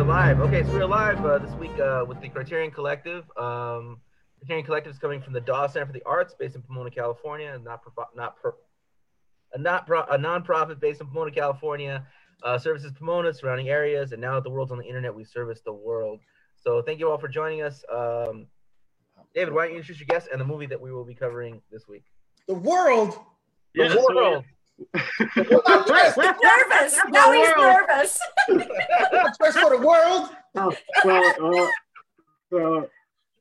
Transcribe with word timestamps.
are 0.00 0.04
live. 0.04 0.40
Okay, 0.40 0.62
so 0.62 0.72
we're 0.72 0.86
live 0.86 1.22
uh, 1.26 1.36
this 1.36 1.52
week 1.56 1.78
uh, 1.78 2.06
with 2.08 2.18
the 2.22 2.28
Criterion 2.30 2.70
Collective. 2.70 3.30
Um, 3.36 4.00
Criterion 4.38 4.64
Collective 4.64 4.92
is 4.92 4.98
coming 4.98 5.20
from 5.20 5.34
the 5.34 5.42
Dawes 5.42 5.74
Center 5.74 5.84
for 5.84 5.92
the 5.92 6.02
Arts, 6.06 6.34
based 6.38 6.54
in 6.56 6.62
Pomona, 6.62 6.90
California, 6.90 7.60
not 7.62 7.82
pro- 7.82 8.06
not 8.16 8.40
per- 8.40 8.54
a 9.52 9.58
not 9.58 9.86
pro- 9.86 10.04
a 10.04 10.16
nonprofit 10.16 10.80
based 10.80 11.02
in 11.02 11.06
Pomona, 11.06 11.30
California. 11.30 12.06
Uh, 12.42 12.56
services 12.56 12.92
Pomona, 12.98 13.34
surrounding 13.34 13.68
areas, 13.68 14.12
and 14.12 14.22
now 14.22 14.36
that 14.36 14.44
the 14.44 14.48
world's 14.48 14.72
on 14.72 14.78
the 14.78 14.86
internet, 14.86 15.14
we 15.14 15.22
service 15.22 15.60
the 15.60 15.72
world. 15.72 16.20
So 16.56 16.80
thank 16.80 16.98
you 16.98 17.10
all 17.10 17.18
for 17.18 17.28
joining 17.28 17.60
us. 17.60 17.84
Um, 17.92 18.46
David, 19.34 19.52
why 19.52 19.64
don't 19.64 19.72
you 19.72 19.80
introduce 19.80 20.00
your 20.00 20.06
guest 20.06 20.28
and 20.32 20.40
the 20.40 20.46
movie 20.46 20.66
that 20.66 20.80
we 20.80 20.92
will 20.92 21.04
be 21.04 21.14
covering 21.14 21.60
this 21.70 21.86
week? 21.86 22.04
The 22.48 22.54
world. 22.54 23.18
The 23.74 23.82
world. 24.14 24.44
so- 24.44 24.59
world. 24.94 26.36
nervous. 26.42 26.98
Now 27.08 27.32
he's 27.32 27.48
nervous. 27.56 28.18
First 29.38 29.58
for 29.58 29.70
the 29.70 29.82
world. 29.84 30.30
Oh, 30.56 30.74
well, 31.04 31.62
uh, 31.62 31.68
so, 32.50 32.88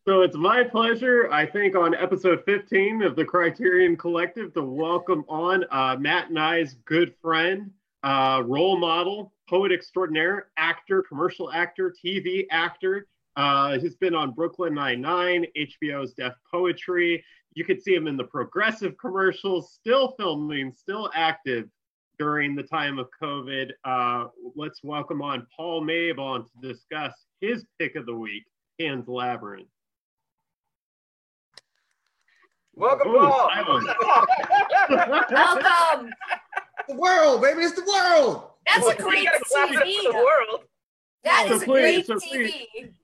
so 0.05 0.21
it's 0.21 0.35
my 0.35 0.63
pleasure, 0.63 1.31
I 1.31 1.45
think, 1.45 1.75
on 1.75 1.95
episode 1.95 2.43
15 2.45 3.01
of 3.03 3.15
the 3.15 3.25
Criterion 3.25 3.97
Collective 3.97 4.53
to 4.53 4.63
welcome 4.63 5.25
on 5.27 5.65
uh, 5.71 5.95
Matt 5.99 6.29
and 6.29 6.39
I's 6.39 6.75
good 6.85 7.13
friend, 7.21 7.71
uh, 8.03 8.43
role 8.45 8.77
model, 8.77 9.33
poet 9.49 9.71
extraordinaire, 9.71 10.47
actor, 10.57 11.01
commercial 11.01 11.51
actor, 11.51 11.93
TV 12.03 12.45
actor. 12.51 13.07
Uh, 13.35 13.79
he's 13.79 13.95
been 13.95 14.13
on 14.13 14.31
Brooklyn 14.31 14.73
Nine-Nine, 14.73 15.45
HBO's 15.57 16.13
Def 16.13 16.33
Poetry. 16.51 17.23
You 17.59 17.65
could 17.65 17.83
see 17.83 17.93
him 17.93 18.07
in 18.07 18.15
the 18.15 18.23
progressive 18.23 18.97
commercials, 18.97 19.73
still 19.73 20.13
filming, 20.17 20.71
still 20.71 21.09
active 21.13 21.67
during 22.17 22.55
the 22.55 22.63
time 22.63 22.97
of 22.97 23.09
COVID. 23.21 23.71
Uh, 23.83 24.27
let's 24.55 24.79
welcome 24.81 25.21
on 25.21 25.45
Paul 25.53 25.81
Mabon 25.83 26.45
to 26.45 26.51
discuss 26.65 27.11
his 27.41 27.65
pick 27.77 27.97
of 27.97 28.05
the 28.05 28.15
week, 28.15 28.45
Pan's 28.79 29.09
Labyrinth. 29.09 29.67
Welcome, 32.75 33.09
Ooh, 33.09 33.19
Paul. 33.19 33.49
Welcome. 34.89 36.11
The 36.87 36.95
world, 36.95 37.41
baby. 37.41 37.63
It's 37.63 37.73
the 37.75 37.83
world. 37.85 38.51
That's 38.67 38.85
Well, 38.85 38.91
a 38.91 38.95
great 38.95 39.25
gotta 39.25 39.43
clap 39.43 39.71
it 39.73 40.01
for 40.05 40.13
the 40.13 40.17
world. 40.17 40.63
That 41.23 41.45
So 41.49 41.55
is 41.55 41.63
please, 41.63 42.07
great 42.07 42.07
so 42.07 42.15
TV. 42.15 42.51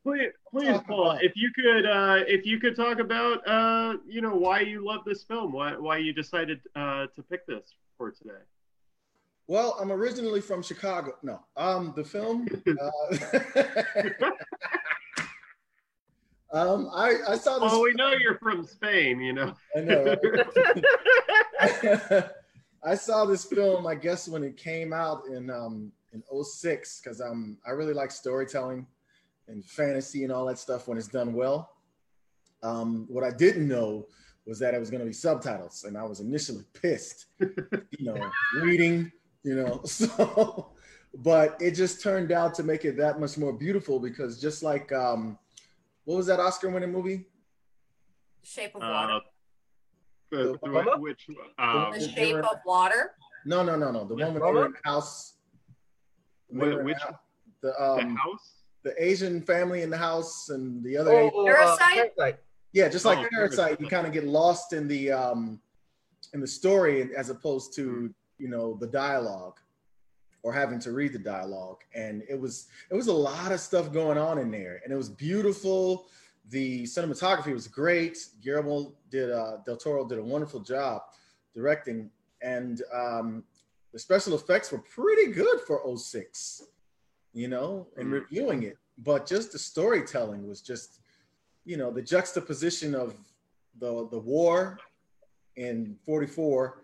Please, 0.04 0.32
please, 0.50 0.68
Talk 0.68 0.88
Paul, 0.88 1.18
if 1.22 1.34
you 1.36 1.52
could, 1.54 1.86
uh, 1.86 2.24
if 2.28 2.46
you 2.46 2.60
could 2.60 2.76
talk 2.76 3.00
about, 3.00 3.46
uh, 3.48 3.98
you 4.08 4.22
know, 4.22 4.36
why 4.36 4.62
you 4.62 4.86
love 4.86 5.02
this 5.06 5.24
film, 5.24 5.52
why, 5.52 5.76
why 5.76 5.98
you 5.98 6.14
decided 6.14 6.62
uh, 6.76 7.08
to 7.16 7.24
pick 7.30 7.46
this 7.46 7.74
for 7.98 8.12
today. 8.12 8.40
Well, 9.48 9.78
I'm 9.80 9.92
originally 9.92 10.42
from 10.42 10.64
Chicago. 10.64 11.14
No, 11.24 11.42
um, 11.58 11.94
the 11.96 12.04
film. 12.04 12.48
Uh, 12.68 12.92
um, 16.58 16.90
I 16.94 17.18
I 17.28 17.38
saw 17.38 17.60
this. 17.60 17.72
Well, 17.72 17.84
we 17.84 17.94
know 17.94 18.14
you're 18.14 18.40
from 18.40 18.66
Spain, 18.66 19.20
you 19.20 19.34
know. 19.34 19.54
I 19.76 19.82
know. 19.82 20.16
right? 21.62 22.24
I 22.84 22.96
saw 22.96 23.26
this 23.26 23.46
film, 23.46 23.86
I 23.86 23.96
guess, 23.96 24.28
when 24.28 24.44
it 24.44 24.58
came 24.58 24.94
out 24.94 25.24
in 25.28 25.50
um 25.52 25.92
in 26.16 26.44
06, 26.44 27.02
because 27.02 27.20
I'm 27.20 27.58
I 27.68 27.72
really 27.72 27.94
like 27.94 28.12
storytelling 28.12 28.88
and 29.48 29.64
fantasy 29.66 30.24
and 30.24 30.32
all 30.32 30.46
that 30.46 30.58
stuff 30.58 30.88
when 30.88 30.98
it's 30.98 31.08
done 31.08 31.34
well. 31.34 31.70
Um, 32.64 33.06
what 33.10 33.24
I 33.24 33.32
didn't 33.32 33.68
know 33.68 34.08
was 34.48 34.58
that 34.60 34.74
it 34.74 34.80
was 34.80 34.90
going 34.90 35.02
to 35.02 35.06
be 35.06 35.14
subtitles, 35.14 35.84
and 35.84 35.98
I 35.98 36.04
was 36.04 36.20
initially 36.20 36.64
pissed, 36.74 37.28
you 37.40 37.50
know, 38.02 38.32
reading, 38.62 39.12
you 39.44 39.56
know. 39.56 39.82
So, 39.86 40.72
but 41.18 41.58
it 41.62 41.72
just 41.72 42.02
turned 42.02 42.32
out 42.32 42.54
to 42.56 42.64
make 42.64 42.84
it 42.86 42.98
that 42.98 43.20
much 43.20 43.38
more 43.38 43.54
beautiful 43.54 44.00
because 44.00 44.40
just 44.42 44.64
like 44.64 44.92
um, 44.92 45.38
what 46.06 46.18
was 46.18 46.28
that 46.28 46.40
Oscar-winning 46.40 46.92
movie? 46.92 47.26
Shape 48.44 48.76
of 48.76 48.84
Uh, 48.84 48.90
Water. 48.92 49.20
the, 50.32 50.60
The 50.62 50.98
which, 51.00 51.28
um, 51.58 51.92
The 51.94 52.10
Shape 52.10 52.36
of 52.36 52.58
Water. 52.66 53.16
No, 53.46 53.64
no, 53.64 53.76
no, 53.76 53.92
no. 53.92 54.04
The 54.06 54.16
Yeah. 54.16 54.26
one 54.26 54.34
when 54.34 54.44
they 54.44 54.60
were 54.60 54.66
in 54.66 54.72
the 54.74 54.90
house. 54.90 55.35
When 56.50 56.60
Wh- 56.72 56.74
were 56.76 56.80
in 56.82 56.86
which- 56.86 56.98
the, 57.62 57.68
the 57.68 57.74
the 57.74 57.84
um 57.84 58.16
house? 58.16 58.52
the 58.84 58.94
Asian 59.04 59.42
family 59.42 59.82
in 59.82 59.90
the 59.90 59.98
house 59.98 60.50
and 60.50 60.84
the 60.84 60.96
other. 60.98 61.12
Oh, 61.12 61.18
Asian- 61.18 61.32
oh, 61.36 61.42
uh, 61.48 61.54
Parasite? 61.56 62.16
Parasite. 62.18 62.40
yeah, 62.74 62.88
just 62.88 63.06
like 63.06 63.18
Oh, 63.20 63.28
Parasite, 63.32 63.82
you 63.82 63.88
kind 63.88 64.06
of 64.06 64.14
get 64.14 64.26
lost 64.26 64.74
in 64.74 64.88
the 64.88 65.12
um 65.12 65.60
in 66.34 66.40
the 66.42 66.48
story 66.48 67.16
as 67.16 67.30
opposed 67.30 67.74
to 67.76 67.84
Hmm. 67.90 68.08
you 68.38 68.48
know 68.50 68.76
the 68.80 68.88
dialogue 68.88 69.60
or 70.44 70.54
having 70.54 70.78
to 70.80 70.92
read 70.92 71.12
the 71.14 71.18
dialogue. 71.20 71.82
And 71.96 72.22
it 72.30 72.40
was 72.40 72.68
it 72.92 72.94
was 72.96 73.08
a 73.08 73.14
lot 73.14 73.52
of 73.52 73.60
stuff 73.60 73.92
going 73.92 74.18
on 74.20 74.38
in 74.38 74.52
there, 74.52 74.82
and 74.84 74.94
it 74.94 74.96
was 74.98 75.10
beautiful. 75.10 76.08
The 76.50 76.84
cinematography 76.84 77.54
was 77.54 77.68
great. 77.68 78.20
Guillermo 78.44 78.94
did 79.10 79.32
uh, 79.32 79.58
del 79.66 79.78
Toro 79.78 80.08
did 80.08 80.20
a 80.20 80.24
wonderful 80.24 80.60
job 80.60 81.02
directing, 81.56 82.12
and 82.44 82.84
um, 82.94 83.44
the 83.96 84.00
special 84.00 84.36
effects 84.36 84.74
were 84.74 84.80
pretty 84.80 85.32
good 85.32 85.62
for 85.62 85.80
06, 85.86 86.64
you 87.32 87.48
know, 87.48 87.88
and 87.96 88.10
Mm. 88.10 88.12
reviewing 88.12 88.64
it. 88.64 88.78
But 88.98 89.26
just 89.26 89.54
the 89.54 89.58
storytelling 89.58 90.46
was 90.50 90.60
just, 90.60 91.00
you 91.64 91.78
know, 91.78 91.92
the 91.92 92.02
juxtaposition 92.02 92.94
of 92.94 93.16
the 93.80 94.06
the 94.10 94.20
war 94.20 94.78
in 95.56 95.98
44 96.06 96.82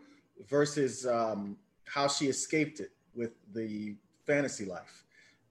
versus 0.47 1.05
um, 1.05 1.57
how 1.83 2.07
she 2.07 2.29
escaped 2.29 2.79
it 2.79 2.93
with 3.13 3.33
the 3.51 3.97
fantasy 4.25 4.63
life. 4.63 5.03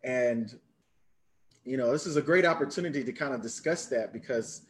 And, 0.02 0.58
you 1.66 1.76
know, 1.76 1.92
this 1.92 2.06
is 2.06 2.16
a 2.16 2.22
great 2.22 2.46
opportunity 2.46 3.04
to 3.04 3.12
kind 3.12 3.34
of 3.34 3.42
discuss 3.42 3.84
that 3.88 4.14
because 4.14 4.62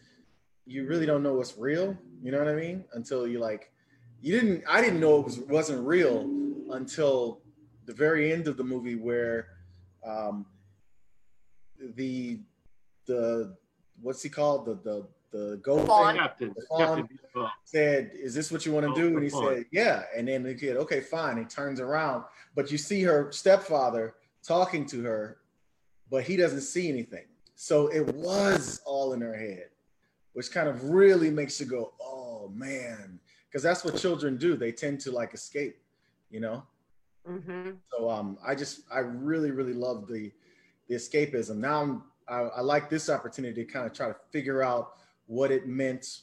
you 0.66 0.88
really 0.88 1.06
don't 1.06 1.22
know 1.22 1.34
what's 1.34 1.56
real. 1.56 1.96
You 2.20 2.32
know 2.32 2.40
what 2.40 2.48
I 2.48 2.56
mean? 2.56 2.84
Until 2.94 3.28
you 3.28 3.38
like, 3.38 3.70
you 4.20 4.32
didn't, 4.40 4.64
I 4.68 4.80
didn't 4.80 4.98
know 4.98 5.20
it 5.20 5.24
was, 5.24 5.38
wasn't 5.38 5.86
real 5.86 6.39
until 6.74 7.40
the 7.86 7.94
very 7.94 8.32
end 8.32 8.48
of 8.48 8.56
the 8.56 8.64
movie 8.64 8.96
where 8.96 9.48
um, 10.04 10.46
the, 11.96 12.40
the, 13.06 13.56
what's 14.00 14.22
he 14.22 14.28
called? 14.28 14.66
The, 14.66 14.74
the, 14.82 15.08
the 15.32 15.56
gold 15.62 15.86
Fawn. 15.86 16.14
thing 16.14 16.22
Captain. 16.22 16.54
The. 16.56 16.76
Captain 16.76 17.08
said, 17.64 18.10
"Is 18.14 18.34
this 18.34 18.50
what 18.50 18.66
you 18.66 18.72
want 18.72 18.86
to 18.86 18.92
Oh, 18.92 18.94
do?" 18.94 19.14
And 19.14 19.22
he 19.22 19.30
fun. 19.30 19.44
said, 19.54 19.64
"Yeah." 19.70 20.02
And 20.16 20.26
then 20.26 20.42
the 20.42 20.54
kid, 20.54 20.76
"Okay, 20.76 21.00
fine." 21.00 21.38
He 21.38 21.44
turns 21.44 21.80
around, 21.80 22.24
but 22.54 22.70
you 22.72 22.78
see 22.78 23.02
her 23.02 23.30
stepfather 23.30 24.14
talking 24.42 24.86
to 24.86 25.02
her, 25.04 25.38
but 26.10 26.24
he 26.24 26.36
doesn't 26.36 26.62
see 26.62 26.88
anything. 26.88 27.26
So 27.54 27.88
it 27.88 28.12
was 28.14 28.80
all 28.84 29.12
in 29.12 29.20
her 29.20 29.34
head, 29.34 29.68
which 30.32 30.50
kind 30.50 30.68
of 30.68 30.90
really 30.90 31.30
makes 31.30 31.60
you 31.60 31.66
go, 31.66 31.92
"Oh 32.02 32.48
man," 32.52 33.20
because 33.48 33.62
that's 33.62 33.84
what 33.84 33.96
children 33.96 34.36
do. 34.36 34.56
They 34.56 34.72
tend 34.72 35.00
to 35.02 35.12
like 35.12 35.32
escape, 35.32 35.76
you 36.30 36.40
know. 36.40 36.62
hmm 37.26 37.70
So 37.92 38.08
um, 38.08 38.38
I 38.46 38.54
just 38.54 38.82
I 38.92 39.00
really 39.00 39.50
really 39.50 39.74
love 39.74 40.06
the 40.06 40.32
the 40.88 40.94
escapism. 40.96 41.56
Now 41.56 41.80
I'm, 41.82 42.02
I, 42.28 42.40
I 42.58 42.60
like 42.60 42.88
this 42.90 43.08
opportunity 43.10 43.64
to 43.64 43.70
kind 43.72 43.86
of 43.86 43.92
try 43.92 44.08
to 44.08 44.16
figure 44.30 44.62
out 44.62 44.94
what 45.26 45.50
it 45.50 45.66
meant 45.68 46.22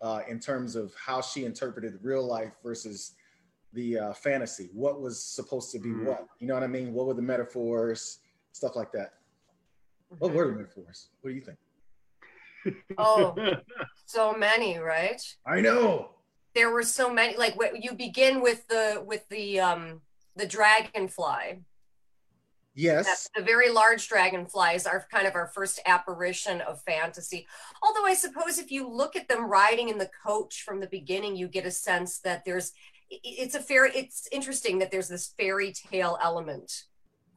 uh, 0.00 0.20
in 0.28 0.38
terms 0.40 0.76
of 0.76 0.94
how 0.94 1.20
she 1.20 1.44
interpreted 1.44 1.98
real 2.02 2.26
life 2.26 2.52
versus 2.62 3.12
the 3.72 3.98
uh, 3.98 4.12
fantasy. 4.14 4.70
What 4.72 5.00
was 5.00 5.22
supposed 5.22 5.70
to 5.72 5.78
be 5.78 5.90
Mm. 5.90 6.04
what? 6.04 6.26
You 6.38 6.46
know 6.46 6.54
what 6.54 6.62
I 6.62 6.66
mean? 6.66 6.94
What 6.94 7.06
were 7.06 7.14
the 7.14 7.22
metaphors? 7.22 8.20
Stuff 8.52 8.74
like 8.76 8.90
that. 8.92 9.14
What 10.18 10.32
were 10.32 10.46
the 10.46 10.52
metaphors? 10.52 11.08
What 11.20 11.30
do 11.30 11.36
you 11.36 11.42
think? 11.42 11.58
Oh, 12.96 13.34
so 14.06 14.32
many, 14.32 14.78
right? 14.78 15.20
I 15.46 15.60
know. 15.60 16.10
There 16.56 16.70
were 16.70 16.82
so 16.82 17.12
many. 17.12 17.36
Like 17.36 17.54
wh- 17.54 17.78
you 17.78 17.92
begin 17.92 18.40
with 18.40 18.66
the 18.66 19.04
with 19.06 19.28
the 19.28 19.60
um 19.60 20.00
the 20.36 20.46
dragonfly. 20.46 21.60
Yes. 22.74 23.06
That's 23.06 23.30
the 23.36 23.42
very 23.42 23.70
large 23.70 24.08
dragonflies 24.08 24.86
are 24.86 25.06
kind 25.10 25.26
of 25.26 25.34
our 25.34 25.48
first 25.48 25.80
apparition 25.86 26.62
of 26.62 26.82
fantasy. 26.82 27.46
Although 27.82 28.06
I 28.06 28.14
suppose 28.14 28.58
if 28.58 28.70
you 28.70 28.88
look 28.88 29.16
at 29.16 29.28
them 29.28 29.50
riding 29.50 29.90
in 29.90 29.98
the 29.98 30.10
coach 30.26 30.62
from 30.62 30.80
the 30.80 30.86
beginning, 30.86 31.36
you 31.36 31.46
get 31.46 31.66
a 31.66 31.70
sense 31.70 32.20
that 32.20 32.46
there's 32.46 32.72
it's 33.10 33.54
a 33.54 33.60
fair 33.60 33.84
it's 33.84 34.26
interesting 34.32 34.78
that 34.78 34.90
there's 34.90 35.08
this 35.08 35.34
fairy 35.38 35.72
tale 35.72 36.18
element 36.22 36.84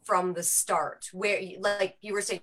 from 0.04 0.34
the 0.34 0.44
start 0.44 1.10
where 1.12 1.42
like 1.60 1.98
you 2.02 2.14
were 2.14 2.22
saying 2.22 2.42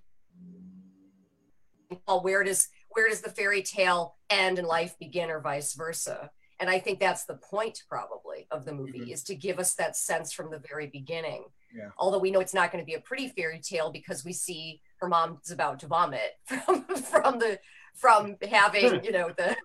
well, 2.07 2.23
where 2.23 2.45
does 2.45 2.69
where 2.91 3.09
does 3.09 3.23
the 3.23 3.31
fairy 3.31 3.63
tale 3.63 4.17
end 4.31 4.59
and 4.59 4.69
life 4.69 4.95
begin 4.99 5.31
or 5.31 5.41
vice 5.41 5.75
versa 5.75 6.31
and 6.61 6.69
i 6.71 6.79
think 6.79 6.99
that's 7.01 7.25
the 7.25 7.35
point 7.37 7.83
probably 7.89 8.47
of 8.51 8.65
the 8.65 8.73
movie 8.73 9.01
Mhm. 9.01 9.13
is 9.13 9.23
to 9.25 9.35
give 9.35 9.59
us 9.59 9.75
that 9.75 9.97
sense 9.97 10.33
from 10.33 10.51
the 10.51 10.59
very 10.59 10.87
beginning 10.87 11.45
Yeah. 11.75 11.91
although 11.99 12.19
we 12.19 12.31
know 12.31 12.41
it's 12.41 12.55
not 12.55 12.71
going 12.73 12.83
to 12.83 12.87
be 12.87 12.95
a 12.95 13.01
pretty 13.01 13.29
fairy 13.29 13.61
tale 13.61 13.91
because 13.91 14.25
we 14.25 14.33
see 14.33 14.81
her 15.01 15.09
mom's 15.09 15.51
about 15.51 15.79
to 15.81 15.87
vomit 15.87 16.39
from 16.45 16.85
from 16.97 17.39
the 17.39 17.59
from 17.95 18.37
having 18.49 19.05
you 19.05 19.13
know 19.13 19.31
the 19.37 19.57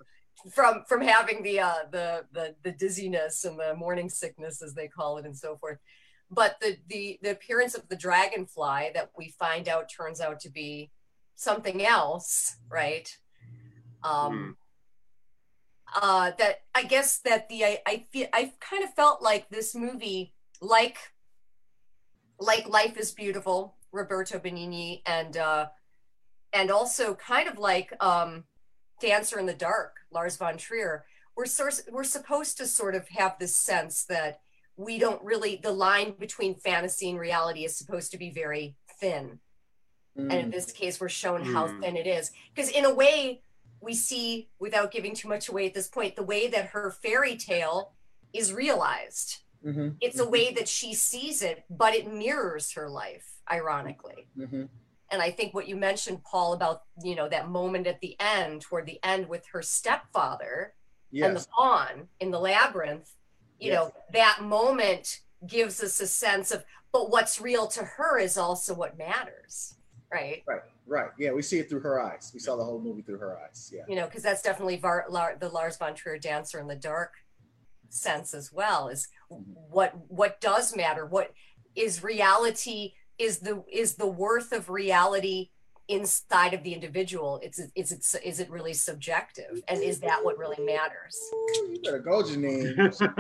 from 0.51 0.83
from 0.87 1.01
having 1.01 1.43
the 1.43 1.59
uh 1.59 1.83
the 1.91 2.25
the 2.31 2.55
the 2.63 2.71
dizziness 2.71 3.45
and 3.45 3.59
the 3.59 3.73
morning 3.75 4.09
sickness 4.09 4.61
as 4.61 4.73
they 4.73 4.87
call 4.87 5.17
it 5.17 5.25
and 5.25 5.37
so 5.37 5.55
forth 5.57 5.77
but 6.29 6.57
the 6.61 6.77
the 6.87 7.19
the 7.21 7.31
appearance 7.31 7.75
of 7.75 7.87
the 7.89 7.95
dragonfly 7.95 8.89
that 8.93 9.11
we 9.17 9.29
find 9.29 9.67
out 9.69 9.89
turns 9.89 10.19
out 10.21 10.39
to 10.39 10.49
be 10.49 10.89
something 11.35 11.83
else, 11.85 12.55
right? 12.69 13.17
Um, 14.03 14.55
uh, 15.93 16.31
that 16.37 16.61
I 16.73 16.83
guess 16.83 17.19
that 17.19 17.49
the 17.49 17.65
I, 17.65 17.79
I 17.85 18.05
feel 18.11 18.27
I 18.33 18.53
kind 18.59 18.83
of 18.83 18.93
felt 18.93 19.21
like 19.21 19.49
this 19.49 19.75
movie, 19.75 20.33
like 20.61 20.97
like 22.39 22.67
Life 22.67 22.97
is 22.97 23.11
Beautiful, 23.11 23.75
Roberto 23.91 24.39
Benigni, 24.39 25.01
and 25.05 25.37
uh, 25.37 25.67
and 26.53 26.71
also 26.71 27.15
kind 27.15 27.47
of 27.47 27.57
like 27.57 27.93
um, 28.03 28.45
Dancer 29.01 29.39
in 29.39 29.45
the 29.45 29.53
Dark, 29.53 29.97
Lars 30.11 30.37
von 30.37 30.57
Trier. 30.57 31.05
We're 31.35 31.45
sort 31.45 31.81
we're 31.91 32.03
supposed 32.03 32.57
to 32.57 32.67
sort 32.67 32.95
of 32.95 33.07
have 33.09 33.37
this 33.39 33.55
sense 33.55 34.05
that 34.05 34.41
we 34.77 34.97
don't 34.97 35.23
really 35.23 35.59
the 35.61 35.71
line 35.71 36.13
between 36.17 36.55
fantasy 36.55 37.09
and 37.09 37.19
reality 37.19 37.65
is 37.65 37.77
supposed 37.77 38.11
to 38.11 38.17
be 38.17 38.31
very 38.31 38.75
thin. 38.99 39.39
Mm. 40.17 40.23
And 40.23 40.33
in 40.33 40.47
mm. 40.47 40.51
this 40.51 40.71
case, 40.71 40.99
we're 40.99 41.09
shown 41.09 41.43
mm. 41.43 41.53
how 41.53 41.67
thin 41.79 41.95
it 41.95 42.07
is. 42.07 42.31
Because 42.53 42.69
in 42.69 42.85
a 42.85 42.93
way, 42.93 43.41
we 43.81 43.93
see, 43.93 44.49
without 44.59 44.91
giving 44.91 45.15
too 45.15 45.27
much 45.27 45.49
away 45.49 45.65
at 45.65 45.73
this 45.73 45.87
point, 45.87 46.15
the 46.15 46.23
way 46.23 46.47
that 46.47 46.67
her 46.67 46.91
fairy 46.91 47.35
tale 47.35 47.93
is 48.33 48.53
realized. 48.53 49.39
Mm-hmm. 49.65 49.89
It's 49.99 50.19
a 50.19 50.29
way 50.29 50.53
that 50.53 50.67
she 50.67 50.93
sees 50.93 51.41
it, 51.41 51.65
but 51.69 51.93
it 51.93 52.11
mirrors 52.11 52.71
her 52.73 52.89
life, 52.89 53.33
ironically. 53.51 54.27
Mm-hmm. 54.37 54.63
And 55.11 55.21
I 55.21 55.29
think 55.29 55.53
what 55.53 55.67
you 55.67 55.75
mentioned, 55.75 56.23
Paul, 56.23 56.53
about 56.53 56.83
you 57.03 57.15
know 57.15 57.27
that 57.27 57.49
moment 57.49 57.85
at 57.85 57.99
the 57.99 58.15
end, 58.19 58.61
toward 58.61 58.85
the 58.85 58.99
end 59.03 59.27
with 59.27 59.45
her 59.51 59.61
stepfather 59.61 60.73
yes. 61.11 61.27
and 61.27 61.35
the 61.35 61.45
fawn 61.55 62.07
in 62.19 62.31
the 62.31 62.39
labyrinth, 62.39 63.11
you 63.59 63.71
yes. 63.71 63.75
know, 63.75 63.93
that 64.13 64.39
moment 64.41 65.19
gives 65.45 65.83
us 65.83 65.99
a 65.99 66.07
sense 66.07 66.51
of, 66.51 66.63
but 66.91 67.11
what's 67.11 67.41
real 67.41 67.67
to 67.67 67.83
her 67.83 68.17
is 68.17 68.37
also 68.37 68.73
what 68.73 68.97
matters, 68.97 69.75
right? 70.11 70.43
Right. 70.47 70.61
Right. 70.87 71.09
Yeah, 71.17 71.31
we 71.31 71.41
see 71.41 71.59
it 71.59 71.69
through 71.69 71.81
her 71.81 72.01
eyes. 72.01 72.31
We 72.33 72.39
saw 72.39 72.55
the 72.55 72.63
whole 72.63 72.81
movie 72.81 73.01
through 73.01 73.19
her 73.19 73.37
eyes. 73.39 73.71
Yeah. 73.73 73.83
You 73.87 73.95
know, 73.95 74.05
because 74.05 74.23
that's 74.23 74.41
definitely 74.41 74.77
Var- 74.77 75.05
La- 75.09 75.35
the 75.39 75.49
Lars 75.49 75.77
von 75.77 75.95
Trier 75.95 76.17
dancer 76.17 76.59
in 76.59 76.67
the 76.67 76.75
dark 76.75 77.13
sense 77.89 78.33
as 78.33 78.51
well. 78.51 78.87
Is 78.87 79.07
mm-hmm. 79.31 79.51
what 79.69 79.93
what 80.07 80.41
does 80.41 80.75
matter? 80.75 81.05
What 81.05 81.31
is 81.75 82.03
reality? 82.03 82.93
Is 83.17 83.39
the 83.39 83.63
is 83.71 83.95
the 83.95 84.07
worth 84.07 84.51
of 84.51 84.69
reality 84.69 85.49
inside 85.87 86.53
of 86.53 86.63
the 86.63 86.73
individual? 86.73 87.39
It's 87.43 87.59
is 87.75 87.91
it 87.91 88.25
is 88.25 88.39
it 88.39 88.49
really 88.49 88.73
subjective? 88.73 89.61
And 89.67 89.81
is 89.81 89.99
that 89.99 90.23
what 90.23 90.37
really 90.37 90.63
matters? 90.65 91.17
You 91.69 91.79
better 91.83 91.99
go, 91.99 92.23
Janine. 92.23 92.77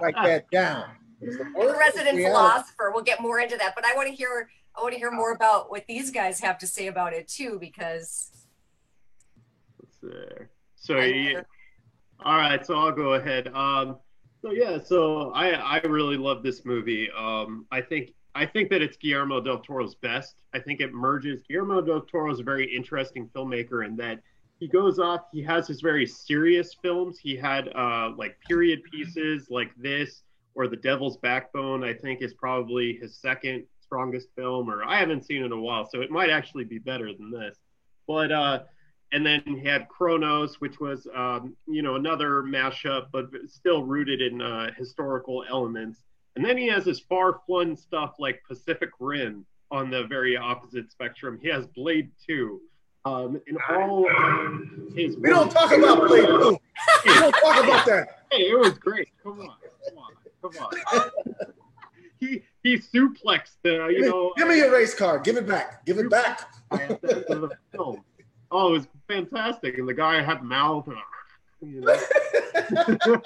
Write 0.00 0.14
that 0.16 0.50
down. 0.50 0.86
The 1.20 1.76
resident 1.78 2.18
philosopher. 2.18 2.90
We'll 2.92 3.04
get 3.04 3.20
more 3.20 3.38
into 3.38 3.56
that, 3.56 3.74
but 3.74 3.84
I 3.84 3.94
want 3.94 4.08
to 4.08 4.14
hear 4.14 4.48
I 4.76 4.82
want 4.82 4.92
to 4.92 4.98
hear 4.98 5.10
more 5.10 5.32
about 5.32 5.70
what 5.70 5.84
these 5.86 6.10
guys 6.10 6.40
have 6.40 6.58
to 6.58 6.66
say 6.66 6.88
about 6.88 7.12
it 7.12 7.28
too, 7.28 7.58
because. 7.60 8.30
So, 10.76 10.98
yeah, 10.98 11.42
all 12.24 12.36
right, 12.36 12.64
so 12.64 12.74
I'll 12.74 12.92
go 12.92 13.14
ahead. 13.14 13.48
Um, 13.48 13.96
so 14.42 14.50
yeah, 14.50 14.78
so 14.78 15.30
I 15.32 15.52
I 15.52 15.78
really 15.78 16.18
love 16.18 16.42
this 16.42 16.64
movie. 16.64 17.10
Um, 17.16 17.66
I 17.70 17.80
think 17.80 18.12
I 18.34 18.44
think 18.44 18.68
that 18.70 18.82
it's 18.82 18.96
Guillermo 18.96 19.40
del 19.40 19.60
Toro's 19.60 19.94
best. 19.94 20.34
I 20.52 20.58
think 20.58 20.80
it 20.80 20.92
merges. 20.92 21.42
Guillermo 21.48 21.80
del 21.80 22.02
Toro 22.02 22.30
is 22.30 22.40
a 22.40 22.42
very 22.42 22.66
interesting 22.74 23.30
filmmaker 23.34 23.86
in 23.86 23.96
that 23.96 24.20
he 24.60 24.68
goes 24.68 24.98
off. 24.98 25.22
He 25.32 25.42
has 25.42 25.66
his 25.66 25.80
very 25.80 26.06
serious 26.06 26.74
films. 26.74 27.18
He 27.18 27.36
had 27.36 27.68
uh, 27.74 28.12
like 28.16 28.38
period 28.40 28.82
pieces 28.90 29.48
like 29.50 29.70
this 29.76 30.22
or 30.54 30.68
The 30.68 30.76
Devil's 30.76 31.16
Backbone. 31.16 31.82
I 31.82 31.94
think 31.94 32.22
is 32.22 32.34
probably 32.34 32.98
his 33.00 33.16
second 33.16 33.64
strongest 33.94 34.28
film, 34.34 34.68
or 34.68 34.84
I 34.84 34.98
haven't 34.98 35.24
seen 35.24 35.42
it 35.42 35.46
in 35.46 35.52
a 35.52 35.60
while, 35.60 35.88
so 35.88 36.00
it 36.00 36.10
might 36.10 36.28
actually 36.28 36.64
be 36.64 36.78
better 36.78 37.12
than 37.14 37.30
this. 37.30 37.56
But 38.08 38.32
uh, 38.32 38.60
and 39.12 39.24
then 39.24 39.40
he 39.46 39.64
had 39.64 39.88
Cronos, 39.88 40.60
which 40.60 40.80
was 40.80 41.06
um, 41.14 41.56
you 41.68 41.80
know 41.80 41.94
another 41.94 42.42
mashup, 42.42 43.06
but 43.12 43.26
still 43.46 43.84
rooted 43.84 44.20
in 44.20 44.42
uh, 44.42 44.72
historical 44.76 45.44
elements. 45.48 46.00
And 46.34 46.44
then 46.44 46.58
he 46.58 46.66
has 46.66 46.84
this 46.84 46.98
far-flung 46.98 47.76
stuff 47.76 48.16
like 48.18 48.42
Pacific 48.48 48.90
Rim 48.98 49.46
on 49.70 49.88
the 49.90 50.02
very 50.08 50.36
opposite 50.36 50.90
spectrum. 50.90 51.38
He 51.40 51.48
has 51.48 51.66
Blade 51.68 52.10
Two. 52.26 52.60
Um, 53.04 53.40
in 53.46 53.56
all 53.70 54.08
his 54.96 55.16
we 55.18 55.28
don't 55.28 55.50
talk 55.50 55.70
about 55.70 56.08
Blade 56.08 56.26
Two. 56.26 56.58
we 57.06 57.14
don't 57.14 57.32
talk 57.32 57.62
about 57.62 57.86
that. 57.86 58.24
Hey, 58.32 58.42
it 58.50 58.58
was 58.58 58.72
great. 58.72 59.08
Come 59.22 59.40
on, 59.40 59.54
come 59.88 59.98
on, 59.98 60.12
come 60.42 60.64
on. 60.64 61.10
he 62.18 62.42
he 62.64 62.78
suplexed 62.78 63.58
the 63.62 63.86
you 63.90 64.00
give 64.00 64.10
know. 64.10 64.32
Give 64.36 64.48
me 64.48 64.56
your 64.56 64.72
race 64.72 64.94
card. 64.94 65.22
Give 65.22 65.36
it 65.36 65.46
back. 65.46 65.84
Give 65.84 65.98
it 65.98 66.10
back. 66.10 66.50
oh, 66.72 68.00
it 68.50 68.50
was 68.50 68.88
fantastic, 69.06 69.78
and 69.78 69.88
the 69.88 69.94
guy 69.94 70.20
had 70.20 70.42
mouth. 70.42 70.88
You 71.60 71.82
know. 71.82 71.96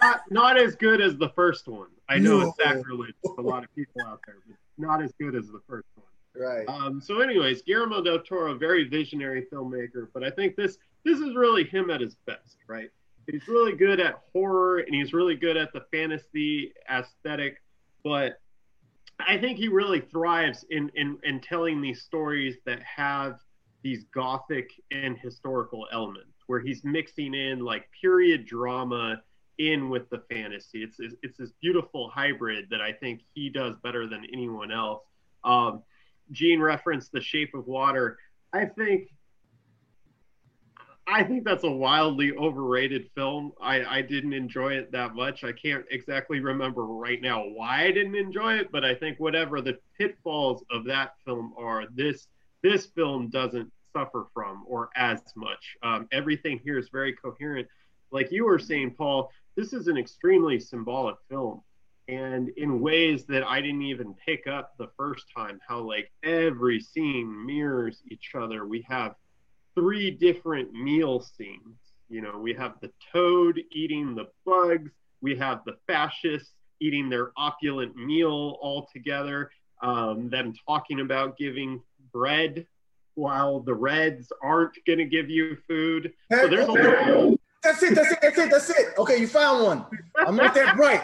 not, 0.00 0.20
not 0.30 0.56
as 0.58 0.76
good 0.76 1.00
as 1.00 1.16
the 1.16 1.28
first 1.30 1.68
one. 1.68 1.88
I 2.08 2.18
know 2.18 2.38
no. 2.38 2.48
it's 2.48 2.56
sacrilege 2.56 3.14
for 3.22 3.34
a 3.38 3.42
lot 3.42 3.64
of 3.64 3.74
people 3.74 4.00
out 4.06 4.20
there, 4.26 4.36
but 4.46 4.56
not 4.78 5.02
as 5.02 5.12
good 5.20 5.34
as 5.34 5.48
the 5.48 5.60
first 5.68 5.88
one. 5.96 6.06
Right. 6.40 6.68
Um, 6.68 7.00
so, 7.00 7.20
anyways, 7.20 7.62
Guillermo 7.62 8.02
del 8.02 8.20
Toro, 8.20 8.54
very 8.54 8.84
visionary 8.84 9.46
filmmaker, 9.52 10.06
but 10.14 10.22
I 10.22 10.30
think 10.30 10.54
this 10.54 10.78
this 11.04 11.18
is 11.18 11.34
really 11.34 11.64
him 11.64 11.90
at 11.90 12.00
his 12.00 12.14
best, 12.26 12.58
right? 12.68 12.90
He's 13.26 13.48
really 13.48 13.72
good 13.72 14.00
at 14.00 14.20
horror 14.32 14.78
and 14.78 14.94
he's 14.94 15.12
really 15.12 15.36
good 15.36 15.56
at 15.56 15.72
the 15.72 15.82
fantasy 15.90 16.72
aesthetic, 16.90 17.62
but 18.04 18.40
I 19.18 19.38
think 19.38 19.58
he 19.58 19.68
really 19.68 20.00
thrives 20.00 20.64
in, 20.70 20.90
in, 20.94 21.18
in 21.24 21.40
telling 21.40 21.80
these 21.80 22.02
stories 22.02 22.56
that 22.66 22.80
have 22.82 23.38
these 23.82 24.04
gothic 24.14 24.70
and 24.90 25.16
historical 25.18 25.86
elements 25.92 26.36
where 26.46 26.60
he's 26.60 26.84
mixing 26.84 27.34
in 27.34 27.60
like 27.60 27.88
period 28.00 28.46
drama 28.46 29.22
in 29.58 29.88
with 29.88 30.08
the 30.10 30.22
fantasy. 30.30 30.82
It's, 30.82 31.00
it's, 31.00 31.14
it's 31.22 31.38
this 31.38 31.50
beautiful 31.60 32.10
hybrid 32.10 32.66
that 32.70 32.80
I 32.80 32.92
think 32.92 33.22
he 33.34 33.48
does 33.48 33.74
better 33.82 34.06
than 34.06 34.26
anyone 34.32 34.70
else. 34.70 35.02
Um, 35.44 35.82
Gene 36.30 36.60
referenced 36.60 37.12
The 37.12 37.20
Shape 37.20 37.54
of 37.54 37.66
Water. 37.66 38.18
I 38.52 38.66
think 38.66 39.08
I 41.08 41.22
think 41.22 41.44
that's 41.44 41.62
a 41.62 41.70
wildly 41.70 42.32
overrated 42.36 43.10
film. 43.14 43.52
I, 43.60 43.84
I 43.84 44.02
didn't 44.02 44.32
enjoy 44.32 44.72
it 44.72 44.90
that 44.90 45.14
much. 45.14 45.44
I 45.44 45.52
can't 45.52 45.84
exactly 45.90 46.40
remember 46.40 46.84
right 46.84 47.22
now 47.22 47.44
why 47.44 47.84
I 47.84 47.92
didn't 47.92 48.16
enjoy 48.16 48.54
it, 48.54 48.72
but 48.72 48.84
I 48.84 48.94
think 48.94 49.20
whatever 49.20 49.60
the 49.60 49.78
pitfalls 49.98 50.64
of 50.70 50.84
that 50.86 51.12
film 51.24 51.54
are, 51.56 51.84
this 51.94 52.26
this 52.62 52.86
film 52.86 53.28
doesn't 53.28 53.70
suffer 53.92 54.26
from 54.34 54.64
or 54.66 54.90
as 54.96 55.20
much. 55.36 55.76
Um, 55.84 56.08
everything 56.10 56.60
here 56.64 56.78
is 56.78 56.88
very 56.88 57.12
coherent. 57.12 57.68
Like 58.10 58.32
you 58.32 58.44
were 58.44 58.58
saying, 58.58 58.94
Paul, 58.98 59.30
this 59.54 59.72
is 59.72 59.86
an 59.86 59.96
extremely 59.96 60.58
symbolic 60.58 61.16
film. 61.28 61.62
And 62.08 62.50
in 62.56 62.80
ways 62.80 63.24
that 63.26 63.44
I 63.44 63.60
didn't 63.60 63.82
even 63.82 64.14
pick 64.14 64.46
up 64.46 64.74
the 64.78 64.90
first 64.96 65.26
time, 65.36 65.60
how 65.66 65.80
like 65.80 66.10
every 66.24 66.80
scene 66.80 67.46
mirrors 67.46 68.02
each 68.10 68.32
other. 68.34 68.66
We 68.66 68.84
have 68.88 69.14
three 69.76 70.10
different 70.10 70.72
meal 70.72 71.20
scenes. 71.20 71.78
You 72.08 72.22
know, 72.22 72.38
we 72.38 72.54
have 72.54 72.74
the 72.80 72.90
toad 73.12 73.60
eating 73.70 74.14
the 74.14 74.26
bugs, 74.44 74.90
we 75.20 75.36
have 75.36 75.60
the 75.66 75.76
fascists 75.86 76.52
eating 76.80 77.08
their 77.08 77.30
opulent 77.36 77.96
meal 77.96 78.58
all 78.60 78.88
together, 78.92 79.50
um, 79.82 80.28
them 80.30 80.54
talking 80.66 81.00
about 81.00 81.36
giving 81.36 81.80
bread 82.12 82.66
while 83.14 83.60
the 83.60 83.74
Reds 83.74 84.30
aren't 84.42 84.76
going 84.86 84.98
to 84.98 85.04
give 85.04 85.28
you 85.28 85.56
food. 85.68 86.12
So 86.30 86.48
there's 86.48 86.68
a 86.68 87.38
That's 87.62 87.82
it. 87.82 87.94
That's 87.94 88.12
it. 88.12 88.18
That's 88.22 88.38
it. 88.38 88.50
That's 88.50 88.70
it. 88.70 88.98
Okay, 88.98 89.18
you 89.18 89.26
found 89.26 89.64
one. 89.64 89.86
I'm 90.16 90.36
not 90.36 90.54
that 90.54 90.76
bright, 90.76 91.02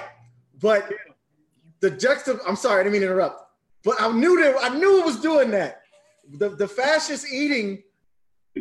but 0.61 0.89
the 1.81 1.91
juxtap. 1.91 2.39
I'm 2.47 2.57
sorry, 2.57 2.81
I 2.81 2.83
didn't 2.85 2.93
mean 2.93 3.03
to 3.03 3.09
interrupt. 3.09 3.43
But 3.83 4.01
I 4.01 4.13
knew 4.13 4.41
that 4.43 4.57
I 4.63 4.69
knew 4.79 5.01
it 5.01 5.05
was 5.05 5.21
doing 5.21 5.51
that. 5.51 5.83
The 6.39 6.51
the 6.51 6.69
fascist 6.69 7.27
eating 7.33 7.83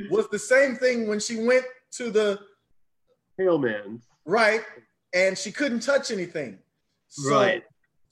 was 0.10 0.28
the 0.30 0.40
same 0.40 0.76
thing 0.76 1.08
when 1.08 1.20
she 1.20 1.44
went 1.44 1.66
to 1.92 2.12
the 2.12 2.40
Pale 3.38 3.60
Man's. 3.60 4.08
Right. 4.26 4.62
And 5.14 5.38
she 5.38 5.52
couldn't 5.52 5.82
touch 5.82 6.12
anything. 6.12 6.60
So 7.08 7.32
right. 7.32 7.64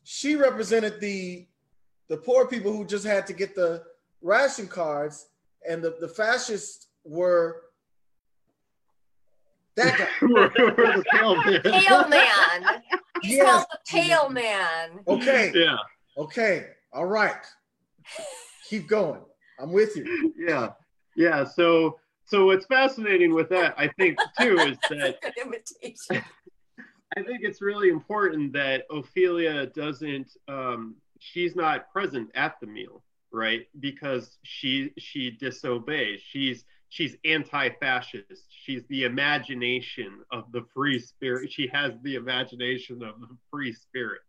She 0.04 0.36
represented 0.36 1.00
the 1.00 1.48
the 2.10 2.18
poor 2.18 2.48
people 2.48 2.74
who 2.76 2.86
just 2.86 3.06
had 3.06 3.28
to 3.28 3.34
get 3.34 3.56
the 3.56 3.84
ration 4.22 4.68
cards, 4.68 5.28
and 5.70 5.84
the, 5.84 5.96
the 6.00 6.08
fascists 6.08 6.88
were 7.06 7.62
that 9.76 9.98
guy. 9.98 10.08
the 10.22 11.06
pale 11.12 11.36
man. 11.36 11.62
Pale 11.62 12.08
man. 12.10 12.82
He's 13.22 13.38
yes. 13.38 13.50
called 13.50 13.66
the 13.72 13.80
pale 13.88 14.30
man. 14.30 15.00
Okay. 15.08 15.52
Yeah. 15.54 15.78
Okay. 16.18 16.68
All 16.92 17.06
right. 17.06 17.46
Keep 18.70 18.88
going. 18.88 19.22
I'm 19.60 19.72
with 19.72 19.96
you. 19.96 20.34
Yeah. 20.48 20.70
Yeah. 21.16 21.44
So 21.44 22.00
so 22.30 22.46
what's 22.46 22.68
fascinating 22.68 23.34
with 23.34 23.50
that, 23.50 23.74
I 23.76 23.88
think, 23.88 24.20
too, 24.40 24.60
is 24.60 24.78
that 24.90 25.18
I 27.18 27.24
think 27.24 27.40
it's 27.42 27.60
really 27.62 27.90
important 27.90 28.54
that 28.54 28.88
Ofelia 28.90 29.74
doesn't. 29.74 30.38
Um, 30.48 30.96
she's 31.18 31.56
not 31.56 31.92
present 31.92 32.30
at 32.36 32.60
the 32.62 32.68
meal, 32.68 33.04
right? 33.32 33.68
Because 33.80 34.38
she 34.44 34.94
she 35.00 35.32
disobeys. 35.32 36.22
She's 36.22 36.66
she's 36.90 37.16
anti-fascist. 37.26 38.46
She's 38.50 38.84
the 38.90 39.06
imagination 39.06 40.20
of 40.32 40.52
the 40.52 40.66
free 40.74 41.00
spirit. 41.00 41.52
She 41.52 41.68
has 41.74 41.94
the 42.04 42.14
imagination 42.14 43.02
of 43.04 43.20
the 43.22 43.36
free 43.50 43.74
spirit, 43.74 44.22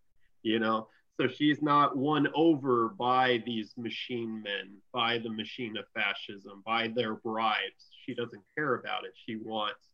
you 0.42 0.58
know. 0.58 0.88
So 1.20 1.28
she's 1.28 1.60
not 1.60 1.98
won 1.98 2.28
over 2.34 2.88
by 2.88 3.42
these 3.44 3.74
machine 3.76 4.42
men, 4.42 4.78
by 4.90 5.18
the 5.18 5.28
machine 5.28 5.76
of 5.76 5.84
fascism, 5.94 6.62
by 6.64 6.88
their 6.88 7.16
bribes. 7.16 7.90
She 8.06 8.14
doesn't 8.14 8.42
care 8.56 8.76
about 8.76 9.04
it. 9.04 9.12
She 9.26 9.36
wants 9.36 9.90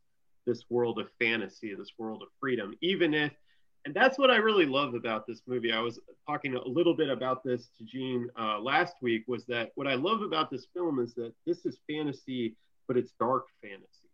this 0.47 0.63
world 0.71 1.01
of 1.01 1.09
fantasy, 1.19 1.75
this 1.75 1.91
world 1.99 2.23
of 2.23 2.29
freedom, 2.39 2.77
even 2.81 3.13
if, 3.13 3.33
and 3.85 3.93
that's 3.93 4.21
what 4.21 4.31
I 4.31 4.37
really 4.37 4.67
love 4.67 4.95
about 4.95 5.27
this 5.27 5.43
movie. 5.49 5.73
I 5.73 5.81
was 5.81 5.99
talking 6.29 6.55
a 6.55 6.65
little 6.65 6.95
bit 6.95 7.09
about 7.09 7.43
this 7.43 7.71
to 7.77 7.85
Gene 7.85 8.29
uh, 8.39 8.61
last 8.61 8.95
week, 9.03 9.25
was 9.27 9.45
that 9.47 9.73
what 9.75 9.89
I 9.89 9.95
love 9.97 10.23
about 10.23 10.49
this 10.49 10.69
film 10.73 11.01
is 11.01 11.13
that 11.15 11.33
this 11.45 11.67
is 11.67 11.81
fantasy, 11.91 12.55
but 12.87 12.97
it's 12.97 13.11
dark 13.19 13.47
fantasy. 13.61 14.09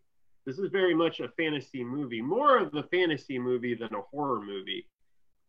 This 0.46 0.58
is 0.58 0.70
very 0.70 0.94
much 0.94 1.20
a 1.20 1.28
fantasy 1.36 1.84
movie, 1.84 2.22
more 2.22 2.56
of 2.56 2.74
a 2.74 2.84
fantasy 2.84 3.38
movie 3.38 3.74
than 3.74 3.94
a 3.94 4.00
horror 4.00 4.40
movie, 4.40 4.86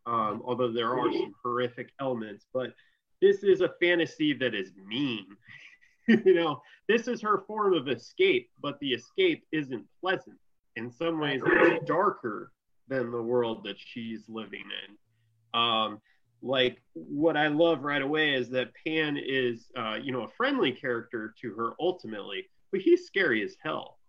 um, 0.05 0.41
although 0.45 0.71
there 0.71 0.97
are 0.97 1.11
some 1.11 1.33
horrific 1.43 1.91
elements. 1.99 2.45
But 2.53 2.73
this 3.21 3.43
is 3.43 3.61
a 3.61 3.73
fantasy 3.81 4.33
that 4.33 4.53
is 4.53 4.71
mean. 4.85 5.25
you 6.07 6.33
know, 6.33 6.61
this 6.87 7.07
is 7.07 7.21
her 7.21 7.43
form 7.47 7.73
of 7.73 7.87
escape, 7.87 8.49
but 8.61 8.79
the 8.79 8.93
escape 8.93 9.45
isn't 9.51 9.85
pleasant 10.01 10.37
in 10.75 10.91
some 10.91 11.19
ways 11.19 11.41
it's 11.45 11.85
darker 11.85 12.51
than 12.87 13.11
the 13.11 13.21
world 13.21 13.63
that 13.63 13.75
she's 13.77 14.27
living 14.27 14.63
in. 14.63 15.59
Um, 15.59 16.01
like 16.41 16.81
what 16.93 17.37
I 17.37 17.47
love 17.47 17.83
right 17.83 18.01
away 18.01 18.33
is 18.33 18.49
that 18.49 18.71
Pan 18.85 19.17
is, 19.17 19.67
uh, 19.77 19.97
you 20.01 20.11
know, 20.11 20.23
a 20.23 20.29
friendly 20.35 20.71
character 20.71 21.33
to 21.41 21.53
her 21.53 21.71
ultimately, 21.79 22.49
but 22.71 22.81
he's 22.81 23.05
scary 23.05 23.43
as 23.43 23.55
hell. 23.63 23.99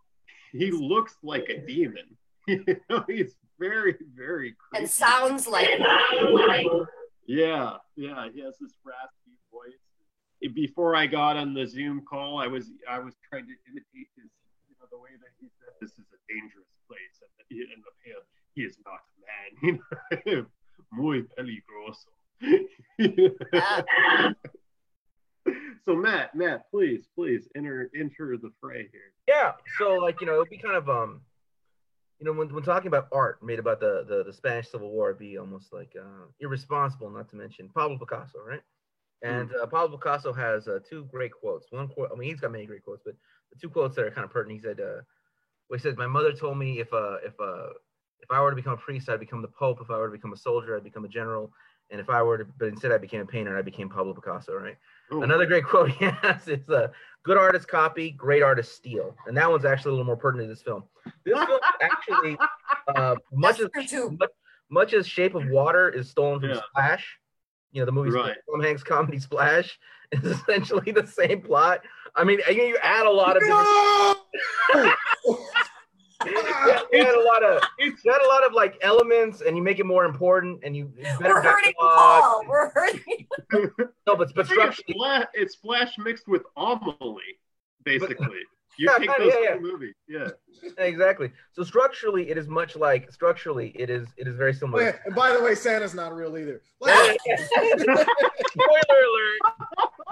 He 0.53 0.71
looks 0.71 1.17
like 1.23 1.49
a 1.49 1.65
demon. 1.65 2.17
you 2.49 2.65
know, 2.91 3.05
he's 3.09 3.37
very, 3.59 3.95
very 4.15 4.55
creepy. 4.59 4.83
And 4.83 4.91
sounds 4.91 5.47
like. 5.47 5.69
yeah, 7.27 7.77
yeah. 7.97 8.29
He 8.35 8.41
has 8.41 8.55
this 8.61 8.75
raspy 8.85 9.39
voice. 9.53 10.53
Before 10.55 10.95
I 10.95 11.07
got 11.07 11.37
on 11.37 11.55
the 11.55 11.67
Zoom 11.67 12.03
call, 12.09 12.39
I 12.39 12.47
was 12.47 12.71
I 12.89 12.99
was 12.99 13.15
trying 13.31 13.47
to 13.47 13.55
imitate 13.71 14.09
his, 14.17 14.29
you 14.69 14.77
know, 14.79 14.87
the 14.91 14.99
way 14.99 15.17
that 15.17 15.33
he 15.41 15.49
said, 15.59 15.73
"This 15.81 15.93
is 15.93 16.05
a 16.13 16.21
dangerous 16.29 16.69
place 16.89 17.21
and 17.23 17.31
in 17.51 17.81
the 17.83 17.91
pale 18.05 18.23
he 18.55 18.63
is 18.63 18.77
not 18.85 19.01
a 19.01 19.67
man 19.67 19.81
You 20.27 20.37
know, 20.37 20.47
muy 20.91 21.23
peligroso 21.37 22.11
so 25.85 25.95
matt 25.95 26.35
matt 26.35 26.71
please 26.71 27.07
please 27.15 27.49
enter 27.57 27.91
enter 27.99 28.37
the 28.37 28.51
fray 28.61 28.89
here 28.93 29.13
yeah 29.29 29.53
so 29.79 29.95
like 29.95 30.21
you 30.21 30.27
know 30.27 30.35
it'll 30.35 30.45
be 30.47 30.59
kind 30.59 30.77
of 30.77 30.89
um 30.89 31.21
you 32.19 32.27
know 32.27 32.33
when, 32.33 32.53
when 32.53 32.63
talking 32.63 32.89
about 32.89 33.09
art 33.13 33.43
made 33.43 33.59
about 33.59 33.81
the, 33.81 34.05
the 34.09 34.25
the 34.25 34.33
spanish 34.33 34.69
civil 34.71 34.91
war 34.91 35.11
it'd 35.11 35.19
be 35.19 35.39
almost 35.39 35.73
like 35.73 35.93
uh, 36.01 36.27
irresponsible 36.41 37.11
not 37.11 37.29
to 37.29 37.37
mention 37.37 37.69
pablo 37.75 37.99
picasso 37.99 38.39
right 38.47 38.63
and 39.25 39.51
uh, 39.55 39.67
Pablo 39.67 39.97
Picasso 39.97 40.35
has 40.35 40.69
uh, 40.69 40.81
two 40.87 41.07
great 41.07 41.33
quotes. 41.33 41.67
One 41.71 41.89
quote, 41.89 42.11
I 42.13 42.17
mean, 42.17 42.29
he's 42.29 42.41
got 42.41 42.53
many 42.53 42.67
great 42.67 42.85
quotes, 42.85 43.03
but 43.05 43.15
the 43.51 43.59
two 43.59 43.71
quotes 43.71 43.97
that 43.97 44.05
are 44.05 44.11
kind 44.11 44.25
of 44.25 44.31
pertinent. 44.31 44.61
He 44.61 44.63
said, 44.63 44.81
uh, 44.81 45.01
well, 45.69 45.79
he 45.79 45.79
says, 45.79 45.97
my 45.97 46.07
mother 46.07 46.33
told 46.33 46.59
me 46.59 46.79
if 46.79 46.93
uh 46.93 47.17
if 47.25 47.33
uh 47.41 47.71
if 48.21 48.31
I 48.31 48.41
were 48.41 48.51
to 48.51 48.57
become 48.57 48.75
a 48.75 48.79
priest, 48.79 49.09
I'd 49.09 49.21
become 49.21 49.41
the 49.41 49.49
Pope. 49.49 49.79
If 49.81 49.91
I 49.91 49.97
were 49.97 50.09
to 50.09 50.17
become 50.17 50.35
a 50.35 50.37
soldier, 50.37 50.77
I'd 50.77 50.85
become 50.85 51.07
a 51.07 51.09
general. 51.09 51.53
And 51.91 52.01
if 52.01 52.11
I 52.11 52.23
were 52.23 52.39
to, 52.39 52.47
but 52.59 52.69
instead 52.69 52.93
I 52.93 52.99
became 52.99 53.21
a 53.21 53.27
painter, 53.27 53.57
I 53.57 53.63
became 53.63 53.89
Pablo 53.89 54.15
Picasso, 54.15 54.55
right? 54.55 54.77
Ooh. 55.13 55.23
Another 55.23 55.47
great 55.47 55.65
quote 55.69 55.91
he 55.91 56.05
has 56.05 56.49
is 56.49 56.69
a 56.69 56.75
uh, 56.75 56.89
good 57.25 57.37
artist 57.37 57.69
copy, 57.69 58.11
great 58.11 58.43
artist 58.43 58.75
steal. 58.75 59.17
And 59.27 59.37
that 59.37 59.51
one's 59.51 59.65
actually 59.65 59.91
a 59.91 59.93
little 59.93 60.07
more 60.07 60.17
pertinent 60.17 60.49
to 60.49 60.55
this 60.55 60.63
film. 60.63 60.85
This 61.25 61.35
film 61.35 61.61
actually, 61.81 62.37
uh, 62.95 63.17
much 63.33 63.61
as, 63.61 63.69
much, 63.75 64.31
much, 64.71 64.93
as 64.93 65.07
Shape 65.07 65.35
of 65.35 65.49
Water 65.49 65.89
is 65.89 66.11
stolen 66.11 66.41
from 66.41 66.51
yeah. 66.51 66.61
Splash, 66.71 67.19
you 67.73 67.81
know, 67.81 67.87
the 67.87 67.93
movie 67.93 68.11
right. 68.11 68.37
Tom 68.51 68.63
Hanks 68.63 68.83
comedy 68.83 69.19
Splash 69.19 69.79
is 70.13 70.25
essentially 70.25 70.93
the 70.93 71.07
same 71.07 71.43
plot. 71.43 71.83
I 72.17 72.25
mean, 72.25 72.41
you 72.49 72.79
add 72.83 73.07
a 73.07 73.11
lot 73.11 73.37
of 73.37 73.43
no! 73.47 74.15
Yeah, 76.25 76.81
you 76.93 77.05
had 77.05 77.15
a 77.15 77.23
lot 77.23 77.43
of 77.43 77.63
you 77.79 77.95
had 78.07 78.23
a 78.23 78.29
lot 78.29 78.47
of 78.47 78.53
like 78.53 78.77
elements, 78.83 79.41
and 79.41 79.57
you 79.57 79.63
make 79.63 79.79
it 79.79 79.87
more 79.87 80.05
important, 80.05 80.61
and 80.63 80.77
you 80.77 80.93
better. 81.21 81.35
We're 81.35 81.43
hurting 81.43 81.73
Paul. 81.79 82.45
We're 82.49 82.71
hurting. 82.71 83.27
no, 84.07 84.17
but 84.17 84.35
but 84.35 84.47
structurally, 84.47 84.85
it's 84.89 84.97
flash, 84.97 85.27
it's 85.35 85.53
splash 85.55 85.99
mixed 85.99 86.29
with 86.29 86.43
Amelie, 86.57 87.21
basically. 87.85 88.17
But, 88.19 88.31
you 88.79 88.91
yeah, 88.91 88.99
take 88.99 89.11
those 89.19 89.33
yeah, 89.33 89.51
yeah. 89.55 89.59
movies, 89.59 89.95
yeah. 90.09 90.29
Exactly. 90.79 91.31
So 91.53 91.63
structurally, 91.63 92.31
it 92.31 92.39
is 92.39 92.49
much 92.49 92.77
like 92.77 93.13
structurally, 93.13 93.73
it 93.75 93.91
is 93.91 94.09
it 94.17 94.29
is 94.29 94.37
very 94.37 94.55
similar. 94.55 94.83
Oh, 94.83 94.87
yeah. 94.87 94.97
And 95.07 95.15
by 95.15 95.33
the 95.33 95.43
way, 95.43 95.55
Santa's 95.55 95.95
not 95.95 96.15
real 96.15 96.37
either. 96.39 96.63
Spoiler 96.81 96.97
alert! 97.77 98.07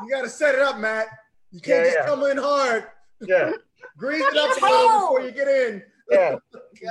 You 0.05 0.11
got 0.11 0.23
to 0.23 0.29
set 0.29 0.55
it 0.55 0.63
up, 0.63 0.79
Matt. 0.79 1.07
You 1.51 1.61
can't 1.61 1.93
just 1.93 2.07
come 2.07 2.25
in 2.25 2.39
hard. 2.39 2.87
Yeah. 3.21 3.53
Grease 3.97 4.25
it 4.25 4.37
up 4.37 4.61
a 4.61 4.65
little 4.65 5.01
before 5.01 5.21
you 5.21 5.33
get 5.33 5.49
in 5.49 5.83
yeah. 6.13 6.37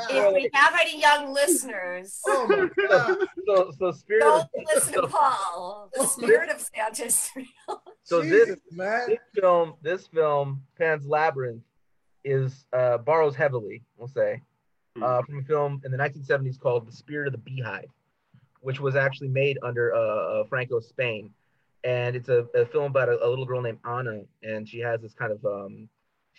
If 0.10 0.34
we 0.34 0.50
have 0.54 0.74
any 0.80 1.00
young 1.00 1.34
listeners, 1.34 2.20
oh 2.26 2.48
my 2.48 2.70
God. 2.90 3.18
so, 3.46 3.72
so 3.78 3.92
spirit 3.92 4.22
don't 4.22 4.42
of, 4.42 4.50
listen 4.74 4.94
to 4.94 5.08
Paul. 5.08 5.90
The 5.94 6.06
spirit 6.06 6.50
of 6.50 6.62
Santa 6.62 7.06
is 7.06 7.30
real. 7.36 7.84
So 8.04 8.22
Jesus, 8.24 8.58
this, 8.72 9.08
this 9.08 9.20
film, 9.36 9.74
this 9.82 10.08
film, 10.08 10.64
Pan's 10.78 11.06
Labyrinth, 11.06 11.64
is 12.24 12.66
uh, 12.74 12.98
borrows 13.00 13.36
heavily, 13.36 13.84
we'll 13.98 14.08
say, 14.08 14.42
hmm. 14.96 15.04
uh, 15.04 15.22
from 15.24 15.40
a 15.40 15.44
film 15.44 15.82
in 15.86 15.92
the 15.92 15.98
1970s 15.98 16.60
called 16.60 16.88
The 16.88 16.96
Spirit 16.96 17.28
of 17.28 17.34
the 17.34 17.40
Beehive, 17.40 17.90
which 18.62 18.80
was 18.80 18.96
actually 18.96 19.30
made 19.30 19.58
under 19.64 19.94
uh, 19.94 20.00
uh, 20.00 20.44
Franco 20.46 20.80
Spain, 20.80 21.32
and 21.84 22.16
it's 22.16 22.30
a, 22.30 22.46
a 22.56 22.66
film 22.66 22.92
about 22.92 23.10
a, 23.10 23.26
a, 23.26 23.28
little 23.28 23.46
girl 23.46 23.62
named 23.62 23.80
Anna, 23.86 24.22
and 24.44 24.68
she 24.68 24.80
has 24.80 25.02
this 25.02 25.14
kind 25.14 25.32
of 25.32 25.44
um, 25.46 25.90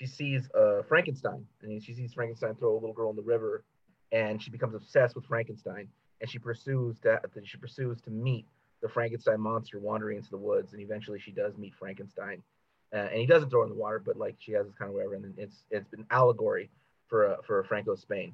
she 0.02 0.08
sees 0.08 0.50
uh, 0.58 0.82
Frankenstein, 0.88 1.46
and 1.62 1.80
she 1.80 1.94
sees 1.94 2.12
Frankenstein 2.12 2.56
throw 2.56 2.72
a 2.72 2.74
little 2.74 2.92
girl 2.92 3.10
in 3.10 3.16
the 3.16 3.22
river, 3.22 3.62
and 4.10 4.42
she 4.42 4.50
becomes 4.50 4.74
obsessed 4.74 5.14
with 5.14 5.24
Frankenstein, 5.26 5.86
and 6.20 6.28
she 6.28 6.40
pursues 6.40 6.98
that 7.04 7.22
she 7.44 7.56
pursues 7.56 8.00
to 8.00 8.10
meet 8.10 8.44
the 8.82 8.88
Frankenstein 8.88 9.40
monster 9.40 9.78
wandering 9.78 10.16
into 10.16 10.30
the 10.30 10.36
woods, 10.36 10.72
and 10.72 10.82
eventually 10.82 11.20
she 11.20 11.30
does 11.30 11.56
meet 11.56 11.72
Frankenstein, 11.78 12.42
uh, 12.92 12.96
and 12.96 13.20
he 13.20 13.26
doesn't 13.26 13.50
throw 13.50 13.60
her 13.60 13.66
in 13.66 13.70
the 13.70 13.78
water, 13.78 14.02
but 14.04 14.16
like 14.16 14.34
she 14.40 14.50
has 14.50 14.66
this 14.66 14.74
kind 14.74 14.88
of 14.88 14.94
whatever, 14.94 15.14
and 15.14 15.34
it's 15.38 15.62
it's 15.70 15.88
been 15.88 16.04
allegory 16.10 16.68
for 17.06 17.34
uh, 17.34 17.36
for 17.46 17.62
Franco 17.62 17.94
Spain. 17.94 18.32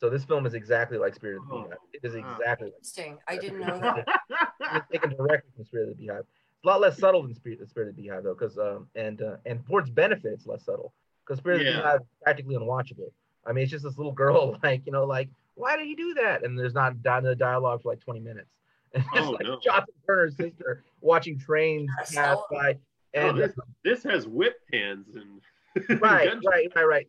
So 0.00 0.10
this 0.10 0.24
film 0.24 0.46
is 0.46 0.54
exactly 0.54 0.98
like 0.98 1.14
Spirit 1.14 1.36
of 1.36 1.48
the 1.48 1.54
Beehive. 1.54 1.78
It 1.92 2.00
is 2.02 2.16
exactly 2.16 2.72
interesting. 2.74 3.12
Like 3.12 3.38
I 3.38 3.40
didn't 3.40 3.60
know 3.60 3.78
that. 3.78 4.04
it's 4.60 4.88
taken 4.90 5.10
directly 5.10 5.52
from 5.54 5.64
Spirit 5.64 5.90
of 5.90 5.96
the 5.96 6.02
Beehive. 6.02 6.24
It's 6.26 6.64
a 6.64 6.66
lot 6.66 6.80
less 6.80 6.98
subtle 6.98 7.22
than 7.22 7.34
Spirit, 7.36 7.60
the 7.60 7.66
Spirit 7.68 7.90
of 7.90 7.96
the 7.96 8.02
Beehive 8.02 8.24
though, 8.24 8.34
because 8.34 8.58
um, 8.58 8.88
and 8.96 9.22
uh, 9.22 9.36
and 9.46 9.64
for 9.64 9.78
its 9.78 9.90
benefit, 9.90 10.32
it's 10.32 10.46
less 10.48 10.64
subtle 10.64 10.92
because 11.26 11.38
Spirit 11.38 11.62
yeah. 11.62 11.68
of 11.68 11.74
the 11.74 11.80
Beehive 11.80 12.00
is 12.00 12.06
practically 12.22 12.56
unwatchable. 12.56 13.10
I 13.46 13.52
mean, 13.52 13.62
it's 13.62 13.72
just 13.72 13.84
this 13.84 13.96
little 13.96 14.12
girl, 14.12 14.58
like 14.62 14.82
you 14.86 14.92
know, 14.92 15.04
like 15.04 15.28
why 15.54 15.76
did 15.76 15.88
you 15.88 15.96
do 15.96 16.14
that? 16.14 16.44
And 16.44 16.58
there's 16.58 16.74
not 16.74 17.00
the 17.02 17.36
dialogue 17.38 17.82
for 17.82 17.92
like 17.92 18.00
20 18.00 18.20
minutes. 18.20 18.48
And 18.94 19.04
it's 19.12 19.26
oh, 19.26 19.30
like 19.30 19.42
no. 19.42 19.58
Jonathan 19.58 19.94
Turner's 20.06 20.36
sister 20.36 20.84
watching 21.00 21.36
trains 21.36 21.90
pass 22.14 22.38
by. 22.48 22.78
And 23.12 23.30
oh, 23.30 23.32
this, 23.32 23.52
this, 23.82 24.02
has 24.04 24.28
whip 24.28 24.54
hands 24.72 25.16
and 25.16 25.40
right, 26.00 26.30
right, 26.46 26.68
right, 26.76 26.86
right. 26.86 27.06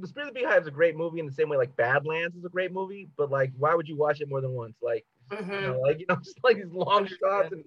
The 0.00 0.08
Spirit 0.08 0.28
of 0.28 0.34
the 0.34 0.40
Beehive 0.40 0.62
is 0.62 0.66
a 0.66 0.72
great 0.72 0.96
movie 0.96 1.20
in 1.20 1.26
the 1.26 1.32
same 1.32 1.48
way 1.48 1.56
like 1.56 1.76
Badlands 1.76 2.34
is 2.34 2.44
a 2.44 2.48
great 2.48 2.72
movie, 2.72 3.08
but 3.16 3.30
like, 3.30 3.52
why 3.56 3.76
would 3.76 3.86
you 3.86 3.96
watch 3.96 4.20
it 4.20 4.28
more 4.28 4.40
than 4.40 4.50
once? 4.50 4.74
Like, 4.82 5.04
mm-hmm. 5.30 5.52
you 5.52 5.60
know, 5.60 5.80
like 5.80 6.00
you 6.00 6.06
know, 6.08 6.16
just 6.16 6.40
like 6.42 6.56
these 6.56 6.72
long 6.72 7.06
shots 7.06 7.52
and 7.52 7.62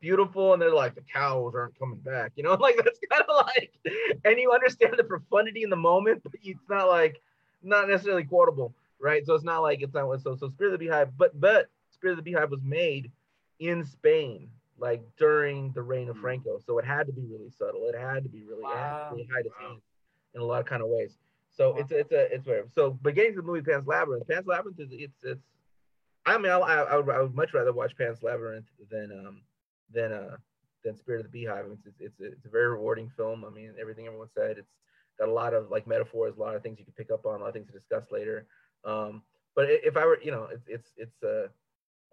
beautiful 0.00 0.52
and 0.52 0.60
they're 0.60 0.74
like 0.74 0.94
the 0.94 1.00
cows 1.12 1.54
aren't 1.54 1.78
coming 1.78 1.98
back 1.98 2.32
you 2.36 2.42
know? 2.42 2.54
Like 2.60 2.76
that's 2.76 2.98
kind 3.10 3.24
of 3.28 3.46
like 3.46 3.72
and 4.24 4.38
you 4.38 4.52
understand 4.52 4.94
the 4.96 5.04
profundity 5.04 5.62
in 5.62 5.70
the 5.70 5.76
moment 5.76 6.22
but 6.22 6.32
it's 6.42 6.68
not 6.68 6.88
like 6.88 7.20
not 7.62 7.88
necessarily 7.88 8.24
quotable 8.24 8.74
right? 9.00 9.24
So 9.26 9.34
it's 9.34 9.44
not 9.44 9.60
like 9.60 9.82
it's 9.82 9.94
not 9.94 10.08
so 10.22 10.36
so 10.36 10.48
spirit 10.48 10.74
of 10.74 10.80
the 10.80 10.86
beehive 10.86 11.10
but 11.16 11.38
but 11.40 11.68
spirit 11.90 12.12
of 12.12 12.24
the 12.24 12.30
beehive 12.30 12.50
was 12.50 12.62
made 12.62 13.10
in 13.60 13.84
spain 13.84 14.48
like 14.78 15.02
during 15.16 15.72
the 15.72 15.82
reign 15.82 16.08
of 16.08 16.16
hmm. 16.16 16.22
franco. 16.22 16.58
So 16.64 16.78
it 16.78 16.84
had 16.84 17.06
to 17.06 17.12
be 17.12 17.22
really 17.22 17.50
subtle. 17.50 17.88
It 17.88 17.98
had 17.98 18.24
to 18.24 18.28
be 18.28 18.42
really, 18.42 18.62
wow. 18.62 19.08
really 19.12 19.28
hide 19.32 19.46
its 19.46 19.54
hand 19.60 19.80
in 20.34 20.40
a 20.40 20.44
lot 20.44 20.60
of 20.60 20.66
kind 20.66 20.82
of 20.82 20.88
ways. 20.88 21.16
So 21.56 21.70
wow. 21.70 21.78
it's 21.78 21.92
it's 21.92 22.12
a 22.12 22.34
it's 22.34 22.46
whatever. 22.46 22.68
So 22.74 22.98
but 23.00 23.14
getting 23.14 23.32
to 23.34 23.40
the 23.40 23.46
movie 23.46 23.62
pan's 23.62 23.86
labyrinth. 23.86 24.26
Pan's 24.28 24.46
labyrinth 24.46 24.80
is 24.80 24.88
it's 24.92 25.22
it's 25.22 25.40
I 26.26 26.38
mean, 26.38 26.50
I, 26.50 26.56
I, 26.56 26.96
would, 26.96 27.14
I 27.14 27.20
would 27.20 27.34
much 27.34 27.52
rather 27.52 27.72
watch 27.72 27.96
Pan's 27.96 28.22
Labyrinth 28.22 28.64
than 28.90 29.12
um, 29.12 29.42
than 29.92 30.12
uh 30.12 30.36
than 30.84 30.96
Spirit 30.96 31.24
of 31.24 31.32
the 31.32 31.38
Beehive. 31.38 31.66
It's 31.72 31.86
it's 31.86 32.00
it's 32.00 32.20
a, 32.20 32.24
it's 32.32 32.46
a 32.46 32.50
very 32.50 32.68
rewarding 32.68 33.10
film. 33.16 33.44
I 33.44 33.50
mean, 33.50 33.72
everything 33.80 34.06
everyone 34.06 34.28
said. 34.34 34.58
It's 34.58 34.72
got 35.18 35.28
a 35.28 35.32
lot 35.32 35.54
of 35.54 35.70
like 35.70 35.86
metaphors, 35.86 36.36
a 36.36 36.40
lot 36.40 36.54
of 36.54 36.62
things 36.62 36.78
you 36.78 36.84
can 36.84 36.94
pick 36.94 37.10
up 37.10 37.26
on, 37.26 37.36
a 37.36 37.42
lot 37.42 37.48
of 37.48 37.54
things 37.54 37.66
to 37.68 37.72
discuss 37.72 38.10
later. 38.10 38.46
Um, 38.84 39.22
but 39.56 39.66
if 39.70 39.96
I 39.96 40.04
were, 40.04 40.18
you 40.22 40.30
know, 40.30 40.48
it's 40.52 40.66
it's 40.68 40.92
it's 40.96 41.22
uh, 41.22 41.48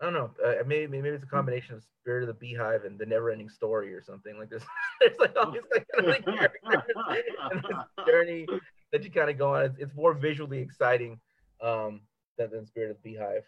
I 0.02 0.06
don't 0.06 0.14
know, 0.14 0.32
uh, 0.44 0.64
maybe 0.66 0.88
maybe 0.88 1.10
it's 1.10 1.24
a 1.24 1.28
combination 1.28 1.76
of 1.76 1.84
Spirit 2.02 2.24
of 2.24 2.28
the 2.28 2.34
Beehive 2.34 2.86
and 2.86 2.98
the 2.98 3.06
Never-Ending 3.06 3.50
Story 3.50 3.94
or 3.94 4.02
something 4.02 4.38
like 4.38 4.50
this. 4.50 4.64
There's 5.00 5.18
like 5.20 5.36
all 5.38 5.52
these 5.52 5.62
like, 5.72 5.88
kind 5.94 6.08
of 6.08 6.12
like 6.12 6.26
characters 6.26 6.62
and 7.52 7.64
this 7.64 8.06
journey 8.08 8.48
that 8.92 9.04
you 9.04 9.12
kind 9.12 9.30
of 9.30 9.38
go 9.38 9.56
on. 9.56 9.66
It's, 9.66 9.78
it's 9.78 9.96
more 9.96 10.14
visually 10.14 10.60
exciting 10.60 11.20
um, 11.62 12.02
than, 12.38 12.52
than 12.52 12.66
Spirit 12.66 12.92
of 12.92 12.98
the 12.98 13.12
Beehive. 13.12 13.44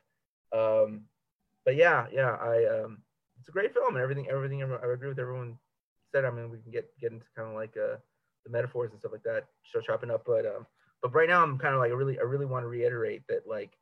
Um, 0.53 1.01
but 1.65 1.75
yeah, 1.75 2.07
yeah, 2.11 2.31
I 2.31 2.65
um, 2.65 2.99
it's 3.43 3.49
a 3.49 3.51
great 3.51 3.73
film 3.73 3.95
and 3.95 4.01
everything. 4.01 4.29
Everything 4.29 4.63
I 4.63 4.93
agree 4.93 5.09
with 5.09 5.19
everyone 5.19 5.57
said. 6.15 6.23
I 6.23 6.31
mean, 6.31 6.49
we 6.49 6.59
can 6.59 6.71
get 6.71 6.87
get 6.97 7.11
into 7.11 7.25
kind 7.35 7.49
of 7.49 7.55
like 7.55 7.75
uh, 7.75 7.97
the 8.45 8.51
metaphors 8.51 8.91
and 8.91 8.99
stuff 9.01 9.11
like 9.11 9.23
that, 9.23 9.47
show 9.63 9.81
chopping 9.81 10.11
up. 10.11 10.23
But 10.25 10.45
um, 10.45 10.65
but 11.01 11.13
right 11.13 11.27
now 11.27 11.43
I'm 11.43 11.57
kind 11.57 11.73
of 11.73 11.81
like 11.81 11.91
I 11.91 11.93
really 11.93 12.17
I 12.17 12.21
really 12.21 12.45
want 12.45 12.63
to 12.63 12.69
reiterate 12.69 13.23
that 13.27 13.45
like 13.45 13.73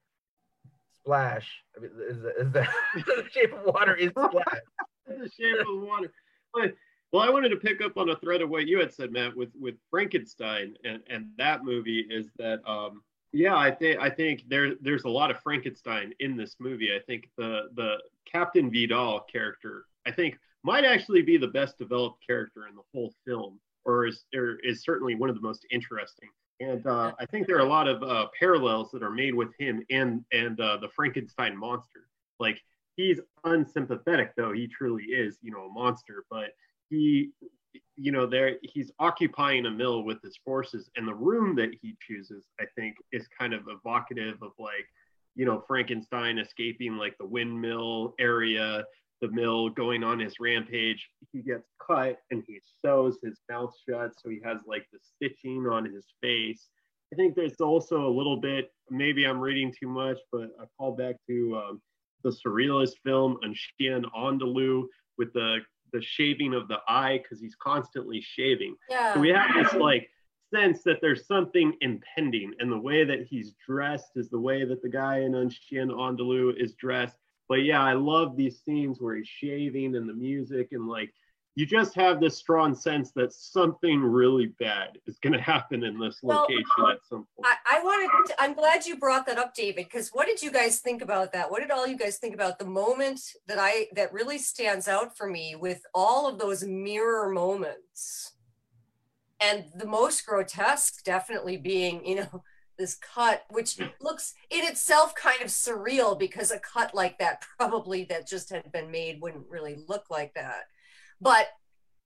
Splash 1.03 1.47
I 1.77 1.81
mean, 1.81 1.91
is 2.09 2.17
is 2.17 2.51
the, 2.51 2.67
the 2.95 3.23
shape 3.29 3.53
of 3.53 3.71
water 3.71 3.93
is 3.93 4.09
Splash. 4.09 4.31
the 5.05 5.29
shape 5.29 5.59
of 5.59 5.79
water. 5.83 6.11
But, 6.55 6.73
well, 7.13 7.21
I 7.21 7.29
wanted 7.29 7.49
to 7.49 7.57
pick 7.57 7.83
up 7.83 7.97
on 7.97 8.09
a 8.09 8.15
thread 8.15 8.41
of 8.41 8.49
what 8.49 8.67
you 8.67 8.79
had 8.79 8.91
said, 8.91 9.11
Matt, 9.11 9.35
with 9.35 9.51
with 9.59 9.75
Frankenstein 9.91 10.73
and 10.83 11.03
and 11.07 11.27
that 11.37 11.63
movie 11.63 12.07
is 12.09 12.31
that 12.39 12.67
um 12.67 13.03
yeah, 13.33 13.55
I 13.55 13.71
think 13.71 13.99
I 13.99 14.09
think 14.09 14.43
there 14.47 14.75
there's 14.81 15.05
a 15.05 15.09
lot 15.09 15.31
of 15.31 15.39
Frankenstein 15.41 16.13
in 16.19 16.35
this 16.35 16.55
movie. 16.59 16.89
I 16.95 16.99
think 17.05 17.29
the 17.37 17.69
the 17.75 17.95
Captain 18.31 18.69
Vidal 18.69 19.21
character 19.31 19.85
I 20.05 20.11
think 20.11 20.37
might 20.63 20.83
actually 20.83 21.21
be 21.21 21.37
the 21.37 21.47
best 21.47 21.77
developed 21.77 22.25
character 22.25 22.67
in 22.67 22.75
the 22.75 22.81
whole 22.93 23.13
film, 23.25 23.59
or 23.85 24.05
is 24.07 24.25
or 24.35 24.57
is 24.63 24.83
certainly 24.83 25.15
one 25.15 25.29
of 25.29 25.35
the 25.35 25.41
most 25.41 25.65
interesting. 25.71 26.29
And 26.59 26.85
uh, 26.85 27.13
I 27.19 27.25
think 27.25 27.47
there 27.47 27.57
are 27.57 27.65
a 27.65 27.69
lot 27.69 27.87
of 27.87 28.03
uh, 28.03 28.27
parallels 28.37 28.91
that 28.91 29.01
are 29.01 29.09
made 29.11 29.33
with 29.33 29.49
him 29.57 29.83
and 29.89 30.23
and 30.31 30.59
uh, 30.59 30.77
the 30.77 30.89
Frankenstein 30.89 31.57
monster. 31.57 32.07
Like 32.39 32.61
he's 32.95 33.19
unsympathetic 33.43 34.33
though 34.35 34.51
he 34.51 34.67
truly 34.67 35.03
is 35.03 35.37
you 35.41 35.51
know 35.51 35.61
a 35.61 35.69
monster 35.69 36.25
but 36.29 36.49
he 36.89 37.29
you 37.95 38.11
know 38.11 38.25
there 38.25 38.57
he's 38.63 38.91
occupying 38.99 39.65
a 39.65 39.71
mill 39.71 40.03
with 40.03 40.21
his 40.21 40.37
forces 40.43 40.89
and 40.95 41.07
the 41.07 41.13
room 41.13 41.55
that 41.55 41.69
he 41.81 41.95
chooses 42.05 42.43
i 42.59 42.65
think 42.75 42.95
is 43.11 43.27
kind 43.37 43.53
of 43.53 43.61
evocative 43.69 44.35
of 44.41 44.51
like 44.59 44.87
you 45.35 45.45
know 45.45 45.63
frankenstein 45.67 46.37
escaping 46.37 46.97
like 46.97 47.17
the 47.17 47.25
windmill 47.25 48.13
area 48.19 48.83
the 49.21 49.29
mill 49.29 49.69
going 49.69 50.03
on 50.03 50.19
his 50.19 50.33
rampage. 50.39 51.07
He 51.31 51.41
gets 51.41 51.67
cut 51.85 52.17
and 52.31 52.43
he 52.47 52.59
sews 52.83 53.19
his 53.23 53.39
mouth 53.49 53.73
shut 53.87 54.11
so 54.17 54.29
he 54.29 54.41
has 54.43 54.61
like 54.65 54.87
the 54.91 54.99
stitching 54.99 55.67
on 55.67 55.85
his 55.85 56.05
face. 56.21 56.69
I 57.13 57.15
think 57.15 57.35
there's 57.35 57.61
also 57.61 58.07
a 58.07 58.09
little 58.09 58.37
bit 58.37 58.71
maybe 58.89 59.25
i'm 59.25 59.39
reading 59.39 59.73
too 59.77 59.87
much 59.87 60.17
but 60.31 60.49
i 60.59 60.65
call 60.77 60.93
back 60.93 61.15
to 61.27 61.57
um, 61.57 61.81
the 62.23 62.29
surrealist 62.29 62.93
film 63.03 63.37
Un 63.43 63.53
Chien 63.53 64.03
Andalou 64.15 64.83
with 65.17 65.31
the 65.33 65.59
the 65.91 66.01
shaving 66.01 66.53
of 66.53 66.67
the 66.67 66.79
eye 66.87 67.19
because 67.21 67.39
he's 67.39 67.55
constantly 67.55 68.21
shaving. 68.21 68.75
Yeah. 68.89 69.13
So 69.13 69.19
we 69.19 69.29
have 69.29 69.51
this 69.55 69.73
like 69.73 70.09
sense 70.53 70.83
that 70.83 70.99
there's 71.01 71.25
something 71.25 71.73
impending, 71.81 72.53
and 72.59 72.71
the 72.71 72.79
way 72.79 73.03
that 73.03 73.25
he's 73.29 73.53
dressed 73.65 74.11
is 74.15 74.29
the 74.29 74.39
way 74.39 74.65
that 74.65 74.81
the 74.81 74.89
guy 74.89 75.19
in 75.19 75.35
Un 75.35 75.49
Chien 75.49 75.89
Andalou 75.89 76.53
is 76.57 76.73
dressed. 76.75 77.17
But 77.49 77.63
yeah, 77.63 77.83
I 77.83 77.93
love 77.93 78.37
these 78.37 78.61
scenes 78.61 79.01
where 79.01 79.15
he's 79.15 79.27
shaving 79.27 79.95
and 79.95 80.07
the 80.07 80.13
music 80.13 80.69
and 80.71 80.87
like 80.87 81.13
you 81.55 81.65
just 81.65 81.93
have 81.95 82.21
this 82.21 82.37
strong 82.37 82.73
sense 82.73 83.11
that 83.11 83.33
something 83.33 84.01
really 84.01 84.47
bad 84.59 84.97
is 85.05 85.19
going 85.19 85.33
to 85.33 85.41
happen 85.41 85.83
in 85.83 85.99
this 85.99 86.19
Well, 86.23 86.41
location 86.41 86.65
at 86.91 86.99
some 87.09 87.27
point. 87.35 87.45
I, 87.45 87.77
I 87.77 87.83
wanted 87.83 88.27
to, 88.27 88.41
I'm 88.41 88.53
glad 88.53 88.85
you 88.85 88.97
brought 88.97 89.25
that 89.25 89.37
up, 89.37 89.53
David, 89.53 89.85
because 89.85 90.09
what 90.09 90.27
did 90.27 90.41
you 90.41 90.49
guys 90.51 90.79
think 90.79 91.01
about 91.01 91.33
that? 91.33 91.51
What 91.51 91.61
did 91.61 91.71
all 91.71 91.85
you 91.85 91.97
guys 91.97 92.17
think 92.17 92.33
about 92.33 92.57
the 92.57 92.65
moment 92.65 93.19
that 93.47 93.57
I 93.59 93.87
that 93.95 94.13
really 94.13 94.37
stands 94.37 94.87
out 94.87 95.17
for 95.17 95.29
me 95.29 95.55
with 95.55 95.81
all 95.93 96.27
of 96.27 96.39
those 96.39 96.63
mirror 96.63 97.29
moments? 97.29 98.33
And 99.41 99.65
the 99.75 99.87
most 99.87 100.25
grotesque 100.25 101.03
definitely 101.03 101.57
being, 101.57 102.05
you 102.05 102.15
know, 102.15 102.43
this 102.77 102.95
cut, 102.95 103.43
which 103.49 103.77
looks 103.99 104.35
in 104.49 104.65
itself 104.65 105.13
kind 105.15 105.41
of 105.41 105.47
surreal 105.47 106.17
because 106.17 106.51
a 106.51 106.59
cut 106.59 106.95
like 106.95 107.17
that 107.19 107.43
probably 107.57 108.05
that 108.05 108.27
just 108.27 108.49
had 108.49 108.71
been 108.71 108.89
made 108.89 109.21
wouldn't 109.21 109.49
really 109.49 109.83
look 109.87 110.05
like 110.09 110.33
that. 110.35 110.67
But 111.21 111.47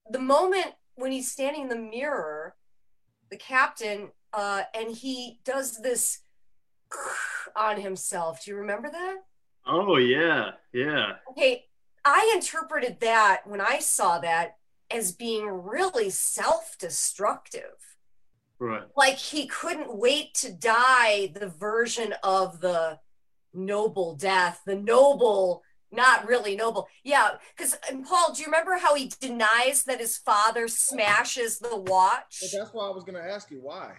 the 0.10 0.19
moment 0.19 0.73
when 0.95 1.12
he's 1.12 1.32
standing 1.32 1.63
in 1.63 1.69
the 1.69 1.75
mirror, 1.75 2.56
the 3.32 3.38
captain, 3.38 4.10
uh, 4.34 4.63
and 4.73 4.95
he 4.95 5.39
does 5.43 5.82
this 5.82 6.19
on 7.56 7.80
himself. 7.80 8.43
Do 8.43 8.51
you 8.51 8.58
remember 8.58 8.89
that? 8.89 9.17
oh 9.67 9.97
yeah, 9.97 10.51
yeah. 10.73 11.13
Okay, 11.32 11.65
I 12.04 12.32
interpreted 12.36 12.99
that 12.99 13.41
when 13.45 13.62
I 13.62 13.80
saw 13.80 14.19
that 14.19 14.58
as 14.91 15.12
being 15.12 15.47
really 15.47 16.10
self 16.10 16.78
destructive. 16.80 17.63
Right. 18.60 18.84
Like 18.95 19.17
he 19.17 19.47
couldn't 19.47 19.97
wait 19.97 20.34
to 20.36 20.54
die 20.54 21.32
the 21.34 21.47
version 21.47 22.13
of 22.23 22.62
the 22.62 22.99
noble 23.54 24.15
death, 24.15 24.62
the 24.65 24.75
noble, 24.75 25.63
not 25.95 26.27
really 26.27 26.55
noble. 26.55 26.88
Yeah, 27.03 27.31
because 27.55 27.77
Paul, 28.08 28.34
do 28.34 28.41
you 28.41 28.47
remember 28.47 28.77
how 28.77 28.95
he 28.95 29.12
denies 29.19 29.84
that 29.84 29.99
his 29.99 30.17
father 30.17 30.67
smashes 30.67 31.60
the 31.60 31.77
watch? 31.77 32.39
But 32.41 32.51
that's 32.58 32.73
why 32.73 32.88
I 32.88 32.91
was 32.91 33.03
gonna 33.03 33.19
ask 33.19 33.49
you 33.51 33.60
why. 33.62 33.95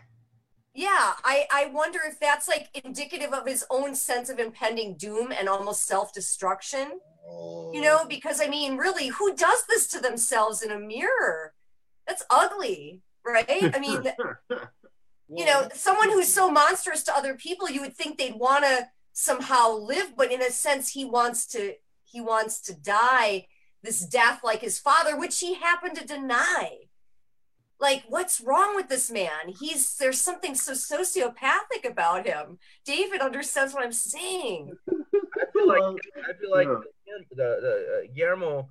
Yeah, 0.76 1.14
I, 1.24 1.46
I 1.50 1.66
wonder 1.72 2.00
if 2.06 2.20
that's 2.20 2.46
like 2.46 2.68
indicative 2.84 3.32
of 3.32 3.46
his 3.46 3.64
own 3.70 3.94
sense 3.94 4.28
of 4.28 4.38
impending 4.38 4.96
doom 4.96 5.32
and 5.32 5.48
almost 5.48 5.86
self 5.86 6.12
destruction. 6.12 7.00
Oh, 7.26 7.72
You 7.72 7.80
know, 7.80 8.00
oh. 8.02 8.06
because 8.06 8.40
I 8.42 8.48
mean, 8.48 8.76
really, 8.76 9.08
who 9.08 9.34
does 9.34 9.64
this 9.68 9.86
to 9.88 10.00
themselves 10.00 10.62
in 10.62 10.70
a 10.70 10.78
mirror? 10.78 11.54
That's 12.06 12.24
ugly, 12.28 13.00
right? 13.24 13.74
I 13.74 13.78
mean, 13.78 14.02
you 15.28 15.46
know, 15.46 15.68
someone 15.74 16.10
who's 16.10 16.28
so 16.28 16.50
monstrous 16.50 17.02
to 17.04 17.16
other 17.16 17.34
people, 17.34 17.70
you 17.70 17.80
would 17.80 17.94
think 17.94 18.18
they'd 18.18 18.36
want 18.36 18.64
to 18.64 18.86
somehow 19.14 19.72
live, 19.72 20.14
but 20.14 20.30
in 20.30 20.42
a 20.42 20.50
sense, 20.50 20.90
he 20.90 21.06
wants 21.06 21.46
to 21.46 21.72
he 22.06 22.20
wants 22.20 22.60
to 22.62 22.74
die 22.74 23.46
this 23.82 24.00
death 24.06 24.40
like 24.42 24.60
his 24.60 24.78
father, 24.78 25.16
which 25.16 25.38
he 25.40 25.54
happened 25.54 25.96
to 25.96 26.06
deny. 26.06 26.78
Like, 27.78 28.04
what's 28.08 28.40
wrong 28.40 28.74
with 28.74 28.88
this 28.88 29.10
man? 29.10 29.48
He's 29.60 29.96
there's 29.98 30.20
something 30.20 30.54
so 30.54 30.72
sociopathic 30.72 31.88
about 31.88 32.26
him. 32.26 32.58
David 32.84 33.20
understands 33.20 33.74
what 33.74 33.84
I'm 33.84 33.92
saying. 33.92 34.72
I 34.88 35.44
feel 35.52 35.68
like 35.68 35.82
I 35.82 36.32
feel 36.40 36.50
like 36.50 36.68
Yeah. 37.06 37.14
the, 37.30 37.36
the 37.36 38.02
uh, 38.10 38.12
Guillermo 38.14 38.68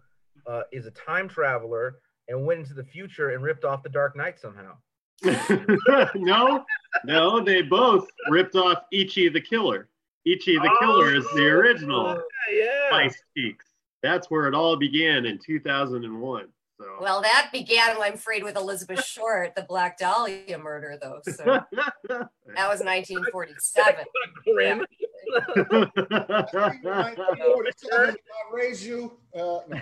uh, 0.47 0.61
is 0.71 0.87
a 0.87 0.91
time 0.91 1.29
traveler 1.29 1.99
and 2.27 2.45
went 2.45 2.61
into 2.61 2.73
the 2.73 2.83
future 2.83 3.29
and 3.29 3.43
ripped 3.43 3.63
off 3.63 3.83
the 3.83 3.89
Dark 3.89 4.15
Knight 4.15 4.39
somehow. 4.39 4.73
no, 6.15 6.65
no, 7.05 7.39
they 7.43 7.61
both 7.61 8.07
ripped 8.29 8.55
off 8.55 8.79
Ichi 8.91 9.29
the 9.29 9.39
Killer. 9.41 9.87
Ichi 10.25 10.55
the 10.55 10.75
Killer 10.79 11.15
is 11.15 11.25
the 11.35 11.45
original 11.47 12.19
Yeah, 12.51 12.87
Spice 12.89 13.21
Peaks. 13.35 13.65
That's 14.03 14.29
where 14.29 14.47
it 14.47 14.53
all 14.55 14.75
began 14.75 15.25
in 15.25 15.39
2001. 15.43 16.47
So. 16.79 16.85
Well, 16.99 17.21
that 17.21 17.49
began, 17.53 17.95
I'm 18.01 18.15
afraid, 18.15 18.43
with 18.43 18.57
Elizabeth 18.57 19.03
Short, 19.05 19.55
the 19.55 19.61
Black 19.63 19.97
Dahlia 19.97 20.57
murder, 20.57 20.97
though. 21.01 21.19
So 21.23 21.43
that 21.73 22.29
was 22.67 22.81
1947. 22.81 24.05
Grim. 24.43 24.85
I 27.91 28.15
raise 28.51 28.85
you. 28.85 29.17
Uh, 29.33 29.59
no. 29.69 29.81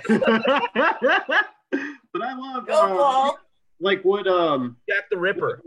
but 2.14 2.22
I 2.22 2.34
love 2.36 2.68
Go, 2.68 2.74
Paul. 2.98 3.40
like 3.80 4.04
what 4.04 4.28
um 4.28 4.78
Jack 4.90 5.06
the 5.10 5.18
Ripper. 5.18 5.62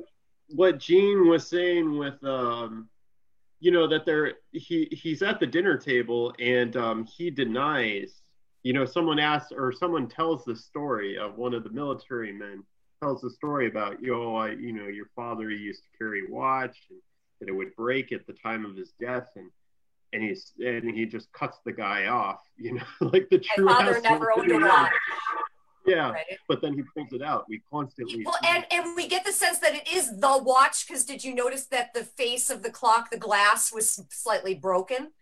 what 0.50 0.78
Gene 0.78 1.28
was 1.28 1.46
saying 1.48 1.98
with 1.98 2.22
um 2.24 2.88
you 3.60 3.70
know 3.70 3.86
that 3.86 4.04
they're 4.04 4.34
he 4.52 4.88
he's 4.90 5.22
at 5.22 5.40
the 5.40 5.46
dinner 5.46 5.76
table 5.76 6.34
and 6.38 6.76
um 6.76 7.04
he 7.04 7.30
denies 7.30 8.22
you 8.62 8.72
know 8.72 8.84
someone 8.84 9.18
asks 9.18 9.52
or 9.52 9.72
someone 9.72 10.08
tells 10.08 10.44
the 10.44 10.56
story 10.56 11.16
of 11.16 11.36
one 11.36 11.54
of 11.54 11.64
the 11.64 11.70
military 11.70 12.32
men 12.32 12.62
tells 13.02 13.20
the 13.20 13.30
story 13.30 13.68
about 13.68 14.02
you 14.02 14.12
know 14.12 14.36
I, 14.36 14.50
you 14.50 14.72
know 14.72 14.86
your 14.86 15.06
father 15.14 15.50
used 15.50 15.82
to 15.82 15.98
carry 15.98 16.22
a 16.26 16.32
watch 16.32 16.76
and 16.90 16.98
that 17.40 17.48
it 17.48 17.52
would 17.52 17.74
break 17.76 18.12
at 18.12 18.26
the 18.26 18.32
time 18.34 18.64
of 18.64 18.76
his 18.76 18.92
death 19.00 19.28
and 19.36 19.50
and 20.12 20.22
he's 20.22 20.52
and 20.58 20.84
he 20.94 21.06
just 21.06 21.32
cuts 21.32 21.58
the 21.64 21.72
guy 21.72 22.06
off 22.06 22.40
you 22.56 22.74
know 22.74 22.84
like 23.12 23.28
the 23.30 23.38
true 23.38 23.64
My 23.64 23.74
father 23.74 24.00
never 24.00 24.32
owned 24.32 24.50
a 24.50 24.58
watch. 24.58 24.92
Yeah 25.87 26.11
Right? 26.11 26.38
but 26.49 26.61
then 26.61 26.75
he 26.75 26.83
pulls 26.94 27.12
it 27.12 27.22
out 27.22 27.44
we 27.49 27.62
constantly 27.70 28.25
Well, 28.25 28.38
and, 28.44 28.64
and 28.70 28.96
we 28.96 29.09
get 29.09 29.25
the 29.25 29.33
sense 29.33 29.59
that 29.59 29.75
it 29.75 29.88
is 29.92 30.18
the 30.18 30.40
watch 30.42 30.87
because 30.87 31.05
did 31.05 31.25
you 31.25 31.35
notice 31.35 31.66
that 31.66 31.94
the 31.94 32.05
face 32.05 32.51
of 32.51 32.62
the 32.62 32.70
clock, 32.70 33.11
the 33.11 33.18
glass 33.18 33.72
was 33.72 34.01
slightly 34.11 34.55
broken, 34.55 35.12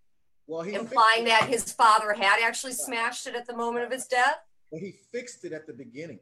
well, 0.46 0.62
he 0.62 0.74
implying 0.74 1.24
that 1.24 1.48
his 1.48 1.72
father 1.72 2.12
had 2.12 2.40
actually 2.42 2.72
smashed 2.72 3.26
it 3.26 3.34
at 3.34 3.46
the 3.46 3.56
moment 3.56 3.84
of 3.84 3.92
his 3.92 4.06
death? 4.06 4.38
Well, 4.70 4.80
he 4.80 4.94
fixed 5.12 5.44
it 5.44 5.52
at 5.52 5.66
the 5.66 5.72
beginning. 5.72 6.20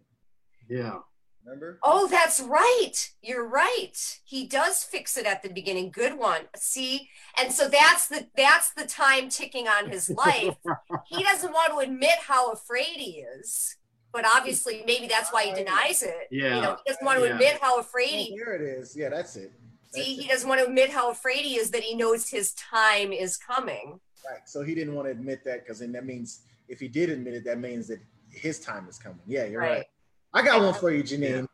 yeah 0.69 0.99
Remember? 1.45 1.79
Oh, 1.83 2.07
that's 2.07 2.41
right. 2.41 2.93
You're 3.21 3.49
right. 3.49 4.21
He 4.25 4.47
does 4.47 4.85
fix 4.85 5.17
it 5.17 5.27
at 5.27 5.43
the 5.43 5.49
beginning. 5.49 5.91
Good 5.91 6.17
one. 6.17 6.43
See? 6.57 7.09
And 7.39 7.53
so 7.53 7.69
that's 7.69 8.07
the 8.07 8.29
that's 8.37 8.73
the 8.73 8.87
time 8.87 9.29
ticking 9.29 9.67
on 9.67 9.91
his 9.91 10.09
life. 10.11 10.57
he 11.07 11.23
doesn't 11.25 11.53
want 11.53 11.73
to 11.73 11.79
admit 11.79 12.19
how 12.27 12.53
afraid 12.53 12.97
he 12.97 13.25
is. 13.39 13.77
But 14.13 14.27
obviously 14.27 14.83
maybe 14.87 15.07
that's 15.07 15.33
why 15.33 15.45
he 15.45 15.53
denies 15.55 16.03
it. 16.03 16.29
Yeah. 16.31 16.57
You 16.57 16.63
know, 16.63 16.77
he 16.85 16.93
doesn't 16.93 17.05
want 17.05 17.19
to 17.21 17.27
Yeah. 17.27 17.33
admit 17.33 17.59
how 17.61 17.79
afraid 17.81 18.11
Oh, 18.13 18.17
he 18.17 18.25
here 18.33 18.53
it 18.55 18.61
is. 18.63 18.95
Yeah, 18.95 19.09
that's 19.09 19.37
it. 19.37 19.53
That's 19.93 20.05
see 20.07 20.13
it. 20.15 20.23
he 20.23 20.29
doesn't 20.29 20.49
want 20.49 20.61
to 20.61 20.67
admit 20.67 20.91
how 20.91 21.11
afraid 21.11 21.45
he 21.45 21.57
is 21.59 21.71
that 21.71 21.83
he 21.83 21.95
knows 21.95 22.29
his 22.29 22.53
time 22.55 23.13
is 23.13 23.37
coming. 23.37 24.01
Right. 24.29 24.47
So 24.47 24.63
he 24.63 24.75
didn't 24.75 24.95
want 24.95 25.07
to 25.07 25.13
admit 25.13 25.43
that 25.45 25.65
because 25.65 25.79
then 25.81 25.93
that 25.93 26.05
means 26.05 26.43
if 26.69 26.79
he 26.79 26.89
did 26.89 27.09
admit 27.11 27.35
it, 27.35 27.45
that 27.45 27.59
means 27.59 27.89
that 27.89 28.01
his 28.31 28.61
time 28.61 28.87
is 28.89 28.99
coming. 28.99 29.21
Yeah, 29.27 29.45
you're 29.47 29.61
right. 29.61 29.71
Right. 29.79 29.87
I 30.35 30.43
got 30.43 30.61
one 30.63 30.75
for 30.75 30.91
you, 30.91 31.03
Janine. 31.03 31.47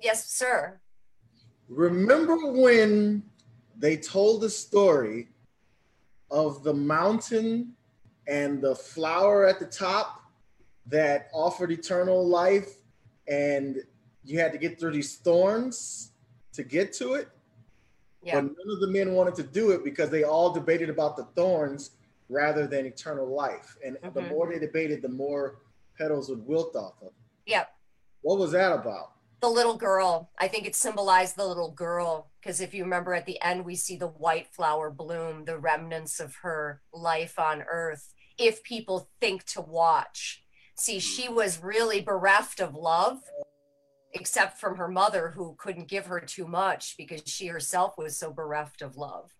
Yes, 0.00 0.30
sir. 0.30 0.80
Remember 1.68 2.36
when 2.52 3.22
they 3.76 3.96
told 3.96 4.40
the 4.42 4.50
story 4.50 5.28
of 6.30 6.62
the 6.62 6.72
mountain 6.72 7.74
and 8.26 8.62
the 8.62 8.74
flower 8.74 9.46
at 9.46 9.58
the 9.58 9.66
top 9.66 10.19
that 10.90 11.28
offered 11.32 11.70
eternal 11.70 12.26
life, 12.26 12.76
and 13.26 13.82
you 14.24 14.38
had 14.38 14.52
to 14.52 14.58
get 14.58 14.78
through 14.78 14.92
these 14.92 15.16
thorns 15.16 16.12
to 16.52 16.62
get 16.62 16.92
to 16.94 17.14
it? 17.14 17.28
Yeah. 18.22 18.34
But 18.36 18.44
none 18.44 18.74
of 18.74 18.80
the 18.80 18.88
men 18.88 19.14
wanted 19.14 19.34
to 19.36 19.42
do 19.42 19.70
it 19.70 19.82
because 19.82 20.10
they 20.10 20.24
all 20.24 20.50
debated 20.50 20.90
about 20.90 21.16
the 21.16 21.24
thorns 21.36 21.92
rather 22.28 22.66
than 22.66 22.86
eternal 22.86 23.26
life. 23.26 23.76
And 23.84 23.96
the 24.02 24.20
Mhm. 24.20 24.28
more 24.28 24.48
they 24.48 24.58
debated, 24.58 25.02
the 25.02 25.08
more 25.08 25.62
petals 25.96 26.28
would 26.28 26.46
wilt 26.46 26.76
off 26.76 26.94
of 27.00 27.08
them. 27.08 27.14
Yep. 27.46 27.68
What 28.22 28.38
was 28.38 28.52
that 28.52 28.72
about? 28.72 29.12
the 29.40 29.48
little 29.48 29.78
girl. 29.78 30.30
I 30.36 30.48
think 30.48 30.66
it 30.66 30.76
symbolized 30.76 31.34
the 31.34 31.46
little 31.46 31.70
girl 31.70 32.30
because 32.38 32.60
if 32.60 32.74
you 32.74 32.84
remember 32.84 33.14
at 33.14 33.24
the 33.24 33.40
end, 33.40 33.64
we 33.64 33.74
see 33.74 33.96
the 33.96 34.06
white 34.06 34.46
flower 34.48 34.90
bloom, 34.90 35.46
the 35.46 35.58
remnants 35.58 36.20
of 36.20 36.36
her 36.42 36.82
life 36.92 37.38
on 37.38 37.62
earth. 37.62 38.12
If 38.36 38.62
people 38.62 39.08
think 39.18 39.44
to 39.44 39.62
watch, 39.62 40.39
see, 40.80 40.98
she 40.98 41.28
was 41.28 41.62
really 41.62 42.00
bereft 42.00 42.60
of 42.60 42.74
love, 42.74 43.18
except 44.14 44.58
from 44.58 44.76
her 44.76 44.88
mother, 44.88 45.30
who 45.30 45.54
couldn't 45.58 45.88
give 45.88 46.06
her 46.06 46.20
too 46.20 46.46
much 46.46 46.96
because 46.96 47.22
she 47.26 47.46
herself 47.46 47.96
was 47.98 48.16
so 48.16 48.32
bereft 48.32 48.82
of 48.82 48.96
love. 48.96 49.30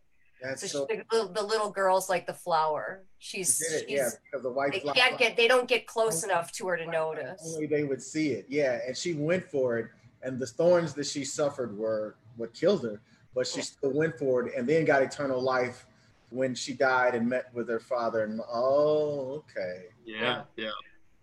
That's 0.43 0.63
So, 0.63 0.67
so. 0.67 0.87
she, 0.91 0.97
the, 0.97 1.05
little- 1.13 1.33
the 1.33 1.43
little 1.43 1.71
girl's 1.71 2.09
like 2.09 2.27
the 2.27 2.33
flower. 2.35 3.05
She's, 3.19 3.59
Did 3.59 3.73
it, 3.83 3.89
she's 3.89 3.99
yeah, 3.99 4.09
because 4.25 4.43
the 4.43 4.51
white 4.51 4.73
they 4.73 4.81
flower- 4.81 4.95
can't 4.95 5.19
get, 5.19 5.37
they 5.37 5.49
don't 5.49 5.69
get 5.69 5.87
close 5.87 6.25
enough 6.25 6.51
to 6.53 6.67
her 6.69 6.77
to 6.77 6.87
notice. 6.87 7.43
Only 7.55 7.67
they 7.67 7.85
would 7.85 8.03
see 8.03 8.31
it. 8.33 8.47
Yeah, 8.49 8.79
and 8.87 8.97
she 8.97 9.13
went 9.15 9.45
for 9.45 9.79
it, 9.79 9.89
and 10.23 10.39
the 10.39 10.47
thorns 10.47 10.95
that 10.95 11.07
she 11.07 11.25
suffered 11.25 11.77
were 11.77 12.17
what 12.37 12.55
killed 12.55 12.85
her. 12.85 13.01
But 13.35 13.47
she 13.47 13.63
still 13.63 13.93
went 13.93 14.19
for 14.19 14.47
it, 14.47 14.55
and 14.57 14.67
then 14.69 14.85
got 14.85 15.03
eternal 15.03 15.41
life 15.41 15.87
when 16.31 16.55
she 16.55 16.73
died 16.73 17.15
and 17.15 17.29
met 17.29 17.53
with 17.55 17.69
her 17.69 17.79
father. 17.79 18.25
And 18.25 18.41
oh, 18.53 19.45
okay, 19.51 19.87
Yeah, 20.05 20.43
yeah. 20.57 20.71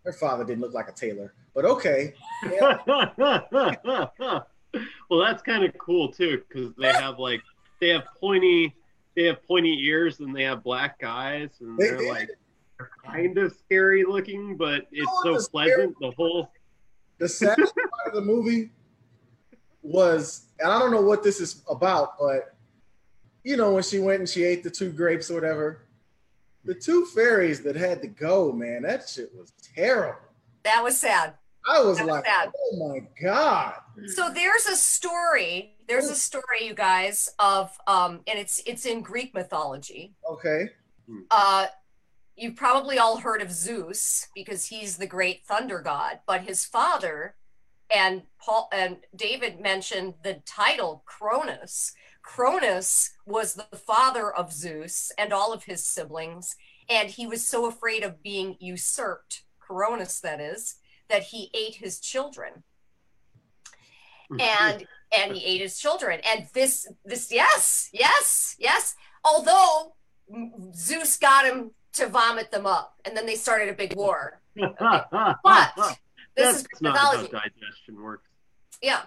Her 0.08 0.13
father 0.13 0.46
didn't 0.46 0.62
look 0.62 0.74
like 0.74 0.88
a 0.88 0.93
tailor, 0.93 1.34
but 1.54 1.65
okay. 1.65 2.13
Yeah. 2.50 2.78
well, 5.10 5.20
that's 5.20 5.41
kind 5.43 5.65
of 5.65 5.78
cool 5.78 6.10
too, 6.12 6.41
because 6.48 6.74
they 6.76 6.88
have 6.93 7.20
like 7.20 7.41
they 7.82 7.89
have 7.89 8.04
pointy, 8.20 8.74
they 9.17 9.24
have 9.24 9.46
pointy 9.46 9.78
ears 9.86 10.22
and 10.22 10.34
they 10.34 10.43
have 10.43 10.63
black 10.63 11.04
eyes, 11.06 11.50
and 11.60 11.78
They 11.78 11.88
they're 11.89 11.98
did. 11.98 12.10
like 12.10 12.30
kind 13.06 13.38
of 13.38 13.54
scary 13.65 14.06
looking, 14.06 14.56
but 14.56 14.88
it's 14.93 15.12
know 15.26 15.38
so 15.38 15.48
pleasant. 15.50 15.93
The 16.00 16.12
whole 16.12 16.50
The 17.17 17.28
saddest 17.28 17.76
part 17.76 18.08
of 18.08 18.13
the 18.13 18.22
movie 18.22 18.72
was, 19.82 20.46
and 20.60 20.72
I 20.72 20.80
don't 20.80 20.91
know 20.91 21.02
what 21.02 21.22
this 21.22 21.41
is 21.41 21.63
about, 21.70 22.17
but 22.17 22.56
you 23.43 23.58
know, 23.58 23.74
when 23.74 23.84
she 23.84 24.00
went 24.00 24.20
and 24.20 24.30
she 24.30 24.46
ate 24.46 24.63
the 24.63 24.70
two 24.70 24.89
grapes 24.91 25.30
or 25.30 25.34
whatever, 25.36 25.82
the 26.63 26.76
two 26.76 27.06
fairies 27.06 27.62
that 27.62 27.76
had 27.76 28.02
to 28.02 28.08
go, 28.08 28.52
man, 28.52 28.84
that 28.84 29.08
shit 29.08 29.32
was 29.36 29.54
terrible. 29.76 30.20
That 30.63 30.84
was 30.84 30.98
sad. 30.98 31.36
I 31.70 31.80
was 31.80 32.00
was 32.00 32.08
like, 32.08 32.26
sad. 32.26 32.52
oh 32.56 32.89
my 32.89 33.00
God. 33.22 33.76
So 34.08 34.30
there's 34.34 34.67
a 34.67 34.76
story. 34.76 35.76
There's 35.88 36.10
a 36.10 36.15
story, 36.15 36.63
you 36.63 36.74
guys, 36.74 37.30
of 37.39 37.78
um, 37.88 38.22
and 38.28 38.39
it's 38.39 38.62
it's 38.65 38.86
in 38.86 39.02
Greek 39.02 39.34
mythology. 39.34 40.13
Okay. 40.30 40.70
Uh, 41.32 41.67
you've 42.36 42.56
probably 42.56 43.00
all 43.00 43.17
heard 43.17 43.41
of 43.41 43.52
Zeus 43.52 44.28
because 44.36 44.65
he's 44.65 44.98
the 44.98 45.08
great 45.08 45.46
thunder 45.46 45.82
god, 45.82 46.20
but 46.28 46.41
his 46.41 46.63
father 46.63 47.36
and 47.89 48.23
Paul 48.39 48.69
and 48.73 48.97
David 49.15 49.60
mentioned 49.60 50.15
the 50.23 50.41
title 50.45 51.04
Cronus. 51.06 51.93
Cronus 52.21 53.12
was 53.26 53.54
the 53.54 53.78
father 53.78 54.32
of 54.32 54.52
Zeus 54.52 55.12
and 55.17 55.32
all 55.32 55.54
of 55.54 55.63
his 55.63 55.86
siblings, 55.86 56.56
and 56.89 57.10
he 57.10 57.26
was 57.26 57.47
so 57.47 57.67
afraid 57.67 58.04
of 58.04 58.21
being 58.21 58.58
usurped, 58.60 59.43
Cronus 59.60 60.19
that 60.21 60.41
is, 60.41 60.76
that 61.10 61.23
he 61.23 61.50
ate 61.54 61.76
his 61.76 62.00
children. 62.00 62.63
Mm-hmm. 64.32 64.41
And 64.41 64.86
and 65.17 65.38
he 65.38 65.45
ate 65.45 65.62
his 65.62 65.80
children. 65.80 66.19
And 66.30 66.47
this 66.54 66.88
this 67.06 67.32
yes 67.32 67.89
yes 67.93 68.56
yes 68.60 68.95
although 69.23 69.93
zeus 70.76 71.17
got 71.17 71.45
him 71.45 71.71
to 71.93 72.08
vomit 72.08 72.52
them 72.52 72.65
up 72.65 73.00
and 73.06 73.15
then 73.15 73.26
they 73.26 73.36
started 73.36 73.69
a 73.69 73.73
big 73.73 73.95
war. 73.95 74.41
But 75.43 75.97
this 76.38 76.63
that's 76.63 76.73
is 76.73 76.82
not 76.82 76.97
how 76.97 77.13
digestion 77.21 78.02
works. 78.02 78.30
yeah 78.82 79.02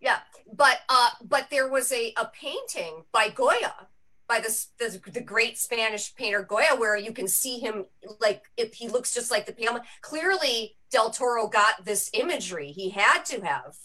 yeah 0.00 0.18
but 0.52 0.80
uh 0.88 1.10
but 1.24 1.48
there 1.50 1.68
was 1.68 1.90
a 1.92 2.12
a 2.16 2.26
painting 2.26 3.02
by 3.12 3.28
goya 3.28 3.88
by 4.28 4.40
this 4.40 4.68
the, 4.78 5.00
the 5.10 5.20
great 5.20 5.58
spanish 5.58 6.14
painter 6.14 6.42
goya 6.42 6.76
where 6.76 6.96
you 6.96 7.12
can 7.12 7.26
see 7.26 7.58
him 7.58 7.86
like 8.20 8.44
if 8.56 8.74
he 8.74 8.88
looks 8.88 9.14
just 9.14 9.30
like 9.30 9.46
the 9.46 9.52
pale 9.52 9.72
man 9.72 9.82
clearly 10.02 10.76
del 10.90 11.10
toro 11.10 11.48
got 11.48 11.84
this 11.84 12.10
imagery 12.12 12.70
he 12.70 12.90
had 12.90 13.24
to 13.24 13.44
have 13.44 13.76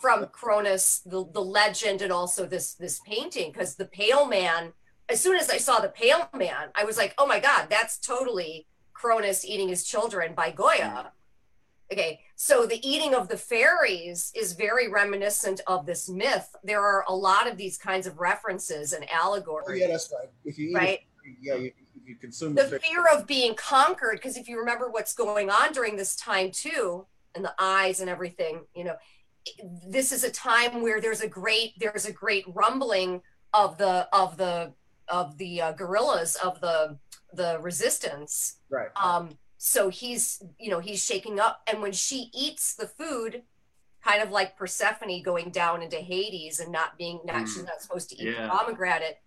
from 0.00 0.26
cronus 0.26 1.00
the, 1.00 1.26
the 1.32 1.42
legend 1.42 2.00
and 2.00 2.12
also 2.12 2.46
this 2.46 2.74
this 2.74 3.00
painting 3.06 3.52
because 3.52 3.74
the 3.74 3.84
pale 3.84 4.26
man 4.26 4.72
as 5.08 5.20
soon 5.20 5.36
as 5.36 5.50
i 5.50 5.58
saw 5.58 5.80
the 5.80 5.88
pale 5.88 6.28
man 6.36 6.68
i 6.74 6.84
was 6.84 6.96
like 6.96 7.14
oh 7.18 7.26
my 7.26 7.40
god 7.40 7.66
that's 7.68 7.98
totally 7.98 8.66
cronus 8.94 9.44
eating 9.44 9.68
his 9.68 9.84
children 9.84 10.34
by 10.34 10.50
goya 10.50 11.12
Okay, 11.92 12.20
so 12.36 12.66
the 12.66 12.80
eating 12.88 13.14
of 13.14 13.28
the 13.28 13.36
fairies 13.36 14.30
is 14.36 14.52
very 14.52 14.88
reminiscent 14.88 15.60
of 15.66 15.86
this 15.86 16.08
myth. 16.08 16.54
There 16.62 16.80
are 16.80 17.04
a 17.08 17.14
lot 17.14 17.48
of 17.50 17.56
these 17.56 17.76
kinds 17.76 18.06
of 18.06 18.20
references 18.20 18.92
and 18.92 19.04
Oh, 19.12 19.16
allegories, 19.26 19.80
yeah, 19.80 19.88
that's 19.88 20.12
right. 20.12 20.30
If 20.44 20.56
you 20.58 20.68
eat 20.68 20.74
right? 20.76 21.00
yeah, 21.40 21.56
you, 21.56 21.72
if 21.96 22.08
you 22.08 22.14
consume 22.16 22.54
The 22.54 22.76
it. 22.76 22.82
fear 22.82 23.06
of 23.12 23.26
being 23.26 23.54
conquered, 23.54 24.16
because 24.16 24.36
if 24.36 24.48
you 24.48 24.58
remember 24.58 24.88
what's 24.90 25.14
going 25.14 25.50
on 25.50 25.72
during 25.72 25.96
this 25.96 26.14
time 26.14 26.52
too, 26.52 27.06
and 27.34 27.44
the 27.44 27.54
eyes 27.58 28.00
and 28.00 28.08
everything, 28.08 28.66
you 28.74 28.84
know, 28.84 28.96
this 29.88 30.12
is 30.12 30.22
a 30.24 30.30
time 30.30 30.82
where 30.82 31.00
there's 31.00 31.22
a 31.22 31.28
great 31.28 31.72
there's 31.80 32.06
a 32.06 32.12
great 32.12 32.44
rumbling 32.48 33.22
of 33.52 33.78
the 33.78 34.08
of 34.12 34.36
the 34.36 34.72
of 35.08 35.36
the 35.38 35.60
uh, 35.60 35.72
guerrillas 35.72 36.36
of 36.36 36.60
the 36.60 36.96
the 37.32 37.58
resistance 37.60 38.56
Right. 38.68 38.88
um 39.02 39.30
so 39.62 39.90
he's 39.90 40.42
you 40.58 40.70
know 40.70 40.78
he's 40.80 41.04
shaking 41.04 41.38
up 41.38 41.60
and 41.70 41.82
when 41.82 41.92
she 41.92 42.30
eats 42.32 42.74
the 42.74 42.86
food 42.86 43.42
kind 44.02 44.22
of 44.22 44.30
like 44.30 44.56
persephone 44.56 45.22
going 45.22 45.50
down 45.50 45.82
into 45.82 45.96
hades 45.98 46.60
and 46.60 46.72
not 46.72 46.96
being 46.96 47.20
not 47.26 47.46
she's 47.46 47.64
not 47.64 47.82
supposed 47.82 48.08
to 48.08 48.16
eat 48.16 48.34
Yeah. 48.34 48.44
the 48.44 48.48
pomegranate 48.48 49.18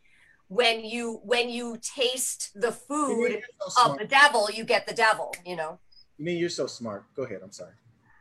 when 0.47 0.83
you 0.83 1.19
when 1.23 1.49
you 1.49 1.77
taste 1.81 2.49
the 2.59 2.71
food 2.71 3.41
so 3.69 3.91
of 3.91 3.99
the 3.99 4.05
devil 4.05 4.49
you 4.51 4.63
get 4.63 4.87
the 4.87 4.93
devil 4.95 5.35
you 5.45 5.55
know 5.55 5.77
You 6.17 6.25
mean 6.25 6.37
you're 6.39 6.49
so 6.49 6.65
smart. 6.65 7.05
Go 7.15 7.23
ahead. 7.23 7.41
I'm 7.43 7.51
sorry. 7.51 7.73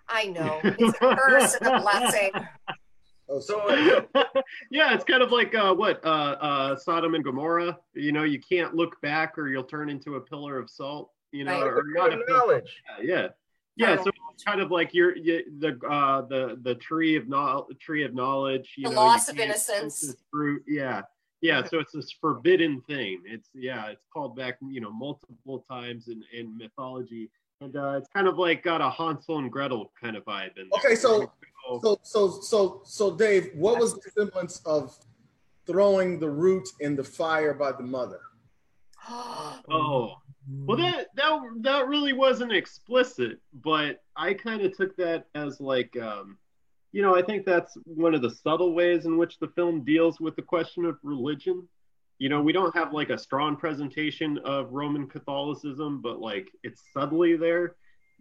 i 0.07 0.25
know 0.27 0.61
it's 0.65 0.99
a 1.01 1.17
curse 1.17 1.55
and 1.55 1.67
a 1.75 1.81
blessing 1.81 2.31
Oh, 3.29 3.41
So, 3.41 3.61
uh, 3.61 4.03
yeah, 4.71 4.93
it's 4.93 5.05
kind 5.05 5.23
of 5.23 5.31
like 5.33 5.55
uh, 5.55 5.73
what 5.75 6.05
uh, 6.05 6.37
uh, 6.49 6.77
Sodom 6.77 7.15
and 7.15 7.25
Gomorrah. 7.25 7.79
You 7.95 8.13
know, 8.13 8.25
you 8.25 8.39
can't 8.41 8.75
look 8.75 9.01
back 9.01 9.39
or 9.39 9.49
you'll 9.49 9.65
turn 9.65 9.89
into 9.89 10.17
a 10.17 10.21
pillar 10.21 10.59
of 10.59 10.69
salt. 10.69 11.11
You 11.33 11.45
know, 11.45 11.53
Right. 11.53 11.63
or 11.73 11.83
not 11.87 12.13
a 12.13 12.17
good 12.17 12.27
knowledge. 12.29 12.83
Yeah, 13.03 13.29
yeah. 13.77 13.97
So 14.03 14.11
it's 14.35 14.45
kind 14.45 14.61
of 14.61 14.71
like 14.71 14.93
you're 14.93 15.17
you, 15.17 15.45
the 15.59 15.79
uh, 15.89 16.23
the 16.23 16.59
the 16.63 16.75
tree 16.77 17.17
of 17.17 17.27
knowledge, 17.29 17.79
tree 17.79 18.05
of 18.05 18.15
knowledge. 18.15 18.75
You 18.77 18.89
The 18.89 18.95
know, 18.95 19.01
loss 19.01 19.29
you 19.29 19.33
of 19.35 19.41
innocence. 19.41 20.01
taste 20.03 20.19
Fruit. 20.31 20.63
Yeah, 20.69 21.03
yeah. 21.41 21.65
So 21.65 21.79
it's 21.79 21.93
this 21.93 22.13
forbidden 22.13 22.83
thing. 22.83 23.23
It's 23.25 23.49
yeah. 23.55 23.87
It's 23.87 24.05
called 24.13 24.37
back 24.37 24.59
you 24.61 24.81
know 24.83 24.93
multiple 24.93 25.65
times 25.71 26.09
in 26.09 26.23
in 26.39 26.57
mythology, 26.57 27.31
and 27.63 27.75
uh, 27.77 27.95
it's 27.99 28.09
kind 28.15 28.29
of 28.29 28.37
like 28.39 28.63
got 28.63 28.81
a 28.83 28.91
Hansel 28.91 29.39
and 29.39 29.51
Gretel 29.51 29.91
kind 30.01 30.17
of 30.17 30.25
vibe 30.27 30.57
in 30.59 30.69
there. 30.71 30.79
Okay, 30.85 30.95
so- 30.95 31.21
So- 31.21 31.81
So, 31.81 31.99
so, 32.03 32.41
so, 32.41 32.83
so, 32.85 33.17
Dave, 33.17 33.53
what 33.55 33.79
was 33.79 33.95
the 33.95 34.11
semblance 34.11 34.61
of 34.67 34.99
throwing 35.65 36.19
the 36.19 36.29
root 36.29 36.69
in 36.81 36.97
the 36.97 37.05
fire 37.05 37.55
by 37.55 37.71
the 37.71 37.85
mother? 37.85 38.21
oh. 39.71 40.17
Well, 40.49 40.77
that 40.79 41.09
that 41.15 41.41
that 41.61 41.89
really 41.89 42.13
wasn't 42.13 42.53
explicit, 42.53 43.39
but 43.53 44.03
I 44.17 44.35
kind 44.35 44.63
of 44.63 44.77
took 44.77 44.97
that 44.97 45.27
as 45.35 45.61
like 45.61 45.97
um, 45.97 46.39
you 46.93 47.01
know, 47.01 47.17
I 47.17 47.23
think 47.23 47.47
that's 47.47 47.77
one 47.85 48.15
of 48.15 48.23
the 48.23 48.31
subtle 48.31 48.75
ways 48.75 49.07
in 49.07 49.17
which 49.17 49.39
the 49.39 49.49
film 49.49 49.83
deals 49.85 50.21
with 50.21 50.37
the 50.37 50.43
question 50.43 50.85
of 50.85 50.99
religion. 51.03 51.67
You 52.19 52.29
know, 52.29 52.43
we 52.43 52.53
don't 52.53 52.75
have 52.77 52.93
like 52.93 53.11
a 53.11 53.19
strong 53.19 53.57
presentation 53.57 54.39
of 54.45 54.73
Roman 54.73 55.07
Catholicism, 55.07 56.03
but 56.03 56.21
like 56.21 56.49
it's 56.63 56.83
subtly 56.93 57.37
there. 57.37 57.77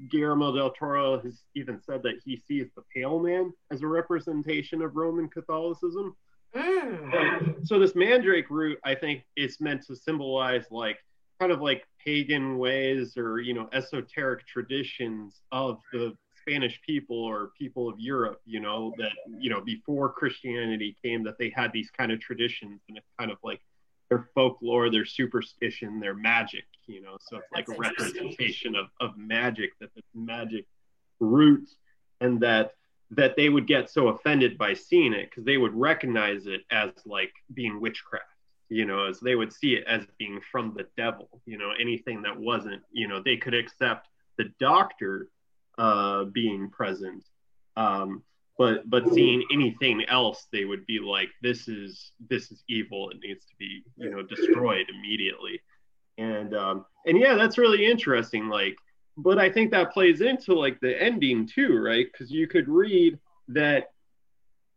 Guillermo 0.09 0.55
del 0.55 0.71
Toro 0.71 1.19
has 1.21 1.43
even 1.55 1.79
said 1.81 2.01
that 2.03 2.19
he 2.25 2.35
sees 2.35 2.67
the 2.75 2.81
Pale 2.95 3.19
Man 3.19 3.53
as 3.71 3.83
a 3.83 3.87
representation 3.87 4.81
of 4.81 4.95
Roman 4.95 5.27
Catholicism. 5.27 6.15
Mm. 6.55 7.67
So 7.67 7.77
this 7.77 7.93
mandrake 7.93 8.49
root, 8.49 8.79
I 8.83 8.95
think, 8.95 9.23
is 9.35 9.59
meant 9.59 9.85
to 9.87 9.95
symbolize 9.95 10.65
like 10.71 10.97
kind 11.39 11.51
of 11.51 11.61
like 11.61 11.85
pagan 12.03 12.57
ways 12.57 13.17
or 13.17 13.39
you 13.39 13.53
know 13.53 13.69
esoteric 13.73 14.45
traditions 14.47 15.41
of 15.51 15.79
the 15.93 16.15
Spanish 16.41 16.79
people 16.85 17.17
or 17.17 17.51
people 17.57 17.87
of 17.87 17.99
Europe, 17.99 18.41
you 18.45 18.59
know, 18.59 18.93
that 18.97 19.11
you 19.39 19.49
know 19.49 19.61
before 19.61 20.11
Christianity 20.11 20.95
came, 21.03 21.23
that 21.23 21.37
they 21.37 21.51
had 21.55 21.71
these 21.71 21.89
kind 21.91 22.11
of 22.11 22.19
traditions 22.19 22.81
and 22.87 22.97
it's 22.97 23.07
kind 23.19 23.31
of 23.31 23.37
like 23.43 23.61
their 24.09 24.27
folklore, 24.35 24.89
their 24.89 25.05
superstition, 25.05 25.99
their 25.99 26.15
magic, 26.15 26.65
you 26.87 27.01
know. 27.01 27.17
So 27.21 27.37
it's 27.37 27.51
like 27.53 27.65
That's 27.67 27.77
a 27.77 27.81
representation 27.81 28.75
of, 28.75 28.87
of 28.99 29.17
magic, 29.17 29.71
that 29.79 29.89
it's 29.95 30.07
magic 30.13 30.65
roots, 31.19 31.75
and 32.19 32.39
that 32.41 32.71
that 33.11 33.35
they 33.35 33.49
would 33.49 33.67
get 33.67 33.89
so 33.89 34.07
offended 34.07 34.57
by 34.57 34.73
seeing 34.73 35.13
it 35.13 35.29
because 35.29 35.43
they 35.43 35.57
would 35.57 35.73
recognize 35.73 36.47
it 36.47 36.61
as 36.71 36.91
like 37.05 37.33
being 37.53 37.81
witchcraft 37.81 38.25
you 38.71 38.85
know 38.85 39.05
as 39.05 39.19
they 39.19 39.35
would 39.35 39.53
see 39.53 39.73
it 39.73 39.83
as 39.87 40.05
being 40.17 40.39
from 40.51 40.73
the 40.75 40.85
devil 40.97 41.27
you 41.45 41.57
know 41.57 41.71
anything 41.79 42.21
that 42.21 42.37
wasn't 42.37 42.81
you 42.91 43.07
know 43.07 43.21
they 43.23 43.37
could 43.37 43.53
accept 43.53 44.07
the 44.37 44.45
doctor 44.59 45.27
uh 45.77 46.23
being 46.25 46.69
present 46.69 47.23
um 47.75 48.23
but 48.57 48.89
but 48.89 49.11
seeing 49.13 49.43
anything 49.51 50.03
else 50.05 50.47
they 50.51 50.65
would 50.65 50.85
be 50.85 50.99
like 50.99 51.29
this 51.41 51.67
is 51.67 52.11
this 52.29 52.51
is 52.51 52.63
evil 52.69 53.09
it 53.09 53.17
needs 53.21 53.45
to 53.45 53.55
be 53.59 53.83
you 53.97 54.09
know 54.09 54.21
destroyed 54.23 54.85
immediately 54.89 55.61
and 56.17 56.55
um 56.55 56.85
and 57.05 57.19
yeah 57.19 57.35
that's 57.35 57.57
really 57.57 57.85
interesting 57.85 58.47
like 58.47 58.75
but 59.17 59.37
I 59.37 59.49
think 59.49 59.71
that 59.71 59.91
plays 59.91 60.21
into 60.21 60.53
like 60.53 60.79
the 60.79 61.01
ending 61.01 61.47
too, 61.47 61.77
right? 61.77 62.07
Because 62.11 62.31
you 62.31 62.47
could 62.47 62.67
read 62.67 63.19
that, 63.49 63.91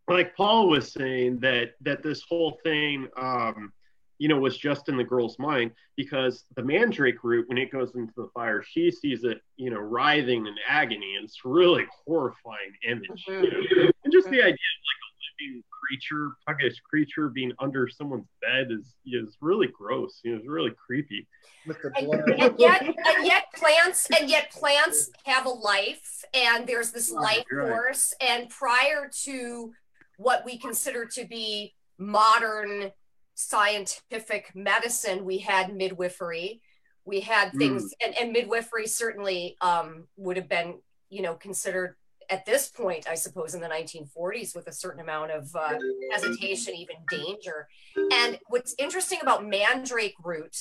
like 0.08 0.36
Paul 0.36 0.68
was 0.68 0.92
saying, 0.92 1.40
that 1.40 1.74
that 1.82 2.02
this 2.02 2.22
whole 2.28 2.58
thing, 2.62 3.08
um, 3.16 3.72
you 4.18 4.28
know, 4.28 4.38
was 4.38 4.56
just 4.56 4.88
in 4.88 4.96
the 4.96 5.04
girl's 5.04 5.38
mind 5.38 5.72
because 5.96 6.44
the 6.56 6.62
mandrake 6.62 7.22
root, 7.24 7.48
when 7.48 7.58
it 7.58 7.72
goes 7.72 7.94
into 7.94 8.12
the 8.16 8.28
fire, 8.34 8.62
she 8.62 8.90
sees 8.90 9.24
it, 9.24 9.40
you 9.56 9.70
know, 9.70 9.80
writhing 9.80 10.46
in 10.46 10.54
agony, 10.68 11.16
and 11.16 11.24
it's 11.24 11.44
really 11.44 11.84
horrifying 12.06 12.72
image, 12.88 13.24
mm-hmm. 13.28 13.44
you 13.44 13.50
know? 13.50 13.90
and 14.04 14.12
just 14.12 14.28
the 14.30 14.40
idea 14.40 14.50
of 14.50 14.52
like 14.52 15.00
a 15.02 15.10
living 15.44 15.64
creature, 15.70 16.32
puggish 16.48 16.76
creature, 16.88 17.28
being 17.28 17.52
under 17.58 17.88
someone's 17.88 18.28
bed 18.40 18.68
is 18.70 18.94
is 19.06 19.36
really 19.40 19.68
gross. 19.68 20.20
You 20.22 20.32
know, 20.32 20.38
it's 20.38 20.48
really 20.48 20.72
creepy. 20.86 21.26
With 21.66 21.78
the 21.82 21.90
And, 21.96 22.40
and 22.40 22.58
yet, 22.58 22.82
and 22.86 23.26
yet 23.26 23.44
plants, 23.54 24.08
and 24.18 24.28
yet 24.30 24.50
plants 24.52 25.10
have 25.24 25.46
a 25.46 25.50
life, 25.50 26.24
and 26.32 26.66
there's 26.66 26.92
this 26.92 27.10
Right, 27.10 27.38
life 27.38 27.44
right. 27.50 27.68
force. 27.68 28.14
And 28.20 28.48
prior 28.48 29.10
to 29.24 29.72
what 30.16 30.44
we 30.44 30.58
consider 30.58 31.06
to 31.06 31.26
be 31.26 31.74
modern 31.98 32.92
scientific 33.34 34.52
medicine, 34.54 35.24
we 35.24 35.38
had 35.38 35.74
midwifery. 35.74 36.62
We 37.04 37.20
had 37.20 37.52
things, 37.52 37.92
and, 38.02 38.16
and 38.18 38.32
midwifery 38.32 38.86
certainly 38.86 39.56
um, 39.60 40.06
would 40.16 40.36
have 40.36 40.48
been, 40.48 40.78
you 41.10 41.20
know, 41.20 41.34
considered 41.34 41.96
at 42.30 42.46
this 42.46 42.68
point, 42.68 43.06
I 43.08 43.14
suppose, 43.14 43.54
in 43.54 43.60
the 43.60 43.68
1940s, 43.68 44.54
with 44.54 44.66
a 44.68 44.72
certain 44.72 45.00
amount 45.00 45.30
of 45.30 45.54
uh, 45.54 45.74
hesitation, 46.12 46.74
even 46.74 46.96
danger. 47.10 47.68
And 48.12 48.38
what's 48.46 48.74
interesting 48.78 49.18
about 49.20 49.46
mandrake 49.46 50.14
root, 50.22 50.56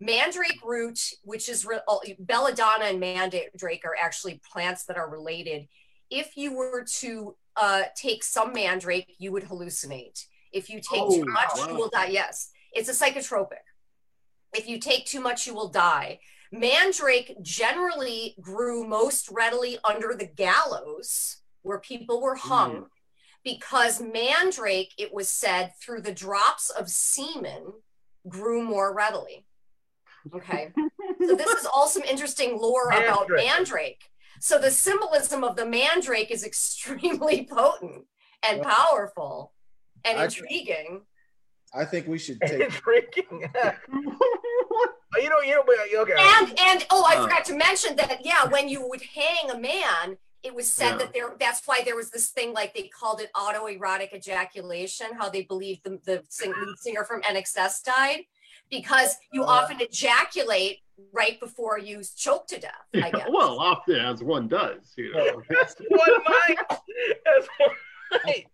mandrake 0.00 0.58
root, 0.64 0.98
which 1.22 1.48
is 1.48 1.64
re- 1.64 1.80
belladonna 2.18 2.86
and 2.86 3.00
mandrake 3.00 3.84
are 3.84 3.96
actually 4.00 4.40
plants 4.52 4.84
that 4.86 4.96
are 4.96 5.08
related. 5.08 5.68
If 6.10 6.36
you 6.36 6.54
were 6.54 6.84
to 6.98 7.36
uh, 7.56 7.82
take 7.96 8.24
some 8.24 8.52
mandrake, 8.52 9.14
you 9.18 9.32
would 9.32 9.44
hallucinate. 9.44 10.24
If 10.54 10.70
you 10.70 10.76
take 10.76 11.02
Oh, 11.02 11.14
too 11.14 11.26
much, 11.26 11.50
wow. 11.56 11.68
you 11.68 11.74
will 11.74 11.90
die. 11.90 12.06
Yes, 12.06 12.50
it's 12.72 12.88
a 12.88 12.92
psychotropic. 12.92 13.64
If 14.54 14.68
you 14.68 14.78
take 14.78 15.04
too 15.04 15.20
much, 15.20 15.46
you 15.46 15.54
will 15.54 15.68
die. 15.68 16.20
Mandrake 16.52 17.34
generally 17.42 18.36
grew 18.40 18.86
most 18.86 19.28
readily 19.30 19.78
under 19.84 20.14
the 20.14 20.26
gallows 20.26 21.38
where 21.62 21.80
people 21.80 22.22
were 22.22 22.36
mm. 22.36 22.40
hung 22.40 22.86
because 23.42 24.00
mandrake, 24.00 24.94
it 24.96 25.12
was 25.12 25.28
said, 25.28 25.72
through 25.80 26.02
the 26.02 26.14
drops 26.14 26.70
of 26.70 26.88
semen 26.88 27.72
grew 28.28 28.62
more 28.62 28.94
readily. 28.94 29.46
Okay. 30.34 30.72
so 31.26 31.34
this 31.34 31.50
is 31.50 31.66
all 31.66 31.88
some 31.88 32.04
interesting 32.04 32.58
lore 32.58 32.88
about 32.88 33.28
Mandrake. 33.28 33.46
mandrake. 33.46 34.02
So 34.40 34.58
the 34.58 34.70
symbolism 34.70 35.44
of 35.44 35.56
the 35.56 35.66
mandrake 35.66 36.30
is 36.30 36.44
extremely 36.46 37.46
potent 37.50 38.04
and 38.48 38.62
powerful 38.62 39.52
and 40.04 40.18
I- 40.18 40.24
intriguing. 40.24 41.02
I 41.76 41.84
think 41.84 42.06
we 42.06 42.18
should 42.18 42.40
take. 42.46 42.70
drinking. 42.70 43.50
Oh, 43.56 44.88
you 45.16 45.28
know, 45.28 45.40
you 45.40 45.54
know, 45.56 45.64
but 45.66 45.76
okay. 46.02 46.14
And 46.16 46.48
and 46.60 46.86
oh, 46.90 47.04
I 47.04 47.16
Uh. 47.16 47.22
forgot 47.24 47.44
to 47.46 47.56
mention 47.56 47.96
that 47.96 48.24
yeah, 48.24 48.44
when 48.48 48.68
you 48.68 48.86
would 48.88 49.02
hang 49.02 49.50
a 49.50 49.58
man, 49.58 50.16
it 50.44 50.54
was 50.54 50.72
said 50.72 50.90
Yeah. 50.92 50.96
that 50.98 51.12
there 51.12 51.32
that's 51.38 51.62
why 51.66 51.82
there 51.84 51.96
was 51.96 52.10
this 52.10 52.28
thing 52.30 52.52
like 52.52 52.74
they 52.74 52.82
called 52.88 53.20
it 53.20 53.30
autoerotic 53.34 54.14
ejaculation, 54.14 55.08
how 55.18 55.28
they 55.30 55.42
believed 55.42 55.80
the, 55.84 55.98
the 56.04 56.22
sing, 56.28 56.50
lead 56.52 56.78
singer 56.78 57.02
from 57.04 57.22
INXS 57.22 57.82
died 57.82 58.20
because 58.70 59.16
you 59.32 59.42
Uh. 59.42 59.46
often 59.46 59.80
ejaculate 59.80 60.78
right 61.12 61.40
before 61.40 61.76
you 61.76 62.02
choke 62.16 62.46
to 62.46 62.60
death, 62.60 62.86
I 62.94 63.10
guess. 63.10 63.26
well, 63.28 63.58
often 63.58 63.96
as 63.96 64.22
one 64.22 64.46
does, 64.46 64.92
you 64.96 65.12
know. 65.12 65.42
That's 65.50 65.74
one 65.88 66.08
night. 66.28 66.58
That's 67.24 67.48
one 67.58 68.20
night. 68.26 68.46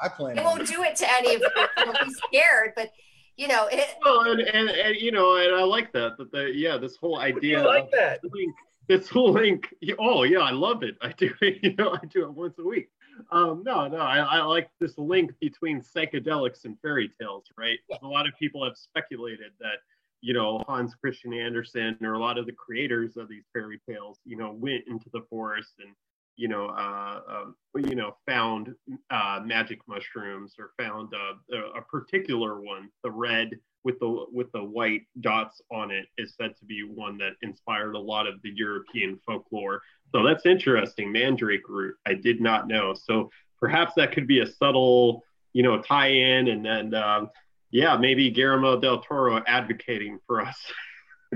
I 0.00 0.08
plan. 0.08 0.38
I 0.38 0.42
won't 0.42 0.66
do 0.66 0.82
it 0.82 0.96
to 0.96 1.06
any 1.12 1.34
of 1.34 1.40
you. 1.40 1.66
Don't 1.76 1.98
be 2.04 2.10
scared, 2.28 2.72
but 2.76 2.90
you 3.36 3.48
know, 3.48 3.68
it, 3.72 3.96
Well, 4.04 4.30
and, 4.30 4.40
and, 4.40 4.68
and 4.68 4.96
you 4.96 5.12
know, 5.12 5.36
and 5.36 5.54
I 5.54 5.62
like 5.62 5.92
that. 5.92 6.18
That 6.18 6.30
the 6.30 6.52
yeah, 6.54 6.76
this 6.76 6.96
whole 6.96 7.18
idea 7.18 7.60
You 7.60 7.66
like 7.66 7.90
that? 7.92 8.20
link, 8.24 8.54
this 8.86 9.08
whole 9.08 9.32
link. 9.32 9.74
Oh 9.98 10.24
yeah, 10.24 10.40
I 10.40 10.50
love 10.50 10.82
it. 10.82 10.96
I 11.02 11.12
do. 11.12 11.30
You 11.40 11.74
know, 11.76 11.92
I 11.94 12.04
do 12.06 12.24
it 12.24 12.32
once 12.32 12.58
a 12.58 12.64
week. 12.64 12.90
Um, 13.32 13.62
no, 13.64 13.86
no, 13.86 13.98
I, 13.98 14.18
I 14.18 14.42
like 14.42 14.70
this 14.78 14.96
link 14.96 15.32
between 15.40 15.82
psychedelics 15.82 16.64
and 16.64 16.78
fairy 16.80 17.10
tales. 17.20 17.44
Right? 17.56 17.78
A 18.02 18.06
lot 18.06 18.26
of 18.26 18.32
people 18.38 18.64
have 18.64 18.76
speculated 18.76 19.52
that 19.60 19.78
you 20.20 20.34
know 20.34 20.62
Hans 20.68 20.94
Christian 20.94 21.32
Andersen 21.32 21.96
or 22.02 22.14
a 22.14 22.18
lot 22.18 22.36
of 22.38 22.46
the 22.46 22.52
creators 22.52 23.16
of 23.16 23.28
these 23.28 23.44
fairy 23.54 23.80
tales, 23.88 24.18
you 24.24 24.36
know, 24.36 24.52
went 24.52 24.84
into 24.86 25.08
the 25.12 25.22
forest 25.30 25.72
and 25.78 25.94
you 26.36 26.48
know, 26.48 26.66
uh, 26.66 27.20
um, 27.28 27.54
you 27.76 27.94
know, 27.94 28.16
found 28.26 28.74
uh, 29.10 29.40
magic 29.44 29.80
mushrooms 29.86 30.54
or 30.58 30.70
found 30.78 31.12
uh, 31.14 31.56
a, 31.56 31.78
a 31.78 31.82
particular 31.82 32.60
one, 32.60 32.88
the 33.04 33.10
red 33.10 33.50
with 33.82 33.98
the 33.98 34.26
with 34.32 34.50
the 34.52 34.62
white 34.62 35.02
dots 35.20 35.60
on 35.70 35.90
it, 35.90 36.06
is 36.18 36.34
said 36.40 36.56
to 36.58 36.64
be 36.64 36.82
one 36.82 37.18
that 37.18 37.32
inspired 37.42 37.94
a 37.94 37.98
lot 37.98 38.26
of 38.26 38.40
the 38.42 38.50
European 38.54 39.18
folklore. 39.26 39.82
So 40.14 40.22
that's 40.22 40.46
interesting. 40.46 41.12
Mandrake 41.12 41.68
root, 41.68 41.96
I 42.06 42.14
did 42.14 42.40
not 42.40 42.68
know. 42.68 42.94
So 42.94 43.30
perhaps 43.58 43.94
that 43.96 44.12
could 44.12 44.26
be 44.26 44.40
a 44.40 44.46
subtle, 44.46 45.24
you 45.52 45.62
know, 45.62 45.80
tie-in, 45.82 46.48
and 46.48 46.64
then. 46.64 46.94
Um, 46.94 47.30
yeah, 47.70 47.96
maybe 47.96 48.30
Guillermo 48.30 48.80
del 48.80 49.00
Toro 49.00 49.42
advocating 49.46 50.18
for 50.26 50.40
us. 50.40 50.56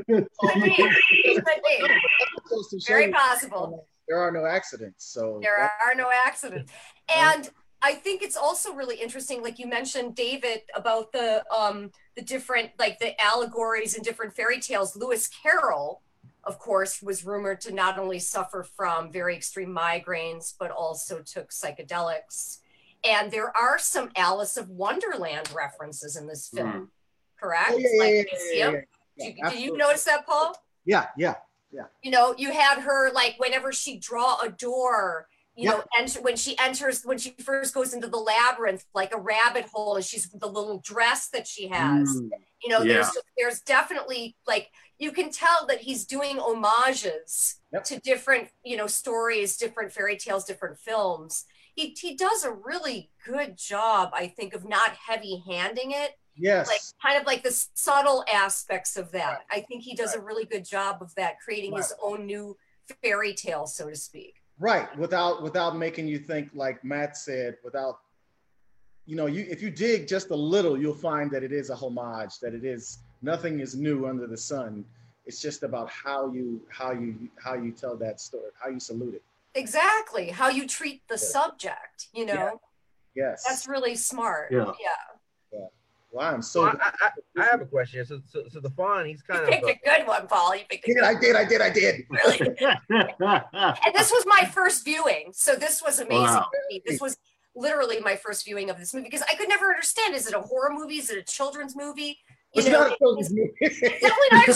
could 0.07 0.26
be. 0.42 0.74
It 0.76 1.44
could 1.44 1.62
be. 1.64 1.88
Supposed 2.48 2.70
to 2.70 2.80
show 2.80 2.92
very 2.92 3.12
possible. 3.12 3.87
There 4.08 4.18
are 4.18 4.30
no 4.30 4.44
accidents, 4.46 5.04
so 5.06 5.38
there 5.42 5.58
are 5.86 5.94
no 5.94 6.10
accidents. 6.12 6.72
And 7.14 7.50
i 7.82 7.92
think 7.92 8.22
it's 8.22 8.36
also 8.36 8.72
really 8.72 8.96
interesting 8.96 9.42
like 9.42 9.58
you 9.58 9.66
mentioned 9.66 10.14
david 10.14 10.60
about 10.74 11.12
the 11.12 11.44
um 11.54 11.90
the 12.16 12.22
different 12.22 12.70
like 12.78 12.98
the 12.98 13.12
allegories 13.20 13.94
and 13.94 14.02
different 14.04 14.34
fairy 14.34 14.58
tales. 14.58 14.96
Lewis 14.96 15.28
carroll 15.42 16.00
of 16.44 16.58
course 16.58 17.02
was 17.02 17.24
rumored 17.26 17.60
to 17.60 17.74
not 17.74 17.98
only 17.98 18.18
suffer 18.18 18.62
from 18.62 19.12
very 19.12 19.36
extreme 19.36 19.68
migraines 19.68 20.54
but 20.58 20.70
also 20.70 21.20
took 21.20 21.50
psychedelics. 21.50 22.58
And 23.04 23.30
there 23.30 23.54
are 23.54 23.78
some 23.78 24.10
alice 24.16 24.56
of 24.56 24.70
wonderland 24.70 25.52
references 25.54 26.16
in 26.16 26.26
this 26.26 26.48
film 26.48 26.90
correct? 27.38 27.72
Oh, 27.72 27.78
yeah, 27.78 27.88
yeah, 27.92 28.02
like 28.02 28.12
yeah, 28.14 28.38
yeah, 28.38 28.56
yeah, 28.56 28.70
yeah, 29.16 29.26
Did 29.26 29.36
yeah, 29.36 29.44
you- 29.44 29.50
did 29.50 29.60
you 29.60 29.76
notice 29.76 30.04
that 30.04 30.24
paul? 30.26 30.56
Yeah, 30.86 31.08
yeah. 31.18 31.34
You 32.02 32.10
know 32.10 32.34
you 32.38 32.50
had 32.52 32.80
her 32.80 33.12
like 33.12 33.34
whenever 33.38 33.72
she 33.72 33.98
draw 33.98 34.40
a 34.40 34.48
door 34.48 35.26
you 35.56 35.68
know 35.68 35.82
enter 35.98 36.20
when 36.22 36.37
she 36.37 36.56
enters 36.58 37.02
when 37.04 37.18
she 37.18 37.30
first 37.42 37.74
goes 37.74 37.94
into 37.94 38.08
the 38.08 38.16
labyrinth 38.16 38.84
like 38.94 39.12
a 39.14 39.20
rabbit 39.20 39.66
hole 39.72 39.94
and 39.96 40.04
she's 40.04 40.28
the 40.30 40.46
little 40.46 40.80
dress 40.84 41.28
that 41.28 41.46
she 41.46 41.68
has 41.68 42.08
Mm. 42.08 42.30
you 42.62 42.68
know 42.70 42.80
Yeah. 42.82 42.94
there's 42.94 43.10
there's 43.38 43.60
definitely 43.60 44.37
like 44.46 44.70
you 44.98 45.10
can 45.12 45.30
tell 45.30 45.66
that 45.68 45.80
he's 45.80 46.04
doing 46.04 46.38
homages 46.38 47.56
Yep. 47.72 47.84
to 47.84 48.00
different 48.00 48.48
you 48.64 48.76
know 48.76 48.87
stories 48.87 49.56
different 49.56 49.92
fairy 49.92 50.16
tales 50.16 50.44
different 50.44 50.78
films 50.78 51.44
he, 51.76 51.88
he 52.00 52.14
does 52.14 52.44
a 52.44 52.52
really 52.52 53.10
good 53.26 53.56
job, 53.58 54.10
I 54.14 54.28
think, 54.28 54.54
of 54.54 54.64
not 54.64 54.92
heavy 55.08 55.42
handing 55.44 55.90
it. 55.90 56.12
Yes. 56.37 56.68
Like 56.68 56.81
kind 57.03 57.20
of 57.20 57.27
like 57.27 57.42
the 57.42 57.53
subtle 57.75 58.25
aspects 58.33 58.97
of 58.97 59.11
that. 59.12 59.44
I 59.51 59.61
think 59.61 59.83
he 59.83 59.94
does 59.94 60.14
a 60.14 60.20
really 60.20 60.44
good 60.44 60.64
job 60.64 60.99
of 61.01 61.14
that, 61.14 61.40
creating 61.40 61.77
his 61.77 61.92
own 62.03 62.27
new 62.27 62.57
fairy 63.03 63.35
tale, 63.35 63.66
so 63.66 63.88
to 63.88 63.97
speak. 63.97 64.42
Right. 64.59 64.97
Without 64.99 65.42
without 65.42 65.77
making 65.77 66.09
you 66.09 66.18
think 66.18 66.51
like 66.55 66.85
Matt 66.85 67.16
said, 67.16 67.57
without 67.64 67.99
you 69.07 69.16
know, 69.16 69.27
you 69.27 69.47
if 69.49 69.62
you 69.62 69.70
dig 69.70 70.09
just 70.09 70.31
a 70.31 70.37
little, 70.37 70.79
you'll 70.79 70.94
find 70.94 71.31
that 71.33 71.42
it 71.42 71.53
is 71.53 71.70
a 71.70 71.75
homage, 71.75 72.38
that 72.40 72.55
it 72.55 72.64
is 72.64 72.99
nothing 73.23 73.61
is 73.61 73.75
new 73.75 74.07
under 74.07 74.27
the 74.27 74.37
sun. 74.37 74.85
It's 75.27 75.40
just 75.40 75.62
about 75.62 75.90
how 75.90 76.31
you 76.33 76.61
how 76.68 76.92
you 76.92 77.29
how 77.42 77.55
you 77.55 77.73
tell 77.73 77.97
that 77.97 78.20
story, 78.20 78.51
how 78.61 78.70
you 78.70 78.81
salute 78.81 79.14
it. 79.14 79.23
Exactly. 79.55 80.31
How 80.31 80.49
you 80.49 80.66
treat 80.66 81.03
the 81.09 81.16
subject, 81.16 82.09
you 82.12 82.27
know. 82.27 82.35
Yeah. 83.14 83.31
Yes. 83.31 83.44
That's 83.47 83.68
really 83.68 83.94
smart. 83.94 84.51
Yeah. 84.51 84.73
Yeah. 84.81 85.13
Well, 86.14 86.33
I'm 86.33 86.42
so 86.42 86.70
So 86.70 86.79
I, 86.81 86.92
I, 87.00 87.42
I 87.42 87.46
have 87.50 87.61
a 87.61 87.66
question. 87.66 88.07
So, 88.07 88.20
so, 88.24 88.44
so 88.48 88.61
the 88.61 88.70
faun, 88.70 89.05
he's 89.07 89.20
kind 89.20 89.40
You 89.48 89.59
of 89.59 89.64
picked 89.64 89.85
a 89.85 89.90
good 89.98 90.07
one, 90.07 90.29
Paul. 90.29 90.55
You 90.55 90.62
picked 90.70 90.88
a 90.88 90.94
good 90.94 91.03
I 91.03 91.18
did, 91.18 91.35
I 91.35 91.44
did, 91.44 91.61
I 91.61 91.70
did. 91.70 92.05
really 92.09 92.38
and 93.20 93.94
this 93.94 94.12
was 94.12 94.24
my 94.27 94.48
first 94.53 94.85
viewing 94.85 95.31
so 95.33 95.57
this 95.57 95.83
was 95.83 95.98
amazing 95.98 96.22
Wow. 96.22 96.48
for 96.50 96.59
me. 96.70 96.83
this 96.87 97.00
was 97.00 97.16
literally 97.57 97.98
my 98.00 98.14
first 98.16 98.44
viewing 98.44 98.70
of 98.70 98.79
this 98.79 98.92
movie 98.94 99.05
because 99.07 99.22
i 99.31 99.35
could 99.37 99.48
never 99.48 99.66
understand 99.66 100.14
is 100.14 100.27
it 100.27 100.35
a 100.35 100.40
horror 100.40 100.70
movie 100.72 100.96
is 100.96 101.09
it 101.11 101.18
a 101.18 101.22
children's 101.22 101.77
movie 101.77 102.18
you 102.54 102.60
It's 102.62 102.68
know 102.68 102.80
not 102.80 102.92
a 102.92 102.96
children's 102.98 103.30
movie. 103.30 103.52
definitely 103.60 104.30
not 104.32 104.46
movie 104.48 104.54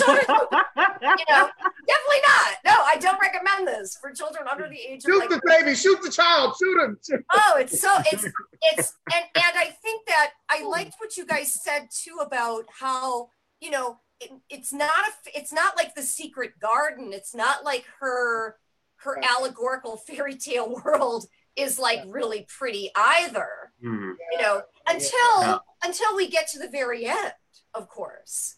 you 1.19 1.25
know 1.29 1.49
definitely 1.87 2.23
not 2.27 2.55
no 2.65 2.73
i 2.87 2.97
don't 3.01 3.21
recommend 3.21 3.67
this 3.67 3.97
for 4.01 4.11
children 4.13 4.45
under 4.51 4.69
the 4.69 4.77
age 4.79 5.05
of 5.05 5.11
shoot 5.11 5.19
like 5.19 5.29
the 5.31 5.41
baby, 5.45 5.75
shoot 5.75 6.01
the 6.03 6.11
child, 6.11 6.55
shoot 6.59 6.83
him. 6.85 6.99
Shoot 7.09 7.25
oh 7.33 7.55
it's 7.59 7.81
so 7.81 7.91
it's 8.13 8.25
it's 8.73 8.95
and 9.15 9.25
and 9.35 9.57
i 9.57 9.67
think 9.83 10.07
that 10.07 10.31
i 10.49 10.63
liked 10.67 10.95
what 10.99 11.17
you 11.17 11.27
guys 11.27 11.53
said 11.63 11.89
too 11.91 12.19
about 12.25 12.65
how 12.79 13.29
you 13.61 13.71
know 13.71 13.99
it, 14.21 14.31
it's 14.51 14.73
not 14.73 14.91
a 14.91 15.39
it's 15.39 15.53
not 15.53 15.77
like 15.77 15.95
the 15.95 16.03
secret 16.03 16.53
garden 16.61 17.13
it's 17.13 17.35
not 17.35 17.65
like 17.65 17.85
her 18.01 18.57
her 18.97 19.15
Right. 19.15 19.27
allegorical 19.39 19.97
fairy 19.97 20.37
tale 20.37 20.75
world 20.85 21.27
is 21.57 21.79
like 21.79 22.01
really 22.07 22.47
pretty 22.59 22.91
either 22.97 23.49
Hmm. 23.81 24.11
you 24.33 24.41
know 24.43 24.63
until 24.89 25.41
Yeah. 25.41 25.59
until 25.85 26.17
we 26.17 26.29
get 26.29 26.49
to 26.49 26.59
the 26.59 26.69
very 26.69 27.07
end 27.07 27.33
of 27.79 27.89
course 27.89 28.57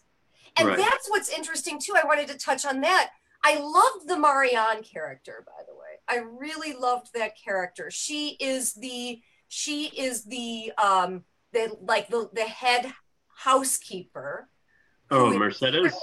and 0.57 0.67
Right. 0.67 0.77
that's 0.77 1.09
what's 1.09 1.29
interesting 1.29 1.79
too 1.79 1.93
i 2.01 2.05
wanted 2.05 2.27
to 2.29 2.37
touch 2.37 2.65
on 2.65 2.81
that 2.81 3.11
i 3.43 3.57
loved 3.57 4.07
the 4.09 4.17
marianne 4.17 4.83
character 4.83 5.45
by 5.45 5.63
the 5.67 5.73
way 5.75 5.93
i 6.09 6.17
really 6.17 6.73
loved 6.73 7.07
that 7.13 7.33
character 7.41 7.89
she 7.91 8.35
is 8.39 8.73
the 8.73 9.21
she 9.47 9.85
is 9.97 10.25
the 10.25 10.71
um 10.77 11.23
the 11.53 11.75
like 11.81 12.07
the 12.09 12.29
the 12.33 12.41
head 12.43 12.91
housekeeper 13.35 14.47
Oh, 15.13 15.25
who 15.25 15.31
is 15.33 15.37
Mercedes. 15.61 15.93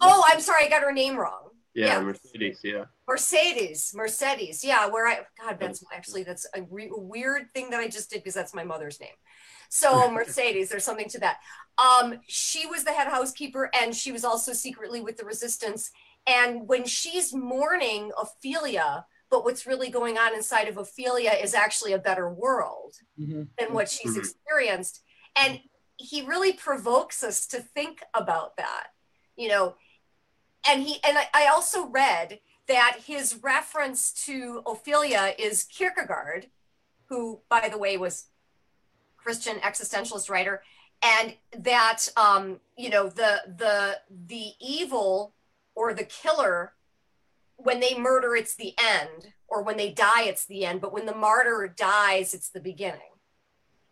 oh 0.00 0.22
i'm 0.28 0.40
sorry 0.40 0.64
i 0.66 0.68
got 0.68 0.82
her 0.82 0.92
name 0.92 1.16
wrong 1.16 1.50
Yeah, 1.74 1.86
yeah. 1.86 2.00
Mercedes. 2.00 2.60
Yeah. 2.64 2.84
Mercedes, 3.06 3.92
Mercedes. 3.94 4.64
Yeah, 4.64 4.86
where 4.88 5.06
I 5.06 5.20
God, 5.40 5.58
that's 5.60 5.82
actually 5.94 6.22
that's 6.24 6.46
a 6.54 6.62
re- 6.62 6.90
weird 6.92 7.42
thing 7.54 7.70
that 7.70 7.80
I 7.80 7.88
just 7.88 8.10
did 8.10 8.18
because 8.20 8.34
that's 8.34 8.54
my 8.54 8.64
mother's 8.64 8.98
name. 9.00 9.16
So 9.68 10.10
Mercedes, 10.10 10.68
there's 10.68 10.84
something 10.84 11.08
to 11.10 11.20
that. 11.20 11.38
Um, 11.78 12.20
she 12.26 12.66
was 12.66 12.84
the 12.84 12.92
head 12.92 13.08
housekeeper, 13.08 13.70
and 13.78 13.94
she 13.94 14.10
was 14.12 14.24
also 14.24 14.52
secretly 14.52 15.00
with 15.00 15.16
the 15.16 15.24
resistance. 15.24 15.90
And 16.26 16.66
when 16.68 16.84
she's 16.84 17.32
mourning 17.32 18.10
Ofelia, 18.18 19.04
but 19.30 19.44
what's 19.44 19.66
really 19.66 19.90
going 19.90 20.18
on 20.18 20.34
inside 20.34 20.68
of 20.68 20.76
Ofelia 20.76 21.42
is 21.42 21.54
actually 21.54 21.92
a 21.92 21.98
better 21.98 22.32
world 22.32 22.94
Mhm. 23.18 23.48
than 23.58 23.74
what 23.74 23.88
she's 23.90 24.16
Mhm. 24.16 24.18
experienced. 24.18 25.02
And 25.36 25.60
he 25.96 26.22
really 26.22 26.52
provokes 26.52 27.22
us 27.22 27.46
to 27.48 27.60
think 27.60 28.02
about 28.14 28.56
that, 28.56 28.88
you 29.36 29.48
know. 29.48 29.76
And 30.66 30.82
he 30.82 31.02
and 31.04 31.16
I, 31.18 31.28
I 31.34 31.46
also 31.46 31.86
read 31.86 32.40
that 32.66 33.00
his 33.06 33.36
reference 33.36 34.12
to 34.26 34.62
Ofelia 34.66 35.34
is 35.38 35.64
Kierkegaard, 35.64 36.50
who, 37.06 37.42
by 37.48 37.68
the 37.68 37.78
way, 37.78 37.96
was 37.96 38.26
Christian 39.28 39.58
existentialist 39.58 40.30
writer, 40.30 40.62
and 41.02 41.34
that 41.58 42.08
um, 42.16 42.60
you 42.78 42.88
know 42.88 43.10
the 43.10 43.42
the 43.58 43.98
the 44.26 44.52
evil 44.58 45.34
or 45.74 45.92
the 45.92 46.04
killer 46.04 46.72
when 47.56 47.78
they 47.78 47.94
murder 47.94 48.34
it's 48.34 48.54
the 48.54 48.72
end 48.78 49.34
or 49.46 49.62
when 49.62 49.76
they 49.76 49.90
die 49.90 50.22
it's 50.22 50.46
the 50.46 50.64
end 50.64 50.80
but 50.80 50.94
when 50.94 51.04
the 51.04 51.14
martyr 51.14 51.70
dies 51.76 52.32
it's 52.32 52.48
the 52.48 52.60
beginning. 52.60 53.12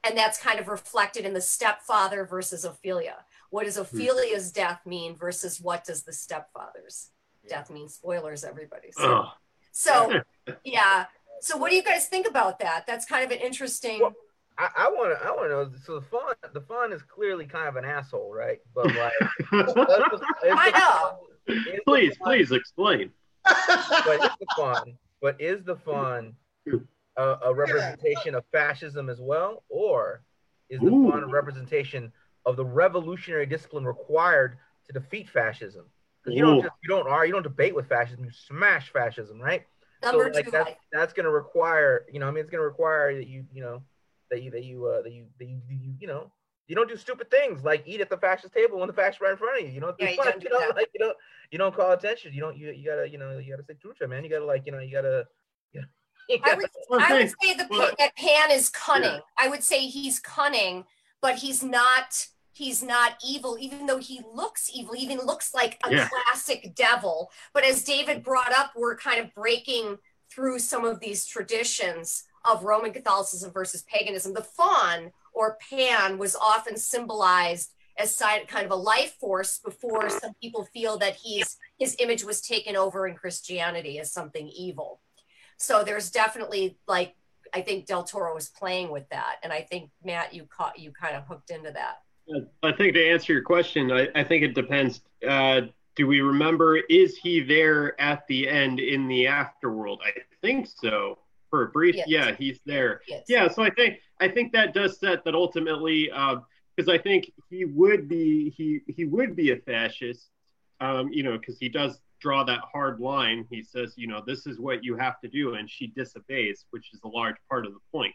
And 0.09 0.17
that's 0.17 0.39
kind 0.39 0.59
of 0.59 0.69
reflected 0.69 1.27
in 1.27 1.35
the 1.35 1.41
stepfather 1.43 2.25
versus 2.25 2.65
ofelia. 2.65 3.17
What 3.51 3.65
does 3.65 3.77
ofelia's 3.77 4.51
death 4.51 4.81
mean 4.87 5.17
versus 5.17 5.61
what 5.61 5.85
does 5.85 6.05
the 6.05 6.15
stepfather's 6.15 7.11
death 7.47 7.69
mean? 7.71 7.91
Spoilers 7.91 8.43
everybody. 8.43 8.91
So, 8.93 9.03
Oh, 9.03 9.33
so 9.71 10.13
yeah. 10.65 11.07
So 11.41 11.59
what 11.59 11.69
do 11.71 11.77
you 11.77 11.83
guys 11.83 12.07
think 12.07 12.27
about 12.27 12.61
that? 12.61 12.87
That's 12.87 13.05
kind 13.05 13.23
of 13.23 13.31
an 13.31 13.45
interesting 13.45 14.01
Well, 14.01 14.15
I, 14.59 14.69
I 14.77 14.89
want 14.89 15.19
to 15.19 15.27
I 15.27 15.31
want 15.31 15.45
to 15.45 15.49
know. 15.51 15.71
So 15.85 16.01
the 16.01 16.07
fun, 16.07 16.35
the 16.55 16.61
fun 16.61 16.93
is 16.93 17.03
clearly 17.03 17.47
kind 17.47 17.69
of 17.69 17.77
an 17.77 17.85
asshole, 17.85 18.33
right? 18.33 18.59
But 18.75 18.87
like, 18.95 19.13
is 19.69 19.75
the- 19.75 20.21
I 20.45 20.71
know. 20.71 21.19
is 21.47 21.81
please, 21.87 22.17
please 22.23 22.53
explain. 22.53 23.11
But 23.45 24.25
is 24.25 24.31
the 24.41 24.47
fun? 24.57 24.99
But 25.21 25.41
is 25.41 25.65
the 25.65 25.77
fun 25.77 26.35
a, 27.17 27.37
a 27.45 27.55
representation 27.55 28.35
of 28.35 28.45
fascism 28.53 29.09
as 29.09 29.21
well, 29.21 29.63
or 29.69 30.23
is 30.69 30.81
the 30.81 30.87
Ooh. 30.87 31.11
faun 31.11 31.23
a 31.23 31.29
representation 31.29 32.13
of 32.45 32.57
the 32.57 32.65
revolutionary 32.65 33.47
discipline 33.47 33.85
required 33.85 34.59
to 34.87 34.93
defeat 34.93 35.29
fascism? 35.29 35.85
Because 36.23 36.37
you 36.37 36.45
don't 36.45 36.59
Ooh. 36.59 36.63
just 36.63 36.75
you 36.83 36.89
don't 36.89 37.09
are 37.09 37.27
you 37.27 37.33
don't 37.33 37.43
debate 37.43 37.75
with 37.75 37.89
fascism, 37.89 38.25
you 38.25 38.31
smash 38.31 38.93
fascism, 38.93 39.41
right? 39.41 39.65
number 40.03 40.29
so 40.29 40.35
like 40.35 40.45
two 40.45 40.51
that's 40.51 40.71
that's 40.93 41.13
gonna 41.13 41.31
require 41.31 42.05
you 42.13 42.21
know 42.21 42.29
I 42.29 42.31
mean 42.31 42.41
it's 42.41 42.51
gonna 42.51 42.63
require 42.63 43.15
that 43.15 43.27
you 43.27 43.45
you 43.53 43.63
know 43.63 43.83
that 44.31 44.43
you 44.43 44.51
that 44.51 44.65
you 44.65 44.87
uh 44.87 45.03
that 45.03 45.13
you 45.13 45.27
that 45.39 45.47
you, 45.47 45.61
you 45.69 45.95
you 46.01 46.07
know 46.07 46.31
you 46.69 46.75
don't 46.75 46.89
do 46.89 46.97
stupid 46.97 47.31
things 47.31 47.63
like 47.63 47.83
eat 47.87 48.01
at 48.01 48.11
the 48.11 48.17
fascist 48.17 48.53
table 48.53 48.79
when 48.81 48.89
the 48.89 48.93
fascists 48.93 49.21
right 49.21 49.31
in 49.33 49.37
front 49.37 49.61
of 49.61 49.67
you. 49.67 49.73
You 49.73 49.81
know, 49.81 49.95
Yeah, 50.01 50.11
you 50.11 50.17
don't 50.17 50.41
do 50.41 50.49
you 50.49 50.53
know, 50.53 50.61
that. 50.67 50.77
like 50.77 50.89
you 50.95 50.99
don't 51.01 51.17
you 51.53 51.59
don't 51.59 51.75
call 51.75 51.93
attention. 51.93 52.33
You 52.35 52.41
don't 52.41 52.57
you 52.57 52.71
you 52.73 52.85
gotta 52.85 53.09
you 53.09 53.19
know 53.19 53.39
you 53.39 53.51
gotta 53.53 53.63
stay 53.63 53.75
true 53.75 53.93
to 53.99 54.05
it, 54.05 54.11
man. 54.11 54.25
You 54.25 54.31
gotta 54.31 54.45
like 54.45 54.67
you 54.67 54.73
know 54.73 54.81
you 54.81 54.91
gotta 54.93 55.25
you 55.73 55.81
know, 55.81 55.87
you 56.29 56.39
I 56.45 56.49
gotta- 56.57 56.69
would, 56.91 57.03
I 57.03 57.13
would 57.15 57.29
say 57.41 57.55
the 57.55 57.67
Well, 57.71 57.93
that 57.99 58.17
Pan 58.17 58.51
is 58.51 58.69
cunning. 58.71 59.11
yeah. 59.13 59.21
I 59.39 59.49
would 59.49 59.63
say 59.63 59.87
he's 59.87 60.19
cunning, 60.21 60.85
but 61.23 61.37
he's 61.37 61.63
not. 61.63 62.27
He's 62.53 62.83
not 62.83 63.19
evil, 63.23 63.59
even 63.61 63.85
though 63.85 63.99
he 63.99 64.23
looks 64.33 64.71
evil. 64.75 64.95
He 64.95 65.05
even 65.05 65.19
looks 65.19 65.53
like 65.53 65.79
a 65.85 65.93
Yeah. 65.93 66.09
classic 66.09 66.75
devil. 66.75 67.31
But 67.53 67.65
as 67.65 67.85
David 67.85 68.25
brought 68.25 68.51
up, 68.51 68.73
we're 68.75 68.97
kind 68.97 69.21
of 69.21 69.35
breaking 69.35 69.99
through 70.33 70.61
some 70.61 70.87
of 70.87 70.99
these 70.99 71.27
traditions 71.27 72.25
of 72.47 72.65
Roman 72.65 72.93
Catholicism 72.93 73.51
versus 73.53 73.83
paganism. 73.83 74.35
The 74.35 74.43
faun 74.43 75.13
or 75.33 75.59
Pan 75.71 76.19
was 76.19 76.37
often 76.37 76.77
symbolized 76.77 77.73
as 77.99 78.21
kind 78.49 78.65
of 78.65 78.71
a 78.71 78.77
life 78.77 79.15
force 79.19 79.59
before 79.59 80.11
some 80.11 80.35
people 80.43 80.65
feel 80.73 80.99
that 80.99 81.15
he's 81.15 81.57
his 81.79 81.97
image 81.99 82.25
was 82.25 82.41
taken 82.41 82.77
over 82.77 83.07
in 83.07 83.15
Christianity 83.15 83.99
as 83.99 84.13
something 84.13 84.49
evil. 84.49 85.01
So 85.59 85.83
there's 85.83 86.11
definitely 86.11 86.79
like 86.87 87.15
I 87.55 87.63
think 87.63 87.87
Del 87.87 88.05
Toro 88.05 88.35
was 88.35 88.49
playing 88.49 88.91
with 88.91 89.09
that, 89.11 89.37
and 89.43 89.53
I 89.53 89.63
think 89.63 89.91
Matt, 90.05 90.35
you 90.35 90.45
caught 90.45 90.79
you 90.79 90.93
kind 90.93 91.17
of 91.17 91.25
hooked 91.25 91.51
into 91.51 91.71
that. 91.73 92.01
I 92.63 92.73
think 92.73 92.95
to 92.95 93.09
answer 93.09 93.33
your 93.33 93.43
question, 93.43 93.93
I, 93.93 94.09
I 94.15 94.25
think 94.25 94.43
it 94.43 94.55
depends. 94.55 95.01
Uh, 95.27 95.63
do 95.95 96.07
we 96.07 96.21
remember? 96.21 96.77
Is 96.77 97.17
he 97.17 97.41
there 97.41 97.99
at 98.01 98.27
the 98.27 98.49
end 98.49 98.81
in 98.81 99.09
the 99.09 99.25
afterworld? 99.27 99.99
I 100.05 100.13
think 100.43 100.67
so. 100.67 101.19
For 101.51 101.63
a 101.63 101.69
brief, 101.69 101.95
Yes. 101.95 102.09
yeah, 102.09 102.35
he's 102.35 102.61
there. 102.67 103.01
Yes. 103.07 103.25
Yeah, 103.29 103.49
so 103.49 103.63
I 103.63 103.71
think 103.71 104.01
I 104.21 104.29
think 104.29 104.53
that 104.53 104.75
does 104.75 104.99
set 104.99 105.25
that 105.25 105.35
ultimately, 105.35 106.11
because 106.77 106.89
I 106.89 106.99
think 106.99 107.31
he 107.51 107.65
would 107.65 108.09
be 108.09 108.51
he 108.51 108.81
he 108.89 109.05
would 109.05 109.37
be 109.37 109.53
a 109.53 109.57
fascist, 109.57 110.31
um, 110.81 111.09
you 111.13 111.23
know, 111.23 111.39
because 111.39 111.59
he 111.59 111.69
does 111.69 112.01
draw 112.21 112.43
that 112.45 112.61
hard 112.73 112.99
line. 112.99 113.47
He 113.51 113.63
says, 113.63 113.95
you 113.97 114.07
know, 114.07 114.23
this 114.27 114.47
is 114.47 114.59
what 114.59 114.83
you 114.83 114.97
have 114.97 115.21
to 115.21 115.29
do, 115.29 115.55
and 115.55 115.71
she 115.71 115.87
disobeys, 115.89 116.65
which 116.71 116.93
is 116.93 117.01
a 117.05 117.09
large 117.09 117.37
part 117.49 117.67
of 117.67 117.73
the 117.73 117.81
point. 117.93 118.15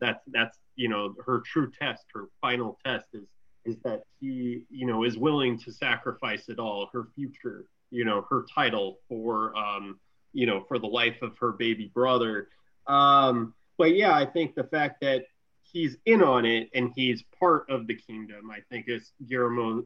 That's 0.00 0.22
that's 0.28 0.58
you 0.74 0.88
know 0.88 1.14
her 1.24 1.40
true 1.40 1.70
test, 1.70 2.04
her 2.14 2.28
final 2.40 2.78
test 2.84 3.06
is 3.12 3.26
is 3.64 3.76
that 3.84 4.02
she 4.20 4.62
you 4.70 4.86
know 4.86 5.04
is 5.04 5.16
willing 5.18 5.58
to 5.60 5.72
sacrifice 5.72 6.48
it 6.48 6.58
all, 6.58 6.88
her 6.92 7.08
future, 7.14 7.64
you 7.90 8.04
know, 8.04 8.26
her 8.30 8.44
title 8.54 8.98
for 9.08 9.56
um, 9.56 9.98
you 10.36 10.46
know 10.46 10.64
for 10.68 10.78
the 10.78 10.86
life 10.86 11.22
of 11.22 11.36
her 11.38 11.52
baby 11.52 11.90
brother. 11.92 12.48
Um, 12.86 13.54
but 13.78 13.94
yeah, 13.94 14.14
I 14.14 14.26
think 14.26 14.54
the 14.54 14.64
fact 14.64 15.00
that 15.00 15.24
he's 15.62 15.96
in 16.06 16.22
on 16.22 16.44
it 16.44 16.70
and 16.74 16.92
he's 16.94 17.22
part 17.38 17.68
of 17.68 17.86
the 17.86 17.94
kingdom, 17.94 18.50
I 18.50 18.60
think 18.70 18.86
is 18.88 19.12
Guillermo's 19.28 19.84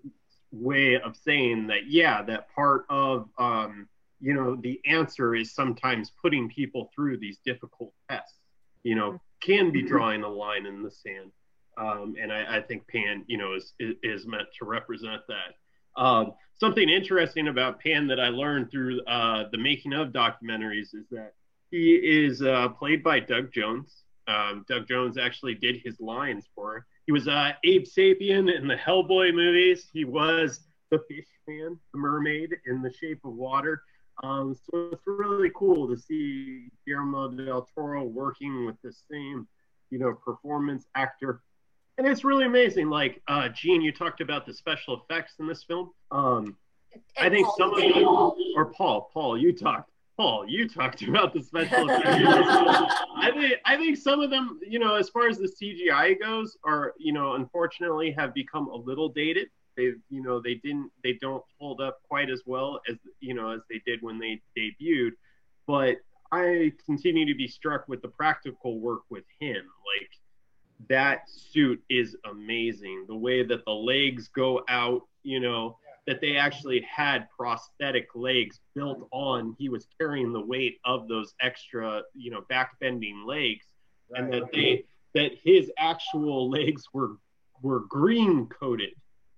way 0.52 1.00
of 1.00 1.16
saying 1.16 1.68
that, 1.68 1.86
yeah, 1.88 2.22
that 2.22 2.52
part 2.54 2.84
of, 2.88 3.28
um, 3.38 3.88
you 4.20 4.34
know, 4.34 4.56
the 4.56 4.80
answer 4.86 5.34
is 5.34 5.54
sometimes 5.54 6.12
putting 6.22 6.48
people 6.48 6.90
through 6.94 7.18
these 7.18 7.38
difficult 7.44 7.92
tests. 8.08 8.38
you 8.82 8.94
know, 8.94 9.20
can 9.40 9.70
be 9.70 9.82
drawing 9.82 10.22
a 10.22 10.28
line 10.28 10.66
in 10.66 10.82
the 10.82 10.90
sand. 10.90 11.32
Um, 11.76 12.14
and 12.20 12.32
I, 12.32 12.58
I, 12.58 12.60
think 12.62 12.86
Pan, 12.88 13.24
you 13.26 13.38
know, 13.38 13.54
is, 13.54 13.74
is 13.78 14.26
meant 14.26 14.48
to 14.58 14.64
represent 14.64 15.22
that. 15.28 16.00
Um, 16.00 16.32
something 16.60 16.88
interesting 16.88 17.48
about 17.48 17.80
Pan 17.80 18.06
that 18.06 18.20
I 18.20 18.28
learned 18.28 18.70
through 18.70 19.02
uh, 19.06 19.44
the 19.50 19.58
making 19.58 19.94
of 19.94 20.08
documentaries 20.08 20.94
is 20.94 21.08
that 21.10 21.32
he 21.70 21.94
is 21.94 22.42
uh, 22.42 22.68
played 22.68 23.02
by 23.02 23.20
Doug 23.20 23.52
Jones. 23.52 24.04
Um, 24.28 24.64
Doug 24.68 24.86
Jones 24.86 25.16
actually 25.16 25.54
did 25.54 25.80
his 25.82 25.98
lines 25.98 26.44
for. 26.54 26.86
He 27.06 27.12
was 27.12 27.26
uh, 27.26 27.52
Abe 27.64 27.84
Sapien 27.84 28.54
in 28.54 28.68
the 28.68 28.76
Hellboy 28.76 29.34
movies. 29.34 29.88
He 29.92 30.04
was 30.04 30.60
the 30.90 30.98
fish 31.08 31.26
man, 31.48 31.78
the 31.92 31.98
mermaid 31.98 32.54
in 32.66 32.82
The 32.82 32.92
Shape 32.92 33.20
of 33.24 33.32
Water. 33.32 33.82
Um, 34.22 34.54
so 34.54 34.90
it's 34.92 35.02
really 35.06 35.50
cool 35.56 35.88
to 35.88 35.96
see 35.96 36.68
Guillermo 36.86 37.30
del 37.30 37.66
Toro 37.74 38.04
working 38.04 38.66
with 38.66 38.76
the 38.82 38.92
same, 39.10 39.48
you 39.90 39.98
know, 39.98 40.12
performance 40.12 40.86
actor. 40.94 41.40
And 42.00 42.08
it's 42.08 42.24
really 42.24 42.46
amazing. 42.46 42.88
Like, 42.88 43.20
uh, 43.28 43.50
Gene, 43.50 43.82
you 43.82 43.92
talked 43.92 44.22
about 44.22 44.46
the 44.46 44.54
special 44.54 45.02
effects 45.02 45.34
in 45.38 45.46
this 45.46 45.62
film. 45.62 45.90
Um, 46.10 46.56
I 47.18 47.28
think 47.28 47.46
Paul, 47.46 47.56
some 47.58 47.74
of 47.74 47.80
them, 47.80 48.04
or 48.56 48.72
Paul, 48.74 49.10
Paul, 49.12 49.36
you 49.36 49.52
talked. 49.52 49.90
Paul, 50.16 50.46
you 50.48 50.66
talked 50.66 51.02
about 51.02 51.34
the 51.34 51.42
special 51.42 51.90
effects. 51.90 52.04
I 52.06 53.30
think 53.34 53.54
I 53.66 53.76
think 53.76 53.98
some 53.98 54.20
of 54.20 54.30
them, 54.30 54.60
you 54.66 54.78
know, 54.78 54.94
as 54.94 55.10
far 55.10 55.28
as 55.28 55.36
the 55.36 55.46
CGI 55.46 56.18
goes, 56.18 56.56
are 56.64 56.94
you 56.98 57.12
know, 57.12 57.34
unfortunately, 57.34 58.12
have 58.12 58.32
become 58.32 58.68
a 58.68 58.76
little 58.76 59.10
dated 59.10 59.48
they 59.76 59.92
you 60.08 60.22
know 60.22 60.40
they 60.40 60.54
didn't 60.54 60.90
they 61.04 61.12
don't 61.20 61.44
hold 61.58 61.82
up 61.82 62.00
quite 62.08 62.30
as 62.30 62.42
well 62.46 62.80
as 62.88 62.96
you 63.20 63.34
know 63.34 63.50
as 63.50 63.60
they 63.70 63.80
did 63.86 64.00
when 64.02 64.18
they 64.18 64.40
debuted 64.58 65.12
but 65.66 65.96
i 66.32 66.72
continue 66.84 67.24
to 67.24 67.36
be 67.36 67.46
struck 67.46 67.86
with 67.88 68.02
the 68.02 68.08
practical 68.08 68.80
work 68.80 69.02
with 69.10 69.24
him 69.38 69.54
like 69.54 70.10
that 70.88 71.28
suit 71.28 71.82
is 71.88 72.16
amazing 72.30 73.04
the 73.08 73.16
way 73.16 73.42
that 73.42 73.64
the 73.64 73.72
legs 73.72 74.28
go 74.28 74.62
out 74.68 75.02
you 75.22 75.40
know 75.40 75.76
that 76.06 76.20
they 76.20 76.36
actually 76.36 76.80
had 76.80 77.28
prosthetic 77.36 78.08
legs 78.14 78.60
built 78.74 79.06
on 79.12 79.54
he 79.58 79.68
was 79.68 79.86
carrying 80.00 80.32
the 80.32 80.40
weight 80.40 80.78
of 80.84 81.08
those 81.08 81.34
extra 81.40 82.02
you 82.14 82.30
know 82.30 82.42
back 82.48 82.78
bending 82.80 83.24
legs 83.26 83.66
right. 84.10 84.22
and 84.22 84.32
that 84.32 84.50
they 84.52 84.84
that 85.14 85.32
his 85.42 85.70
actual 85.78 86.48
legs 86.58 86.84
were 86.92 87.16
were 87.62 87.80
green 87.80 88.46
coated 88.46 88.90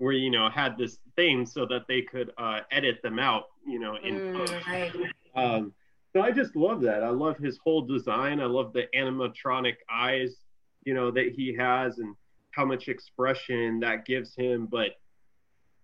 where 0.02 0.12
you 0.12 0.30
know 0.30 0.50
had 0.50 0.76
this 0.76 0.98
thing 1.14 1.46
so 1.46 1.64
that 1.66 1.86
they 1.86 2.02
could 2.02 2.32
uh, 2.36 2.60
edit 2.72 3.00
them 3.02 3.20
out, 3.20 3.44
you 3.64 3.78
know, 3.78 3.96
in 4.02 4.14
mm, 4.14 4.66
right. 4.66 4.92
um, 5.36 5.72
so 6.12 6.20
I 6.20 6.32
just 6.32 6.56
love 6.56 6.80
that. 6.82 7.04
I 7.04 7.08
love 7.10 7.38
his 7.38 7.58
whole 7.62 7.82
design. 7.82 8.40
I 8.40 8.46
love 8.46 8.72
the 8.72 8.86
animatronic 8.94 9.76
eyes, 9.90 10.36
you 10.84 10.94
know, 10.94 11.10
that 11.10 11.32
he 11.36 11.54
has 11.54 11.98
and 11.98 12.14
how 12.52 12.64
much 12.64 12.88
expression 12.88 13.80
that 13.80 14.04
gives 14.04 14.34
him, 14.34 14.66
but 14.66 14.90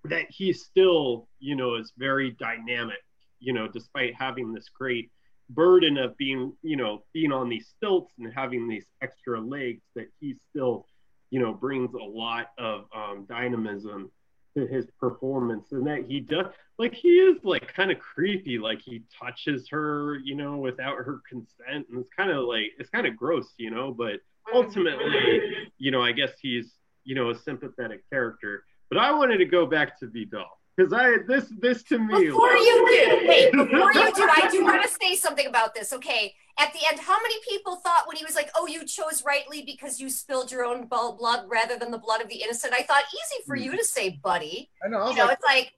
that 0.05 0.27
he 0.29 0.53
still, 0.53 1.29
you 1.41 1.57
know, 1.57 1.77
is 1.77 1.93
very 1.97 2.33
dynamic, 2.33 3.03
you 3.41 3.53
know, 3.53 3.69
despite 3.69 4.15
having 4.19 4.53
this 4.53 4.69
great 4.69 5.11
burden 5.51 5.97
of 5.97 6.17
being, 6.17 6.53
you 6.63 6.77
know, 6.77 7.05
being 7.13 7.33
on 7.33 7.49
these 7.49 7.69
stilts 7.77 8.13
and 8.19 8.33
having 8.35 8.69
these 8.69 8.87
extra 9.03 9.41
legs 9.41 9.83
that 9.95 10.09
he 10.21 10.37
still 10.51 10.87
you 11.31 11.41
know, 11.41 11.53
brings 11.53 11.93
a 11.95 12.05
lot 12.05 12.51
of 12.59 12.85
um, 12.95 13.27
dynamism 13.29 14.11
to 14.57 14.67
his 14.67 14.87
performance, 14.99 15.73
and 15.73 15.87
that 15.87 16.05
he 16.09 16.21
does 16.21 16.47
like 16.79 16.95
he 16.95 17.09
is 17.09 17.39
like 17.45 17.73
kind 17.75 17.91
of 17.91 17.99
creepy, 17.99 18.59
like 18.59 18.81
he 18.81 19.03
touches 19.21 19.69
her, 19.71 20.19
you 20.25 20.35
know, 20.35 20.57
without 20.57 20.97
her 20.97 21.21
consent, 21.29 21.87
and 21.91 22.01
it's 22.01 22.11
kind 22.17 22.31
of 22.31 22.45
like 22.45 22.73
it's 22.79 22.91
kind 22.91 23.07
of 23.07 23.17
gross, 23.17 23.53
you 23.59 23.71
know, 23.71 23.93
but 23.93 24.21
ultimately, 24.53 25.71
you 25.79 25.91
know, 25.91 26.03
I 26.03 26.13
guess 26.13 26.33
he's 26.41 26.75
you 27.05 27.15
know 27.15 27.31
a 27.31 27.35
sympathetic 27.35 28.09
character. 28.11 28.65
But 28.91 28.99
I 28.99 29.13
wanted 29.13 29.39
to 29.39 29.45
go 29.45 29.67
back 29.67 29.99
to 30.01 30.07
Vidal 30.07 30.58
because 30.79 30.93
I 30.93 31.17
this 31.27 31.53
this 31.59 31.83
to 31.85 31.99
me. 31.99 32.27
Before 32.27 32.53
you 32.53 32.87
do, 32.89 33.29
wait, 33.29 33.53
before 33.71 33.93
you 33.93 34.15
do, 34.15 34.29
I 34.31 34.49
do 34.51 34.63
want 34.63 34.83
to 34.83 34.89
say 34.89 35.17
something 35.17 35.47
about 35.47 35.75
this. 35.75 35.93
Okay, 35.93 36.37
at 36.57 36.73
the 36.73 36.79
end, 36.89 37.01
how 37.01 37.17
many 37.21 37.35
people 37.49 37.77
thought 37.77 38.07
when 38.07 38.17
he 38.17 38.25
was 38.25 38.37
like, 38.37 38.51
"Oh, 38.55 38.69
you 38.69 38.85
chose 38.85 39.25
rightly 39.27 39.63
because 39.63 40.01
you 40.01 40.09
spilled 40.09 40.53
your 40.53 40.65
own 40.65 40.87
blood 40.87 41.47
rather 41.49 41.77
than 41.77 41.91
the 41.91 41.99
blood 41.99 42.23
of 42.23 42.29
the 42.29 42.37
innocent"? 42.37 42.73
I 42.73 42.83
thought 42.83 43.03
easy 43.13 43.43
for 43.45 43.57
you 43.57 43.77
to 43.77 43.85
say, 43.85 44.21
buddy. 44.23 44.71
I 44.85 44.89
know. 44.89 44.99
I 44.99 45.11
you 45.11 45.17
know, 45.17 45.25
like, 45.25 45.33
it's 45.33 45.45
like 45.45 45.73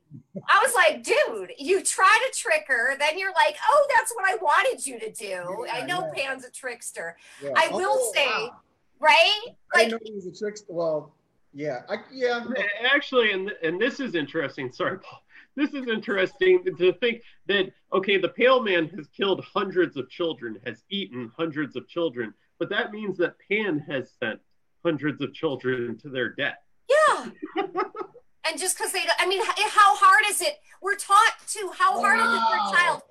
I 0.47 0.63
was 0.63 0.75
like, 0.75 1.03
dude, 1.03 1.53
you 1.59 1.83
try 1.83 2.29
to 2.31 2.39
trick 2.39 2.67
her, 2.69 2.99
then 2.99 3.19
you're 3.19 3.33
like, 3.33 3.57
oh, 3.69 3.87
that's 3.97 4.13
what 4.15 4.31
I 4.31 4.37
wanted 4.37 4.87
you 4.87 4.99
to 5.01 5.11
do. 5.11 5.65
Yeah, 5.67 5.73
I 5.73 5.87
know 5.87 6.11
yeah. 6.15 6.27
Pan's 6.27 6.45
a 6.45 6.51
trickster. 6.51 7.17
Yeah. 7.43 7.53
I 7.57 7.69
will 7.69 7.97
oh, 7.99 8.13
say, 8.15 8.27
wow. 8.27 8.61
right? 9.01 9.41
I 9.75 9.87
know 9.87 9.99
he 10.05 10.13
was 10.13 10.27
a 10.27 10.33
trickster. 10.33 10.67
Well, 10.69 11.15
yeah, 11.53 11.81
I, 11.89 11.97
yeah. 12.13 12.45
Actually, 12.93 13.33
and 13.33 13.53
and 13.63 13.81
this 13.81 14.01
is 14.01 14.15
interesting. 14.15 14.73
Sorry, 14.73 14.99
Paul. 14.99 15.23
This 15.57 15.71
is 15.75 15.89
interesting 15.89 16.65
to 16.79 16.93
think 16.95 17.23
that 17.47 17.73
okay, 17.93 18.19
the 18.19 18.29
Pale 18.29 18.63
Man 18.63 18.89
has 18.97 19.09
killed 19.09 19.45
hundreds 19.45 19.97
of 19.97 20.09
children, 20.09 20.59
has 20.65 20.85
eaten 20.91 21.31
hundreds 21.37 21.75
of 21.77 21.89
children, 21.89 22.33
but 22.59 22.71
that 22.71 22.93
means 22.93 23.19
that 23.19 23.35
Pan 23.51 23.81
has 23.89 24.13
sent 24.23 24.41
hundreds 24.85 25.21
of 25.23 25.35
children 25.35 25.99
to 25.99 26.09
their 26.09 26.31
death. 26.35 26.59
Yeah. 26.89 27.31
and 27.57 28.59
just 28.59 28.79
because 28.79 28.93
they, 28.93 29.03
I 29.19 29.27
mean, 29.27 29.43
how 29.45 29.97
hard 29.97 30.25
is 30.31 30.41
it? 30.41 30.59
We're 30.81 30.97
taught 30.97 31.35
to 31.49 31.71
how 31.77 32.01
hard 32.01 32.19
wow. 32.19 32.27
is 32.27 32.37
it 32.37 32.43
for 32.49 32.57
a 32.57 32.81
child, 32.81 33.03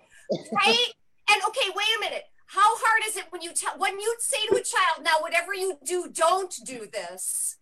right? 0.65 0.93
and 1.31 1.41
okay, 1.49 1.69
wait 1.75 1.87
a 1.97 1.99
minute. 1.99 2.23
How 2.47 2.61
hard 2.63 3.03
is 3.07 3.15
it 3.15 3.25
when 3.29 3.41
you 3.41 3.51
tell 3.53 3.77
when 3.77 3.99
you 3.99 4.15
say 4.19 4.47
to 4.47 4.55
a 4.55 4.63
child, 4.63 5.03
now 5.03 5.19
whatever 5.19 5.53
you 5.53 5.77
do, 5.85 6.09
don't 6.11 6.55
do 6.65 6.87
this 6.91 7.58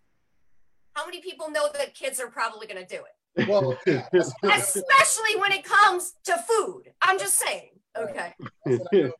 how 0.98 1.06
many 1.06 1.22
people 1.22 1.52
know 1.52 1.70
that 1.74 1.94
kids 1.94 2.20
are 2.20 2.28
probably 2.28 2.66
going 2.66 2.84
to 2.84 2.96
do 2.96 3.04
it? 3.04 3.48
Well, 3.48 3.78
especially 3.86 5.40
when 5.40 5.52
it 5.52 5.64
comes 5.64 6.16
to 6.24 6.36
food. 6.38 6.92
I'm 7.02 7.20
just 7.20 7.38
saying. 7.38 7.70
Okay. 7.96 8.34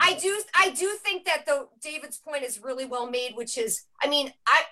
I 0.00 0.14
do 0.14 0.42
I 0.52 0.70
do 0.70 0.96
think 1.02 1.24
that 1.26 1.46
though 1.46 1.68
David's 1.80 2.18
point 2.18 2.42
is 2.42 2.60
really 2.60 2.86
well 2.86 3.08
made, 3.08 3.36
which 3.36 3.56
is 3.56 3.84
I 4.02 4.08
mean, 4.08 4.32
I 4.48 4.62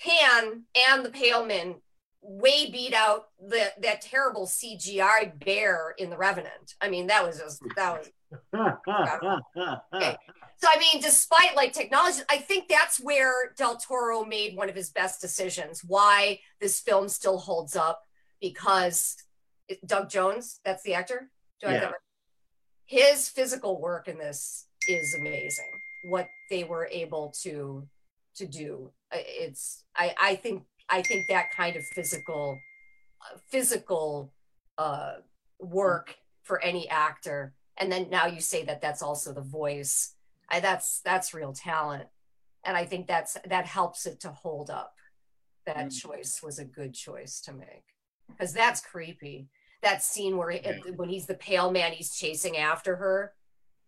Pan 0.00 0.64
and 0.88 1.04
the 1.04 1.10
Pale 1.10 1.46
Man 1.46 1.76
way 2.22 2.68
beat 2.70 2.92
out 2.92 3.28
the 3.40 3.72
that 3.82 4.00
terrible 4.00 4.46
CGI 4.46 5.44
bear 5.44 5.94
in 5.96 6.10
the 6.10 6.16
Revenant. 6.16 6.74
I 6.80 6.88
mean, 6.88 7.06
that 7.06 7.24
was 7.24 7.38
just 7.38 7.62
that 7.76 7.98
was 7.98 8.10
okay. 9.94 10.16
So 10.58 10.68
I 10.72 10.78
mean, 10.78 11.02
despite 11.02 11.54
like 11.54 11.72
technology, 11.72 12.20
I 12.30 12.38
think 12.38 12.68
that's 12.68 12.98
where 12.98 13.52
Del 13.56 13.76
Toro 13.76 14.24
made 14.24 14.56
one 14.56 14.68
of 14.68 14.74
his 14.74 14.90
best 14.90 15.20
decisions. 15.20 15.82
Why 15.84 16.40
this 16.60 16.80
film 16.80 17.08
still 17.08 17.38
holds 17.38 17.76
up 17.76 18.02
because 18.40 19.16
Doug 19.84 20.08
Jones, 20.08 20.60
that's 20.64 20.82
the 20.82 20.94
actor. 20.94 21.30
Do 21.60 21.68
yeah. 21.68 21.90
His 22.86 23.28
physical 23.28 23.80
work 23.80 24.08
in 24.08 24.18
this 24.18 24.66
is 24.88 25.14
amazing. 25.14 25.70
What 26.04 26.28
they 26.50 26.64
were 26.64 26.88
able 26.90 27.34
to 27.42 27.86
to 28.36 28.46
do, 28.46 28.92
it's 29.12 29.84
I 29.94 30.14
I 30.20 30.34
think 30.36 30.62
I 30.88 31.02
think 31.02 31.26
that 31.28 31.50
kind 31.54 31.76
of 31.76 31.84
physical 31.84 32.58
physical 33.48 34.32
uh, 34.78 35.14
work 35.58 36.16
for 36.44 36.62
any 36.62 36.88
actor, 36.88 37.54
and 37.76 37.90
then 37.90 38.08
now 38.08 38.26
you 38.26 38.40
say 38.40 38.64
that 38.64 38.80
that's 38.80 39.02
also 39.02 39.32
the 39.32 39.40
voice 39.40 40.15
I, 40.50 40.60
that's 40.60 41.00
that's 41.04 41.34
real 41.34 41.52
talent. 41.52 42.08
And 42.64 42.76
i 42.76 42.84
think 42.84 43.06
that's 43.06 43.36
that 43.48 43.66
helps 43.66 44.06
it 44.06 44.20
to 44.20 44.30
hold 44.30 44.70
up. 44.70 44.94
That 45.66 45.88
mm. 45.88 46.00
choice 46.00 46.40
was 46.42 46.58
a 46.58 46.64
good 46.64 46.94
choice 46.94 47.40
to 47.42 47.52
make. 47.52 47.84
Because 48.28 48.52
that's 48.52 48.80
creepy. 48.80 49.48
That 49.82 50.02
scene 50.02 50.36
where 50.36 50.50
yeah. 50.50 50.72
it, 50.86 50.96
when 50.96 51.08
he's 51.08 51.26
the 51.26 51.34
pale 51.34 51.70
man 51.70 51.92
he's 51.92 52.14
chasing 52.14 52.56
after 52.56 52.96
her 52.96 53.32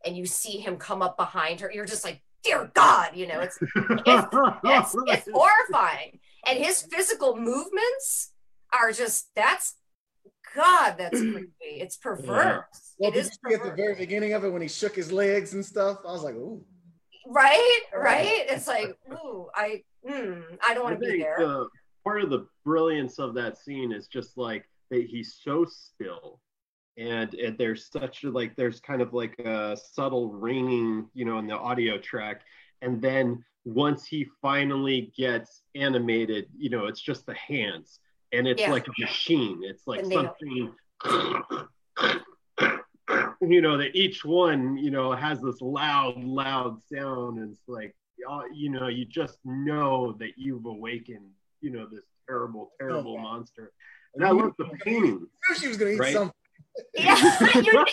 and 0.05 0.17
you 0.17 0.27
see 0.27 0.59
him 0.59 0.77
come 0.77 1.03
up 1.03 1.17
behind 1.17 1.61
her 1.61 1.73
you're 1.73 1.85
just 1.85 2.05
like 2.05 2.23
dear 2.45 2.71
god 2.73 3.11
you 3.17 3.27
know 3.27 3.41
it's 3.41 3.59
it's, 3.61 4.27
it's, 4.65 4.97
it's 5.07 5.29
horrifying. 5.33 6.21
And 6.47 6.59
his 6.59 6.83
physical 6.83 7.37
movements 7.37 8.33
are 8.73 8.93
just 8.93 9.31
that's 9.35 9.75
god 10.55 10.97
that's 10.99 11.21
creepy 11.21 11.53
it's 11.63 11.97
perverse 11.97 12.89
well, 12.99 13.11
it 13.11 13.15
did 13.15 13.25
you 13.27 13.31
see 13.51 13.55
at 13.55 13.63
the 13.63 13.71
very 13.71 13.95
beginning 13.95 14.33
of 14.33 14.45
it 14.45 14.51
when 14.51 14.63
he 14.63 14.69
shook 14.69 14.97
his 14.97 15.13
legs 15.13 15.55
and 15.55 15.65
stuff? 15.65 15.99
I 16.07 16.11
was 16.13 16.25
like, 16.25 16.35
ooh. 16.35 16.65
Right, 17.27 17.81
right. 17.95 18.47
It's 18.49 18.67
like, 18.67 18.97
ooh, 19.13 19.49
I, 19.55 19.83
mm, 20.09 20.43
I 20.67 20.75
don't 20.75 20.85
want 20.85 21.01
to 21.01 21.07
be 21.07 21.19
there. 21.19 21.37
The, 21.39 21.69
part 22.05 22.23
of 22.23 22.31
the 22.31 22.47
brilliance 22.65 23.19
of 23.19 23.35
that 23.35 23.57
scene 23.57 23.93
is 23.93 24.09
just 24.09 24.37
like 24.37 24.65
that 24.91 25.07
he's 25.07 25.39
so 25.43 25.65
still, 25.65 26.41
and, 26.97 27.33
and 27.35 27.57
there's 27.57 27.89
such 27.91 28.25
a, 28.25 28.31
like 28.31 28.57
there's 28.57 28.81
kind 28.81 29.01
of 29.01 29.15
like 29.15 29.39
a 29.39 29.77
subtle 29.77 30.33
ringing, 30.33 31.07
you 31.15 31.25
know, 31.25 31.39
in 31.39 31.47
the 31.47 31.57
audio 31.57 31.99
track, 31.99 32.43
and 32.83 33.01
then 33.01 33.45
once 33.65 34.07
he 34.07 34.27
finally 34.41 35.13
gets 35.17 35.63
animated, 35.75 36.47
you 36.57 36.71
know, 36.71 36.87
it's 36.87 37.01
just 37.01 37.27
the 37.27 37.35
hands, 37.35 38.01
and 38.33 38.47
it's 38.47 38.61
yeah. 38.61 38.71
like 38.71 38.87
a 38.87 38.93
machine. 39.01 39.61
It's 39.63 39.87
like 39.87 40.05
something. 40.05 40.73
you 43.41 43.63
know 43.63 43.79
that 43.79 43.95
each 43.95 44.25
one 44.25 44.77
you 44.77 44.91
know 44.91 45.13
has 45.13 45.41
this 45.41 45.61
loud 45.61 46.23
loud 46.23 46.79
sound 46.93 47.39
and 47.39 47.53
it's 47.53 47.69
like 47.69 47.95
you 48.53 48.71
know 48.71 48.89
you 48.89 49.05
just 49.07 49.39
know 49.45 50.13
that 50.19 50.33
you've 50.37 50.67
awakened 50.67 51.31
you 51.61 51.71
know 51.71 51.87
this 51.91 52.05
terrible 52.29 52.73
terrible 52.79 53.15
Okay. 53.15 53.23
monster 53.23 53.73
and 54.15 54.25
i 54.27 54.31
love 54.31 54.53
the 54.59 54.67
paintings 54.85 55.29
I 55.49 55.53
knew 55.53 55.59
she 55.59 55.69
was 55.69 55.77
gonna 55.79 55.93
eat 55.93 55.99
Right. 56.01 56.13
something. 56.13 56.35
Yeah, 56.95 57.17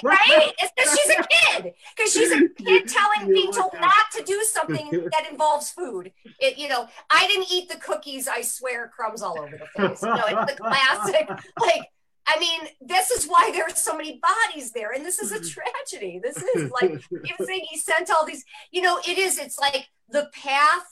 right? 0.03 0.53
It's 0.59 0.71
because 0.75 0.99
she's 0.99 1.09
a 1.11 1.27
kid. 1.27 1.73
Because 1.95 2.13
she's 2.13 2.31
a 2.31 2.49
kid 2.49 2.87
telling 2.87 3.31
being 3.33 3.51
told 3.51 3.73
not 3.79 4.11
to 4.15 4.23
do 4.23 4.43
something 4.43 5.09
that 5.11 5.29
involves 5.29 5.71
food. 5.71 6.11
It, 6.39 6.57
you 6.57 6.67
know, 6.67 6.87
I 7.09 7.27
didn't 7.27 7.51
eat 7.51 7.69
the 7.69 7.77
cookies. 7.77 8.27
I 8.27 8.41
swear, 8.41 8.87
crumbs 8.87 9.21
all 9.21 9.39
over 9.39 9.57
the 9.57 9.67
place. 9.75 10.01
You 10.01 10.09
know, 10.09 10.23
it's 10.27 10.51
the 10.51 10.57
classic. 10.57 11.29
Like, 11.59 11.89
I 12.27 12.39
mean, 12.39 12.61
this 12.81 13.11
is 13.11 13.25
why 13.25 13.51
there's 13.51 13.77
so 13.77 13.95
many 13.95 14.19
bodies 14.19 14.71
there, 14.71 14.91
and 14.91 15.05
this 15.05 15.19
is 15.19 15.31
a 15.31 15.39
tragedy. 15.39 16.19
This 16.23 16.37
is 16.37 16.71
like 16.71 17.03
you 17.11 17.45
saying 17.45 17.65
he 17.69 17.77
sent 17.77 18.09
all 18.09 18.25
these. 18.25 18.43
You 18.71 18.81
know, 18.81 18.99
it 19.07 19.17
is. 19.17 19.37
It's 19.37 19.59
like 19.59 19.87
the 20.09 20.29
path. 20.33 20.87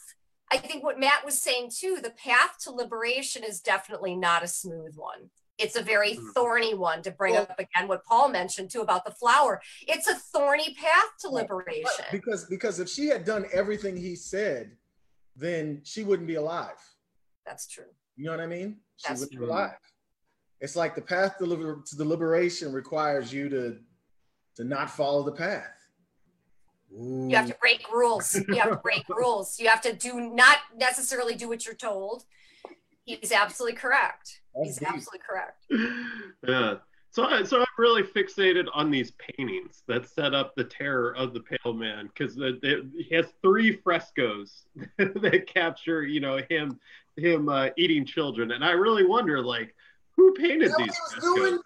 I 0.52 0.58
think 0.58 0.84
what 0.84 1.00
Matt 1.00 1.26
was 1.26 1.42
saying 1.42 1.72
too. 1.76 1.98
The 2.02 2.12
path 2.12 2.58
to 2.64 2.72
liberation 2.72 3.44
is 3.44 3.62
definitely 3.62 4.16
not 4.16 4.44
a 4.44 4.48
smooth 4.48 4.96
one. 4.96 5.32
It's 5.60 5.76
a 5.76 5.84
very 5.84 6.16
Mhm. 6.16 6.34
thorny 6.34 6.74
one 6.74 7.04
to 7.04 7.12
bring 7.12 7.34
Well- 7.34 7.44
up 7.44 7.60
again 7.60 7.88
what 7.88 8.04
Paul 8.06 8.30
mentioned 8.30 8.72
too 8.72 8.82
about 8.82 9.06
the 9.06 9.12
flower. 9.12 9.62
It's 9.88 10.08
a 10.08 10.16
thorny 10.16 10.74
path 10.74 11.10
to 11.20 11.30
liberation. 11.30 12.06
Because 12.12 12.46
because 12.46 12.80
if 12.80 12.90
she 12.90 13.08
had 13.08 13.24
done 13.24 13.46
everything 13.54 13.96
he 13.96 14.16
said, 14.16 14.78
then 15.36 15.82
she 15.84 16.04
wouldn't 16.04 16.28
be 16.28 16.36
alive. 16.36 16.78
That's 17.46 17.68
true. 17.68 17.94
You 18.16 18.26
know 18.26 18.32
what 18.32 18.40
I 18.40 18.48
mean? 18.48 18.82
She 18.98 19.08
That's 19.10 19.22
wouldn't 19.22 19.40
be 19.40 19.46
alive. 19.46 19.78
It's 20.60 20.76
like 20.76 20.96
the 20.96 21.02
path 21.02 21.38
to, 21.40 21.46
liber- 21.46 21.82
to 21.88 21.96
the 21.96 22.06
liberation 22.06 22.72
requires 22.74 23.32
you 23.34 23.50
to 23.50 23.80
to 24.56 24.64
not 24.64 24.90
follow 24.90 25.24
the 25.24 25.32
path. 25.32 25.76
Ooh. 26.94 27.28
You 27.30 27.36
have 27.36 27.48
to 27.48 27.56
break 27.56 27.92
rules. 27.92 28.36
You 28.36 28.56
have 28.56 28.70
to 28.70 28.76
break 28.78 29.08
rules. 29.10 29.60
You 29.60 29.68
have 29.68 29.82
to 29.82 29.94
do 29.94 30.20
not 30.20 30.60
necessarily 30.76 31.34
do 31.36 31.48
what 31.50 31.66
you're 31.66 31.74
told. 31.76 32.26
He's 33.06 33.32
absolutely 33.32 33.78
correct. 33.78 34.42
That's 34.56 34.68
He's 34.68 34.78
deep. 34.78 34.88
absolutely 34.90 35.20
correct. 35.28 35.66
yeah. 36.48 36.76
So, 37.12 37.26
I- 37.26 37.44
so 37.44 37.60
I'm 37.60 37.66
really 37.78 38.02
fixated 38.04 38.66
on 38.74 38.90
these 38.90 39.12
paintings 39.12 39.84
that 39.88 40.08
set 40.08 40.34
up 40.34 40.56
the 40.56 40.64
terror 40.64 41.16
of 41.16 41.34
the 41.34 41.42
Pale 41.42 41.74
Man 41.74 42.08
because 42.08 42.36
he 42.36 43.08
has 43.12 43.28
three 43.42 43.72
frescoes 43.84 44.66
that 44.98 45.46
capture, 45.48 46.04
you 46.04 46.20
know, 46.22 46.40
him 46.50 46.80
him 47.16 47.48
uh, 47.50 47.70
eating 47.78 48.06
children, 48.06 48.52
and 48.54 48.66
I 48.66 48.72
really 48.72 49.06
wonder, 49.06 49.40
like, 49.40 49.76
who 50.16 50.34
painted 50.34 50.64
Is 50.64 50.72
that 50.72 50.78
these 50.80 50.88
what 50.88 51.24
he 51.24 51.30
was 51.30 51.36
doing? 51.52 51.60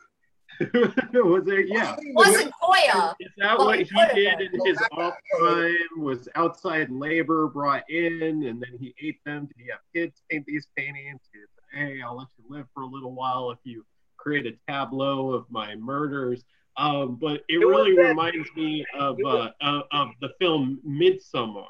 Frescoes? 0.57 0.93
was 1.13 1.43
it? 1.47 1.67
Yeah. 1.67 1.95
Wasn't 2.13 2.51
Goya? 2.61 3.15
Is 3.19 3.31
that 3.37 3.57
what 3.57 3.79
he 3.79 3.85
he 3.85 4.15
did 4.15 4.41
in 4.41 4.65
his 4.65 4.77
off 4.91 5.15
time? 5.39 5.75
Was 5.97 6.27
outside 6.35 6.89
labor 6.89 7.47
brought 7.47 7.89
in, 7.89 8.43
and 8.43 8.61
then 8.61 8.77
he 8.79 8.93
ate 9.01 9.19
them? 9.25 9.45
Did 9.45 9.55
he 9.57 9.69
have 9.69 9.79
kids 9.93 10.21
paint 10.29 10.45
these 10.45 10.67
paintings? 10.75 11.21
He 11.33 11.39
say, 11.39 11.77
"Hey, 11.79 12.01
I'll 12.01 12.17
let 12.17 12.27
you 12.37 12.45
live 12.49 12.67
for 12.73 12.83
a 12.83 12.87
little 12.87 13.13
while 13.13 13.51
if 13.51 13.59
you 13.63 13.85
create 14.17 14.45
a 14.45 14.53
tableau 14.71 15.31
of 15.31 15.45
my 15.49 15.75
murders"? 15.75 16.43
Um, 16.77 17.17
but 17.19 17.41
it, 17.47 17.61
It 17.61 17.65
really 17.65 17.97
reminds 17.97 18.49
me 18.55 18.85
of 18.97 19.17
uh, 19.25 19.49
of, 19.61 19.83
of 19.91 20.09
the 20.21 20.29
film 20.39 20.79
Midsommar. 20.87 21.65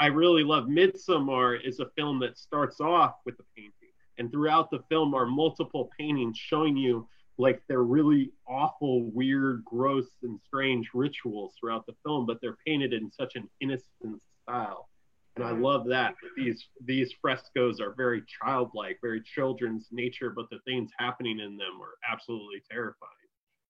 I 0.00 0.06
really 0.06 0.44
love 0.44 0.64
Midsommar 0.64 1.60
is 1.66 1.80
a 1.80 1.86
film 1.96 2.20
that 2.20 2.38
starts 2.38 2.80
off 2.80 3.16
with 3.26 3.36
the 3.36 3.44
painting, 3.56 3.72
and 4.16 4.30
throughout 4.30 4.70
the 4.70 4.80
film 4.88 5.14
are 5.14 5.26
multiple 5.26 5.90
paintings 5.98 6.38
showing 6.38 6.76
you 6.76 7.08
like 7.38 7.62
they're 7.68 7.84
really 7.84 8.32
awful, 8.48 9.10
weird, 9.12 9.64
gross, 9.64 10.06
and 10.22 10.38
strange 10.44 10.90
rituals 10.92 11.54
throughout 11.58 11.86
the 11.86 11.94
film, 12.04 12.26
but 12.26 12.38
they're 12.42 12.56
painted 12.66 12.92
in 12.92 13.10
such 13.12 13.36
an 13.36 13.48
innocent 13.60 14.20
style. 14.42 14.88
And 15.36 15.46
I 15.46 15.52
love 15.52 15.86
that. 15.86 16.14
that 16.20 16.30
These 16.36 16.66
these 16.84 17.12
frescoes 17.22 17.80
are 17.80 17.94
very 17.96 18.24
childlike, 18.42 18.98
very 19.00 19.22
children's 19.22 19.86
nature, 19.92 20.32
but 20.34 20.46
the 20.50 20.58
things 20.66 20.90
happening 20.98 21.38
in 21.38 21.56
them 21.56 21.80
are 21.80 21.94
absolutely 22.12 22.60
terrifying. 22.68 23.12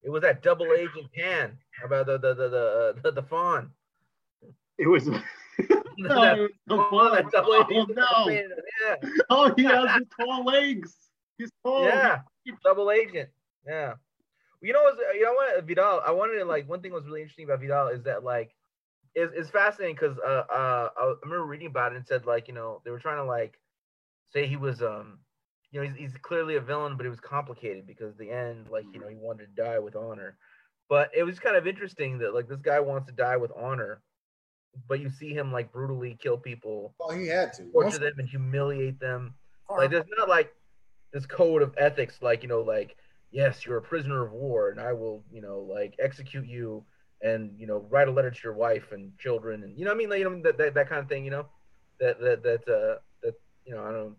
It 0.03 0.09
was 0.09 0.23
that 0.23 0.43
double 0.43 0.73
agent 0.73 1.13
pan 1.15 1.59
about 1.85 2.07
the 2.07 2.19
the 2.19 2.35
the 2.35 2.49
the, 2.49 2.95
the, 3.03 3.11
the 3.13 3.23
faun. 3.23 3.71
It 4.79 4.89
was. 4.89 5.09
That 6.01 6.39
oh, 6.39 6.49
the 6.69 6.77
faun, 6.77 7.13
that 7.13 7.31
double 7.33 7.53
Oh, 7.55 7.87
no! 7.91 8.29
Yeah, 8.29 9.11
Oh, 9.31 9.53
he 9.57 9.65
has 9.65 9.83
the 9.83 10.07
tall 10.17 10.45
legs. 10.45 10.95
He's 11.39 11.51
tall. 11.65 11.87
yeah, 11.87 12.21
double 12.63 12.93
agent. 12.93 13.29
Yeah. 13.69 13.95
You 14.61 14.73
know, 14.73 14.83
what's- 14.83 14.99
you 15.15 15.23
know 15.23 15.35
what, 15.35 15.65
Vidal? 15.65 16.01
I 16.05 16.11
wanted 16.11 16.39
to 16.39 16.45
like 16.45 16.69
one 16.69 16.81
thing 16.83 16.93
was 16.93 17.05
really 17.07 17.23
interesting 17.23 17.45
about 17.45 17.61
Vidal 17.61 17.89
is 17.89 18.03
that 18.05 18.25
like, 18.25 18.55
it's, 19.15 19.33
it's 19.35 19.51
fascinating 19.51 19.95
because 19.97 20.19
uh 20.19 20.45
uh 20.51 20.91
I 20.97 21.15
remember 21.25 21.47
reading 21.47 21.69
about 21.69 21.93
it 21.93 21.97
and 21.97 22.07
said 22.07 22.27
like 22.27 22.47
you 22.49 22.55
know 22.55 22.81
they 22.85 22.91
were 22.91 22.99
trying 23.01 23.17
to 23.17 23.25
like 23.25 23.59
say 24.33 24.47
he 24.47 24.57
was 24.57 24.83
um 24.83 25.19
you 25.73 25.81
know 25.81 25.87
he's, 25.89 25.97
he's 25.97 26.15
clearly 26.23 26.57
a 26.57 26.61
villain 26.61 26.97
but 26.97 27.07
it 27.07 27.11
was 27.11 27.21
complicated 27.21 27.87
because 27.87 28.17
the 28.17 28.31
end 28.31 28.69
like 28.71 28.87
you 28.93 29.01
know 29.01 29.09
he 29.09 29.17
wanted 29.17 29.47
to 29.57 29.63
die 29.63 29.79
with 29.79 29.97
honor 29.97 30.37
but 30.89 31.11
it 31.17 31.25
was 31.25 31.41
kind 31.41 31.57
of 31.57 31.67
interesting 31.67 32.19
that 32.19 32.35
like 32.35 32.49
this 32.49 32.61
guy 32.61 32.79
wants 32.81 33.07
to 33.07 33.13
die 33.13 33.37
with 33.37 33.51
honor 33.57 34.03
but 34.89 35.01
you 35.01 35.11
see 35.11 35.33
him 35.33 35.53
like 35.53 35.73
brutally 35.73 36.17
kill 36.23 36.37
people 36.39 36.95
Oh, 37.01 37.11
he 37.11 37.27
had 37.27 37.53
to. 37.55 37.71
torture 37.73 37.99
them 37.99 38.13
and 38.19 38.29
humiliate 38.29 39.01
them 39.01 39.35
like 39.79 39.91
there's 39.91 40.05
not 40.19 40.29
like 40.29 40.53
this 41.13 41.27
code 41.27 41.63
of 41.63 41.75
ethics 41.79 42.19
like 42.23 42.43
you 42.43 42.49
know 42.49 42.61
like 42.61 42.97
yes 43.31 43.65
you're 43.65 43.77
a 43.79 43.83
prisoner 43.83 44.25
of 44.25 44.33
war 44.33 44.71
and 44.71 44.81
i 44.81 44.93
will 44.93 45.25
you 45.31 45.41
know 45.41 45.61
like 45.61 45.95
execute 45.99 46.47
you 46.47 46.85
and 47.23 47.59
you 47.59 47.67
know 47.67 47.87
write 47.91 48.09
a 48.09 48.11
letter 48.11 48.31
to 48.31 48.41
your 48.45 48.55
wife 48.55 48.93
and 48.93 49.17
children 49.19 49.63
and 49.65 49.79
you 49.79 49.85
know 49.85 49.91
what 49.91 49.97
i 49.97 49.99
mean 49.99 50.09
like, 50.11 50.19
you 50.21 50.29
know 50.31 50.43
that, 50.43 50.59
that, 50.59 50.75
that 50.75 50.89
kind 50.89 51.01
of 51.03 51.09
thing 51.09 51.25
you 51.25 51.31
know? 51.31 51.47
That 52.01 52.21
that 52.21 52.43
that 52.45 52.69
uh 52.69 52.99
that 53.23 53.35
you 53.65 53.75
know 53.75 53.85
i 53.85 53.93
don't 53.93 54.17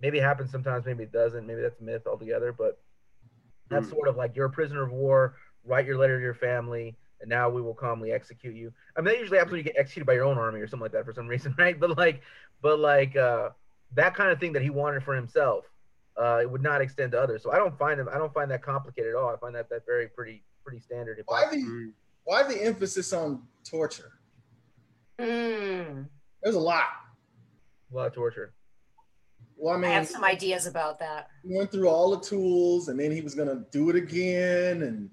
maybe 0.00 0.18
it 0.18 0.22
happens 0.22 0.50
sometimes 0.50 0.86
maybe 0.86 1.04
it 1.04 1.12
doesn't 1.12 1.46
maybe 1.46 1.62
that's 1.62 1.80
a 1.80 1.84
myth 1.84 2.06
altogether 2.06 2.52
but 2.52 2.76
that's 3.70 3.88
Hmm. 3.88 3.90
sort 3.90 4.08
of 4.08 4.16
like 4.16 4.36
you're 4.36 4.46
a 4.46 4.50
prisoner 4.50 4.82
of 4.82 4.92
war 4.92 5.36
write 5.64 5.86
your 5.86 5.96
letter 5.98 6.18
to 6.18 6.22
your 6.22 6.34
family 6.34 6.96
and 7.20 7.28
now 7.30 7.48
we 7.48 7.62
will 7.62 7.74
calmly 7.74 8.12
execute 8.12 8.54
you. 8.54 8.70
I 8.96 9.00
mean 9.00 9.06
that 9.14 9.18
usually 9.18 9.38
happens 9.38 9.52
when 9.52 9.58
you 9.58 9.64
get 9.64 9.76
executed 9.78 10.06
by 10.06 10.12
your 10.14 10.24
own 10.24 10.38
army 10.38 10.60
or 10.60 10.66
something 10.66 10.82
like 10.82 10.92
that 10.92 11.04
for 11.04 11.12
some 11.12 11.26
reason 11.26 11.54
right? 11.58 11.78
But 11.78 11.96
like 11.96 12.22
but 12.60 12.78
like 12.78 13.16
uh 13.16 13.50
that 13.92 14.14
kind 14.14 14.30
of 14.30 14.38
thing 14.40 14.52
that 14.52 14.62
he 14.62 14.70
wanted 14.70 15.02
for 15.02 15.14
himself 15.14 15.64
uh 16.18 16.38
it 16.40 16.50
would 16.50 16.62
not 16.62 16.80
extend 16.80 17.12
to 17.12 17.20
others 17.20 17.42
so 17.42 17.50
i 17.52 17.56
don't 17.56 17.76
find 17.78 17.98
them. 18.00 18.08
i 18.12 18.18
don't 18.18 18.32
find 18.32 18.50
that 18.50 18.62
complicated 18.62 19.10
at 19.10 19.16
all 19.16 19.28
i 19.32 19.36
find 19.36 19.54
that 19.54 19.68
that 19.68 19.84
very 19.86 20.08
pretty 20.08 20.42
pretty 20.64 20.80
standard 20.80 21.20
Why 21.26 21.44
I, 21.46 21.50
the 21.50 21.56
Mm. 21.62 21.92
why 22.24 22.42
the 22.42 22.60
emphasis 22.62 23.12
on 23.12 23.42
torture? 23.64 24.12
Mm, 25.20 26.06
There's 26.42 26.56
a 26.56 26.60
lot. 26.60 26.84
a 27.92 27.96
lot 27.96 28.06
of 28.08 28.12
torture 28.14 28.52
Well, 29.56 29.74
I 29.74 29.78
mean, 29.78 29.90
I 29.90 29.94
have 29.94 30.08
some 30.08 30.24
ideas 30.24 30.66
about 30.66 30.98
that. 30.98 31.28
he 31.46 31.56
went 31.56 31.70
through 31.72 31.88
all 31.88 32.10
the 32.16 32.20
tools, 32.20 32.88
and 32.88 32.98
then 33.00 33.10
he 33.12 33.20
was 33.22 33.34
gonna 33.34 33.64
do 33.70 33.88
it 33.90 33.96
again, 33.96 34.82
and 34.82 35.08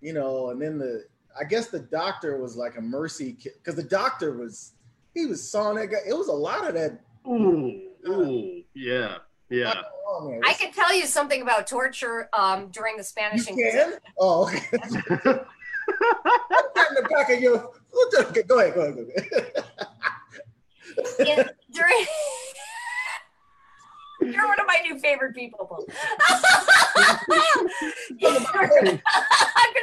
you 0.00 0.12
know, 0.12 0.50
and 0.50 0.60
then 0.60 0.78
the 0.78 1.04
I 1.38 1.44
guess 1.44 1.68
the 1.68 1.80
doctor 1.80 2.38
was 2.40 2.56
like 2.56 2.76
a 2.78 2.80
mercy 2.80 3.36
because 3.42 3.74
the 3.76 3.82
doctor 3.82 4.32
was 4.36 4.72
he 5.14 5.26
was 5.26 5.48
sawing 5.50 5.76
that 5.76 5.88
guy. 5.88 5.98
It 6.08 6.16
was 6.16 6.28
a 6.28 6.32
lot 6.32 6.66
of 6.66 6.74
that. 6.74 7.00
Ooh, 7.28 7.90
ooh, 8.08 8.62
yeah, 8.74 9.18
yeah. 9.50 9.82
Oh, 10.08 10.30
man. 10.30 10.40
I 10.44 10.52
can 10.54 10.72
tell 10.72 10.94
you 10.94 11.04
something 11.06 11.42
about 11.42 11.66
torture 11.66 12.28
um, 12.32 12.68
during 12.68 12.96
the 12.96 13.02
Spanish 13.04 13.46
You 13.48 13.54
Spanish 13.56 13.74
can? 13.74 13.94
Oh, 14.18 14.46
okay. 14.48 14.60
Put 14.70 14.80
that 16.74 16.86
in 16.90 16.94
the 17.02 17.08
back 17.10 17.30
of 17.30 17.40
your. 17.40 17.70
Okay, 18.20 18.42
go 18.42 18.58
ahead, 18.60 18.74
go 18.74 18.80
ahead, 18.82 18.96
go 18.96 19.02
ahead. 19.02 19.26
In- 21.20 21.48
during 21.72 22.06
You're 24.34 24.48
one 24.48 24.58
of 24.58 24.66
my 24.66 24.78
new 24.82 24.98
favorite 24.98 25.34
people, 25.34 25.84
I'm 26.98 27.18
gonna 27.28 27.68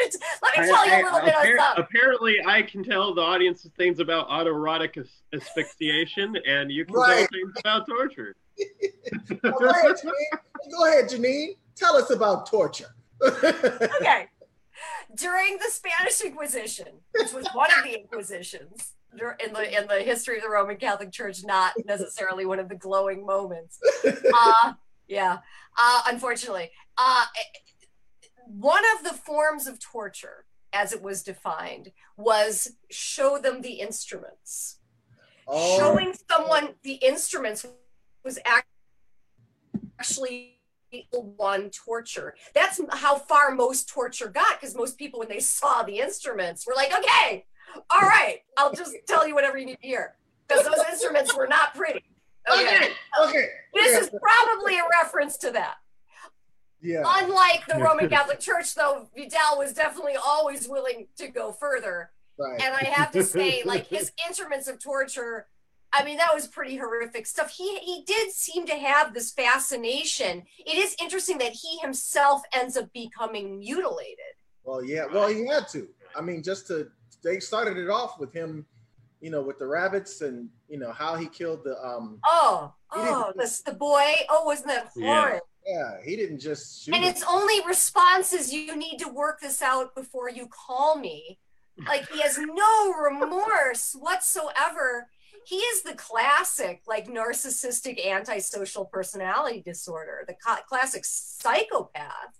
t- 0.09 0.17
let 0.41 0.57
me 0.57 0.65
tell 0.67 0.87
you 0.87 0.93
a 0.93 0.95
little 1.03 1.19
bit 1.21 1.29
of 1.29 1.33
Appar- 1.43 1.57
something. 1.57 1.83
Apparently, 1.85 2.37
I 2.45 2.61
can 2.63 2.83
tell 2.83 3.13
the 3.13 3.21
audience 3.21 3.65
things 3.77 3.99
about 3.99 4.27
autoerotic 4.29 4.97
as- 4.97 5.21
asphyxiation, 5.33 6.35
and 6.47 6.71
you 6.71 6.85
can 6.85 6.95
Right. 6.95 7.19
tell 7.19 7.27
things 7.31 7.53
about 7.59 7.87
torture. 7.87 8.35
Go 9.41 9.69
ahead, 9.69 9.95
Janine. 10.03 10.39
Go 10.71 10.87
ahead, 10.87 11.09
Janine. 11.09 11.57
Tell 11.75 11.95
us 11.95 12.09
about 12.09 12.45
torture. 12.47 12.95
Okay. 13.23 14.27
During 15.15 15.57
the 15.57 15.69
Spanish 15.69 16.21
Inquisition, 16.21 16.87
which 17.13 17.31
was 17.33 17.47
one 17.53 17.69
of 17.77 17.83
the 17.83 17.99
Inquisitions 17.99 18.93
in 19.13 19.53
the 19.53 19.77
in 19.79 19.87
the 19.87 20.01
history 20.03 20.37
of 20.37 20.43
the 20.43 20.49
Roman 20.49 20.77
Catholic 20.77 21.11
Church, 21.11 21.43
not 21.43 21.73
necessarily 21.85 22.45
one 22.45 22.59
of 22.59 22.67
the 22.67 22.75
glowing 22.75 23.25
moments. 23.25 23.79
Uh, 24.03 24.73
yeah. 25.07 25.37
Uh, 25.79 26.01
unfortunately, 26.07 26.71
uh, 26.97 27.25
one 28.47 28.83
of 28.97 29.03
the 29.03 29.13
forms 29.13 29.67
of 29.67 29.79
torture, 29.79 30.45
as 30.73 30.91
it 30.93 31.01
was 31.01 31.23
defined, 31.23 31.91
was 32.17 32.73
show 32.89 33.37
them 33.37 33.61
the 33.61 33.73
instruments. 33.73 34.79
Oh, 35.47 35.77
Showing 35.77 36.13
someone 36.29 36.69
the 36.83 36.93
instruments 36.93 37.65
was 38.23 38.39
ac- 38.39 38.63
actually 39.99 40.59
one 41.11 41.69
torture. 41.69 42.35
That's 42.53 42.79
how 42.91 43.17
far 43.17 43.51
most 43.51 43.89
torture 43.89 44.27
got 44.27 44.59
because 44.59 44.75
most 44.75 44.97
people, 44.97 45.19
when 45.19 45.29
they 45.29 45.39
saw 45.39 45.83
the 45.83 45.99
instruments, 45.99 46.67
were 46.67 46.75
like, 46.75 46.93
okay, 46.97 47.45
all 47.89 48.01
right, 48.01 48.39
I'll 48.57 48.73
just 48.73 48.95
tell 49.07 49.27
you 49.27 49.33
whatever 49.33 49.57
you 49.57 49.65
need 49.65 49.79
to 49.81 49.87
hear 49.87 50.15
because 50.47 50.65
those 50.65 50.85
instruments 50.91 51.35
were 51.35 51.47
not 51.47 51.73
pretty. 51.73 52.03
Okay, 52.51 52.65
okay. 52.65 52.89
okay. 53.23 53.47
This 53.73 54.03
is 54.03 54.11
probably 54.21 54.77
a 54.77 54.83
reference 55.01 55.37
to 55.37 55.51
that. 55.51 55.75
Yeah. 56.81 57.03
Unlike 57.05 57.67
the 57.67 57.79
Roman 57.79 58.09
Catholic 58.09 58.41
Church, 58.41 58.75
though, 58.75 59.07
Vidal 59.15 59.57
was 59.57 59.73
definitely 59.73 60.17
always 60.23 60.67
willing 60.67 61.07
to 61.17 61.29
go 61.29 61.53
further. 61.53 62.11
Right. 62.37 62.61
And 62.61 62.75
I 62.75 62.89
have 62.89 63.11
to 63.11 63.23
say, 63.23 63.61
like 63.63 63.87
his 63.87 64.11
instruments 64.27 64.67
of 64.67 64.79
torture, 64.79 65.47
I 65.93 66.03
mean, 66.03 66.17
that 66.17 66.33
was 66.33 66.47
pretty 66.47 66.75
horrific 66.75 67.27
stuff. 67.27 67.51
He 67.51 67.77
he 67.79 68.03
did 68.05 68.31
seem 68.31 68.65
to 68.65 68.75
have 68.75 69.13
this 69.13 69.31
fascination. 69.31 70.43
It 70.65 70.77
is 70.77 70.95
interesting 70.99 71.37
that 71.37 71.51
he 71.51 71.77
himself 71.79 72.41
ends 72.53 72.75
up 72.75 72.91
becoming 72.93 73.59
mutilated. 73.59 74.33
Well, 74.63 74.83
yeah. 74.83 75.05
Well, 75.05 75.27
he 75.27 75.45
had 75.47 75.67
to. 75.69 75.87
I 76.15 76.21
mean, 76.21 76.41
just 76.41 76.67
to 76.67 76.87
they 77.23 77.39
started 77.39 77.77
it 77.77 77.89
off 77.89 78.19
with 78.19 78.33
him, 78.33 78.65
you 79.21 79.29
know, 79.29 79.41
with 79.41 79.59
the 79.59 79.67
rabbits 79.67 80.21
and 80.21 80.49
you 80.67 80.79
know 80.79 80.91
how 80.91 81.15
he 81.15 81.27
killed 81.27 81.63
the 81.63 81.77
um. 81.85 82.19
Oh, 82.25 82.73
oh, 82.91 83.31
this 83.35 83.61
the 83.61 83.73
boy. 83.73 84.13
Oh, 84.29 84.45
wasn't 84.45 84.69
that 84.69 84.91
Yeah. 84.95 85.21
horrid? 85.21 85.41
Yeah, 85.65 85.97
he 86.03 86.15
didn't 86.15 86.39
just 86.39 86.83
shoot. 86.83 86.93
And 86.95 87.03
him. 87.05 87.11
its 87.11 87.23
only 87.23 87.61
response 87.65 88.33
is, 88.33 88.51
"You 88.51 88.75
need 88.75 88.97
to 88.97 89.09
work 89.09 89.39
this 89.41 89.61
out 89.61 89.95
before 89.95 90.29
you 90.29 90.47
call 90.47 90.97
me." 90.97 91.39
Like 91.87 92.09
he 92.09 92.21
has 92.21 92.37
no 92.37 92.93
remorse 92.93 93.93
whatsoever. 93.93 95.09
He 95.45 95.57
is 95.57 95.83
the 95.83 95.93
classic, 95.95 96.81
like 96.87 97.07
narcissistic 97.07 98.03
antisocial 98.05 98.85
personality 98.85 99.61
disorder, 99.65 100.23
the 100.27 100.35
co- 100.35 100.61
classic 100.67 101.03
psychopath, 101.05 102.39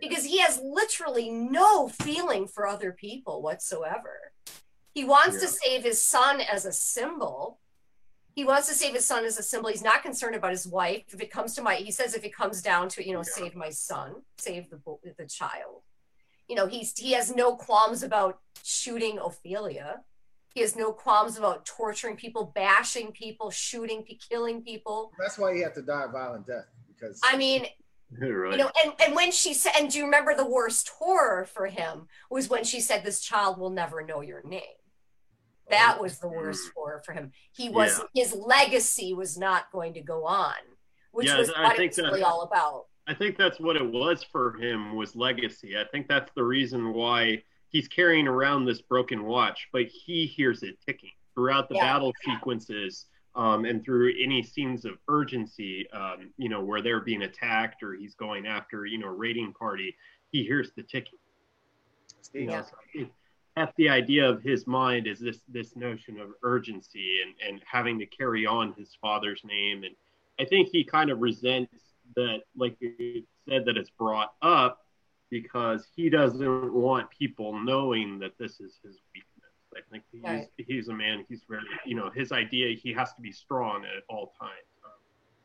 because 0.00 0.24
he 0.24 0.38
has 0.38 0.60
literally 0.62 1.30
no 1.30 1.88
feeling 1.88 2.46
for 2.46 2.66
other 2.66 2.92
people 2.92 3.42
whatsoever. 3.42 4.32
He 4.94 5.04
wants 5.04 5.40
to 5.40 5.46
save 5.48 5.84
his 5.84 6.00
son 6.00 6.40
as 6.40 6.64
a 6.66 6.72
symbol. 6.72 7.60
He 8.34 8.44
wants 8.44 8.68
to 8.68 8.74
save 8.74 8.94
his 8.94 9.04
son 9.04 9.24
as 9.24 9.38
a 9.38 9.42
symbol. 9.42 9.70
He's 9.70 9.82
not 9.84 10.02
concerned 10.02 10.34
about 10.34 10.50
his 10.50 10.66
wife. 10.66 11.04
If 11.12 11.20
it 11.20 11.30
comes 11.30 11.54
to 11.54 11.62
my, 11.62 11.76
he 11.76 11.92
says, 11.92 12.14
if 12.14 12.24
it 12.24 12.34
comes 12.34 12.62
down 12.62 12.88
to, 12.90 13.06
you 13.06 13.12
know, 13.12 13.20
Yeah. 13.20 13.24
save 13.34 13.54
my 13.54 13.70
son, 13.70 14.22
save 14.38 14.70
the 14.70 14.80
the 15.16 15.26
child. 15.26 15.82
You 16.48 16.56
know, 16.56 16.66
he's 16.66 16.96
he 16.98 17.12
has 17.12 17.32
no 17.34 17.54
qualms 17.54 18.02
about 18.02 18.40
shooting 18.64 19.18
Ofelia. 19.18 20.00
He 20.54 20.60
has 20.62 20.74
no 20.74 20.92
qualms 20.92 21.38
about 21.38 21.64
torturing 21.64 22.16
people, 22.16 22.52
bashing 22.54 23.12
people, 23.12 23.50
shooting, 23.50 24.04
killing 24.28 24.62
people. 24.62 25.12
That's 25.18 25.38
why 25.38 25.54
he 25.54 25.60
had 25.60 25.74
to 25.74 25.82
die 25.82 26.04
a 26.06 26.08
violent 26.08 26.46
death 26.46 26.66
because 27.00 27.20
I 27.24 27.36
mean, 27.36 27.66
right. 28.20 28.52
you 28.52 28.58
know, 28.58 28.70
and 28.84 28.92
and 29.00 29.14
when 29.14 29.30
she 29.30 29.54
said, 29.54 29.72
and 29.78 29.90
do 29.90 29.98
you 29.98 30.04
remember 30.04 30.34
the 30.34 30.48
worst 30.48 30.88
horror 30.88 31.44
for 31.44 31.66
him 31.66 32.08
was 32.30 32.48
when 32.48 32.64
she 32.64 32.80
said, 32.80 33.04
"This 33.04 33.20
child 33.20 33.58
will 33.58 33.70
never 33.70 34.04
know 34.04 34.20
your 34.20 34.42
name." 34.42 34.62
That 35.70 36.00
was 36.00 36.18
the 36.18 36.28
worst 36.28 36.68
mm. 36.68 36.72
horror 36.74 37.02
for 37.04 37.12
him. 37.12 37.30
He 37.52 37.68
was 37.68 38.00
his 38.14 38.34
legacy 38.34 39.14
was 39.14 39.38
not 39.38 39.70
going 39.72 39.94
to 39.94 40.00
go 40.00 40.26
on, 40.26 40.54
which 41.12 41.28
Yeah, 41.28 41.38
was 41.38 41.50
I 41.50 41.62
what 41.62 41.78
it 41.78 41.86
was 41.86 41.98
really 41.98 42.22
all 42.22 42.42
about. 42.42 42.86
I 43.06 43.14
think 43.14 43.36
that's 43.36 43.58
what 43.58 43.76
it 43.76 43.90
was 43.90 44.22
for 44.22 44.52
him 44.54 44.94
was 44.94 45.16
legacy. 45.16 45.76
I 45.78 45.84
think 45.90 46.08
that's 46.08 46.30
the 46.34 46.44
reason 46.44 46.92
why 46.92 47.42
he's 47.70 47.88
carrying 47.88 48.26
around 48.28 48.64
this 48.64 48.82
broken 48.82 49.24
watch, 49.24 49.68
but 49.72 49.86
he 49.86 50.26
hears 50.26 50.62
it 50.62 50.76
ticking 50.84 51.10
throughout 51.34 51.68
the 51.68 51.76
Yeah. 51.76 51.92
battle 51.92 52.12
sequences 52.24 53.06
um, 53.36 53.64
and 53.64 53.84
through 53.84 54.12
any 54.20 54.42
scenes 54.42 54.84
of 54.84 54.98
urgency, 55.08 55.88
um, 55.92 56.32
you 56.36 56.48
know, 56.48 56.62
where 56.64 56.82
they're 56.82 57.00
being 57.00 57.22
attacked 57.22 57.80
or 57.82 57.94
he's 57.94 58.14
going 58.16 58.44
after, 58.44 58.86
you 58.86 58.98
know, 58.98 59.06
a 59.06 59.12
raiding 59.12 59.52
party. 59.52 59.96
He 60.32 60.42
hears 60.42 60.72
the 60.72 60.82
ticking. 60.82 61.18
You 62.34 62.46
know, 62.46 62.52
Yeah. 62.54 62.62
so 62.62 62.76
it- 62.94 63.12
the 63.76 63.88
idea 63.90 64.28
of 64.28 64.42
his 64.42 64.66
mind 64.66 65.06
is 65.06 65.20
this 65.20 65.42
this 65.48 65.76
notion 65.76 66.18
of 66.18 66.32
urgency 66.42 67.20
and 67.22 67.34
and 67.46 67.62
having 67.66 67.98
to 67.98 68.06
carry 68.06 68.46
on 68.46 68.72
his 68.72 68.94
father's 68.96 69.44
name 69.44 69.84
and 69.84 69.94
I 70.38 70.46
think 70.46 70.70
he 70.72 70.82
kind 70.82 71.10
of 71.10 71.20
resents 71.20 71.94
that 72.16 72.44
like 72.56 72.80
you 72.80 73.26
said 73.46 73.66
that 73.66 73.76
it's 73.76 73.90
brought 73.90 74.34
up 74.40 74.79
because 75.30 75.88
he 75.94 76.10
doesn't 76.10 76.72
want 76.74 77.08
people 77.10 77.58
knowing 77.58 78.18
that 78.18 78.32
this 78.38 78.60
is 78.60 78.78
his 78.84 79.00
weakness. 79.14 79.54
I 79.76 79.80
think 79.90 80.02
he's 80.10 80.22
Right. 80.24 80.48
he's 80.56 80.88
a 80.88 80.92
man 80.94 81.24
he's 81.28 81.44
very 81.48 81.62
you 81.86 81.94
know 81.94 82.10
his 82.10 82.32
idea 82.32 82.74
he 82.76 82.92
has 82.92 83.12
to 83.14 83.22
be 83.22 83.30
strong 83.32 83.84
at 83.84 84.02
all 84.08 84.32
times. 84.40 84.68
Um, 84.84 84.90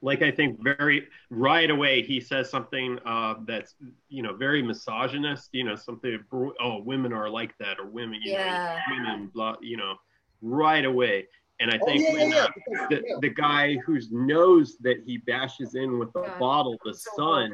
like 0.02 0.22
I 0.24 0.32
think 0.32 0.62
very 0.64 1.08
right 1.30 1.70
away 1.70 2.02
he 2.02 2.20
says 2.20 2.50
something 2.50 2.98
uh, 3.06 3.36
that's 3.48 3.76
you 4.10 4.24
know 4.24 4.34
very 4.36 4.64
misogynist. 4.64 5.50
You 5.54 5.66
know 5.66 5.76
something 5.76 6.20
oh 6.60 6.82
women 6.84 7.14
are 7.14 7.30
like 7.30 7.56
that 7.60 7.80
or 7.80 7.86
women 7.86 8.20
you 8.24 8.34
Yeah. 8.34 8.52
know 8.52 8.80
women 8.98 9.32
blah 9.34 9.56
you 9.62 9.78
know 9.78 9.96
right 10.42 10.86
away. 10.86 11.28
And 11.62 11.72
I 11.72 11.78
Oh, 11.82 11.86
think 11.86 12.04
yeah, 12.08 12.14
when, 12.14 12.32
yeah, 12.32 12.38
uh, 12.44 12.48
yeah, 12.68 12.88
the, 12.90 13.04
the 13.22 13.30
guy 13.30 13.78
who 13.86 14.00
knows 14.12 14.78
that 14.80 14.98
he 15.06 15.18
bashes 15.20 15.76
in 15.76 16.00
with 16.00 16.12
the 16.14 16.22
God. 16.22 16.38
bottle, 16.40 16.78
the 16.84 16.94
son, 17.16 17.52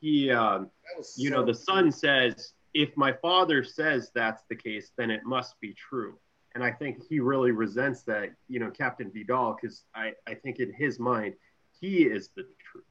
he 0.00 0.30
um, 0.30 0.70
you 1.16 1.30
so- 1.30 1.36
know 1.36 1.44
the 1.44 1.54
son 1.54 1.90
says 1.92 2.52
if 2.74 2.90
my 2.96 3.12
father 3.12 3.64
says 3.64 4.10
that's 4.14 4.42
the 4.48 4.56
case 4.56 4.92
then 4.96 5.10
it 5.10 5.24
must 5.24 5.58
be 5.60 5.74
true. 5.74 6.18
And 6.54 6.64
i 6.64 6.72
think 6.72 6.98
he 7.08 7.20
really 7.20 7.52
resents 7.52 8.02
that 8.02 8.30
you 8.48 8.58
know 8.60 8.70
captain 8.70 9.10
vidal 9.12 9.56
because 9.60 9.84
i 9.94 10.12
i 10.26 10.34
think 10.34 10.58
in 10.58 10.72
his 10.72 10.98
mind 10.98 11.34
he 11.80 12.04
is 12.04 12.30
the 12.36 12.42
truth. 12.42 12.84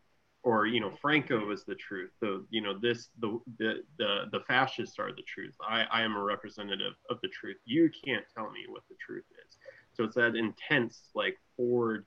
Or 0.44 0.66
you 0.66 0.80
know 0.80 0.92
franco 1.02 1.52
is 1.52 1.66
the 1.66 1.76
truth. 1.76 2.12
The 2.22 2.46
you 2.50 2.62
know 2.62 2.78
this 2.80 3.10
the 3.20 3.40
the 3.60 3.84
the, 3.98 4.12
the 4.32 4.40
fascists 4.48 4.98
are 5.00 5.12
the 5.12 5.24
truth. 5.24 5.56
I 5.68 5.84
i 5.92 6.02
am 6.04 6.16
a 6.16 6.24
representative 6.24 6.94
of 7.10 7.18
the 7.22 7.28
truth. 7.30 7.58
You 7.66 7.90
can't 8.06 8.24
tell 8.34 8.50
me 8.52 8.62
what 8.70 8.84
the 8.90 8.96
truth 9.06 9.26
is. 9.46 9.58
So 9.94 10.04
it's 10.06 10.16
that 10.16 10.36
intense 10.36 11.10
like 11.16 11.38
forward 11.58 12.06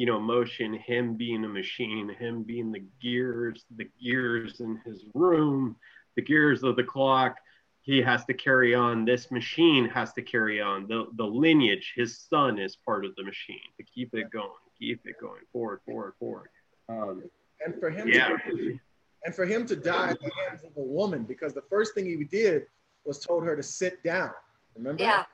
you 0.00 0.06
know 0.06 0.18
motion 0.18 0.72
him 0.72 1.14
being 1.14 1.44
a 1.44 1.48
machine 1.48 2.08
him 2.18 2.42
being 2.42 2.72
the 2.72 2.82
gears 3.02 3.66
the 3.76 3.86
gears 4.02 4.60
in 4.60 4.80
his 4.86 5.04
room 5.14 5.76
the 6.16 6.22
gears 6.22 6.62
of 6.62 6.74
the 6.76 6.82
clock 6.82 7.36
he 7.82 8.00
has 8.00 8.24
to 8.24 8.32
carry 8.32 8.74
on 8.74 9.04
this 9.04 9.30
machine 9.30 9.86
has 9.86 10.12
to 10.14 10.22
carry 10.22 10.58
on 10.58 10.86
the 10.88 11.06
the 11.16 11.24
lineage 11.44 11.92
his 11.94 12.18
son 12.30 12.58
is 12.58 12.76
part 12.76 13.04
of 13.04 13.14
the 13.16 13.22
machine 13.22 13.68
to 13.76 13.84
keep 13.94 14.14
it 14.14 14.30
going 14.30 14.48
keep 14.78 15.00
it 15.04 15.16
going 15.20 15.44
forward 15.52 15.80
forward 15.84 16.14
forward 16.18 16.48
um, 16.88 17.22
and 17.64 17.78
for 17.78 17.90
him 17.90 18.08
yeah 18.08 18.36
to, 18.48 18.78
and 19.24 19.34
for 19.34 19.44
him 19.44 19.66
to 19.66 19.76
die 19.76 20.10
at 20.10 20.20
the 20.20 20.30
hands 20.46 20.64
of 20.64 20.70
a 20.76 20.82
woman 20.82 21.24
because 21.24 21.52
the 21.52 21.64
first 21.68 21.94
thing 21.94 22.06
he 22.06 22.24
did 22.24 22.66
was 23.04 23.18
told 23.18 23.44
her 23.44 23.56
to 23.56 23.62
sit 23.62 24.02
down. 24.02 24.30
Remember? 24.76 25.02
Yeah, 25.02 25.24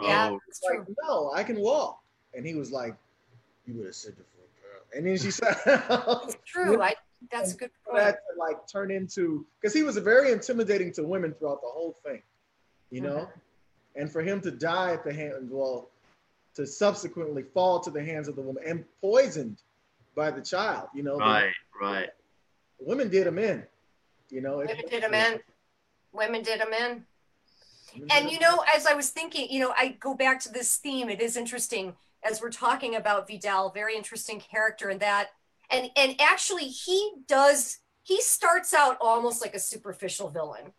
yeah, 0.00 0.30
oh 0.30 0.40
it's 0.48 0.60
Like, 0.62 0.84
true. 0.84 0.94
no, 1.04 1.32
I 1.34 1.42
can 1.42 1.58
walk. 1.58 2.00
And 2.34 2.46
he 2.46 2.54
was 2.54 2.70
like, 2.70 2.96
You 3.66 3.74
would 3.74 3.86
have 3.86 3.94
said 3.94 4.12
it 4.18 4.26
for 4.34 4.42
a 4.42 4.50
girl. 4.60 4.82
And 4.94 5.06
then 5.06 5.16
she 5.18 5.30
said 5.30 5.56
It's 6.24 6.36
true. 6.46 6.80
I 6.82 6.94
that's 7.30 7.54
a 7.54 7.56
good 7.56 7.70
for 7.84 7.92
point. 7.92 8.04
that 8.04 8.14
to 8.32 8.38
like 8.38 8.66
turn 8.66 8.90
into 8.90 9.46
because 9.60 9.72
he 9.72 9.82
was 9.84 9.96
very 9.98 10.32
intimidating 10.32 10.92
to 10.94 11.04
women 11.04 11.32
throughout 11.32 11.60
the 11.60 11.68
whole 11.68 11.96
thing, 12.04 12.22
you 12.90 13.00
know, 13.00 13.16
Mm-hmm. 13.28 14.00
and 14.00 14.10
for 14.10 14.22
him 14.22 14.40
to 14.40 14.50
die 14.50 14.92
at 14.92 15.04
the 15.04 15.12
hand, 15.12 15.48
well, 15.50 15.88
to 16.56 16.66
subsequently 16.66 17.44
fall 17.54 17.78
to 17.80 17.90
the 17.90 18.02
hands 18.04 18.26
of 18.28 18.34
the 18.36 18.42
woman 18.42 18.62
and 18.66 18.84
poisoned 19.00 19.58
by 20.16 20.30
the 20.30 20.40
child, 20.42 20.88
you 20.94 21.02
know, 21.04 21.14
the 21.14 21.24
right 21.24 21.52
right 21.80 22.08
women 22.80 23.08
did 23.08 23.26
him 23.26 23.38
in, 23.38 23.62
you 24.30 24.40
know. 24.40 24.60
it- 24.60 24.68
Women 24.68 24.88
did 24.90 25.04
him 25.04 25.14
in. 25.14 25.40
Women 26.12 26.42
did 26.42 26.60
him 26.60 26.72
in. 26.72 27.04
And 28.10 28.30
you 28.30 28.40
know, 28.40 28.64
as 28.74 28.86
I 28.86 28.94
was 28.94 29.10
thinking, 29.10 29.48
you 29.50 29.60
know, 29.60 29.72
I 29.76 29.96
go 30.00 30.14
back 30.14 30.40
to 30.40 30.48
this 30.52 30.76
theme. 30.76 31.08
It 31.08 31.20
is 31.20 31.36
interesting 31.36 31.94
as 32.24 32.40
we're 32.40 32.50
talking 32.50 32.94
about 32.94 33.28
Vidal, 33.28 33.70
very 33.70 33.96
interesting 33.96 34.40
character 34.40 34.90
in 34.90 34.98
that. 34.98 35.28
And 35.70 35.90
and 35.96 36.20
actually 36.20 36.64
he 36.64 37.12
does 37.26 37.78
he 38.02 38.20
starts 38.20 38.74
out 38.74 38.98
almost 39.00 39.40
like 39.40 39.54
a 39.54 39.60
superficial 39.60 40.28
villain. 40.28 40.72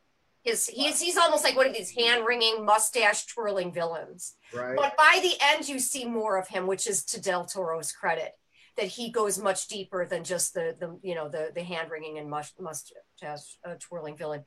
His 0.43 0.67
he's 0.67 0.99
he's 1.01 1.17
almost 1.17 1.43
like 1.43 1.55
one 1.55 1.67
of 1.67 1.73
these 1.73 1.91
hand-wringing, 1.91 2.65
mustache 2.65 3.25
twirling 3.27 3.71
villains. 3.71 4.35
right? 4.53 4.75
But 4.75 4.97
by 4.97 5.19
the 5.21 5.33
end, 5.41 5.69
you 5.69 5.79
see 5.79 6.05
more 6.05 6.37
of 6.37 6.49
him, 6.49 6.67
which 6.67 6.85
is 6.85 7.05
to 7.05 7.21
Del 7.21 7.45
Toro's 7.45 7.93
credit, 7.93 8.33
that 8.75 8.87
he 8.87 9.09
goes 9.09 9.39
much 9.39 9.67
deeper 9.67 10.05
than 10.05 10.23
just 10.25 10.53
the 10.53 10.75
the 10.77 10.99
you 11.01 11.15
know 11.15 11.29
the 11.29 11.51
the 11.55 11.63
hand 11.63 11.89
wringing 11.89 12.17
and 12.17 12.29
mus- 12.29 12.53
mustache 12.59 13.57
uh, 13.65 13.75
twirling 13.79 14.17
villain. 14.17 14.43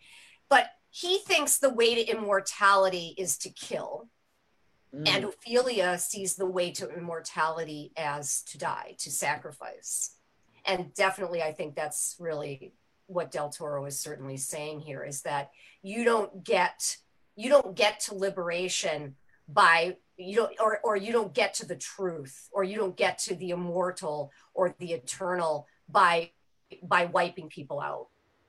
But 0.50 0.66
he 0.90 1.18
thinks 1.18 1.58
the 1.58 1.70
way 1.70 1.94
to 1.94 2.10
immortality 2.10 3.14
is 3.18 3.38
to 3.38 3.50
kill, 3.50 4.08
Mm. 4.94 5.08
and 5.08 5.24
Ofelia 5.24 5.98
sees 5.98 6.36
the 6.36 6.46
way 6.46 6.70
to 6.72 6.88
immortality 6.88 7.92
as 7.96 8.42
to 8.42 8.58
die, 8.58 8.94
to 8.98 9.10
sacrifice. 9.10 10.16
And 10.64 10.94
definitely, 10.94 11.42
I 11.42 11.52
think 11.52 11.74
that's 11.74 12.16
really 12.18 12.72
what 13.06 13.30
Del 13.30 13.50
Toro 13.50 13.84
is 13.84 13.98
certainly 13.98 14.36
saying 14.36 14.80
here 14.80 15.04
is 15.04 15.22
that 15.22 15.50
you 15.82 16.04
don't 16.04 16.44
get 16.44 16.96
you 17.36 17.50
don't 17.50 17.76
get 17.76 18.00
to 18.00 18.14
liberation 18.14 19.14
by 19.48 19.96
you 20.16 20.36
don't 20.36 20.52
or 20.60 20.80
or 20.82 20.96
you 20.96 21.12
don't 21.12 21.34
get 21.34 21.54
to 21.54 21.66
the 21.66 21.76
truth 21.76 22.48
or 22.52 22.64
you 22.64 22.76
don't 22.76 22.96
get 22.96 23.18
to 23.18 23.34
the 23.36 23.50
immortal 23.50 24.32
or 24.54 24.74
the 24.78 24.92
eternal 24.92 25.66
by 25.88 26.30
by 26.82 27.06
wiping 27.06 27.48
people 27.48 27.80
out. 27.80 28.08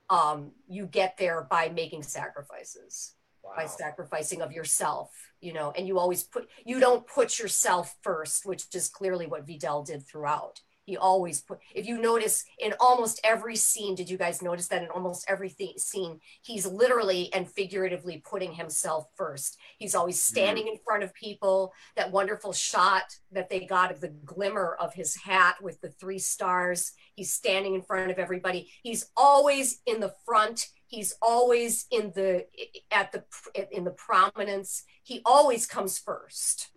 Um, 0.10 0.52
you 0.68 0.86
get 0.86 1.18
there 1.18 1.46
by 1.50 1.70
making 1.70 2.04
sacrifices, 2.04 3.14
wow. 3.48 3.54
by 3.56 3.66
sacrificing 3.66 4.42
of 4.42 4.52
yourself, 4.52 5.12
you 5.42 5.54
know, 5.54 5.72
and 5.76 5.88
you 5.88 6.00
always 6.00 6.24
put, 6.24 6.48
you 6.66 6.80
don't 6.80 7.08
put 7.08 7.40
yourself 7.40 7.96
first, 8.02 8.46
which 8.46 8.66
is 8.74 8.90
clearly 8.90 9.28
what 9.28 9.46
Vidal 9.46 9.84
did 9.84 10.06
throughout 10.06 10.62
he 10.88 10.98
always 10.98 11.42
put 11.42 11.60
if 11.76 11.86
you 11.86 12.02
notice 12.02 12.46
in 12.58 12.74
almost 12.80 13.20
every 13.24 13.56
scene 13.56 13.94
did 13.94 14.10
you 14.10 14.18
guys 14.18 14.42
notice 14.42 14.70
that 14.70 14.82
in 14.82 14.90
almost 14.90 15.26
every 15.28 15.50
th- 15.50 15.78
scene 15.78 16.20
he's 16.42 16.66
literally 16.66 17.32
and 17.34 17.52
figuratively 17.52 18.24
putting 18.26 18.54
himself 18.54 19.08
first 19.16 19.58
he's 19.78 19.94
always 19.94 20.22
standing 20.22 20.64
mm-hmm. 20.64 20.74
in 20.74 20.80
front 20.84 21.04
of 21.04 21.14
people 21.14 21.74
that 21.96 22.12
wonderful 22.12 22.54
shot 22.54 23.04
that 23.32 23.50
they 23.50 23.66
got 23.66 23.92
of 23.92 24.00
the 24.00 24.14
glimmer 24.26 24.76
of 24.80 24.94
his 24.94 25.16
hat 25.16 25.56
with 25.62 25.80
the 25.82 25.90
three 25.90 26.20
stars 26.20 26.94
he's 27.16 27.34
standing 27.34 27.76
in 27.76 27.82
front 27.82 28.10
of 28.10 28.18
everybody 28.18 28.72
he's 28.82 29.12
always 29.16 29.82
in 29.86 30.00
the 30.00 30.14
front 30.26 30.70
he's 30.88 31.16
always 31.22 31.86
in 31.92 32.12
the 32.16 32.46
at 32.92 33.12
the 33.12 33.24
in 33.72 33.84
the 33.84 33.92
prominence 33.92 34.84
he 35.04 35.22
always 35.26 35.66
comes 35.66 35.98
first 35.98 36.70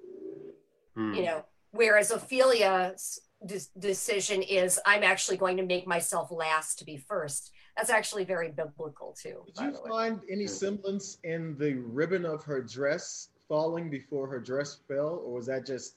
mm. 0.96 1.16
you 1.16 1.24
know 1.24 1.44
whereas 1.70 2.10
ofelia's 2.10 3.20
de- 3.46 3.60
decision 3.78 4.42
is 4.42 4.78
I'm 4.86 5.02
actually 5.02 5.36
going 5.36 5.56
to 5.56 5.64
make 5.64 5.86
myself 5.86 6.30
last 6.30 6.78
to 6.78 6.84
be 6.84 6.96
first. 6.96 7.52
That's 7.76 7.90
actually 7.90 8.24
very 8.24 8.50
biblical 8.50 9.16
too. 9.20 9.42
Did 9.46 9.64
you 9.64 9.78
find 9.88 10.20
any 10.30 10.46
semblance 10.46 11.18
in 11.24 11.56
the 11.58 11.74
ribbon 11.74 12.24
of 12.24 12.42
her 12.44 12.62
dress 12.62 13.28
falling 13.48 13.90
before 13.90 14.28
her 14.28 14.38
dress 14.38 14.78
fell, 14.86 15.22
or 15.24 15.34
was 15.34 15.46
that 15.46 15.66
just 15.66 15.96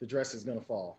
the 0.00 0.06
dress 0.06 0.34
is 0.34 0.44
going 0.44 0.58
to 0.58 0.64
fall? 0.64 0.98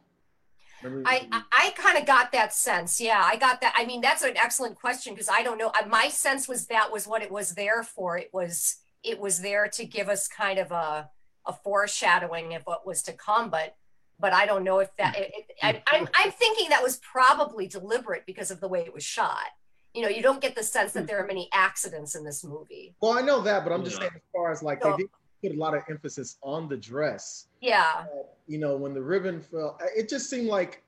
Remember? 0.83 1.09
I, 1.09 1.27
I, 1.31 1.41
I 1.51 1.69
kind 1.71 1.97
of 1.97 2.05
got 2.05 2.31
that 2.31 2.53
sense. 2.53 2.99
Yeah, 2.99 3.21
I 3.23 3.35
got 3.35 3.61
that. 3.61 3.73
I 3.77 3.85
mean, 3.85 4.01
that's 4.01 4.21
an 4.21 4.37
excellent 4.37 4.75
question 4.75 5.13
because 5.13 5.29
I 5.29 5.43
don't 5.43 5.57
know. 5.57 5.71
My 5.87 6.07
sense 6.07 6.47
was 6.47 6.67
that 6.67 6.91
was 6.91 7.07
what 7.07 7.21
it 7.21 7.31
was 7.31 7.55
there 7.55 7.83
for. 7.83 8.17
It 8.17 8.29
was 8.33 8.77
it 9.03 9.19
was 9.19 9.41
there 9.41 9.67
to 9.67 9.85
give 9.85 10.09
us 10.09 10.27
kind 10.27 10.59
of 10.59 10.71
a 10.71 11.09
a 11.45 11.53
foreshadowing 11.53 12.55
of 12.55 12.63
what 12.63 12.85
was 12.85 13.03
to 13.03 13.13
come. 13.13 13.49
But 13.49 13.75
but 14.19 14.33
I 14.33 14.45
don't 14.45 14.63
know 14.63 14.79
if 14.79 14.95
that. 14.97 15.17
It, 15.17 15.33
it, 15.37 15.45
I, 15.61 15.83
I'm, 15.87 16.07
I'm 16.15 16.31
thinking 16.31 16.69
that 16.69 16.83
was 16.83 16.97
probably 16.97 17.67
deliberate 17.67 18.25
because 18.25 18.51
of 18.51 18.59
the 18.59 18.67
way 18.67 18.81
it 18.81 18.93
was 18.93 19.03
shot. 19.03 19.47
You 19.93 20.01
know, 20.01 20.07
you 20.07 20.23
don't 20.23 20.41
get 20.41 20.55
the 20.55 20.63
sense 20.63 20.93
that 20.93 21.01
hmm. 21.01 21.05
there 21.07 21.23
are 21.23 21.27
many 21.27 21.49
accidents 21.53 22.15
in 22.15 22.23
this 22.23 22.43
movie. 22.43 22.95
Well, 23.01 23.17
I 23.17 23.21
know 23.21 23.41
that, 23.41 23.63
but 23.63 23.73
I'm 23.73 23.83
just 23.83 23.97
saying 23.97 24.11
as 24.15 24.21
far 24.33 24.51
as 24.51 24.63
like 24.63 24.81
so, 24.81 24.91
they 24.91 25.03
did 25.03 25.09
put 25.43 25.55
a 25.55 25.59
lot 25.59 25.75
of 25.75 25.83
emphasis 25.89 26.37
on 26.41 26.69
the 26.69 26.77
dress. 26.77 27.47
Yeah. 27.61 27.91
Uh, 27.99 28.23
you 28.47 28.57
know, 28.57 28.75
when 28.75 28.93
the 28.93 29.01
ribbon 29.01 29.41
fell, 29.41 29.77
it 29.95 30.09
just 30.09 30.29
seemed 30.29 30.47
like 30.47 30.81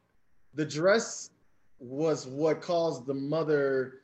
the 0.53 0.65
dress 0.65 1.29
was 1.79 2.25
what 2.27 2.61
caused 2.61 3.05
the 3.05 3.13
mother. 3.13 4.01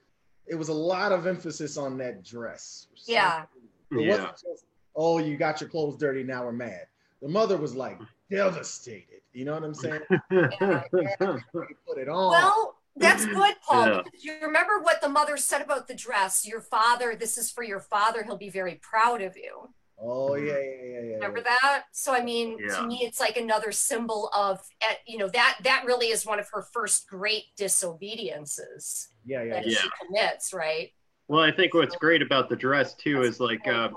It 0.47 0.55
was 0.55 0.69
a 0.69 0.73
lot 0.73 1.11
of 1.11 1.25
emphasis 1.25 1.77
on 1.77 1.97
that 1.99 2.23
dress. 2.23 2.87
Yeah. 3.07 3.43
It 3.91 4.01
yeah. 4.01 4.09
wasn't 4.09 4.31
just, 4.31 4.65
oh, 4.95 5.19
you 5.19 5.37
got 5.37 5.61
your 5.61 5.69
clothes 5.69 5.97
dirty, 5.97 6.23
now 6.23 6.43
we're 6.43 6.51
mad. 6.51 6.87
The 7.21 7.29
mother 7.29 7.57
was 7.57 7.75
like 7.75 7.99
devastated. 8.29 9.21
You 9.33 9.45
know 9.45 9.53
what 9.53 9.63
I'm 9.63 9.73
saying? 9.73 10.01
put 10.29 11.97
it 11.97 12.09
on. 12.09 12.31
Well, 12.31 12.75
that's 12.97 13.25
good, 13.33 13.55
Paul. 13.65 13.87
Yeah. 13.87 14.01
You 14.19 14.33
remember 14.41 14.79
what 14.81 15.01
the 15.01 15.09
mother 15.09 15.37
said 15.37 15.61
about 15.61 15.87
the 15.87 15.93
dress. 15.93 16.45
Your 16.45 16.61
father, 16.61 17.15
this 17.15 17.37
is 17.37 17.51
for 17.51 17.63
your 17.63 17.79
father. 17.79 18.23
He'll 18.23 18.37
be 18.37 18.49
very 18.49 18.75
proud 18.81 19.21
of 19.21 19.37
you. 19.37 19.69
Oh 20.03 20.35
yeah, 20.35 20.53
yeah, 20.53 20.83
yeah, 20.83 20.99
yeah. 21.01 21.13
Remember 21.15 21.41
that? 21.41 21.83
So 21.91 22.13
I 22.13 22.23
mean, 22.23 22.57
yeah. 22.59 22.77
to 22.77 22.87
me, 22.87 23.01
it's 23.03 23.19
like 23.19 23.37
another 23.37 23.71
symbol 23.71 24.31
of, 24.35 24.59
eh, 24.81 24.95
you 25.05 25.19
know, 25.19 25.27
that 25.29 25.59
that 25.63 25.83
really 25.85 26.07
is 26.07 26.25
one 26.25 26.39
of 26.39 26.47
her 26.51 26.63
first 26.73 27.07
great 27.07 27.43
disobediences. 27.55 29.09
Yeah, 29.25 29.43
yeah, 29.43 29.53
that 29.53 29.67
yeah. 29.67 29.77
she 29.77 29.89
commits, 30.03 30.53
right? 30.53 30.91
Well, 31.27 31.43
I 31.43 31.51
think 31.51 31.75
what's 31.75 31.95
great 31.95 32.21
about 32.21 32.49
the 32.49 32.55
dress 32.55 32.95
too 32.95 33.21
is 33.21 33.39
like, 33.39 33.65
uh, 33.67 33.89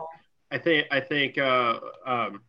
I 0.51 0.59
think 0.59 0.87
I 0.91 1.01
think 1.01 1.39
uh, 1.39 1.81
um, 2.07 2.43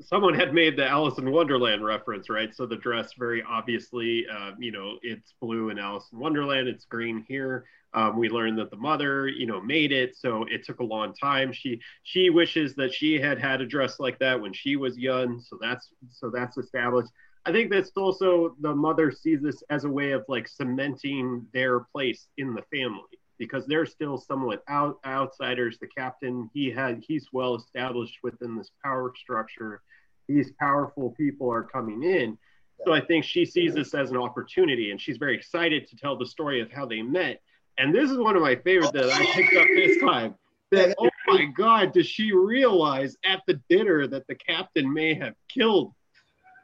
someone 0.00 0.34
had 0.34 0.54
made 0.54 0.76
the 0.76 0.88
Alice 0.88 1.18
in 1.18 1.30
Wonderland 1.30 1.84
reference, 1.84 2.30
right? 2.30 2.54
So 2.54 2.66
the 2.66 2.76
dress 2.76 3.12
very 3.18 3.42
obviously, 3.42 4.26
uh, 4.26 4.52
you 4.58 4.72
know, 4.72 4.98
it's 5.02 5.34
blue 5.40 5.68
in 5.68 5.78
Alice 5.78 6.08
in 6.12 6.18
Wonderland, 6.18 6.66
it's 6.66 6.86
green 6.86 7.24
here. 7.28 7.66
Um, 7.94 8.18
we 8.18 8.28
learned 8.28 8.58
that 8.58 8.70
the 8.70 8.76
mother, 8.76 9.28
you 9.28 9.46
know, 9.46 9.60
made 9.60 9.92
it, 9.92 10.16
so 10.16 10.44
it 10.50 10.64
took 10.64 10.80
a 10.80 10.84
long 10.84 11.14
time. 11.14 11.52
She 11.52 11.80
she 12.02 12.28
wishes 12.28 12.74
that 12.74 12.92
she 12.92 13.20
had 13.20 13.38
had 13.38 13.60
a 13.60 13.66
dress 13.66 14.00
like 14.00 14.18
that 14.18 14.40
when 14.40 14.52
she 14.52 14.76
was 14.76 14.98
young, 14.98 15.40
so 15.40 15.56
that's 15.60 15.90
so 16.10 16.30
that's 16.30 16.58
established. 16.58 17.10
I 17.46 17.52
think 17.52 17.70
that's 17.70 17.90
also 17.96 18.56
the 18.60 18.74
mother 18.74 19.12
sees 19.12 19.42
this 19.42 19.62
as 19.70 19.84
a 19.84 19.88
way 19.88 20.12
of 20.12 20.24
like 20.28 20.48
cementing 20.48 21.46
their 21.52 21.80
place 21.80 22.26
in 22.36 22.54
the 22.54 22.62
family 22.72 23.18
because 23.38 23.66
they're 23.66 23.86
still 23.86 24.16
somewhat 24.16 24.62
out, 24.68 24.98
outsiders. 25.04 25.78
The 25.78 25.86
captain, 25.86 26.50
he 26.54 26.70
had 26.70 27.02
he's 27.06 27.28
well 27.32 27.54
established 27.54 28.18
within 28.22 28.56
this 28.56 28.70
power 28.82 29.12
structure. 29.16 29.82
These 30.28 30.52
powerful 30.58 31.10
people 31.10 31.50
are 31.52 31.62
coming 31.62 32.02
in. 32.02 32.38
So 32.84 32.92
I 32.92 33.00
think 33.00 33.24
she 33.24 33.44
sees 33.44 33.74
this 33.74 33.94
as 33.94 34.10
an 34.10 34.16
opportunity 34.16 34.90
and 34.90 35.00
she's 35.00 35.16
very 35.16 35.36
excited 35.36 35.86
to 35.88 35.96
tell 35.96 36.16
the 36.16 36.26
story 36.26 36.60
of 36.60 36.72
how 36.72 36.86
they 36.86 37.02
met. 37.02 37.40
And 37.78 37.94
this 37.94 38.10
is 38.10 38.18
one 38.18 38.36
of 38.36 38.42
my 38.42 38.56
favorites 38.56 38.92
that 38.92 39.10
I 39.10 39.24
picked 39.32 39.56
up 39.56 39.66
this 39.74 40.00
time. 40.00 40.34
That 40.70 40.94
oh 40.98 41.10
my 41.28 41.44
god, 41.56 41.92
does 41.92 42.06
she 42.06 42.32
realize 42.32 43.16
at 43.24 43.42
the 43.46 43.60
dinner 43.68 44.06
that 44.06 44.26
the 44.26 44.34
captain 44.34 44.92
may 44.92 45.14
have 45.14 45.34
killed 45.48 45.92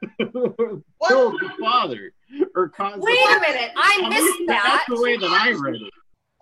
killed 0.18 0.82
the 1.40 1.50
father 1.60 2.12
or 2.54 2.68
caused 2.70 3.02
Wait 3.02 3.18
a 3.26 3.40
minute, 3.40 3.70
I 3.76 4.08
missed 4.08 4.46
that. 4.46 4.84
That's 4.88 4.96
the 4.98 5.02
way 5.02 5.16
that 5.16 5.30
I 5.30 5.50
read 5.50 5.82
it. 5.82 5.92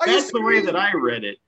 That's 0.05 0.33
the 0.33 0.41
way 0.41 0.61
that 0.61 0.77
I 0.77 0.93
read 0.95 1.25
it. 1.25 1.39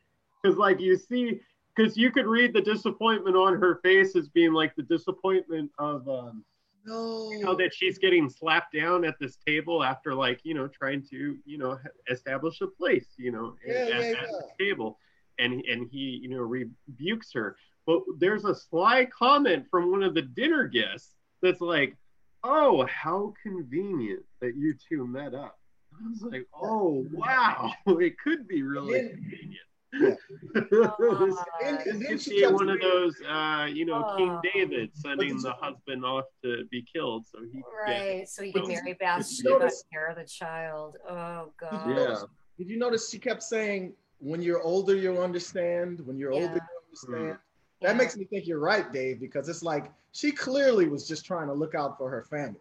Because 0.43 0.59
like 0.59 0.81
you 0.81 0.97
see, 0.97 1.41
because 1.75 1.97
you 1.97 2.11
could 2.11 2.27
read 2.27 2.53
the 2.53 2.61
disappointment 2.61 3.37
on 3.37 3.59
her 3.61 3.77
face 3.83 4.17
as 4.17 4.29
being 4.29 4.53
like 4.53 4.75
the 4.77 4.83
disappointment 4.83 5.71
of 5.79 6.09
um, 6.09 6.45
no. 6.87 7.31
you 7.31 7.41
know 7.41 7.55
that 7.55 7.75
she's 7.75 7.99
getting 7.99 8.29
slapped 8.29 8.75
down 8.75 9.05
at 9.05 9.15
this 9.21 9.37
table 9.47 9.83
after 9.83 10.15
like 10.15 10.41
you 10.45 10.55
know 10.55 10.69
trying 10.69 11.03
to 11.11 11.37
you 11.45 11.59
know 11.59 11.79
establish 12.11 12.61
a 12.61 12.67
place 12.67 13.09
you 13.17 13.31
know 13.31 13.55
yeah, 13.67 13.75
at, 13.75 13.89
yeah, 13.89 13.95
at 13.95 14.03
yeah. 14.03 14.23
the 14.23 14.65
table 14.65 14.99
and 15.39 15.65
and 15.65 15.89
he 15.91 16.21
you 16.23 16.29
know 16.29 16.39
rebukes 16.39 17.33
her 17.33 17.57
but 17.87 18.01
there's 18.19 18.45
a 18.45 18.55
sly 18.55 19.07
comment 19.07 19.65
from 19.71 19.91
one 19.91 20.03
of 20.03 20.15
the 20.15 20.23
dinner 20.23 20.67
guests 20.67 21.15
that's 21.43 21.61
like 21.61 21.97
oh 22.45 22.87
how 22.87 23.33
convenient 23.43 24.23
that 24.41 24.57
you 24.57 24.75
two 24.89 25.07
met 25.07 25.35
up 25.35 25.57
I 25.93 26.09
was 26.09 26.23
like, 26.23 26.47
oh 26.55 27.07
wow, 27.13 27.73
it 27.87 28.19
could 28.19 28.47
be 28.49 28.63
really 28.63 28.93
then, 28.95 29.09
convenient. 29.11 29.67
Yeah. 29.93 30.15
this, 30.53 31.37
and, 31.65 31.79
could 31.81 32.25
be 32.25 32.47
one 32.47 32.69
of 32.69 32.81
those, 32.81 33.15
uh, 33.29 33.67
you 33.73 33.85
know, 33.85 34.05
oh. 34.07 34.17
King 34.17 34.41
David 34.55 34.91
sending 34.95 35.41
the 35.41 35.53
husband 35.53 36.05
off 36.05 36.27
to 36.45 36.65
be 36.71 36.85
killed, 36.93 37.27
so 37.27 37.39
he 37.53 37.63
right, 37.87 38.29
so 38.29 38.43
he 38.43 38.53
can 38.53 38.69
marry 38.69 38.95
Bathsheba 38.95 39.63
and 39.63 39.73
care 39.93 40.07
of 40.07 40.17
the 40.17 40.25
child. 40.25 40.97
Oh 41.09 41.53
God. 41.59 41.89
Did 41.89 41.97
yeah. 41.97 42.17
Did 42.59 42.69
you 42.69 42.79
notice 42.79 43.11
she 43.11 43.19
kept 43.19 43.43
saying, 43.43 43.93
"When 44.19 44.43
you're 44.43 44.63
older, 44.63 44.95
you'll 44.95 45.23
understand. 45.23 46.01
When 46.07 46.19
you're 46.19 46.33
yeah. 46.33 46.41
older, 46.41 46.55
you'll 46.55 47.11
understand." 47.15 47.35
Mm. 47.35 47.39
That 47.83 47.93
yeah. 47.93 47.93
makes 47.95 48.17
me 48.17 48.25
think 48.25 48.47
you're 48.47 48.59
right, 48.61 48.93
Dave, 48.93 49.21
because 49.21 49.49
it's 49.49 49.63
like 49.63 49.91
she 50.13 50.33
clearly 50.33 50.89
was 50.89 51.09
just 51.09 51.25
trying 51.25 51.49
to 51.49 51.55
look 51.55 51.75
out 51.75 51.97
for 51.97 52.11
her 52.11 52.25
family. 52.25 52.61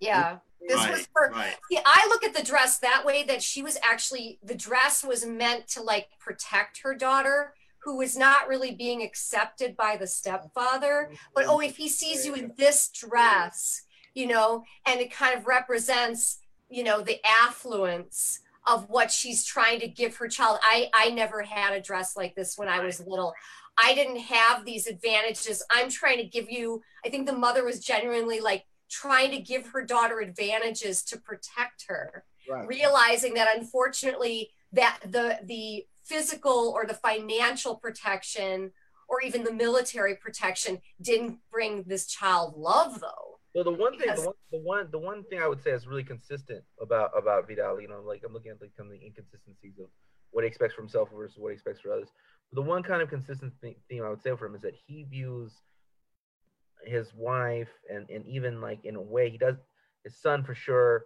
Yeah. 0.00 0.38
This 0.60 0.76
right, 0.76 0.92
was 0.92 1.08
for 1.12 1.30
right. 1.32 1.54
see, 1.70 1.78
I 1.84 2.06
look 2.08 2.24
at 2.24 2.34
the 2.34 2.42
dress 2.42 2.78
that 2.78 3.04
way 3.04 3.22
that 3.24 3.42
she 3.42 3.62
was 3.62 3.78
actually 3.82 4.38
the 4.42 4.54
dress 4.54 5.04
was 5.04 5.24
meant 5.24 5.68
to 5.68 5.82
like 5.82 6.08
protect 6.18 6.80
her 6.82 6.94
daughter 6.94 7.54
who 7.86 7.98
was 7.98 8.16
not 8.16 8.48
really 8.48 8.74
being 8.74 9.02
accepted 9.02 9.76
by 9.76 9.96
the 9.96 10.08
stepfather. 10.08 11.12
But 11.34 11.46
oh, 11.46 11.60
if 11.60 11.76
he 11.76 11.88
sees 11.88 12.26
you 12.26 12.34
in 12.34 12.52
this 12.56 12.88
dress, 12.88 13.82
you 14.12 14.26
know, 14.26 14.64
and 14.86 14.98
it 15.00 15.12
kind 15.12 15.38
of 15.38 15.46
represents, 15.46 16.40
you 16.68 16.82
know, 16.82 17.00
the 17.00 17.20
affluence 17.24 18.40
of 18.66 18.88
what 18.88 19.12
she's 19.12 19.44
trying 19.44 19.78
to 19.78 19.86
give 19.86 20.16
her 20.16 20.26
child. 20.26 20.58
I 20.62 20.90
I 20.94 21.10
never 21.10 21.42
had 21.42 21.74
a 21.74 21.80
dress 21.80 22.16
like 22.16 22.34
this 22.34 22.58
when 22.58 22.68
I 22.68 22.80
was 22.80 22.98
little. 23.06 23.32
I 23.82 23.94
didn't 23.94 24.20
have 24.20 24.64
these 24.64 24.86
advantages. 24.86 25.62
I'm 25.70 25.90
trying 25.90 26.18
to 26.18 26.24
give 26.24 26.50
you, 26.50 26.82
I 27.04 27.10
think 27.10 27.26
the 27.26 27.36
mother 27.36 27.64
was 27.64 27.78
genuinely 27.78 28.40
like 28.40 28.64
trying 28.90 29.30
to 29.30 29.38
give 29.38 29.66
her 29.68 29.84
daughter 29.84 30.20
advantages 30.20 31.02
to 31.02 31.18
protect 31.18 31.84
her 31.88 32.24
right. 32.48 32.66
realizing 32.68 33.34
that 33.34 33.56
unfortunately 33.56 34.50
that 34.72 34.98
the 35.04 35.38
the 35.44 35.84
physical 36.04 36.72
or 36.74 36.86
the 36.86 36.94
financial 36.94 37.76
protection 37.76 38.70
or 39.08 39.20
even 39.20 39.44
the 39.44 39.52
military 39.52 40.16
protection 40.16 40.78
didn't 41.00 41.38
bring 41.50 41.82
this 41.86 42.06
child 42.06 42.54
love 42.56 43.00
though 43.00 43.38
well 43.54 43.64
the 43.64 43.72
one 43.72 43.98
thing 43.98 44.14
the 44.14 44.22
one, 44.22 44.34
the 44.52 44.58
one 44.58 44.88
the 44.92 44.98
one 44.98 45.24
thing 45.24 45.40
i 45.40 45.48
would 45.48 45.62
say 45.62 45.70
is 45.70 45.86
really 45.86 46.04
consistent 46.04 46.62
about 46.80 47.10
about 47.16 47.46
vidal 47.46 47.80
you 47.80 47.88
know 47.88 48.00
like 48.06 48.22
i'm 48.24 48.32
looking 48.32 48.50
at 48.50 48.60
like 48.60 48.72
some 48.76 48.86
of 48.86 48.92
the 48.92 49.04
inconsistencies 49.04 49.78
of 49.80 49.86
what 50.30 50.44
he 50.44 50.48
expects 50.48 50.74
for 50.74 50.82
himself 50.82 51.08
versus 51.16 51.38
what 51.38 51.48
he 51.48 51.54
expects 51.54 51.80
for 51.80 51.92
others 51.92 52.08
the 52.52 52.62
one 52.62 52.82
kind 52.82 53.02
of 53.02 53.08
consistent 53.08 53.52
theme 53.62 54.04
i 54.04 54.08
would 54.08 54.22
say 54.22 54.34
for 54.36 54.46
him 54.46 54.54
is 54.54 54.62
that 54.62 54.74
he 54.86 55.04
views 55.04 55.52
his 56.86 57.12
wife 57.14 57.68
and 57.92 58.08
and 58.10 58.26
even 58.26 58.60
like 58.60 58.84
in 58.84 58.96
a 58.96 59.02
way 59.02 59.30
he 59.30 59.38
does 59.38 59.56
his 60.04 60.16
son 60.16 60.44
for 60.44 60.54
sure 60.54 61.04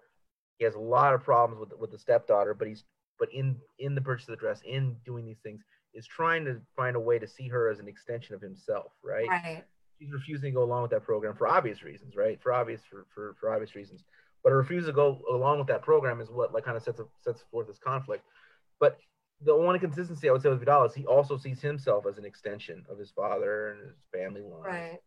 He 0.58 0.64
has 0.64 0.74
a 0.74 0.80
lot 0.80 1.14
of 1.14 1.22
problems 1.24 1.60
with 1.60 1.78
with 1.80 1.90
the 1.90 1.98
stepdaughter, 1.98 2.54
but 2.54 2.68
he's 2.68 2.84
but 3.18 3.32
in 3.32 3.56
in 3.78 3.94
the 3.94 4.00
purchase 4.00 4.28
of 4.28 4.32
the 4.32 4.40
dress, 4.40 4.60
in 4.64 4.96
doing 5.04 5.24
these 5.24 5.40
things, 5.42 5.62
is 5.94 6.06
trying 6.06 6.44
to 6.46 6.60
find 6.76 6.96
a 6.96 7.00
way 7.00 7.18
to 7.18 7.26
see 7.26 7.48
her 7.48 7.68
as 7.70 7.80
an 7.80 7.88
extension 7.88 8.34
of 8.34 8.40
himself, 8.42 8.92
right? 9.02 9.28
Right. 9.28 9.64
She's 9.98 10.12
refusing 10.12 10.52
to 10.52 10.56
go 10.56 10.62
along 10.64 10.82
with 10.82 10.90
that 10.92 11.02
program 11.04 11.34
for 11.36 11.46
obvious 11.48 11.82
reasons, 11.82 12.16
right? 12.16 12.40
For 12.42 12.52
obvious 12.52 12.82
for 12.90 13.06
for, 13.14 13.34
for 13.40 13.52
obvious 13.52 13.74
reasons. 13.74 14.04
But 14.42 14.50
her 14.50 14.58
refusal 14.58 14.90
to 14.92 14.96
go 14.96 15.20
along 15.30 15.58
with 15.58 15.68
that 15.68 15.82
program 15.82 16.20
is 16.20 16.30
what 16.30 16.52
like 16.54 16.64
kind 16.64 16.76
of 16.76 16.82
sets 16.82 17.00
sets 17.22 17.42
forth 17.50 17.66
this 17.68 17.78
conflict. 17.78 18.24
But 18.80 18.98
the 19.42 19.56
one 19.56 19.74
inconsistency 19.74 20.28
I 20.28 20.32
would 20.32 20.42
say 20.42 20.50
with 20.50 20.60
Vidal 20.60 20.84
is 20.84 20.94
he 20.94 21.06
also 21.06 21.36
sees 21.38 21.60
himself 21.60 22.06
as 22.06 22.18
an 22.18 22.24
extension 22.24 22.84
of 22.90 22.98
his 22.98 23.10
father 23.10 23.70
and 23.72 23.80
his 23.88 23.96
family 24.12 24.42
line. 24.42 24.62
Right. 24.64 24.98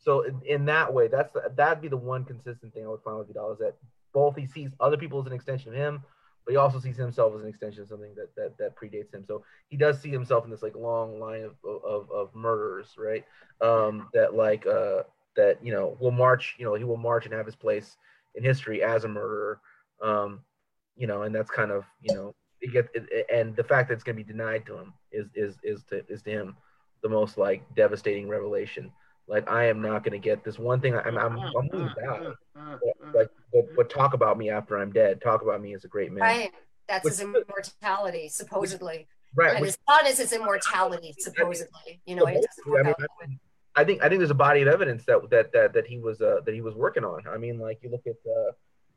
So 0.00 0.22
in, 0.22 0.40
in 0.46 0.64
that 0.66 0.92
way, 0.92 1.08
that's 1.08 1.32
the, 1.32 1.52
that'd 1.54 1.82
be 1.82 1.88
the 1.88 1.96
one 1.96 2.24
consistent 2.24 2.72
thing 2.72 2.84
I 2.84 2.88
would 2.88 3.02
find 3.02 3.18
with 3.18 3.28
Vidal 3.28 3.52
is 3.52 3.58
that 3.58 3.76
both 4.12 4.36
he 4.36 4.46
sees 4.46 4.70
other 4.80 4.96
people 4.96 5.20
as 5.20 5.26
an 5.26 5.32
extension 5.32 5.72
of 5.72 5.76
him, 5.76 6.02
but 6.44 6.52
he 6.52 6.56
also 6.56 6.80
sees 6.80 6.96
himself 6.96 7.34
as 7.34 7.42
an 7.42 7.48
extension 7.48 7.82
of 7.82 7.88
something 7.88 8.14
that 8.16 8.34
that, 8.34 8.56
that 8.58 8.76
predates 8.76 9.12
him. 9.14 9.24
So 9.24 9.44
he 9.68 9.76
does 9.76 10.00
see 10.00 10.10
himself 10.10 10.44
in 10.44 10.50
this 10.50 10.62
like 10.62 10.74
long 10.74 11.20
line 11.20 11.42
of 11.42 11.54
of, 11.64 12.10
of 12.10 12.34
murderers, 12.34 12.94
right? 12.98 13.24
Um, 13.60 14.08
that 14.14 14.34
like 14.34 14.66
uh, 14.66 15.02
that 15.36 15.64
you 15.64 15.72
know 15.72 15.96
will 16.00 16.10
march, 16.10 16.56
you 16.58 16.64
know, 16.64 16.74
he 16.74 16.84
will 16.84 16.96
march 16.96 17.26
and 17.26 17.34
have 17.34 17.46
his 17.46 17.56
place 17.56 17.96
in 18.34 18.42
history 18.42 18.82
as 18.82 19.04
a 19.04 19.08
murderer. 19.08 19.60
Um, 20.02 20.40
you 20.96 21.06
know, 21.06 21.22
and 21.22 21.34
that's 21.34 21.50
kind 21.50 21.70
of 21.70 21.84
you 22.00 22.14
know 22.14 22.34
it 22.60 23.26
and 23.32 23.56
the 23.56 23.64
fact 23.64 23.88
that 23.88 23.94
it's 23.94 24.04
going 24.04 24.16
to 24.16 24.22
be 24.22 24.32
denied 24.32 24.66
to 24.66 24.76
him 24.76 24.92
is 25.12 25.26
is 25.34 25.56
is 25.62 25.82
to 25.84 26.04
is 26.08 26.22
to 26.22 26.30
him 26.30 26.56
the 27.02 27.08
most 27.08 27.38
like 27.38 27.62
devastating 27.74 28.28
revelation. 28.28 28.92
Like 29.30 29.48
I 29.48 29.66
am 29.66 29.80
not 29.80 30.02
going 30.02 30.12
to 30.12 30.18
get 30.18 30.42
this 30.42 30.58
one 30.58 30.80
thing. 30.80 30.96
I'm 30.96 31.16
I'm, 31.16 31.38
I'm 31.38 31.68
willing 31.72 31.88
to 31.88 31.94
die. 32.04 32.80
Like, 33.14 33.30
but, 33.52 33.76
but 33.76 33.88
talk 33.88 34.12
about 34.12 34.36
me 34.36 34.50
after 34.50 34.76
I'm 34.76 34.92
dead. 34.92 35.20
Talk 35.22 35.42
about 35.42 35.62
me 35.62 35.72
as 35.74 35.84
a 35.84 35.88
great 35.88 36.10
man. 36.10 36.22
Right. 36.22 36.50
That's 36.88 37.04
Which- 37.04 37.12
his 37.12 37.20
immortality, 37.20 38.28
supposedly. 38.28 39.06
Right. 39.36 39.52
And 39.52 39.60
which- 39.60 39.68
his 39.68 39.78
son 39.88 40.06
is 40.06 40.18
his 40.18 40.32
immortality, 40.32 41.14
supposedly. 41.18 42.00
You 42.06 42.16
know, 42.16 42.26
it 42.26 42.34
doesn't 42.34 42.48
I 42.66 42.82
mean, 42.82 42.86
out 42.88 42.98
that 42.98 43.08
way. 43.20 43.38
I 43.76 43.84
think 43.84 44.02
I 44.02 44.08
think 44.08 44.18
there's 44.18 44.32
a 44.32 44.34
body 44.34 44.62
of 44.62 44.68
evidence 44.68 45.04
that 45.06 45.20
that 45.30 45.52
that 45.52 45.74
that 45.74 45.86
he 45.86 45.98
was 45.98 46.20
uh, 46.20 46.40
that 46.44 46.52
he 46.52 46.60
was 46.60 46.74
working 46.74 47.04
on. 47.04 47.22
I 47.28 47.38
mean, 47.38 47.60
like 47.60 47.78
you 47.82 47.90
look 47.90 48.06
at 48.08 48.16
uh, 48.28 48.50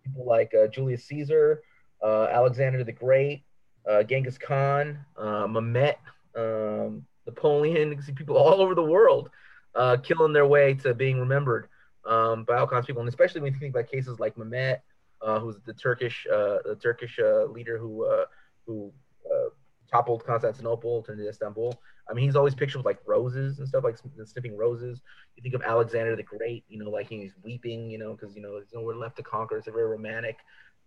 people 0.04 0.26
like 0.26 0.52
uh, 0.56 0.66
Julius 0.68 1.06
Caesar, 1.06 1.62
uh, 2.04 2.26
Alexander 2.32 2.84
the 2.84 2.92
Great, 2.92 3.44
uh, 3.88 4.02
Genghis 4.02 4.40
Khan, 4.40 4.98
uh, 5.16 5.46
Mehmet, 5.46 5.98
um, 6.36 7.06
Napoleon. 7.28 7.90
You 7.90 7.96
can 7.98 8.04
see 8.04 8.14
people 8.14 8.36
all 8.36 8.62
over 8.62 8.74
the 8.74 8.84
world 8.84 9.30
uh, 9.76 9.98
killing 9.98 10.34
their 10.34 10.46
way 10.46 10.74
to 10.76 10.94
being 10.94 11.20
remembered 11.20 11.68
um, 12.06 12.44
by 12.44 12.58
all 12.58 12.68
kinds 12.68 12.84
of 12.84 12.88
people, 12.88 13.02
and 13.02 13.10
especially 13.10 13.42
when 13.42 13.54
you 13.54 13.60
think 13.60 13.74
about 13.74 13.90
cases 13.90 14.20
like 14.20 14.36
Mehmet, 14.36 14.80
uh, 15.22 15.40
who's 15.40 15.58
the 15.66 15.74
Turkish 15.74 16.28
uh, 16.32 16.58
the 16.66 16.78
Turkish 16.82 17.20
uh, 17.20 17.46
leader 17.46 17.78
who 17.78 18.06
uh, 18.06 18.26
who 18.66 18.92
uh, 19.26 19.50
toppled 19.90 20.26
Constantinople, 20.26 21.04
turned 21.04 21.20
into 21.20 21.30
Istanbul. 21.30 21.80
I 22.10 22.14
mean, 22.14 22.26
he's 22.26 22.36
always 22.36 22.54
pictured 22.54 22.80
with 22.80 22.86
like 22.86 23.00
roses 23.06 23.60
and 23.60 23.68
stuff, 23.68 23.84
like 23.84 23.98
sn- 23.98 24.26
sniffing 24.26 24.58
roses. 24.58 25.02
You 25.36 25.44
think 25.44 25.56
of 25.56 25.62
Alexander 25.62 26.16
the 26.16 26.24
Great, 26.24 26.66
you 26.68 26.84
know, 26.84 26.90
like 26.90 27.08
he's 27.08 27.34
weeping, 27.44 27.90
you 27.90 27.98
know, 27.98 28.14
because 28.14 28.36
you 28.36 28.42
know 28.42 28.54
there's 28.56 28.74
nowhere 28.74 28.96
left 28.96 29.16
to 29.18 29.24
conquer. 29.24 29.58
It's 29.58 29.68
a 29.68 29.72
very 29.72 29.86
romantic. 29.86 30.38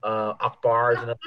Uh, 0.02 0.34
Akbar 0.40 0.92
is 0.92 0.98
another. 1.02 1.18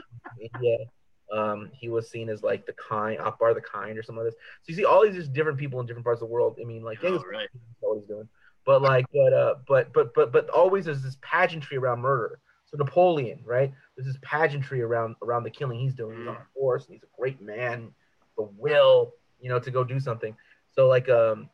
Um, 1.32 1.70
he 1.74 1.90
was 1.90 2.10
seen 2.10 2.30
as 2.30 2.42
like 2.42 2.66
the 2.66 2.74
kind, 2.74 3.20
Akbar 3.20 3.54
the 3.54 3.62
kind, 3.62 3.98
or 3.98 4.04
some 4.04 4.18
of 4.18 4.26
this. 4.26 4.34
So 4.34 4.70
you 4.70 4.76
see 4.76 4.86
all 4.86 5.04
these 5.04 5.16
just 5.16 5.34
different 5.34 5.58
people 5.58 5.80
in 5.80 5.86
different 5.86 6.06
parts 6.06 6.22
of 6.22 6.28
the 6.28 6.34
world. 6.34 6.58
I 6.62 6.66
mean, 6.66 6.84
like 6.84 7.00
Oh, 7.04 7.24
right. 7.32 7.48
What 7.80 8.00
he's 8.00 8.08
doing, 8.08 8.28
but 8.66 8.82
like, 8.82 9.06
but 9.14 9.34
uh, 9.34 9.56
but 9.68 9.94
but 9.94 10.14
but 10.14 10.32
but 10.32 10.50
always 10.50 10.86
there's 10.86 11.04
this 11.04 11.18
pageantry 11.22 11.78
around 11.78 12.02
murder. 12.02 12.40
So 12.66 12.78
Napoleon, 12.78 13.40
right? 13.46 13.74
There's 13.96 14.08
this 14.08 14.18
pageantry 14.22 14.82
around 14.82 15.16
around 15.24 15.44
the 15.44 15.50
killing 15.50 15.80
he's 15.80 15.94
doing. 15.94 16.20
He's 16.20 16.28
on 16.28 16.36
a 16.36 16.46
horse, 16.60 16.86
and 16.86 16.94
he's 16.94 17.04
a 17.04 17.20
great 17.20 17.42
man, 17.42 17.92
the 18.38 18.44
will, 18.44 19.14
you 19.40 19.50
know, 19.50 19.60
to 19.60 19.72
go 19.72 19.84
do 19.84 20.00
something. 20.00 20.36
So 20.72 20.88
like, 20.88 21.10
um, 21.10 21.50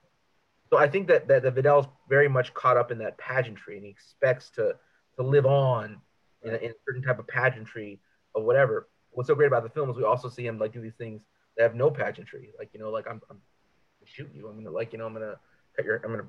so 0.69 0.77
I 0.77 0.87
think 0.89 1.07
that 1.07 1.27
that, 1.27 1.43
that 1.43 1.55
Vidal's 1.55 1.87
very 2.09 2.27
much 2.27 2.53
caught 2.53 2.75
up 2.75 2.91
in 2.91 2.97
that 2.99 3.17
pageantry, 3.17 3.75
and 3.75 3.85
he 3.85 3.91
expects 3.91 4.49
to 4.51 4.75
to 5.17 5.23
live 5.23 5.45
on 5.45 6.01
in 6.43 6.53
a, 6.53 6.57
in 6.57 6.71
a 6.71 6.75
certain 6.85 7.01
type 7.01 7.19
of 7.19 7.27
pageantry 7.27 7.99
of 8.35 8.43
whatever. 8.43 8.87
What's 9.15 9.27
so 9.27 9.35
great 9.35 9.47
about 9.47 9.63
the 9.63 9.69
film 9.69 9.89
is 9.89 9.95
we 9.97 10.03
also 10.03 10.29
see 10.29 10.45
him 10.45 10.59
like 10.59 10.73
do 10.73 10.81
these 10.81 10.95
things 10.95 11.21
that 11.57 11.63
have 11.63 11.75
no 11.75 11.89
pageantry, 11.89 12.51
like 12.59 12.69
you 12.73 12.79
know, 12.79 12.89
like 12.89 13.07
I'm, 13.07 13.21
I'm 13.29 13.37
gonna 13.37 14.05
shoot 14.05 14.29
you, 14.33 14.47
I'm 14.47 14.57
gonna 14.57 14.71
like 14.71 14.93
you 14.93 14.99
know, 14.99 15.05
I'm 15.05 15.13
gonna 15.13 15.35
cut 15.75 15.85
your, 15.85 15.97
I'm 15.97 16.11
gonna 16.11 16.27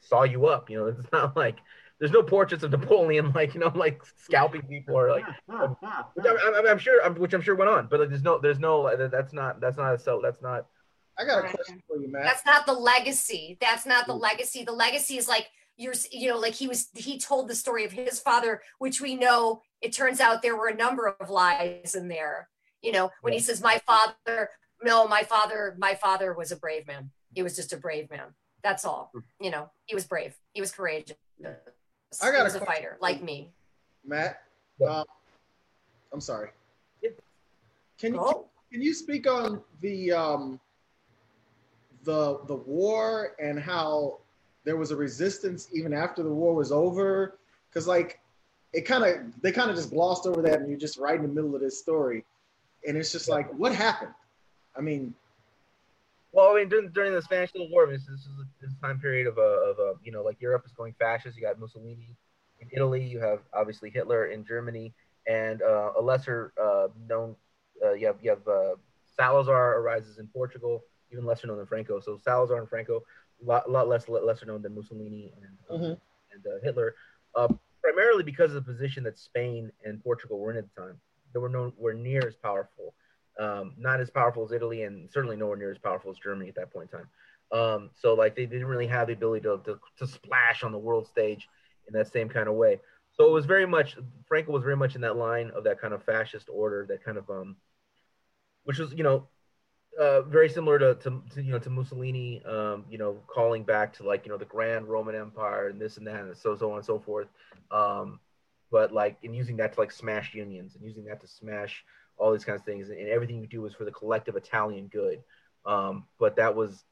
saw 0.00 0.24
you 0.24 0.46
up. 0.46 0.68
You 0.68 0.78
know, 0.78 0.86
it's 0.98 1.12
not 1.12 1.36
like 1.36 1.58
there's 1.98 2.12
no 2.12 2.22
portraits 2.22 2.64
of 2.64 2.70
Napoleon 2.70 3.32
like 3.34 3.54
you 3.54 3.60
know 3.60 3.72
like 3.74 4.02
scalping 4.16 4.62
people 4.62 4.96
or 4.96 5.10
like 5.10 5.24
which 5.46 6.26
I'm, 6.26 6.54
I'm, 6.54 6.66
I'm 6.66 6.78
sure 6.78 7.04
I'm, 7.04 7.14
which 7.14 7.32
I'm 7.32 7.40
sure 7.40 7.54
went 7.54 7.70
on, 7.70 7.88
but 7.90 8.00
like, 8.00 8.08
there's 8.08 8.22
no 8.22 8.38
there's 8.38 8.58
no 8.58 8.94
that's 9.08 9.32
not 9.32 9.60
that's 9.60 9.76
not 9.76 9.94
a 9.94 9.98
so 9.98 10.20
that's 10.22 10.42
not 10.42 10.66
I 11.16 11.24
got 11.24 11.44
a 11.44 11.48
question 11.48 11.80
for 11.86 11.96
you, 11.98 12.10
Matt. 12.10 12.24
That's 12.24 12.44
not 12.44 12.66
the 12.66 12.72
legacy. 12.72 13.56
That's 13.60 13.86
not 13.86 14.08
the 14.08 14.14
legacy. 14.14 14.64
The 14.64 14.72
legacy 14.72 15.16
is 15.16 15.28
like 15.28 15.48
you're, 15.76 15.94
you 16.10 16.30
know, 16.30 16.38
like 16.38 16.54
he 16.54 16.68
was, 16.68 16.88
he 16.94 17.18
told 17.18 17.48
the 17.48 17.54
story 17.54 17.84
of 17.84 17.92
his 17.92 18.20
father, 18.20 18.62
which 18.78 19.00
we 19.00 19.16
know 19.16 19.62
it 19.84 19.92
turns 19.92 20.18
out 20.18 20.40
there 20.40 20.56
were 20.56 20.68
a 20.68 20.74
number 20.74 21.14
of 21.20 21.28
lies 21.28 21.94
in 21.94 22.08
there. 22.08 22.48
You 22.80 22.92
know, 22.92 23.10
when 23.20 23.34
he 23.34 23.38
says, 23.38 23.62
my 23.62 23.80
father, 23.86 24.50
no, 24.82 25.06
my 25.06 25.22
father, 25.22 25.76
my 25.78 25.94
father 25.94 26.32
was 26.32 26.52
a 26.52 26.56
brave 26.56 26.86
man. 26.86 27.10
He 27.34 27.42
was 27.42 27.54
just 27.54 27.72
a 27.72 27.76
brave 27.76 28.10
man. 28.10 28.34
That's 28.62 28.86
all. 28.86 29.12
You 29.40 29.50
know, 29.50 29.70
he 29.84 29.94
was 29.94 30.06
brave. 30.06 30.34
He 30.54 30.62
was 30.62 30.72
courageous. 30.72 31.16
I 31.44 32.30
got 32.30 32.34
he 32.34 32.40
a 32.40 32.44
was 32.44 32.54
a 32.54 32.58
question 32.58 32.66
fighter 32.66 32.98
like 33.00 33.22
me. 33.22 33.52
Matt. 34.06 34.42
Yeah. 34.78 34.88
Um, 34.88 35.04
I'm 36.12 36.20
sorry. 36.20 36.50
Can 37.98 38.14
you 38.14 38.20
Oh, 38.20 38.46
can 38.72 38.82
you 38.82 38.94
speak 38.94 39.28
on 39.28 39.62
the 39.80 40.12
um 40.12 40.60
the 42.04 42.40
the 42.46 42.54
war 42.54 43.32
and 43.38 43.58
how 43.58 44.18
there 44.64 44.76
was 44.76 44.90
a 44.90 44.96
resistance 44.96 45.68
even 45.72 45.92
after 45.92 46.22
the 46.22 46.32
war 46.32 46.54
was 46.54 46.72
over? 46.72 47.38
Because 47.68 47.86
like 47.86 48.20
it 48.74 48.82
kind 48.82 49.04
of 49.04 49.40
they 49.42 49.52
kind 49.52 49.70
of 49.70 49.76
just 49.76 49.90
glossed 49.90 50.26
over 50.26 50.42
that, 50.42 50.60
and 50.60 50.68
you're 50.68 50.78
just 50.78 50.98
right 50.98 51.16
in 51.16 51.22
the 51.22 51.28
middle 51.28 51.54
of 51.54 51.60
this 51.60 51.78
story, 51.78 52.24
and 52.86 52.96
it's 52.96 53.12
just 53.12 53.28
like 53.28 53.52
what 53.54 53.74
happened? 53.74 54.12
I 54.76 54.80
mean, 54.80 55.14
Well, 56.32 56.50
I 56.50 56.54
mean, 56.58 56.68
during, 56.68 56.90
during 56.90 57.12
the 57.14 57.22
Spanish 57.22 57.52
Civil 57.52 57.70
War, 57.70 57.86
this, 57.86 58.06
this 58.06 58.20
is 58.20 58.32
this 58.60 58.72
time 58.82 58.98
period 59.00 59.26
of 59.28 59.38
a, 59.38 59.40
of 59.70 59.78
a, 59.78 59.94
you 60.02 60.10
know, 60.10 60.22
like 60.22 60.40
Europe 60.40 60.64
is 60.66 60.72
going 60.72 60.92
fascist. 60.98 61.36
You 61.36 61.42
got 61.42 61.60
Mussolini 61.60 62.08
in 62.60 62.68
Italy. 62.72 63.02
You 63.04 63.20
have 63.20 63.40
obviously 63.52 63.88
Hitler 63.90 64.26
in 64.26 64.44
Germany, 64.44 64.92
and 65.28 65.62
uh, 65.62 65.92
a 65.96 66.02
lesser 66.02 66.52
uh, 66.60 66.88
known, 67.08 67.36
uh, 67.84 67.92
you 67.92 68.06
have 68.06 68.16
you 68.20 68.30
have 68.30 68.46
uh, 68.48 68.74
Salazar 69.16 69.78
arises 69.78 70.18
in 70.18 70.26
Portugal, 70.26 70.82
even 71.12 71.24
lesser 71.24 71.46
known 71.46 71.58
than 71.58 71.66
Franco. 71.66 72.00
So 72.00 72.18
Salazar 72.22 72.58
and 72.58 72.68
Franco, 72.68 73.04
a 73.40 73.44
lot, 73.46 73.70
lot 73.70 73.86
less 73.86 74.08
lesser 74.08 74.46
known 74.46 74.60
than 74.62 74.74
Mussolini 74.74 75.32
and 75.40 75.80
Mhm. 75.80 76.00
and 76.32 76.46
uh, 76.46 76.58
Hitler, 76.64 76.96
uh, 77.36 77.48
primarily 77.84 78.24
because 78.24 78.54
of 78.54 78.64
the 78.64 78.72
position 78.72 79.04
that 79.04 79.18
Spain 79.18 79.70
and 79.84 80.02
Portugal 80.02 80.38
were 80.38 80.50
in 80.50 80.56
at 80.56 80.64
the 80.74 80.80
time. 80.80 80.98
They 81.32 81.38
were 81.38 81.48
nowhere 81.48 81.94
near 81.94 82.26
as 82.26 82.36
powerful 82.36 82.94
um, 83.38 83.74
not 83.76 84.00
as 84.00 84.10
powerful 84.10 84.44
as 84.44 84.52
Italy, 84.52 84.82
and 84.82 85.10
certainly 85.10 85.36
nowhere 85.36 85.56
near 85.56 85.70
as 85.70 85.78
powerful 85.78 86.10
as 86.10 86.18
Germany 86.18 86.48
at 86.48 86.54
that 86.56 86.72
point 86.72 86.90
in 86.92 86.98
time. 86.98 87.08
Um, 87.52 87.90
so 88.00 88.14
like 88.14 88.34
they 88.34 88.46
didn't 88.46 88.66
really 88.66 88.86
have 88.86 89.08
the 89.08 89.12
ability 89.12 89.42
to, 89.42 89.60
to 89.64 89.78
to 89.98 90.06
splash 90.06 90.62
on 90.62 90.72
the 90.72 90.78
world 90.78 91.06
stage 91.06 91.48
in 91.86 91.94
that 91.94 92.12
same 92.12 92.28
kind 92.28 92.48
of 92.48 92.54
way. 92.54 92.80
So 93.12 93.28
it 93.28 93.32
was 93.32 93.46
very 93.46 93.66
much 93.66 93.96
Franco 94.26 94.52
was 94.52 94.62
very 94.62 94.76
much 94.76 94.94
in 94.94 95.00
that 95.02 95.16
line 95.16 95.50
of 95.54 95.64
that 95.64 95.80
kind 95.80 95.94
of 95.94 96.02
fascist 96.02 96.48
order, 96.50 96.86
that 96.88 97.04
kind 97.04 97.18
of 97.18 97.28
um, 97.30 97.56
which 98.64 98.78
was 98.78 98.92
you 98.92 99.02
know 99.02 99.28
uh, 99.98 100.22
very 100.22 100.48
similar 100.48 100.78
to, 100.78 100.94
to, 100.96 101.22
to 101.34 101.42
you 101.42 101.52
know 101.52 101.58
to 101.58 101.70
Mussolini, 101.70 102.42
um, 102.44 102.84
you 102.90 102.98
know, 102.98 103.18
calling 103.26 103.62
back 103.62 103.92
to 103.94 104.02
like 104.02 104.24
you 104.24 104.32
know 104.32 104.38
the 104.38 104.44
Grand 104.44 104.88
Roman 104.88 105.14
Empire 105.14 105.68
and 105.68 105.80
this 105.80 105.96
and 105.96 106.06
that 106.06 106.20
and 106.20 106.36
so 106.36 106.56
so 106.56 106.70
on 106.70 106.78
and 106.78 106.86
so 106.86 106.98
forth. 106.98 107.28
Um, 107.70 108.20
but 108.70 108.92
like 108.92 109.16
in 109.22 109.34
using 109.34 109.56
that 109.58 109.74
to 109.74 109.80
like 109.80 109.92
smash 109.92 110.34
unions 110.34 110.74
and 110.74 110.84
using 110.84 111.04
that 111.04 111.20
to 111.20 111.28
smash 111.28 111.84
all 112.16 112.32
these 112.32 112.44
kinds 112.44 112.60
of 112.60 112.66
things, 112.66 112.90
and 112.90 113.08
everything 113.08 113.40
you 113.40 113.46
do 113.46 113.62
was 113.62 113.74
for 113.74 113.84
the 113.84 113.90
collective 113.90 114.36
Italian 114.36 114.88
good. 114.88 115.22
Um, 115.66 116.04
but 116.18 116.36
that 116.36 116.54
was, 116.54 116.84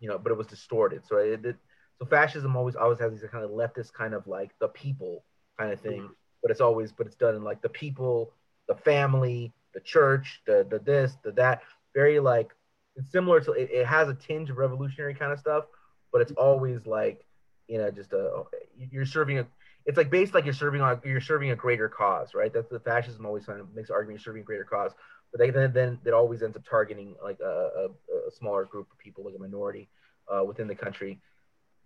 you 0.00 0.08
know, 0.08 0.18
but 0.18 0.32
it 0.32 0.38
was 0.38 0.46
distorted. 0.46 1.06
So 1.06 1.18
it, 1.18 1.44
it 1.44 1.56
so 1.98 2.06
fascism 2.06 2.56
always 2.56 2.76
always 2.76 2.98
has 2.98 3.12
these 3.12 3.28
kind 3.30 3.44
of 3.44 3.50
leftist 3.50 3.92
kind 3.92 4.14
of 4.14 4.26
like 4.26 4.50
the 4.58 4.68
people 4.68 5.24
kind 5.58 5.72
of 5.72 5.80
thing, 5.80 6.08
but 6.42 6.50
it's 6.50 6.60
always 6.60 6.92
but 6.92 7.06
it's 7.06 7.16
done 7.16 7.34
in 7.34 7.44
like 7.44 7.60
the 7.60 7.68
people, 7.68 8.32
the 8.68 8.74
family, 8.74 9.52
the 9.74 9.80
church, 9.80 10.40
the 10.46 10.66
the 10.70 10.78
this, 10.78 11.16
the 11.22 11.32
that. 11.32 11.62
Very 11.94 12.20
like 12.20 12.54
it's 12.96 13.10
similar 13.10 13.40
to 13.40 13.52
it, 13.52 13.70
it 13.70 13.86
has 13.86 14.08
a 14.08 14.14
tinge 14.14 14.50
of 14.50 14.58
revolutionary 14.58 15.14
kind 15.14 15.32
of 15.32 15.38
stuff, 15.38 15.64
but 16.12 16.20
it's 16.20 16.32
always 16.32 16.86
like 16.86 17.24
you 17.66 17.78
know 17.78 17.90
just 17.90 18.12
a 18.12 18.42
you're 18.90 19.06
serving 19.06 19.38
a 19.38 19.46
it's 19.86 19.96
like 19.96 20.10
based 20.10 20.34
like 20.34 20.44
you're 20.44 20.54
serving 20.54 20.80
on 20.80 21.00
you're 21.04 21.20
serving 21.20 21.50
a 21.50 21.56
greater 21.56 21.88
cause, 21.88 22.34
right? 22.34 22.52
That's 22.52 22.68
the 22.68 22.80
fascism 22.80 23.24
always 23.24 23.46
kind 23.46 23.60
of 23.60 23.74
makes 23.74 23.90
argument 23.90 24.20
you're 24.20 24.24
serving 24.24 24.42
a 24.42 24.44
greater 24.44 24.64
cause, 24.64 24.92
but 25.32 25.38
they 25.38 25.50
then 25.50 25.72
then 25.72 25.98
it 26.04 26.12
always 26.12 26.42
ends 26.42 26.56
up 26.56 26.64
targeting 26.68 27.14
like 27.22 27.38
a, 27.40 27.44
a, 27.44 27.84
a 28.28 28.30
smaller 28.30 28.64
group 28.64 28.90
of 28.92 28.98
people, 28.98 29.24
like 29.24 29.34
a 29.34 29.38
minority 29.38 29.88
uh, 30.32 30.44
within 30.44 30.68
the 30.68 30.74
country. 30.74 31.20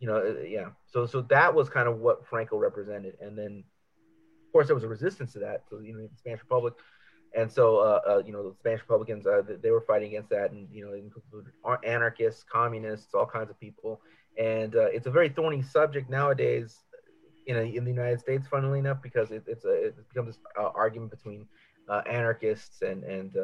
You 0.00 0.08
know, 0.08 0.16
uh, 0.16 0.42
yeah. 0.42 0.70
So 0.86 1.06
so 1.06 1.22
that 1.22 1.54
was 1.54 1.68
kind 1.68 1.88
of 1.88 2.00
what 2.00 2.26
Franco 2.26 2.56
represented, 2.56 3.16
and 3.20 3.38
then 3.38 3.64
of 4.46 4.52
course, 4.52 4.66
there 4.66 4.74
was 4.74 4.84
a 4.84 4.88
resistance 4.88 5.32
to 5.34 5.38
that. 5.40 5.62
So 5.70 5.78
you 5.78 5.94
know, 5.94 6.02
the 6.02 6.16
Spanish 6.16 6.40
Republic, 6.40 6.74
and 7.36 7.50
so 7.50 7.78
uh, 7.78 8.00
uh, 8.08 8.22
you 8.24 8.32
know, 8.32 8.48
the 8.48 8.54
Spanish 8.56 8.80
Republicans 8.80 9.26
uh, 9.26 9.42
they 9.62 9.70
were 9.70 9.80
fighting 9.80 10.08
against 10.08 10.30
that, 10.30 10.52
and 10.52 10.68
you 10.70 10.84
know, 10.84 10.94
included 10.94 11.52
anarchists, 11.84 12.44
communists, 12.50 13.14
all 13.14 13.26
kinds 13.26 13.50
of 13.50 13.58
people. 13.58 14.00
And 14.38 14.74
uh, 14.76 14.86
it's 14.86 15.06
a 15.06 15.10
very 15.10 15.28
thorny 15.28 15.62
subject 15.62 16.08
nowadays 16.08 16.78
in, 17.46 17.56
a, 17.56 17.62
in 17.62 17.84
the 17.84 17.90
United 17.90 18.20
States, 18.20 18.46
funnily 18.48 18.78
enough, 18.78 19.02
because 19.02 19.30
it, 19.30 19.44
it's 19.46 19.64
a, 19.64 19.86
it 19.88 20.08
becomes 20.08 20.28
this 20.28 20.38
uh, 20.58 20.70
argument 20.74 21.10
between 21.10 21.46
uh, 21.88 22.02
anarchists 22.06 22.82
and 22.82 23.04
and 23.04 23.36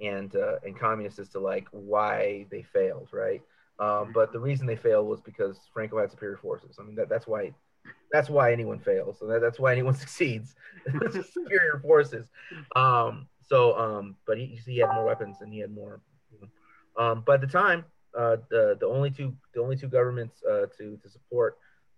and 0.00 0.34
and 0.34 0.78
communists 0.78 1.18
as 1.18 1.28
to 1.30 1.40
like 1.40 1.66
why 1.70 2.46
they 2.50 2.62
failed, 2.62 3.08
right? 3.12 3.42
Um, 3.78 4.12
but 4.12 4.32
the 4.32 4.38
reason 4.38 4.66
they 4.66 4.76
failed 4.76 5.08
was 5.08 5.20
because 5.20 5.58
Franco 5.72 5.98
had 5.98 6.10
superior 6.10 6.36
forces. 6.36 6.76
I 6.78 6.84
mean, 6.84 6.94
that, 6.96 7.08
that's 7.08 7.26
why 7.26 7.52
that's 8.12 8.28
why 8.28 8.52
anyone 8.52 8.78
fails. 8.78 9.18
So 9.18 9.26
that, 9.26 9.40
that's 9.40 9.58
why 9.58 9.72
anyone 9.72 9.94
succeeds. 10.04 10.54
superior 11.32 11.80
forces. 11.82 12.28
Um, 12.76 13.28
so, 13.48 13.78
um, 13.78 14.16
but 14.26 14.38
he, 14.38 14.58
he 14.64 14.78
had 14.78 14.92
more 14.94 15.04
weapons 15.04 15.38
and 15.40 15.52
he 15.52 15.60
had 15.60 15.72
more. 15.72 16.00
You 16.32 16.40
know. 16.40 17.04
um, 17.04 17.22
but 17.26 17.34
at 17.34 17.40
the 17.40 17.46
time, 17.46 17.84
uh, 18.16 18.36
the 18.50 18.76
the 18.78 18.86
only 18.86 19.10
two 19.10 19.34
the 19.54 19.62
only 19.62 19.74
two 19.76 19.88
governments 19.88 20.42
uh, 20.44 20.66
to 20.76 20.98
to 21.02 21.08
support 21.08 21.56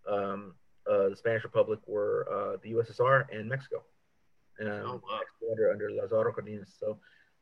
um, 0.09 0.55
uh, 0.89 1.09
the 1.09 1.16
Spanish 1.16 1.43
Republic 1.43 1.80
were 1.87 2.28
uh, 2.30 2.57
the 2.62 2.72
USSR 2.72 3.24
and 3.32 3.49
Mexico. 3.49 3.82
Um, 4.61 4.68
oh, 4.68 5.03
wow. 5.09 5.18
Mexico 5.18 5.51
under 5.51 5.72
under 5.72 5.91
Lazaro 5.91 6.32
Cardenas. 6.32 6.72
So 6.78 6.99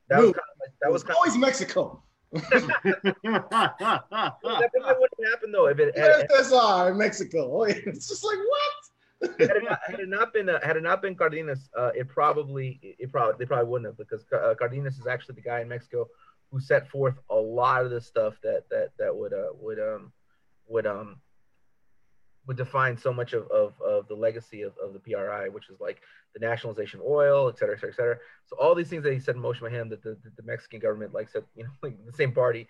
that 0.09 0.17
was 0.17 0.31
kind 0.31 0.37
of 0.37 0.73
that 0.81 0.91
was, 0.91 1.05
was 1.05 1.15
always 1.15 1.37
Mexico 1.37 2.01
that 2.33 3.13
wouldn't 4.43 5.29
happen 5.31 5.51
though 5.51 5.67
if 5.67 5.79
it 5.79 5.97
had, 5.97 6.29
USSR 6.29 6.91
in 6.91 6.97
Mexico. 6.97 7.63
It's 7.67 8.09
just 8.09 8.23
like 8.23 8.37
what? 8.37 9.39
had, 9.39 9.49
it 9.51 9.63
not, 9.63 9.79
had, 9.87 9.99
it 9.99 10.09
not, 10.09 10.33
been 10.33 10.49
uh, 10.49 10.59
had 10.63 10.77
it 10.77 10.83
not 10.83 11.01
been 11.01 11.15
Cardenas, 11.15 11.69
uh, 11.77 11.91
it 11.95 12.07
probably 12.07 12.79
it 12.81 13.11
probably 13.11 13.35
they 13.39 13.45
probably 13.45 13.69
wouldn't 13.69 13.87
have 13.87 13.97
because 13.97 14.25
uh, 14.33 14.53
Cardenas 14.57 14.97
is 14.97 15.07
actually 15.07 15.35
the 15.35 15.41
guy 15.41 15.61
in 15.61 15.69
Mexico 15.69 16.07
who 16.51 16.59
set 16.59 16.87
forth 16.89 17.15
a 17.29 17.35
lot 17.35 17.83
of 17.83 17.91
the 17.91 18.01
stuff 18.01 18.35
that 18.43 18.63
that 18.69 18.89
that 18.99 19.15
would 19.15 19.33
uh 19.33 19.49
would 19.59 19.79
um 19.79 20.11
would 20.67 20.85
um 20.85 21.17
would 22.47 22.57
define 22.57 22.97
so 22.97 23.13
much 23.13 23.33
of, 23.33 23.49
of, 23.49 23.73
of 23.81 24.07
the 24.07 24.15
legacy 24.15 24.61
of, 24.63 24.73
of 24.83 24.93
the 24.93 24.99
PRI, 24.99 25.47
which 25.49 25.69
is 25.69 25.79
like 25.79 26.01
the 26.33 26.39
nationalization 26.39 26.99
of 26.99 27.05
oil, 27.05 27.47
et 27.47 27.57
cetera, 27.57 27.75
et 27.75 27.79
cetera, 27.79 27.93
et 27.93 27.95
cetera. 27.95 28.17
So 28.45 28.57
all 28.57 28.75
these 28.75 28.89
things 28.89 29.03
that 29.03 29.13
he 29.13 29.19
said 29.19 29.35
in 29.35 29.41
motion 29.41 29.65
by 29.65 29.73
him 29.73 29.89
that 29.89 30.03
the, 30.03 30.17
the 30.35 30.43
Mexican 30.43 30.79
government, 30.79 31.13
like 31.13 31.29
said, 31.29 31.43
you 31.55 31.63
know, 31.63 31.69
like 31.81 31.95
the 32.05 32.11
same 32.11 32.31
party 32.31 32.67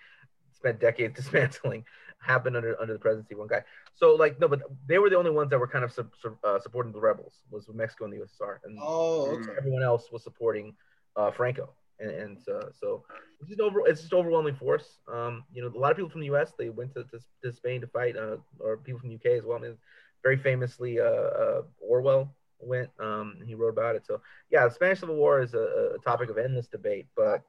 spent 0.51 0.79
decades 0.79 1.15
dismantling 1.19 1.85
happened 2.19 2.55
under 2.55 2.79
under 2.79 2.93
the 2.93 2.99
presidency 2.99 3.33
of 3.33 3.39
one 3.39 3.47
guy. 3.47 3.63
So 3.95 4.15
like 4.15 4.39
no, 4.39 4.47
but 4.47 4.61
they 4.87 4.99
were 4.99 5.09
the 5.09 5.17
only 5.17 5.31
ones 5.31 5.49
that 5.49 5.59
were 5.59 5.67
kind 5.67 5.83
of 5.83 5.99
uh, 6.43 6.59
supporting 6.59 6.93
the 6.93 6.99
rebels 6.99 7.33
was 7.51 7.67
Mexico 7.73 8.05
and 8.05 8.13
the 8.13 8.17
USSR, 8.17 8.57
and 8.63 8.77
oh, 8.81 9.31
okay. 9.31 9.51
everyone 9.57 9.83
else 9.83 10.11
was 10.11 10.23
supporting 10.23 10.75
uh, 11.15 11.31
Franco. 11.31 11.73
And, 12.03 12.11
and 12.11 12.37
uh, 12.49 12.67
so 12.79 13.03
it's 13.39 13.49
just 13.49 13.61
over 13.61 13.87
it's 13.87 14.01
just 14.01 14.13
overwhelming 14.13 14.55
force. 14.55 14.99
Um, 15.07 15.43
you 15.53 15.61
know, 15.61 15.69
a 15.73 15.79
lot 15.79 15.91
of 15.91 15.97
people 15.97 16.09
from 16.09 16.21
the 16.21 16.27
U.S. 16.27 16.53
they 16.57 16.69
went 16.69 16.93
to, 16.95 17.03
to, 17.05 17.19
to 17.43 17.53
Spain 17.53 17.81
to 17.81 17.87
fight, 17.87 18.17
uh, 18.17 18.37
or 18.59 18.77
people 18.77 18.99
from 18.99 19.09
the 19.09 19.15
U.K. 19.15 19.37
as 19.37 19.45
well. 19.45 19.57
I 19.57 19.61
mean, 19.61 19.77
very 20.23 20.37
famously, 20.37 20.99
uh, 20.99 21.03
uh, 21.03 21.61
Orwell 21.79 22.33
went. 22.59 22.89
Um, 22.99 23.37
he 23.45 23.55
wrote 23.55 23.69
about 23.69 23.95
it. 23.95 24.05
So 24.05 24.21
yeah, 24.49 24.65
the 24.65 24.73
Spanish 24.73 24.99
Civil 24.99 25.15
War 25.15 25.41
is 25.41 25.53
a, 25.53 25.95
a, 25.95 25.99
topic 26.03 26.29
of 26.29 26.37
endless 26.37 26.67
debate. 26.67 27.07
But 27.15 27.41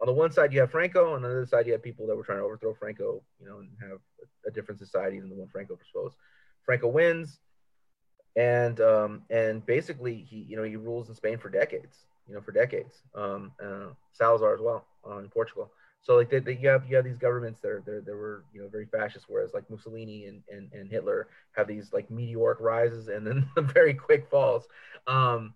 on 0.00 0.06
the 0.06 0.12
one 0.12 0.32
side 0.32 0.52
you 0.52 0.60
have 0.60 0.70
Franco, 0.70 1.14
and 1.14 1.24
on 1.24 1.30
the 1.30 1.36
other 1.36 1.46
side 1.46 1.66
you 1.66 1.72
have 1.72 1.82
people 1.82 2.06
that 2.06 2.16
were 2.16 2.24
trying 2.24 2.38
to 2.38 2.44
overthrow 2.44 2.74
Franco, 2.74 3.22
you 3.40 3.48
know, 3.48 3.58
and 3.58 3.70
have 3.80 3.98
a, 4.44 4.48
a 4.48 4.50
different 4.52 4.80
society 4.80 5.20
than 5.20 5.28
the 5.28 5.36
one 5.36 5.48
Franco 5.48 5.76
proposed. 5.76 6.16
Franco 6.64 6.88
wins, 6.88 7.38
and 8.36 8.80
um, 8.80 9.22
and 9.30 9.64
basically 9.66 10.26
he 10.28 10.46
you 10.48 10.56
know 10.56 10.62
he 10.64 10.76
rules 10.76 11.08
in 11.08 11.14
Spain 11.14 11.38
for 11.38 11.48
decades. 11.48 11.96
You 12.28 12.34
know, 12.34 12.40
for 12.40 12.52
decades. 12.52 12.94
Um, 13.14 13.52
uh, 13.62 13.88
Salazar 14.12 14.54
as 14.54 14.60
well 14.60 14.86
uh, 15.08 15.18
in 15.18 15.28
Portugal. 15.28 15.70
So 16.02 16.16
like 16.16 16.30
they, 16.30 16.40
they, 16.40 16.56
you 16.56 16.68
have 16.68 16.88
you 16.88 16.96
have 16.96 17.04
these 17.04 17.18
governments 17.18 17.60
that 17.60 17.70
are 17.70 17.82
that, 17.86 18.06
were 18.06 18.44
you 18.52 18.60
know 18.60 18.68
very 18.68 18.86
fascist, 18.86 19.26
whereas 19.28 19.54
like 19.54 19.68
Mussolini 19.70 20.26
and, 20.26 20.42
and, 20.50 20.72
and 20.72 20.90
Hitler 20.90 21.28
have 21.52 21.68
these 21.68 21.92
like 21.92 22.10
meteoric 22.10 22.60
rises 22.60 23.08
and 23.08 23.26
then 23.26 23.48
very 23.72 23.94
quick 23.94 24.28
falls. 24.28 24.66
Um, 25.06 25.54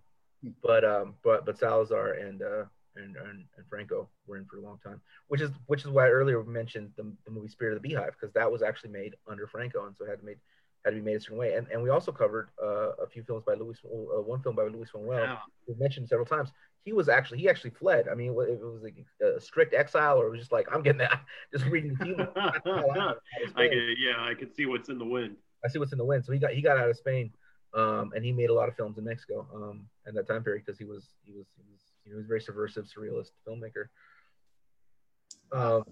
but 0.63 0.85
um, 0.85 1.15
but 1.23 1.45
but 1.45 1.57
Salazar 1.57 2.13
and, 2.13 2.41
uh, 2.41 2.63
and 2.95 3.15
and 3.17 3.43
and 3.57 3.67
Franco 3.69 4.07
were 4.25 4.37
in 4.37 4.45
for 4.45 4.57
a 4.57 4.61
long 4.61 4.79
time, 4.83 5.01
which 5.27 5.41
is 5.41 5.51
which 5.65 5.81
is 5.81 5.89
why 5.89 6.05
I 6.05 6.11
earlier 6.11 6.41
mentioned 6.43 6.91
the, 6.95 7.11
the 7.25 7.31
movie 7.31 7.49
Spirit 7.49 7.75
of 7.75 7.81
the 7.81 7.89
Beehive 7.89 8.13
because 8.19 8.33
that 8.33 8.49
was 8.51 8.61
actually 8.61 8.91
made 8.91 9.15
under 9.29 9.47
Franco, 9.47 9.85
and 9.85 9.95
so 9.97 10.05
it 10.05 10.09
had 10.09 10.19
to 10.19 10.25
made 10.25 10.37
had 10.87 10.95
to 10.95 11.01
be 11.01 11.05
made 11.05 11.17
a 11.17 11.19
certain 11.19 11.37
way. 11.37 11.53
And 11.53 11.67
and 11.71 11.81
we 11.81 11.89
also 11.89 12.11
covered 12.11 12.49
uh, 12.61 12.91
a 13.03 13.07
few 13.07 13.23
films 13.23 13.43
by 13.45 13.53
Louis, 13.53 13.77
uh, 13.85 14.21
one 14.21 14.41
film 14.41 14.55
by 14.55 14.63
Luis 14.63 14.89
Buñuel, 14.93 15.27
wow. 15.27 15.39
we've 15.67 15.79
mentioned 15.79 16.07
several 16.09 16.25
times 16.25 16.51
he 16.87 16.93
was 16.93 17.09
actually 17.09 17.39
he 17.39 17.49
actually 17.49 17.71
fled. 17.71 18.07
I 18.07 18.15
mean, 18.15 18.29
it 18.29 18.35
was 18.35 18.81
like 18.81 18.95
a 19.21 19.41
strict 19.41 19.73
exile, 19.73 20.17
or 20.21 20.27
it 20.27 20.29
was 20.29 20.39
just 20.39 20.53
like 20.53 20.67
I'm 20.71 20.81
getting 20.81 20.99
that. 20.99 21.19
Just 21.51 21.65
reading 21.65 21.97
the 21.99 22.05
film. 22.05 22.17
I 23.57 23.67
could, 23.67 23.97
yeah, 23.99 24.23
I 24.23 24.33
could 24.33 24.55
see 24.55 24.65
what's 24.65 24.87
in 24.87 24.97
the 24.97 25.05
wind. 25.05 25.35
I 25.65 25.67
see 25.67 25.79
what's 25.79 25.91
in 25.91 25.97
the 25.97 26.05
wind. 26.05 26.23
So 26.23 26.31
he 26.31 26.39
got 26.39 26.53
he 26.53 26.61
got 26.61 26.77
out 26.77 26.89
of 26.89 26.95
Spain, 26.95 27.33
um, 27.73 28.13
and 28.15 28.23
he 28.23 28.31
made 28.31 28.49
a 28.49 28.53
lot 28.53 28.69
of 28.69 28.75
films 28.77 28.97
in 28.97 29.03
Mexico 29.03 29.45
um, 29.53 29.85
in 30.07 30.15
that 30.15 30.29
time 30.29 30.45
period 30.45 30.63
because 30.65 30.79
he 30.79 30.85
was 30.85 31.09
he 31.25 31.33
was 31.33 31.45
he 31.57 31.63
was 31.69 31.81
you 32.05 32.11
know, 32.11 32.15
he 32.15 32.19
was 32.19 32.25
very 32.25 32.39
subversive 32.39 32.85
surrealist 32.85 33.31
filmmaker. 33.45 33.87
Um, 35.51 35.83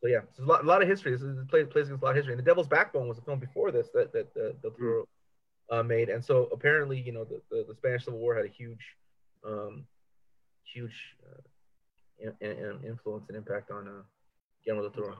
so 0.00 0.08
yeah, 0.08 0.20
so 0.36 0.44
a 0.44 0.46
lot, 0.46 0.64
a 0.64 0.66
lot 0.66 0.82
of 0.82 0.88
history. 0.88 1.12
This 1.12 1.22
is 1.22 1.44
plays 1.48 1.66
plays 1.68 1.86
against 1.86 2.02
a 2.02 2.04
lot 2.04 2.10
of 2.10 2.16
history. 2.16 2.34
And 2.34 2.38
The 2.38 2.44
Devil's 2.44 2.68
Backbone 2.68 3.08
was 3.08 3.18
a 3.18 3.22
film 3.22 3.38
before 3.40 3.72
this 3.72 3.88
that 3.94 4.12
that, 4.12 4.32
that 4.34 4.62
Del 4.62 4.70
Toro 4.70 5.02
mm. 5.02 5.78
uh, 5.78 5.82
made, 5.82 6.08
and 6.08 6.24
so 6.24 6.48
apparently 6.52 7.00
you 7.00 7.12
know 7.12 7.24
the, 7.24 7.40
the, 7.50 7.64
the 7.68 7.74
Spanish 7.74 8.04
Civil 8.04 8.20
War 8.20 8.36
had 8.36 8.44
a 8.44 8.48
huge 8.48 8.96
um, 9.44 9.86
huge 10.64 10.94
uh, 11.26 11.40
in, 12.40 12.52
in 12.52 12.80
influence 12.86 13.24
and 13.28 13.36
impact 13.36 13.70
on 13.70 13.88
uh, 13.88 14.02
Guillermo 14.64 14.82
del 14.82 14.90
Toro. 14.90 15.16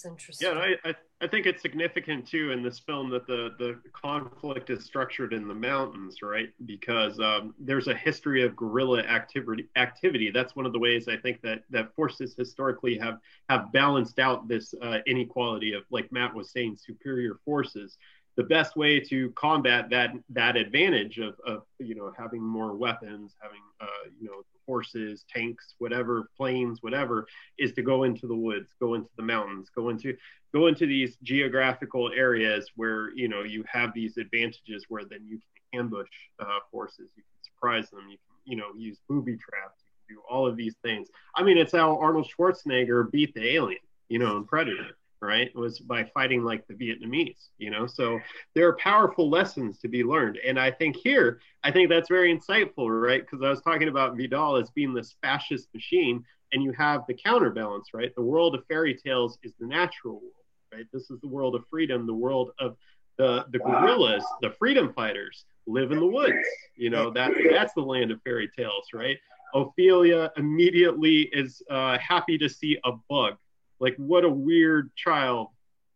It's 0.00 0.06
interesting. 0.06 0.48
Yeah, 0.48 0.58
I, 0.58 0.88
I, 0.88 0.94
I 1.20 1.26
think 1.26 1.44
it's 1.44 1.60
significant 1.60 2.26
too 2.26 2.52
in 2.52 2.62
this 2.62 2.78
film 2.78 3.10
that 3.10 3.26
the 3.26 3.50
the 3.58 3.78
conflict 3.92 4.70
is 4.70 4.82
structured 4.82 5.34
in 5.34 5.46
the 5.46 5.54
mountains, 5.54 6.22
right? 6.22 6.48
Because 6.64 7.20
um, 7.20 7.54
there's 7.58 7.86
a 7.86 7.94
history 7.94 8.42
of 8.42 8.56
guerrilla 8.56 9.00
activity. 9.00 9.68
Activity. 9.76 10.30
That's 10.30 10.56
one 10.56 10.64
of 10.64 10.72
the 10.72 10.78
ways 10.78 11.06
I 11.06 11.18
think 11.18 11.42
that 11.42 11.64
that 11.68 11.94
forces 11.94 12.34
historically 12.34 12.96
have 12.96 13.18
have 13.50 13.70
balanced 13.72 14.18
out 14.18 14.48
this 14.48 14.72
uh, 14.80 15.00
inequality 15.06 15.74
of, 15.74 15.82
like 15.90 16.10
Matt 16.10 16.34
was 16.34 16.50
saying, 16.50 16.78
superior 16.78 17.38
forces 17.44 17.98
the 18.40 18.46
best 18.46 18.74
way 18.74 18.98
to 18.98 19.28
combat 19.32 19.90
that 19.90 20.12
that 20.30 20.56
advantage 20.56 21.18
of, 21.18 21.34
of 21.46 21.64
you 21.78 21.94
know 21.94 22.10
having 22.18 22.42
more 22.42 22.74
weapons, 22.74 23.34
having 23.42 23.60
uh, 23.82 24.08
you 24.18 24.28
know 24.28 24.42
horses, 24.66 25.26
tanks, 25.28 25.74
whatever, 25.78 26.30
planes, 26.38 26.82
whatever, 26.82 27.26
is 27.58 27.72
to 27.72 27.82
go 27.82 28.04
into 28.04 28.26
the 28.26 28.34
woods, 28.34 28.70
go 28.80 28.94
into 28.94 29.10
the 29.18 29.22
mountains, 29.22 29.68
go 29.76 29.90
into 29.90 30.16
go 30.54 30.68
into 30.68 30.86
these 30.86 31.18
geographical 31.22 32.10
areas 32.16 32.70
where 32.76 33.10
you 33.14 33.28
know 33.28 33.42
you 33.42 33.62
have 33.70 33.92
these 33.92 34.16
advantages 34.16 34.86
where 34.88 35.04
then 35.04 35.20
you 35.26 35.38
can 35.72 35.80
ambush 35.80 36.08
uh, 36.38 36.60
forces, 36.70 37.10
you 37.16 37.22
can 37.22 37.52
surprise 37.52 37.90
them, 37.90 38.08
you 38.08 38.16
can 38.16 38.52
you 38.52 38.56
know 38.56 38.70
use 38.74 39.00
booby 39.06 39.36
traps, 39.36 39.82
you 39.84 39.92
can 40.06 40.16
do 40.16 40.22
all 40.30 40.46
of 40.46 40.56
these 40.56 40.76
things. 40.82 41.08
I 41.36 41.42
mean, 41.42 41.58
it's 41.58 41.72
how 41.72 41.98
Arnold 41.98 42.26
Schwarzenegger 42.26 43.10
beat 43.10 43.34
the 43.34 43.54
alien, 43.54 43.80
you 44.08 44.18
know, 44.18 44.38
in 44.38 44.44
Predator 44.44 44.96
right 45.22 45.54
was 45.54 45.78
by 45.80 46.04
fighting 46.14 46.42
like 46.44 46.66
the 46.66 46.74
vietnamese 46.74 47.48
you 47.58 47.70
know? 47.70 47.86
So 47.86 48.18
there 48.54 48.66
are 48.68 48.76
powerful 48.76 49.28
lessons 49.28 49.78
to 49.80 49.88
be 49.88 50.02
learned. 50.02 50.38
And 50.46 50.58
i 50.58 50.70
think 50.70 50.96
here 50.96 51.40
i 51.64 51.70
think 51.70 51.88
that's 51.88 52.08
very 52.08 52.36
insightful 52.36 52.88
right? 53.02 53.22
Because 53.22 53.44
i 53.44 53.50
was 53.50 53.60
talking 53.60 53.88
about 53.88 54.16
vidal 54.16 54.56
as 54.56 54.70
being 54.70 54.94
this 54.94 55.16
fascist 55.22 55.68
machine 55.74 56.24
and 56.52 56.62
you 56.62 56.72
have 56.72 57.02
the 57.06 57.14
counterbalance 57.14 57.88
right? 57.94 58.14
The 58.14 58.22
world 58.22 58.54
of 58.54 58.64
fairy 58.66 58.94
tales 58.94 59.38
is 59.42 59.52
the 59.60 59.66
natural 59.66 60.14
world 60.14 60.32
right? 60.72 60.86
This 60.92 61.10
is 61.10 61.20
the 61.20 61.28
world 61.28 61.54
of 61.54 61.64
freedom 61.70 62.06
the 62.06 62.14
world 62.14 62.52
of 62.58 62.76
the 63.18 63.44
the 63.52 63.58
guerrillas 63.58 64.24
the 64.40 64.50
freedom 64.58 64.92
fighters 64.94 65.44
live 65.66 65.92
in 65.92 66.00
the 66.00 66.06
woods 66.06 66.46
you 66.76 66.90
know? 66.90 67.10
That 67.10 67.32
that's 67.50 67.74
the 67.74 67.82
land 67.82 68.10
of 68.10 68.20
fairy 68.22 68.48
tales 68.56 68.86
right? 68.94 69.18
Ofelia 69.54 70.30
immediately 70.36 71.22
is 71.32 71.60
uh, 71.70 71.98
happy 71.98 72.38
to 72.38 72.48
see 72.48 72.78
a 72.84 72.92
bug 73.08 73.34
like 73.80 73.96
what 73.96 74.24
a 74.24 74.30
weird 74.30 74.94
child 74.94 75.48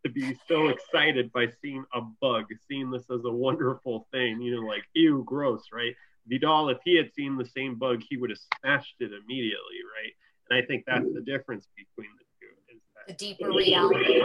to 0.04 0.10
be 0.10 0.36
so 0.48 0.68
excited 0.68 1.32
by 1.32 1.48
seeing 1.62 1.84
a 1.94 2.00
bug, 2.20 2.46
seeing 2.68 2.90
this 2.90 3.04
as 3.10 3.24
a 3.24 3.30
wonderful 3.30 4.06
thing, 4.12 4.40
you 4.40 4.54
know, 4.54 4.66
like 4.66 4.84
ew, 4.94 5.22
gross, 5.26 5.64
right? 5.72 5.94
Vidal, 6.26 6.70
if 6.70 6.78
he 6.84 6.96
had 6.96 7.12
seen 7.14 7.36
the 7.36 7.44
same 7.44 7.76
bug, 7.76 8.02
he 8.08 8.16
would 8.16 8.30
have 8.30 8.38
smashed 8.60 8.96
it 9.00 9.12
immediately, 9.12 9.78
right? 9.96 10.12
And 10.50 10.62
I 10.62 10.66
think 10.66 10.84
that's 10.86 11.06
the 11.12 11.20
difference 11.20 11.68
between 11.76 12.10
the 12.18 12.24
two. 12.40 12.76
Is 12.76 12.80
that 12.96 13.06
the 13.08 13.14
deeper 13.14 13.50
reality. 13.50 14.20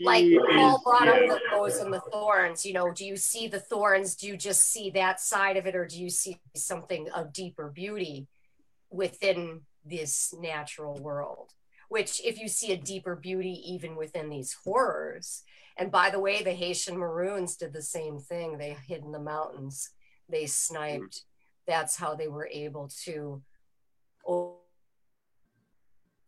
Like 0.00 0.26
Paul 0.52 0.80
brought 0.84 1.08
up 1.08 1.18
the 1.18 1.40
rose 1.52 1.78
and 1.78 1.92
the 1.92 2.00
thorns. 2.00 2.64
You 2.64 2.72
know, 2.72 2.92
do 2.92 3.04
you 3.04 3.16
see 3.16 3.48
the 3.48 3.58
thorns? 3.58 4.14
Do 4.14 4.28
you 4.28 4.36
just 4.36 4.62
see 4.70 4.90
that 4.90 5.20
side 5.20 5.56
of 5.56 5.66
it, 5.66 5.74
or 5.74 5.86
do 5.86 6.00
you 6.00 6.08
see 6.08 6.38
something 6.54 7.10
of 7.10 7.32
deeper 7.32 7.68
beauty 7.68 8.28
within 8.90 9.62
this 9.84 10.32
natural 10.38 10.94
world? 10.94 11.52
Which 11.88 12.20
if 12.24 12.38
you 12.38 12.48
see 12.48 12.72
a 12.72 12.76
deeper 12.76 13.16
beauty 13.16 13.62
even 13.66 13.96
within 13.96 14.28
these 14.30 14.56
horrors 14.64 15.42
and 15.78 15.90
by 15.90 16.10
the 16.10 16.20
way 16.20 16.42
the 16.42 16.52
haitian 16.52 16.96
maroons 16.98 17.56
did 17.56 17.72
the 17.72 17.82
same 17.82 18.18
thing 18.18 18.58
they 18.58 18.76
hid 18.86 19.02
in 19.04 19.12
the 19.12 19.18
mountains 19.20 19.90
they 20.28 20.46
sniped. 20.46 21.24
That's 21.66 21.96
how 21.96 22.14
they 22.14 22.28
were 22.28 22.48
able 22.52 22.88
to 23.04 23.42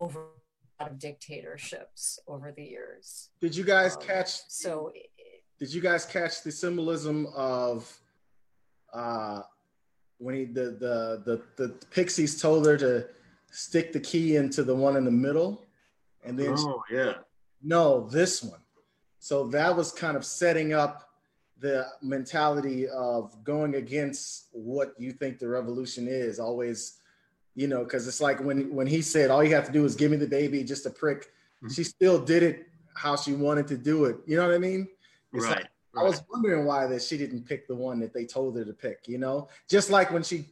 over 0.01 0.21
a 0.79 0.83
lot 0.83 0.91
of 0.93 0.99
dictatorships 0.99 2.19
over 2.27 2.53
the 2.53 2.63
years. 2.63 3.29
Did 3.41 3.55
you 3.55 3.65
guys 3.65 3.97
Um, 3.97 4.03
catch? 4.03 4.41
So 4.49 4.93
Did 5.59 5.75
you 5.75 5.83
guys 5.83 6.07
catch 6.07 6.43
the 6.43 6.51
symbolism 6.51 7.27
of 7.35 8.01
uh, 8.93 9.43
when 10.19 10.35
he 10.35 10.45
the, 10.47 10.71
the 10.73 11.23
the 11.27 11.43
the 11.57 11.69
pixies 11.91 12.41
told 12.41 12.67
her 12.67 12.77
to 12.79 13.07
stick 13.51 13.93
the 13.93 14.01
key 14.01 14.37
into 14.37 14.63
the 14.65 14.75
one 14.75 14.97
in 14.97 15.05
the 15.05 15.11
middle, 15.11 15.67
and 16.25 16.39
then 16.39 16.55
Oh 16.59 16.83
yeah. 16.91 17.15
no, 17.63 18.09
this 18.09 18.43
one. 18.43 18.61
So 19.19 19.47
that 19.49 19.77
was 19.77 19.93
kind 19.93 20.17
of 20.17 20.25
setting 20.25 20.73
up 20.73 21.09
the 21.59 21.87
mentality 22.01 22.89
of 22.89 23.37
going 23.45 23.75
against 23.75 24.47
what 24.53 24.95
you 24.99 25.13
think 25.13 25.39
the 25.39 25.49
revolution 25.49 26.09
is. 26.09 26.41
Always, 26.41 26.99
you 27.55 27.67
know, 27.69 27.85
because 27.85 28.09
it's 28.09 28.21
like 28.21 28.43
when 28.43 28.75
when 28.75 28.87
he 28.87 29.03
said, 29.03 29.31
"All 29.31 29.45
you 29.45 29.55
have 29.55 29.67
to 29.67 29.73
do 29.73 29.85
is 29.85 29.95
give 29.95 30.11
me 30.11 30.17
the 30.17 30.27
baby, 30.27 30.65
just 30.65 30.87
a 30.87 30.91
prick." 30.91 31.31
Mhm. 31.63 31.75
She 31.75 31.85
still 31.85 32.19
did 32.25 32.43
it 32.43 32.67
how 32.95 33.17
she 33.17 33.33
wanted 33.35 33.67
to 33.69 33.77
do 33.77 34.07
it. 34.07 34.17
You 34.27 34.37
know 34.37 34.47
what 34.47 34.55
I 34.55 34.59
mean? 34.59 34.89
It's 35.33 35.45
Right. 35.45 35.57
like- 35.59 35.67
I 35.97 36.03
was 36.05 36.23
wondering 36.31 36.65
why 36.67 36.87
that 36.87 37.03
she 37.03 37.19
didn't 37.19 37.45
pick 37.45 37.67
the 37.67 37.75
one 37.75 37.99
that 38.01 38.13
they 38.13 38.25
told 38.25 38.57
her 38.57 38.65
to 38.65 38.73
pick. 38.73 39.09
You 39.09 39.19
know, 39.19 39.49
just 39.69 39.91
like 39.91 40.11
when 40.13 40.23
she 40.23 40.47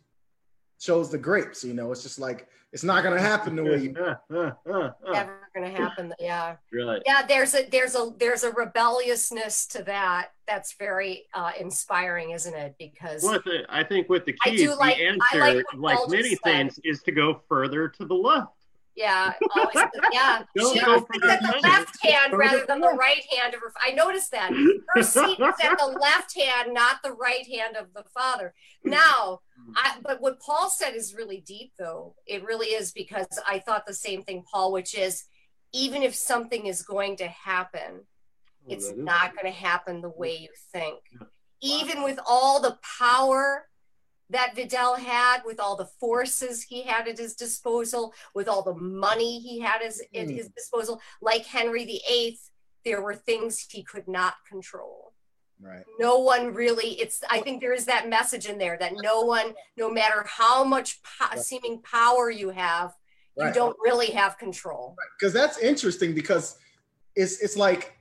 chose 0.79 1.11
the 1.11 1.19
grapes. 1.19 1.65
You 1.65 1.75
know, 1.75 1.91
it's 1.93 2.03
just 2.03 2.19
like 2.19 2.49
it's 2.73 2.85
not 2.85 3.03
gonna 3.03 3.21
happen 3.21 3.57
the 3.57 3.65
way 3.65 3.79
you. 3.79 3.93
never 4.31 5.39
going 5.55 5.75
to 5.75 5.81
happen. 5.83 6.13
Yeah. 6.19 6.57
right. 6.73 7.03
yeah 7.07 7.23
there's 7.27 7.55
a 7.55 7.69
there's 7.71 7.95
a 7.95 8.11
there's 8.19 8.45
a 8.45 8.53
rebelliousness 8.53 9.67
to 9.69 9.83
that 9.85 10.29
that's 10.47 10.75
very 10.79 11.27
uh 11.35 11.51
inspiring 11.59 12.31
isn't 12.31 12.55
it 12.55 12.75
because 12.79 13.23
With 13.23 13.45
the, 13.45 13.65
I 13.69 13.85
think 13.85 14.09
with 14.09 14.25
the 14.25 14.35
I 14.45 14.51
keys, 14.51 14.61
do 14.61 14.75
like- 14.77 14.97
the 14.97 15.07
I 15.07 15.09
answer, 15.09 15.55
like 15.57 15.65
like, 15.77 16.09
many 16.09 16.31
said. 16.31 16.39
things, 16.45 16.81
is 16.85 17.03
to 17.05 17.13
go 17.13 17.43
further 17.49 17.89
to 17.89 18.05
the 18.07 18.15
left. 18.15 18.53
Yeah 18.99 19.33
always 19.55 19.89
yeah. 20.13 20.43
Don't 20.57 20.77
she 20.77 20.85
was 20.85 21.03
the 21.09 21.31
at 21.31 21.41
the 21.41 21.61
left 21.63 22.05
hand 22.05 22.33
rather 22.37 22.65
than 22.67 22.81
the 22.81 22.89
right 22.89 23.25
hand 23.35 23.55
of 23.55 23.61
her 23.61 23.73
i 23.81 23.93
noticed 23.93 24.31
that. 24.33 24.53
Her 24.95 25.03
seat 25.03 25.39
was 25.39 25.55
at 25.63 25.79
the 25.79 25.87
left 25.87 26.39
hand 26.39 26.75
not 26.75 26.97
the 27.03 27.13
right 27.13 27.47
hand 27.47 27.77
of 27.77 27.95
the 27.95 28.05
father. 28.15 28.55
Now 28.85 29.41
I, 29.77 29.97
but 30.03 30.21
what 30.21 30.41
paul 30.41 30.69
said 30.71 30.95
is 30.95 31.15
really 31.15 31.43
deep 31.47 31.73
though. 31.79 32.15
It 32.27 32.45
really 32.45 32.69
is 32.69 32.93
because 32.93 33.27
i 33.47 33.59
thought 33.59 33.87
the 33.87 33.95
same 33.95 34.23
thing 34.25 34.45
paul 34.51 34.73
which 34.73 34.97
is 34.97 35.25
even 35.73 36.03
if 36.03 36.15
something 36.15 36.67
is 36.67 36.83
going 36.83 37.17
to 37.17 37.29
happen 37.29 38.07
it's 38.69 38.93
not 38.97 39.35
going 39.35 39.53
to 39.53 39.59
happen 39.59 40.01
the 40.01 40.11
way 40.11 40.37
you 40.37 40.49
think. 40.73 40.99
Even 41.61 42.03
with 42.03 42.19
all 42.29 42.61
the 42.61 42.79
power 42.99 43.67
that 44.31 44.55
Vidal 44.55 44.95
had, 44.97 45.43
with 45.45 45.59
all 45.59 45.77
the 45.77 45.87
forces 45.87 46.63
he 46.63 46.83
had 46.83 47.09
at 47.09 47.19
his 47.19 47.35
disposal, 47.35 48.13
with 48.35 48.49
all 48.49 48.63
the 48.63 48.75
money 48.75 49.41
he 49.41 49.61
had 49.61 49.81
as, 49.83 50.01
at 50.15 50.27
Hmm. 50.27 50.35
his 50.35 50.49
disposal, 50.51 51.01
like 51.21 51.47
Henry 51.47 51.85
VIII, 51.85 52.39
there 52.85 53.01
were 53.01 53.15
things 53.15 53.67
he 53.71 53.83
could 53.83 54.07
not 54.07 54.35
control. 54.49 55.15
Right. 55.61 55.85
No 55.99 56.19
one 56.19 56.55
really, 56.55 57.01
it's, 57.01 57.23
I 57.29 57.41
think 57.41 57.61
there 57.61 57.73
is 57.73 57.87
that 57.87 58.09
message 58.09 58.47
in 58.47 58.59
there 58.59 58.77
that 58.79 58.93
no 58.97 59.23
one, 59.23 59.55
no 59.77 59.91
matter 59.91 60.25
how 60.27 60.63
much 60.63 61.01
po- 61.03 61.37
seeming 61.41 61.83
power 61.83 62.31
you 62.31 62.51
have, 62.51 62.95
you 63.37 63.45
Right. 63.45 63.55
don't 63.55 63.77
really 63.83 64.11
have 64.11 64.39
control. 64.39 64.95
because 65.19 65.33
that's 65.33 65.59
interesting 65.59 66.15
because 66.15 66.59
it's 67.17 67.41
it's 67.41 67.57
like 67.57 67.97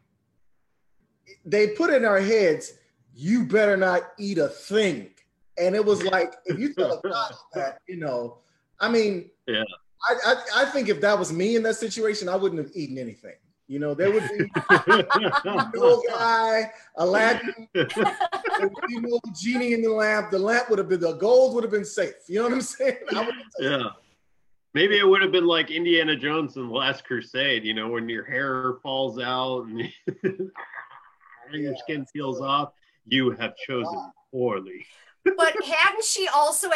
they 1.46 1.70
put 1.70 1.92
in 1.92 2.06
our 2.06 2.20
heads 2.20 2.74
you 3.14 3.46
better 3.46 3.78
not 3.78 4.12
eat 4.20 4.38
a 4.38 4.48
thing 4.50 5.10
and 5.58 5.76
it 5.76 5.84
was 5.84 6.04
like 6.04 6.34
if 6.46 6.58
you 6.60 6.74
tell 6.74 7.00
a 7.04 7.10
child 7.10 7.34
that 7.54 7.80
you 7.88 7.98
know 7.98 8.40
i 8.80 8.90
mean 8.90 9.30
Yeah. 9.48 9.64
I, 10.10 10.14
I 10.26 10.36
i 10.62 10.66
think 10.66 10.90
if 10.90 11.02
that 11.02 11.18
was 11.18 11.32
me 11.34 11.56
in 11.56 11.64
that 11.64 11.76
situation 11.76 12.30
i 12.30 12.36
wouldn't 12.36 12.62
have 12.62 12.72
eaten 12.76 12.98
anything 12.98 13.36
you 13.68 13.80
know 13.80 13.94
there 13.94 14.12
would 14.12 14.24
be 14.38 14.46
no 15.76 16.02
guy 16.10 16.72
aladdin 16.98 17.68
there 17.74 17.88
would 18.60 18.88
be 18.88 19.00
no 19.00 19.20
genie 19.36 19.74
in 19.74 19.82
the 19.82 19.90
lamp 19.92 20.32
the 20.32 20.40
lamp 20.40 20.70
would 20.70 20.80
have 20.80 20.88
been 20.90 21.00
the 21.02 21.14
gold 21.14 21.54
would 21.56 21.64
have 21.64 21.72
been 21.72 21.86
safe 21.86 22.14
you 22.28 22.38
know 22.40 22.44
what 22.44 22.54
i'm 22.54 22.62
saying 22.62 22.98
I 23.16 23.26
would- 23.26 23.36
yeah. 23.60 23.84
Maybe 24.74 25.00
it 25.00 25.08
would 25.08 25.24
have 25.24 25.32
been 25.32 25.48
like 25.48 25.72
Indiana 25.72 26.16
Jones 26.16 26.56
in 26.56 26.68
the 26.68 26.74
Last 26.74 27.04
Crusade, 27.04 27.64
you 27.64 27.74
know, 27.74 27.88
when 27.88 28.08
your 28.08 28.24
hair 28.24 28.76
falls 28.84 29.18
out 29.18 29.64
and 29.64 29.80
your 31.52 31.76
skin 31.78 32.06
peels 32.14 32.42
off. 32.42 32.74
You 33.06 33.32
have 33.32 33.56
chosen 33.56 34.12
poorly. 34.30 34.86
But 35.36 35.54
hadn't 35.66 36.04
she 36.04 36.28
also 36.28 36.70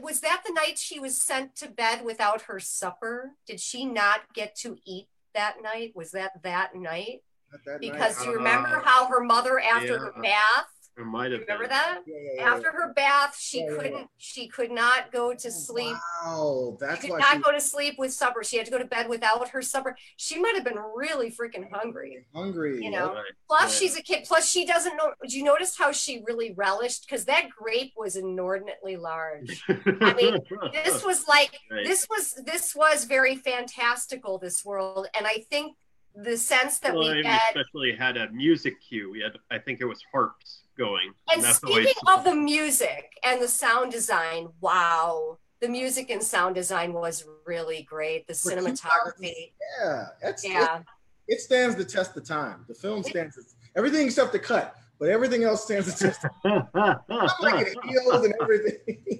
was 0.00 0.20
that 0.20 0.42
the 0.46 0.52
night 0.52 0.78
she 0.78 0.98
was 0.98 1.20
sent 1.20 1.54
to 1.56 1.68
bed 1.68 2.04
without 2.04 2.42
her 2.42 2.58
supper? 2.58 3.32
Did 3.46 3.60
she 3.60 3.84
not 3.84 4.32
get 4.34 4.54
to 4.56 4.78
eat 4.84 5.08
that 5.34 5.56
night? 5.62 5.92
Was 5.94 6.10
that 6.12 6.42
that 6.42 6.74
night? 6.74 7.22
Not 7.52 7.60
that 7.64 7.70
night. 7.72 7.80
because 7.80 8.24
you 8.24 8.32
remember 8.34 8.78
Uh, 8.78 8.82
how 8.84 9.06
her 9.06 9.20
mother 9.20 9.60
after 9.60 9.98
her 9.98 10.12
bath 10.22 10.68
It 10.98 11.04
might 11.04 11.30
have 11.32 11.40
remember 11.42 11.64
been. 11.64 11.70
that 11.70 12.00
Yeah, 12.06 12.14
yeah, 12.18 12.30
yeah, 12.36 12.50
after 12.54 12.72
her 12.72 12.92
bath 12.94 13.36
she 13.38 13.58
Yeah, 13.60 13.64
yeah, 13.66 13.70
yeah. 13.76 13.82
couldn't 13.82 14.08
she 14.16 14.48
could 14.48 14.70
not 14.70 15.12
go 15.12 15.34
to 15.34 15.48
oh, 15.48 15.50
sleep 15.50 15.96
wow 16.24 16.76
that's 16.80 17.04
she 17.04 17.10
why 17.10 17.16
could 17.18 17.22
not 17.22 17.36
she 17.36 17.42
go 17.42 17.52
to 17.52 17.60
sleep 17.60 17.94
with 17.98 18.12
supper 18.12 18.42
she 18.42 18.56
had 18.56 18.66
to 18.66 18.72
go 18.72 18.78
to 18.78 18.84
bed 18.86 19.08
without 19.08 19.48
her 19.50 19.60
supper 19.62 19.96
she 20.16 20.38
might 20.40 20.54
have 20.54 20.64
been 20.64 20.78
really 20.94 21.30
freaking 21.30 21.70
hungry 21.70 22.24
hungry 22.34 22.82
You 22.82 22.90
know, 22.90 23.12
Right. 23.14 23.24
Plus, 23.48 23.72
Yeah. 23.74 23.78
she's 23.88 23.96
a 23.96 24.02
kid. 24.02 24.24
Plus, 24.26 24.48
she 24.50 24.66
doesn't 24.66 24.96
know. 24.96 25.12
Did 25.22 25.32
you 25.32 25.44
notice 25.44 25.76
how 25.78 25.92
she 25.92 26.22
really 26.26 26.52
relished? 26.52 27.06
Because 27.06 27.24
that 27.26 27.48
grape 27.50 27.92
was 27.96 28.16
inordinately 28.16 28.96
large. 28.96 29.62
I 29.68 30.14
mean, 30.14 30.36
This 30.84 31.04
was 31.04 31.26
like 31.28 31.52
Right. 31.70 31.84
this 31.86 32.06
was 32.10 32.34
this 32.44 32.74
was 32.74 33.04
very 33.04 33.36
fantastical. 33.36 34.38
This 34.38 34.64
world, 34.64 35.06
and 35.16 35.26
I 35.26 35.44
think 35.50 35.76
the 36.14 36.36
sense 36.36 36.78
that 36.80 36.94
Well, 36.94 37.12
we 37.12 37.20
it 37.20 37.22
get. 37.22 37.40
especially 37.54 37.94
had 37.96 38.16
a 38.16 38.30
music 38.32 38.74
cue. 38.88 39.10
We 39.10 39.20
had, 39.20 39.32
I 39.50 39.58
think 39.58 39.80
it 39.80 39.84
was 39.84 40.02
harps 40.12 40.62
going. 40.76 41.12
And 41.32 41.42
that's 41.42 41.58
the 41.60 41.66
way 41.68 41.84
speaking 41.84 42.02
it's- 42.02 42.18
of 42.18 42.24
the 42.24 42.34
music 42.34 43.18
and 43.24 43.40
the 43.42 43.48
sound 43.48 43.92
design, 43.92 44.48
wow, 44.60 45.38
the 45.60 45.68
music 45.68 46.10
and 46.10 46.22
sound 46.22 46.54
design 46.54 46.92
was 46.92 47.24
really 47.46 47.82
great. 47.82 48.26
The 48.28 48.34
For 48.34 48.50
cinematography, 48.52 49.52
yeah 49.80 50.06
that's 50.22 50.46
yeah. 50.46 50.80
it 51.28 51.40
stands 51.40 51.76
the 51.76 51.84
test 51.84 52.16
of 52.16 52.24
time. 52.24 52.64
The 52.68 52.74
film 52.74 53.02
stands 53.02 53.36
the, 53.36 53.42
everything 53.74 54.06
except 54.06 54.32
the 54.32 54.38
cut, 54.38 54.74
but 54.98 55.08
everything 55.08 55.44
else 55.44 55.64
stands 55.64 55.86
the 55.86 56.06
test. 56.06 56.24
Of 56.24 56.32
time. 56.72 56.98
I'm 57.08 57.28
like 57.40 57.68
it 57.68 57.78
heels 57.84 58.24
and 58.24 58.34
everything. 58.40 59.18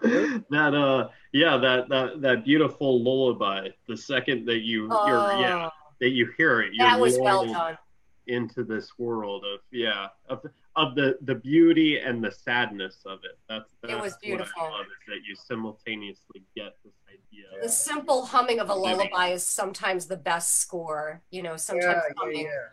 that 0.50 0.74
uh 0.74 1.08
yeah 1.32 1.56
that 1.56 1.88
that 1.88 2.20
that 2.20 2.44
beautiful 2.44 3.02
lullaby 3.02 3.68
the 3.88 3.96
second 3.96 4.46
that 4.46 4.60
you 4.60 4.82
you're 5.06 5.32
yeah 5.40 5.66
Oh, 5.66 5.70
that 6.00 6.10
you 6.10 6.30
hear 6.38 6.60
it 6.60 6.72
you're 6.72 6.86
that 6.86 7.00
was 7.00 7.18
well 7.18 7.44
done. 7.46 7.76
into 8.28 8.62
this 8.62 8.92
world 8.96 9.44
of 9.44 9.58
yeah 9.72 10.06
of 10.28 10.40
of 10.82 10.94
the 10.94 11.08
the 11.22 11.34
beauty 11.34 11.98
and 11.98 12.22
the 12.22 12.30
sadness 12.30 12.96
of 13.04 13.18
it 13.28 13.36
that's, 13.48 13.70
that's 13.82 13.94
was 14.02 14.12
what 14.12 14.20
beautiful. 14.20 14.62
I 14.62 14.70
love, 14.70 14.86
is 14.86 15.06
that 15.08 15.20
you 15.28 15.34
simultaneously 15.34 16.40
get 16.56 16.72
this 16.84 16.94
idea 17.08 17.44
The 17.62 17.68
simple 17.68 18.24
humming 18.24 18.60
of 18.60 18.70
a 18.70 18.74
lullaby 18.74 19.28
is 19.38 19.44
sometimes 19.46 20.06
the 20.06 20.16
best 20.16 20.50
score. 20.60 21.20
You 21.30 21.42
know, 21.42 21.56
sometimes 21.56 21.84
yeah, 21.84 22.02
yeah, 22.08 22.12
humming. 22.16 22.40
yeah. 22.42 22.66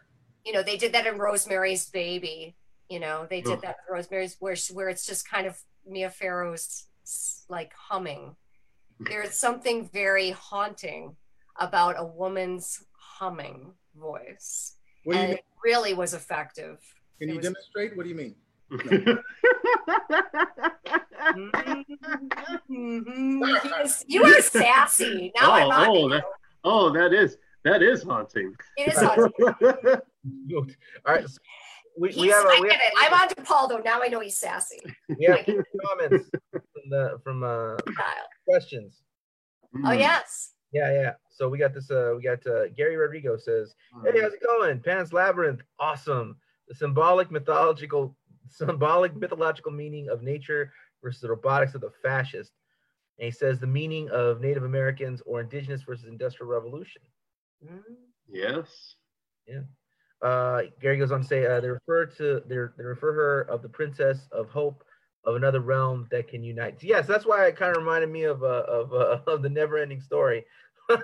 You 0.46 0.54
know, 0.54 0.64
they 0.64 0.78
did 0.78 0.94
that 0.94 1.08
in 1.08 1.18
Rosemary's 1.18 1.90
Baby. 1.90 2.56
You 2.90 3.00
know, 3.00 3.26
they 3.28 3.42
did 3.42 3.62
that 3.62 3.78
in 3.88 3.94
Rosemary's 3.96 4.38
where 4.40 4.56
she, 4.56 4.74
where 4.74 4.90
it's 4.90 5.06
just 5.06 5.28
kind 5.28 5.48
of 5.48 5.60
Mia 5.88 6.10
Farrow's 6.12 6.86
like 7.50 7.74
humming. 7.74 8.36
There 9.00 9.24
is 9.24 9.36
something 9.36 9.90
very 9.92 10.30
haunting 10.32 11.16
about 11.60 11.96
a 11.98 12.06
woman's 12.06 12.84
humming 12.94 13.74
voice, 13.96 14.76
What 15.04 15.14
do 15.14 15.18
you 15.20 15.22
and 15.24 15.30
mean? 15.32 15.38
it 15.40 15.46
really 15.64 15.94
was 15.94 16.14
effective. 16.14 16.78
Can 17.20 17.30
you 17.30 17.36
was- 17.36 17.44
demonstrate? 17.44 17.96
What 17.96 18.04
do 18.04 18.10
you 18.10 18.16
mean? 18.16 18.36
He 18.70 18.78
you 24.08 24.24
are 24.24 24.42
sassy. 24.42 25.32
Now 25.40 25.52
I'm 25.52 25.68
oh, 25.68 25.72
on 25.72 25.88
oh, 25.88 26.10
that, 26.10 26.24
oh 26.64 26.90
that 26.92 27.14
is 27.14 27.38
that 27.64 27.82
is 27.84 28.04
haunting 28.04 28.56
It 28.78 28.94
is 28.94 28.98
haunting. 28.98 29.32
All 30.56 30.66
right. 31.06 31.28
so 31.30 31.38
We, 31.98 32.10
we 32.20 32.28
have, 32.30 32.46
I 32.46 32.58
a, 32.58 32.62
we, 32.62 32.70
get 32.70 32.80
have, 32.80 32.92
it. 32.92 32.94
I'm 32.98 33.14
on 33.22 33.28
to 33.30 33.36
Paul 33.44 33.68
though. 33.68 33.78
Now 33.78 34.02
I 34.02 34.08
know 34.08 34.20
he's 34.20 34.38
sassy. 34.38 34.80
we 35.10 35.26
have 35.26 35.46
comments 35.46 36.30
from 36.52 36.90
the 36.90 37.20
from 37.24 37.44
uh 37.44 37.76
Kyle. 37.96 38.28
questions. 38.48 39.02
Oh 39.86 39.92
yes. 39.92 40.52
Yeah, 40.72 40.92
yeah. 40.92 41.12
So 41.30 41.48
we 41.50 41.58
got 41.58 41.74
this. 41.74 41.90
Uh, 41.90 42.14
we 42.18 42.24
got 42.24 42.46
uh, 42.48 42.68
Gary 42.76 42.98
Rodrigo 42.98 43.38
says, 43.38 43.76
"Hey, 44.04 44.20
how's 44.22 44.34
it 44.34 44.42
going? 44.46 44.82
Pan's 44.82 45.14
Labyrinth, 45.14 45.62
awesome. 45.80 46.36
The 46.68 46.76
symbolic 46.76 47.32
mythological, 47.32 48.16
symbolic 48.50 49.16
mythological 49.16 49.72
meaning 49.72 50.10
of 50.10 50.24
nature 50.24 50.72
versus 51.04 51.22
the 51.22 51.30
robotics 51.30 51.76
of 51.76 51.82
the 51.82 51.92
fascist." 52.02 52.52
And 53.20 53.26
he 53.26 53.32
says 53.32 53.60
the 53.60 53.68
meaning 53.68 54.10
of 54.10 54.42
Native 54.42 54.64
Americans 54.64 55.22
or 55.26 55.42
indigenous 55.42 55.84
versus 55.84 56.06
industrial 56.06 56.52
revolution. 56.52 57.02
Yes 58.28 58.96
Uh, 60.22 60.64
Gary 60.82 60.98
goes 60.98 61.12
on 61.12 61.22
to 61.22 61.28
say 61.28 61.46
uh, 61.46 61.60
they 61.60 61.70
refer 61.70 62.06
to 62.06 62.42
they 62.48 62.56
they 62.78 62.84
refer 62.84 63.14
her 63.14 63.42
of 63.42 63.62
the 63.62 63.70
Princess 63.70 64.28
of 64.32 64.50
Hope 64.50 64.84
of 65.24 65.36
another 65.36 65.60
realm 65.60 66.08
that 66.12 66.28
can 66.28 66.44
unite. 66.44 66.84
Yes, 66.84 67.06
that's 67.08 67.26
why 67.26 67.46
it 67.48 67.56
kind 67.56 67.76
of 67.76 67.84
reminded 67.84 68.10
me 68.10 68.24
of 68.24 68.44
uh, 68.44 68.64
of 68.68 68.94
uh, 68.94 69.20
of 69.28 69.42
the 69.42 69.50
Never 69.50 69.78
Ending 69.78 70.02
Story. 70.02 70.46
got 70.90 71.02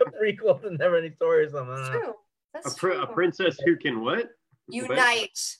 a 0.00 0.10
prequel 0.20 0.60
to 0.62 0.70
Never 0.70 0.96
Ending 0.96 1.14
Story 1.14 1.44
or 1.44 1.50
something. 1.50 1.74
That's 1.74 1.88
true. 1.88 2.14
That's 2.54 2.66
A, 2.66 2.70
pr- 2.78 2.92
true. 2.92 3.02
a 3.02 3.06
princess 3.06 3.60
who 3.64 3.76
can 3.76 4.00
what? 4.02 4.30
Unite. 4.68 5.56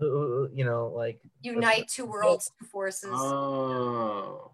Uh, 0.00 0.48
You 0.52 0.64
know, 0.64 0.88
like 0.88 1.20
Unite 1.42 1.88
two 1.88 2.06
worlds, 2.06 2.50
two 2.58 2.66
forces. 2.66 3.10
Oh. 3.12 4.52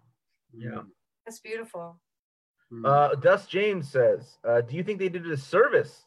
Yeah. 0.53 0.81
That's 1.25 1.39
beautiful. 1.39 1.99
Hmm. 2.69 2.85
Uh, 2.85 3.15
Dust 3.15 3.49
James 3.49 3.89
says, 3.89 4.37
uh, 4.43 4.61
"Do 4.61 4.75
you 4.75 4.83
think 4.83 4.99
they 4.99 5.09
did 5.09 5.25
a 5.25 5.29
disservice? 5.29 6.05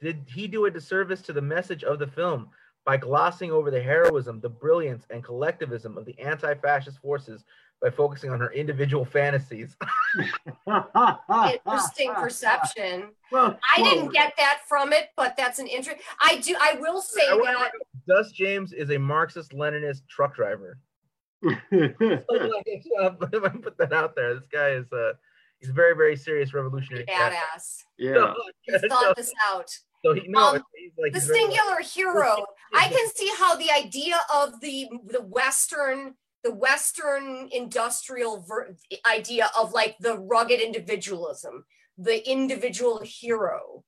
Did 0.00 0.24
he 0.28 0.46
do 0.46 0.66
a 0.66 0.70
disservice 0.70 1.22
to 1.22 1.32
the 1.32 1.42
message 1.42 1.82
of 1.82 1.98
the 1.98 2.06
film 2.06 2.50
by 2.84 2.96
glossing 2.96 3.50
over 3.50 3.70
the 3.70 3.82
heroism, 3.82 4.40
the 4.40 4.48
brilliance, 4.48 5.06
and 5.10 5.24
collectivism 5.24 5.96
of 5.98 6.04
the 6.04 6.16
anti-fascist 6.20 6.98
forces 7.00 7.44
by 7.82 7.90
focusing 7.90 8.30
on 8.30 8.40
her 8.40 8.52
individual 8.52 9.04
fantasies?" 9.04 9.76
Interesting 10.66 12.14
perception. 12.16 13.10
Well, 13.32 13.58
I 13.76 13.80
well, 13.80 13.90
didn't 13.90 14.12
get 14.12 14.34
that 14.38 14.60
from 14.68 14.92
it, 14.92 15.08
but 15.16 15.36
that's 15.36 15.58
an 15.58 15.66
interest. 15.66 16.02
I 16.20 16.38
do. 16.38 16.56
I 16.60 16.76
will 16.80 17.00
say 17.00 17.22
I 17.28 17.36
that. 17.36 17.72
Dust 18.08 18.34
James 18.34 18.72
is 18.72 18.90
a 18.90 18.98
Marxist-Leninist 18.98 20.02
truck 20.08 20.34
driver. 20.34 20.78
if 21.42 21.64
I 21.70 23.48
put 23.48 23.78
that 23.78 23.92
out 23.92 24.16
there, 24.16 24.34
this 24.34 24.46
guy 24.50 24.70
is 24.70 24.90
uh, 24.92 25.12
he's 25.58 25.70
a 25.70 25.72
very, 25.72 25.94
very 25.94 26.16
serious 26.16 26.54
revolutionary. 26.54 27.04
Badass. 27.06 27.82
yeah. 27.98 28.32
You 28.66 28.78
thought 28.88 29.16
this 29.16 29.32
out. 29.44 29.70
So 30.04 30.14
he 30.14 30.28
no, 30.28 30.54
Um, 30.54 30.62
he's 30.74 30.92
like 30.98 31.12
The 31.12 31.20
he's 31.20 31.28
singular 31.28 31.80
hero. 31.80 32.46
I 32.74 32.88
can 32.88 33.08
see 33.14 33.30
how 33.36 33.56
the 33.56 33.70
idea 33.70 34.20
of 34.32 34.60
the 34.60 34.88
the 35.06 35.22
Western 35.22 36.14
the 36.46 36.54
Western 36.54 37.48
industrial 37.50 38.44
ver- 38.46 38.76
idea 39.04 39.50
of 39.58 39.72
like 39.72 39.96
the 39.98 40.16
rugged 40.16 40.60
individualism, 40.60 41.64
the 41.98 42.18
individual 42.30 43.00
hero, 43.02 43.82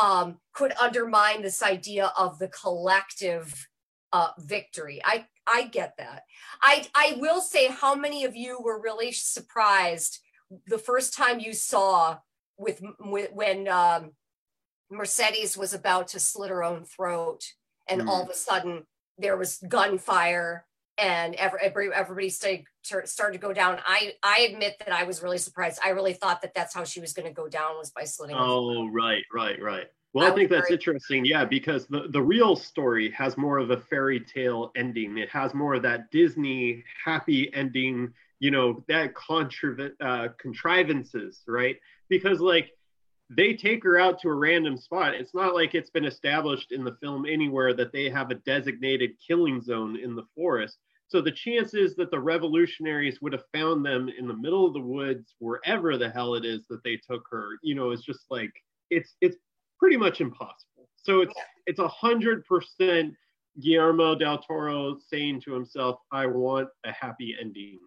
um, 0.00 0.38
could 0.52 0.72
undermine 0.80 1.42
this 1.42 1.60
idea 1.60 2.12
of 2.16 2.38
the 2.38 2.46
collective 2.46 3.66
uh, 4.12 4.28
victory. 4.38 5.00
I 5.04 5.26
I 5.44 5.64
get 5.64 5.94
that. 5.98 6.22
I 6.62 6.86
I 6.94 7.16
will 7.18 7.40
say, 7.40 7.66
how 7.66 7.96
many 7.96 8.24
of 8.24 8.36
you 8.36 8.60
were 8.62 8.80
really 8.80 9.10
surprised 9.10 10.20
the 10.68 10.78
first 10.78 11.14
time 11.14 11.40
you 11.40 11.52
saw 11.52 12.18
with, 12.56 12.80
with 13.00 13.32
when 13.32 13.66
um, 13.66 14.12
Mercedes 14.88 15.56
was 15.56 15.74
about 15.74 16.06
to 16.08 16.20
slit 16.20 16.50
her 16.50 16.62
own 16.62 16.84
throat, 16.84 17.42
and 17.88 18.08
all 18.08 18.22
of 18.22 18.30
a 18.30 18.34
sudden 18.34 18.84
there 19.18 19.36
was 19.36 19.58
gunfire, 19.68 20.64
and 20.98 21.34
every, 21.34 21.60
every, 21.60 21.92
everybody 21.92 22.28
started 22.30 22.64
started 23.04 23.32
to 23.32 23.38
go 23.38 23.52
down. 23.52 23.78
I 23.86 24.12
I 24.22 24.48
admit 24.52 24.76
that 24.80 24.92
I 24.92 25.04
was 25.04 25.22
really 25.22 25.38
surprised. 25.38 25.80
I 25.84 25.90
really 25.90 26.12
thought 26.12 26.42
that 26.42 26.54
that's 26.54 26.74
how 26.74 26.84
she 26.84 27.00
was 27.00 27.12
going 27.12 27.26
to 27.26 27.34
go 27.34 27.48
down 27.48 27.76
was 27.78 27.90
by 27.90 28.04
slitting. 28.04 28.36
Oh, 28.38 28.88
right, 28.88 29.24
right, 29.32 29.60
right. 29.60 29.86
Well, 30.12 30.26
I 30.26 30.30
I 30.30 30.34
think 30.34 30.50
that's 30.50 30.68
very- 30.68 30.76
interesting. 30.76 31.24
Yeah, 31.24 31.44
because 31.44 31.86
the, 31.88 32.06
the 32.08 32.22
real 32.22 32.54
story 32.54 33.10
has 33.10 33.36
more 33.36 33.58
of 33.58 33.70
a 33.70 33.76
fairy 33.76 34.20
tale 34.20 34.70
ending. 34.76 35.18
It 35.18 35.28
has 35.30 35.54
more 35.54 35.74
of 35.74 35.82
that 35.82 36.10
Disney 36.12 36.84
happy 37.04 37.52
ending, 37.52 38.12
you 38.38 38.52
know, 38.52 38.84
that 38.86 39.14
contriv- 39.14 39.92
uh, 40.00 40.28
contrivances, 40.38 41.42
right? 41.48 41.76
Because, 42.08 42.38
like, 42.40 42.70
they 43.30 43.54
take 43.54 43.82
her 43.84 43.98
out 43.98 44.20
to 44.20 44.28
a 44.28 44.34
random 44.34 44.76
spot. 44.76 45.14
It's 45.14 45.34
not 45.34 45.54
like 45.54 45.74
it's 45.74 45.90
been 45.90 46.04
established 46.04 46.72
in 46.72 46.84
the 46.84 46.96
film 47.02 47.24
anywhere 47.26 47.74
that 47.74 47.92
they 47.92 48.10
have 48.10 48.30
a 48.30 48.36
designated 48.36 49.12
killing 49.26 49.62
zone 49.62 49.96
in 49.96 50.14
the 50.14 50.26
forest. 50.34 50.78
So 51.08 51.20
the 51.20 51.32
chances 51.32 51.94
that 51.96 52.10
the 52.10 52.20
revolutionaries 52.20 53.20
would 53.20 53.32
have 53.32 53.44
found 53.54 53.84
them 53.84 54.08
in 54.08 54.26
the 54.26 54.36
middle 54.36 54.66
of 54.66 54.74
the 54.74 54.80
woods, 54.80 55.34
wherever 55.38 55.96
the 55.96 56.10
hell 56.10 56.34
it 56.34 56.44
is 56.44 56.64
that 56.68 56.82
they 56.82 56.96
took 56.96 57.24
her, 57.30 57.58
you 57.62 57.74
know, 57.74 57.90
is 57.90 58.02
just 58.02 58.24
like 58.30 58.52
it's 58.90 59.14
it's 59.20 59.36
pretty 59.78 59.96
much 59.96 60.20
impossible. 60.20 60.88
So 60.96 61.20
it's 61.20 61.34
it's 61.66 61.78
a 61.78 61.88
hundred 61.88 62.44
percent 62.46 63.14
Guillermo 63.60 64.14
del 64.14 64.38
Toro 64.38 64.98
saying 65.08 65.42
to 65.42 65.52
himself, 65.52 66.00
"I 66.10 66.26
want 66.26 66.68
a 66.84 66.92
happy 66.92 67.36
ending 67.40 67.78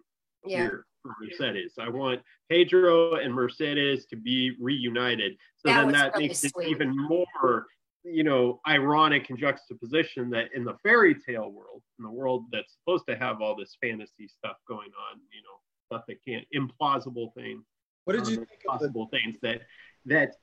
yeah. 0.44 0.62
here 0.62 0.86
for 1.02 1.14
Mercedes. 1.20 1.74
I 1.78 1.88
want 1.88 2.20
Pedro 2.48 3.14
and 3.14 3.32
Mercedes 3.34 4.06
to 4.06 4.16
be 4.16 4.56
reunited." 4.60 5.36
So 5.56 5.68
That 5.68 5.84
then 5.84 5.92
that 5.92 6.14
really 6.14 6.28
makes 6.28 6.44
it 6.44 6.52
even 6.66 6.96
more, 6.96 7.66
you 8.04 8.24
know, 8.24 8.60
ironic 8.66 9.30
and 9.30 9.38
juxtaposition 9.38 10.30
that 10.30 10.52
in 10.54 10.64
the 10.64 10.74
fairy 10.82 11.14
tale 11.14 11.50
world, 11.50 11.82
in 11.98 12.04
the 12.04 12.10
world 12.10 12.46
that's 12.52 12.74
supposed 12.78 13.06
to 13.08 13.16
have 13.16 13.40
all 13.42 13.56
this 13.56 13.76
fantasy 13.80 14.28
stuff 14.28 14.56
going 14.66 14.90
on, 15.10 15.20
you 15.32 15.42
know, 15.42 15.58
stuff 15.86 16.04
that 16.08 16.18
can't 16.26 16.46
implausible 16.54 17.32
things 17.34 17.64
What 18.04 18.14
did 18.16 18.26
you 18.28 18.38
um, 18.40 18.46
think 18.46 18.60
of 18.60 18.62
the 18.62 18.68
possible 18.68 19.08
things 19.10 19.36
that 19.42 19.62
that 20.06 20.34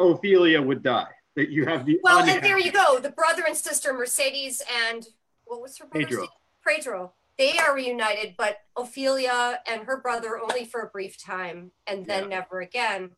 Ofelia 0.00 0.64
would 0.64 0.82
die. 0.82 1.08
That 1.36 1.48
you 1.50 1.64
have 1.66 1.86
the 1.86 1.98
Well, 2.02 2.18
and 2.18 2.28
unhappy- 2.28 2.46
there 2.48 2.58
you 2.58 2.72
go. 2.72 2.98
The 2.98 3.10
brother 3.10 3.42
and 3.46 3.56
sister 3.56 3.92
Mercedes 3.92 4.62
and 4.88 5.06
what 5.44 5.62
was 5.62 5.78
her 5.78 5.86
brother's 5.86 6.08
Pedro. 6.08 6.22
name? 6.22 6.30
Pedro. 6.66 7.12
They 7.38 7.56
are 7.58 7.74
reunited, 7.74 8.34
but 8.36 8.58
Ofelia 8.76 9.58
and 9.66 9.82
her 9.84 10.00
brother 10.00 10.38
only 10.38 10.64
for 10.64 10.82
a 10.82 10.88
brief 10.88 11.22
time 11.22 11.72
and 11.86 12.04
then 12.06 12.24
Yeah. 12.24 12.28
never 12.40 12.60
again. 12.60 13.16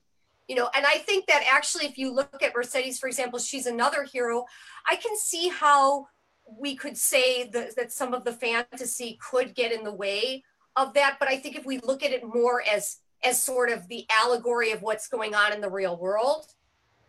You 0.49 0.57
know, 0.57 0.69
and 0.74 0.85
I 0.86 0.99
think 0.99 1.27
that 1.27 1.43
actually, 1.47 1.86
if 1.86 1.97
you 1.97 2.12
look 2.12 2.43
at 2.43 2.55
Mercedes, 2.55 2.99
for 2.99 3.07
example, 3.07 3.39
she's 3.39 3.66
another 3.66 4.03
hero. 4.05 4.45
I 4.86 4.97
can 4.97 5.16
see 5.16 5.49
how 5.49 6.09
we 6.47 6.77
could 6.77 6.99
say 6.99 7.49
that, 7.49 7.77
that 7.77 7.93
some 7.93 8.12
of 8.12 8.24
the 8.24 8.32
fantasy 8.32 9.19
could 9.23 9.55
get 9.55 9.73
in 9.73 9.85
the 9.85 9.95
way 9.95 10.45
of 10.77 10.93
that. 10.95 11.16
But 11.19 11.28
I 11.28 11.39
think 11.39 11.57
if 11.57 11.65
we 11.65 11.78
look 11.78 12.03
at 12.03 12.12
it 12.12 12.23
more 12.24 12.62
as 12.62 12.99
as 13.23 13.43
sort 13.43 13.70
of 13.70 13.89
the 13.89 14.07
allegory 14.11 14.70
of 14.70 14.82
what's 14.82 15.09
going 15.09 15.35
on 15.35 15.51
in 15.51 15.62
the 15.62 15.70
real 15.70 15.97
world, 15.97 16.53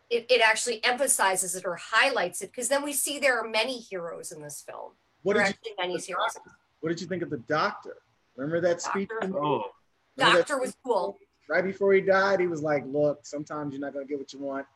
it, 0.09 0.25
it 0.29 0.41
actually 0.41 0.81
emphasizes 0.85 1.55
it 1.55 1.65
or 1.65 1.75
highlights 1.75 2.41
it 2.41 2.51
because 2.51 2.69
then 2.69 2.83
we 2.83 2.93
see 2.93 3.19
there 3.19 3.37
are 3.37 3.49
many 3.49 3.79
heroes 3.79 4.31
in 4.31 4.41
this 4.41 4.63
film. 4.65 4.93
what 5.23 5.33
did 5.33 5.57
you 5.65 5.75
many 5.77 5.97
heroes. 5.97 6.37
What 6.85 6.89
did 6.89 7.01
you 7.01 7.07
think 7.07 7.23
of 7.23 7.31
the 7.31 7.39
doctor? 7.39 7.97
Remember 8.35 8.61
that 8.61 8.79
speech? 8.79 9.09
Doctor. 9.09 9.27
he? 9.27 9.33
Oh, 9.33 9.63
Remember 10.17 10.37
that 10.37 10.47
Doctor 10.47 10.59
was 10.59 10.75
cool. 10.85 11.17
right 11.49 11.63
before 11.63 11.91
he 11.93 11.99
died, 12.01 12.39
he 12.39 12.45
was 12.45 12.61
like, 12.61 12.83
"Look, 12.85 13.25
sometimes 13.25 13.73
you're 13.73 13.81
not 13.81 13.91
gonna 13.91 14.05
get 14.05 14.19
what 14.19 14.31
you 14.31 14.37
want. 14.39 14.67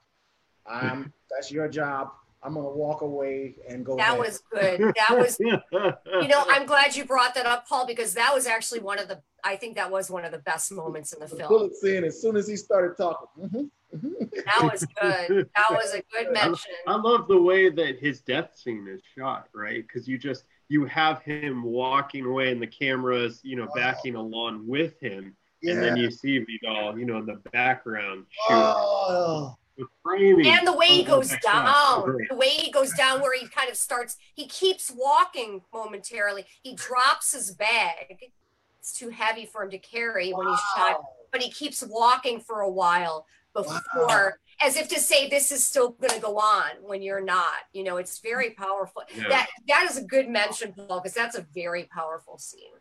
Um, 0.67 1.13
that's 1.29 1.51
your 1.51 1.67
job. 1.67 2.09
I'm 2.41 2.55
gonna 2.55 2.67
walk 2.67 3.01
away 3.01 3.57
and 3.69 3.85
go." 3.85 3.95
That 3.95 4.17
back." 4.17 4.19
was 4.19 4.41
good. 4.51 4.81
That 4.81 5.19
was, 5.19 5.37
you 5.39 5.59
you 6.19 6.27
know, 6.27 6.43
I'm 6.49 6.65
glad 6.65 6.95
you 6.95 7.05
brought 7.05 7.35
that 7.35 7.45
up, 7.45 7.67
Paul, 7.67 7.85
because 7.85 8.15
that 8.15 8.33
was 8.33 8.47
actually 8.47 8.79
one 8.79 8.97
of 8.97 9.07
the, 9.07 9.21
I 9.43 9.55
think 9.55 9.75
that 9.75 9.91
was 9.91 10.09
one 10.09 10.25
of 10.25 10.31
the 10.31 10.39
best 10.39 10.71
moments 10.71 11.13
in 11.13 11.19
the 11.19 11.27
the 11.27 11.35
film. 11.35 11.47
bullet 11.47 11.75
scene. 11.75 12.03
As 12.03 12.19
soon 12.19 12.35
as 12.37 12.47
he 12.47 12.55
started 12.55 12.97
talking, 12.97 13.27
mhm, 13.39 13.69
mhm. 13.95 14.31
That 14.45 14.63
was 14.71 14.83
good. 14.99 15.47
That 15.55 15.69
was 15.69 15.93
a 15.93 16.01
good 16.11 16.33
mention. 16.33 16.71
I 16.87 16.95
love 16.95 17.27
the 17.27 17.39
way 17.39 17.69
that 17.69 17.99
his 17.99 18.21
death 18.21 18.55
scene 18.55 18.87
is 18.91 18.99
shot, 19.15 19.47
right? 19.53 19.85
Because 19.87 20.07
you 20.07 20.17
just 20.17 20.45
you 20.69 20.85
have 20.85 21.21
him 21.23 21.63
walking 21.63 22.25
away, 22.25 22.51
and 22.51 22.61
the 22.61 22.67
cameras, 22.67 23.41
you 23.43 23.55
know, 23.55 23.67
backing 23.75 24.15
oh. 24.15 24.21
along 24.21 24.67
with 24.67 24.99
him, 25.01 25.35
Yeah. 25.61 25.73
and 25.73 25.83
then 25.83 25.97
you 25.97 26.11
see 26.11 26.37
Vidal, 26.39 26.97
you 26.97 27.05
know, 27.05 27.17
in 27.17 27.25
the 27.25 27.41
background 27.51 28.27
shooting. 28.47 28.63
Oh, 28.63 29.57
The 29.77 29.85
framing 30.03 30.45
And 30.45 30.67
the 30.67 30.73
way 30.73 30.87
he 30.87 31.03
goes 31.03 31.29
that 31.29 31.41
shot's 31.43 31.95
so 31.95 32.05
down, 32.05 32.17
the 32.29 32.35
way 32.35 32.49
he 32.49 32.71
goes 32.71 32.93
down, 32.93 33.21
where 33.21 33.37
he 33.37 33.47
kind 33.47 33.69
of 33.69 33.77
starts, 33.77 34.15
he 34.35 34.47
keeps 34.47 34.91
walking 34.95 35.61
momentarily. 35.73 36.45
He 36.61 36.75
drops 36.75 37.33
his 37.33 37.51
bag. 37.51 38.31
It's 38.79 38.93
too 38.93 39.09
heavy 39.09 39.45
for 39.45 39.63
him 39.63 39.71
to 39.71 39.79
carry 39.79 40.31
when 40.31 40.47
he's 40.47 40.59
shot, 40.75 41.01
but 41.31 41.41
he 41.41 41.49
keeps 41.49 41.83
walking 41.83 42.39
for 42.39 42.61
a 42.61 42.69
while 42.69 43.25
before, 43.53 43.79
Wow. 43.95 44.31
As 44.61 44.75
if 44.75 44.87
to 44.89 44.99
say, 44.99 45.29
this 45.29 45.51
is 45.51 45.63
still 45.63 45.91
going 45.91 46.13
to 46.13 46.19
go 46.19 46.37
on 46.37 46.71
when 46.81 47.01
you're 47.01 47.23
not. 47.23 47.59
You 47.73 47.83
know, 47.83 47.97
it's 47.97 48.19
very 48.19 48.51
powerful. 48.51 49.03
Yeah. 49.15 49.29
That 49.29 49.47
That 49.67 49.87
is 49.89 49.97
a 49.97 50.03
good 50.03 50.29
mention, 50.29 50.73
Paul, 50.73 50.99
because 50.99 51.13
that's 51.13 51.37
a 51.37 51.45
very 51.53 51.85
powerful 51.85 52.37
scene. 52.37 52.71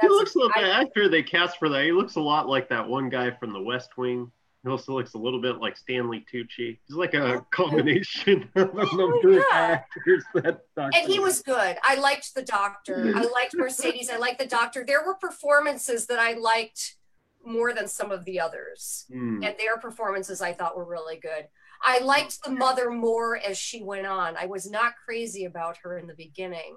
He 0.00 0.08
looks 0.08 0.34
a- 0.36 0.48
I- 0.56 0.62
the 0.62 0.74
actor 0.74 1.08
they 1.08 1.22
cast 1.22 1.58
for 1.58 1.68
that. 1.68 1.84
He 1.84 1.92
looks 1.92 2.16
a 2.16 2.20
lot 2.20 2.48
like 2.48 2.68
that 2.68 2.86
one 2.88 3.08
guy 3.08 3.30
from 3.30 3.52
The 3.52 3.60
West 3.60 3.96
Wing. 3.96 4.30
He 4.62 4.70
also 4.70 4.92
looks 4.92 5.14
a 5.14 5.18
little 5.18 5.40
bit 5.40 5.58
like 5.58 5.76
Stanley 5.76 6.24
Tucci. 6.32 6.78
He's 6.86 6.96
like 6.96 7.14
a 7.14 7.38
oh, 7.38 7.46
combination 7.50 8.48
of 8.54 8.70
oh, 8.72 8.78
a 8.78 8.96
number 8.96 9.38
of 9.38 9.44
actors. 9.50 10.24
That 10.34 10.60
and 10.76 11.10
he 11.10 11.18
was 11.18 11.42
good. 11.42 11.78
I 11.82 11.96
liked 11.96 12.34
the 12.34 12.42
doctor. 12.42 13.12
I 13.16 13.22
liked 13.22 13.54
Mercedes. 13.56 14.08
I 14.08 14.18
liked 14.18 14.38
the 14.38 14.46
doctor. 14.46 14.84
There 14.86 15.04
were 15.04 15.14
performances 15.14 16.06
that 16.06 16.20
I 16.20 16.34
liked 16.34 16.96
more 17.44 17.72
than 17.72 17.88
some 17.88 18.10
of 18.10 18.24
the 18.24 18.40
others. 18.40 19.04
Hmm. 19.10 19.42
And 19.42 19.54
their 19.58 19.76
performances 19.78 20.40
I 20.40 20.52
thought 20.52 20.76
were 20.76 20.84
really 20.84 21.16
good. 21.18 21.48
I 21.82 21.98
liked 21.98 22.42
the 22.44 22.50
mother 22.50 22.90
more 22.90 23.36
as 23.36 23.58
she 23.58 23.82
went 23.82 24.06
on. 24.06 24.36
I 24.36 24.46
was 24.46 24.70
not 24.70 24.94
crazy 25.04 25.44
about 25.44 25.78
her 25.82 25.98
in 25.98 26.06
the 26.06 26.14
beginning. 26.14 26.76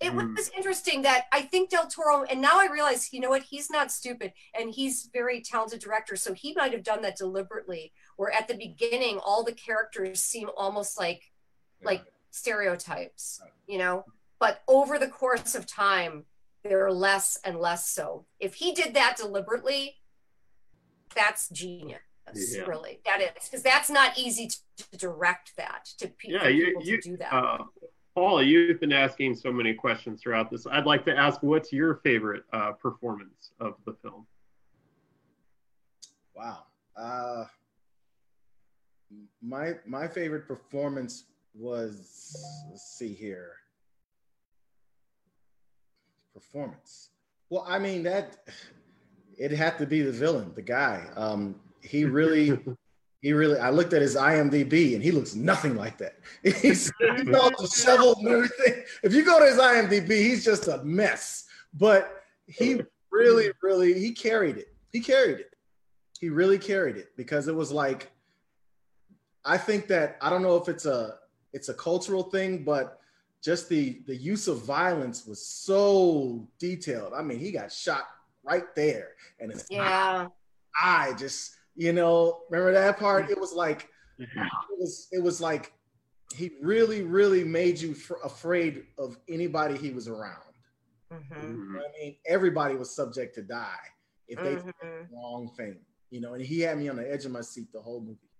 It 0.00 0.10
Mm. 0.12 0.36
was 0.36 0.50
interesting 0.56 1.02
that 1.02 1.26
I 1.30 1.42
think 1.42 1.70
Del 1.70 1.86
Toro, 1.86 2.24
and 2.24 2.40
now 2.40 2.58
I 2.58 2.66
realize, 2.66 3.12
you 3.12 3.20
know 3.20 3.30
what, 3.30 3.44
he's 3.44 3.70
not 3.70 3.92
stupid 3.92 4.32
and 4.52 4.70
he's 4.74 5.08
very 5.12 5.40
talented 5.40 5.80
director. 5.80 6.16
So 6.16 6.34
he 6.34 6.52
might 6.54 6.72
have 6.72 6.82
done 6.82 7.02
that 7.02 7.16
deliberately, 7.16 7.92
where 8.16 8.32
at 8.32 8.48
the 8.48 8.56
beginning, 8.56 9.18
all 9.18 9.44
the 9.44 9.52
characters 9.52 10.20
seem 10.20 10.50
almost 10.56 10.98
like 10.98 11.22
like 11.82 12.04
stereotypes, 12.30 13.40
you 13.68 13.78
know. 13.78 14.04
But 14.40 14.62
over 14.66 14.98
the 14.98 15.08
course 15.08 15.54
of 15.54 15.66
time, 15.66 16.24
they're 16.64 16.90
less 16.90 17.38
and 17.44 17.60
less 17.60 17.88
so. 17.88 18.24
If 18.40 18.54
he 18.54 18.72
did 18.72 18.94
that 18.94 19.16
deliberately, 19.16 19.96
that's 21.14 21.48
genius. 21.50 22.00
Yeah. 22.34 22.62
Really, 22.62 23.00
that 23.04 23.20
is 23.20 23.48
because 23.48 23.62
that's 23.62 23.90
not 23.90 24.18
easy 24.18 24.48
to, 24.48 24.56
to 24.90 24.96
direct 24.96 25.52
that 25.58 25.90
to 25.98 26.08
pe- 26.08 26.32
yeah, 26.32 26.48
you, 26.48 26.64
people 26.66 26.82
you, 26.82 27.00
to 27.00 27.10
do 27.10 27.16
that. 27.18 27.32
Uh, 27.32 27.58
Paul, 28.14 28.42
you've 28.42 28.80
been 28.80 28.92
asking 28.92 29.34
so 29.34 29.52
many 29.52 29.74
questions 29.74 30.22
throughout 30.22 30.50
this. 30.50 30.66
I'd 30.66 30.86
like 30.86 31.04
to 31.04 31.14
ask, 31.16 31.42
what's 31.42 31.70
your 31.70 31.96
favorite 31.96 32.44
uh, 32.52 32.72
performance 32.72 33.50
of 33.60 33.74
the 33.84 33.92
film? 34.02 34.26
Wow. 36.34 36.60
Uh, 36.96 37.44
my 39.42 39.74
my 39.86 40.08
favorite 40.08 40.48
performance 40.48 41.24
was 41.54 42.34
let's 42.70 42.82
see 42.82 43.12
here. 43.12 43.52
Performance. 46.34 47.10
Well, 47.48 47.64
I 47.66 47.78
mean 47.78 48.02
that 48.02 48.38
it 49.38 49.52
had 49.52 49.78
to 49.78 49.86
be 49.86 50.02
the 50.02 50.12
villain, 50.12 50.52
the 50.54 50.62
guy. 50.62 51.06
Um, 51.16 51.56
he 51.80 52.04
really, 52.04 52.58
he 53.22 53.32
really. 53.32 53.58
I 53.58 53.70
looked 53.70 53.92
at 53.92 54.02
his 54.02 54.16
IMDb 54.16 54.94
and 54.94 55.02
he 55.02 55.12
looks 55.12 55.34
nothing 55.34 55.76
like 55.76 55.98
that. 55.98 56.16
He's, 56.42 56.92
he's 57.16 57.34
all 57.34 57.50
disheveled 57.58 58.18
and 58.18 58.28
everything. 58.28 58.84
If 59.02 59.14
you 59.14 59.24
go 59.24 59.38
to 59.38 59.46
his 59.46 59.58
IMDb, 59.58 60.08
he's 60.08 60.44
just 60.44 60.68
a 60.68 60.82
mess. 60.84 61.46
But 61.72 62.24
he 62.46 62.80
really, 63.10 63.50
really, 63.62 63.98
he 63.98 64.12
carried 64.12 64.56
it. 64.56 64.74
He 64.92 65.00
carried 65.00 65.40
it. 65.40 65.54
He 66.20 66.28
really 66.28 66.58
carried 66.58 66.96
it 66.96 67.16
because 67.16 67.48
it 67.48 67.54
was 67.54 67.70
like, 67.70 68.10
I 69.44 69.58
think 69.58 69.88
that 69.88 70.16
I 70.20 70.30
don't 70.30 70.42
know 70.42 70.56
if 70.56 70.68
it's 70.68 70.86
a 70.86 71.16
it's 71.52 71.68
a 71.68 71.74
cultural 71.74 72.24
thing, 72.24 72.64
but 72.64 72.98
just 73.44 73.68
the 73.68 74.00
the 74.06 74.16
use 74.16 74.48
of 74.48 74.62
violence 74.62 75.26
was 75.26 75.46
so 75.46 76.48
detailed. 76.58 77.12
I 77.14 77.22
mean, 77.22 77.38
he 77.38 77.52
got 77.52 77.70
shot 77.70 78.06
right 78.42 78.74
there, 78.74 79.10
and 79.38 79.52
his 79.52 79.66
yeah. 79.70 80.28
eye, 80.76 81.08
eye 81.10 81.12
just 81.18 81.52
you 81.76 81.92
know, 81.92 82.42
remember 82.50 82.72
that 82.72 82.98
part? 82.98 83.30
It 83.30 83.38
was 83.38 83.52
like 83.52 83.88
it 84.18 84.28
was 84.78 85.08
it 85.12 85.22
was 85.22 85.40
like 85.40 85.72
he 86.34 86.52
really 86.60 87.02
really 87.02 87.44
made 87.44 87.78
you 87.78 87.92
f- 87.92 88.18
afraid 88.24 88.84
of 88.98 89.18
anybody 89.28 89.76
he 89.76 89.90
was 89.90 90.08
around. 90.08 90.40
Mm-hmm. 91.12 91.76
I 91.76 92.00
mean, 92.00 92.16
everybody 92.26 92.76
was 92.76 92.94
subject 92.94 93.34
to 93.36 93.42
die 93.42 93.68
if 94.28 94.38
they 94.38 94.54
mm-hmm. 94.54 94.66
did 94.66 94.74
the 94.80 95.06
wrong 95.14 95.50
thing, 95.56 95.76
you 96.10 96.20
know. 96.20 96.34
And 96.34 96.42
he 96.42 96.60
had 96.60 96.78
me 96.78 96.88
on 96.88 96.96
the 96.96 97.12
edge 97.12 97.24
of 97.24 97.32
my 97.32 97.40
seat 97.42 97.72
the 97.72 97.80
whole 97.80 98.00
movie. 98.00 98.30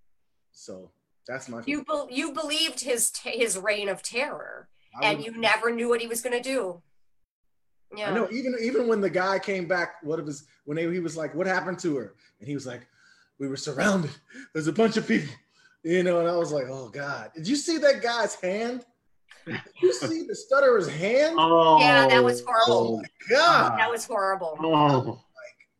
So 0.52 0.90
that's 1.26 1.48
my. 1.48 1.62
You 1.66 1.84
be- 1.84 2.14
you 2.14 2.32
believed 2.32 2.80
his 2.80 3.10
t- 3.10 3.38
his 3.38 3.58
reign 3.58 3.88
of 3.88 4.02
terror, 4.02 4.68
and 5.02 5.24
you 5.24 5.36
never 5.36 5.70
knew 5.70 5.88
what 5.88 6.00
he 6.00 6.06
was 6.06 6.20
going 6.20 6.36
to 6.36 6.42
do. 6.42 6.82
Yeah. 7.96 8.10
I 8.10 8.14
know. 8.14 8.28
Even 8.30 8.54
even 8.60 8.88
when 8.88 9.00
the 9.00 9.10
guy 9.10 9.38
came 9.38 9.66
back, 9.68 9.96
what 10.02 10.18
it 10.18 10.24
was 10.24 10.46
when 10.64 10.76
they, 10.76 10.90
he 10.92 11.00
was 11.00 11.16
like, 11.16 11.34
"What 11.34 11.46
happened 11.46 11.78
to 11.80 11.96
her?" 11.96 12.14
and 12.40 12.48
he 12.48 12.54
was 12.54 12.66
like, 12.66 12.86
"We 13.38 13.46
were 13.48 13.56
surrounded. 13.56 14.10
There's 14.52 14.66
a 14.66 14.72
bunch 14.72 14.96
of 14.96 15.06
people." 15.06 15.32
You 15.84 16.02
know, 16.02 16.18
and 16.20 16.28
I 16.28 16.36
was 16.36 16.50
like, 16.50 16.64
"Oh 16.68 16.88
God!" 16.88 17.30
Did 17.36 17.46
you 17.46 17.56
see 17.56 17.78
that 17.78 18.02
guy's 18.02 18.34
hand? 18.34 18.84
Did 19.46 19.60
you 19.82 19.92
see 19.92 20.22
the 20.26 20.34
stutterer's 20.34 20.88
hand? 20.88 21.36
Oh, 21.38 21.78
yeah, 21.78 22.08
that 22.08 22.24
was 22.24 22.42
horrible. 22.44 22.96
Oh 22.96 22.96
my 22.96 23.36
God, 23.36 23.78
that 23.78 23.90
was 23.90 24.06
horrible. 24.06 24.56
Oh. 24.60 25.23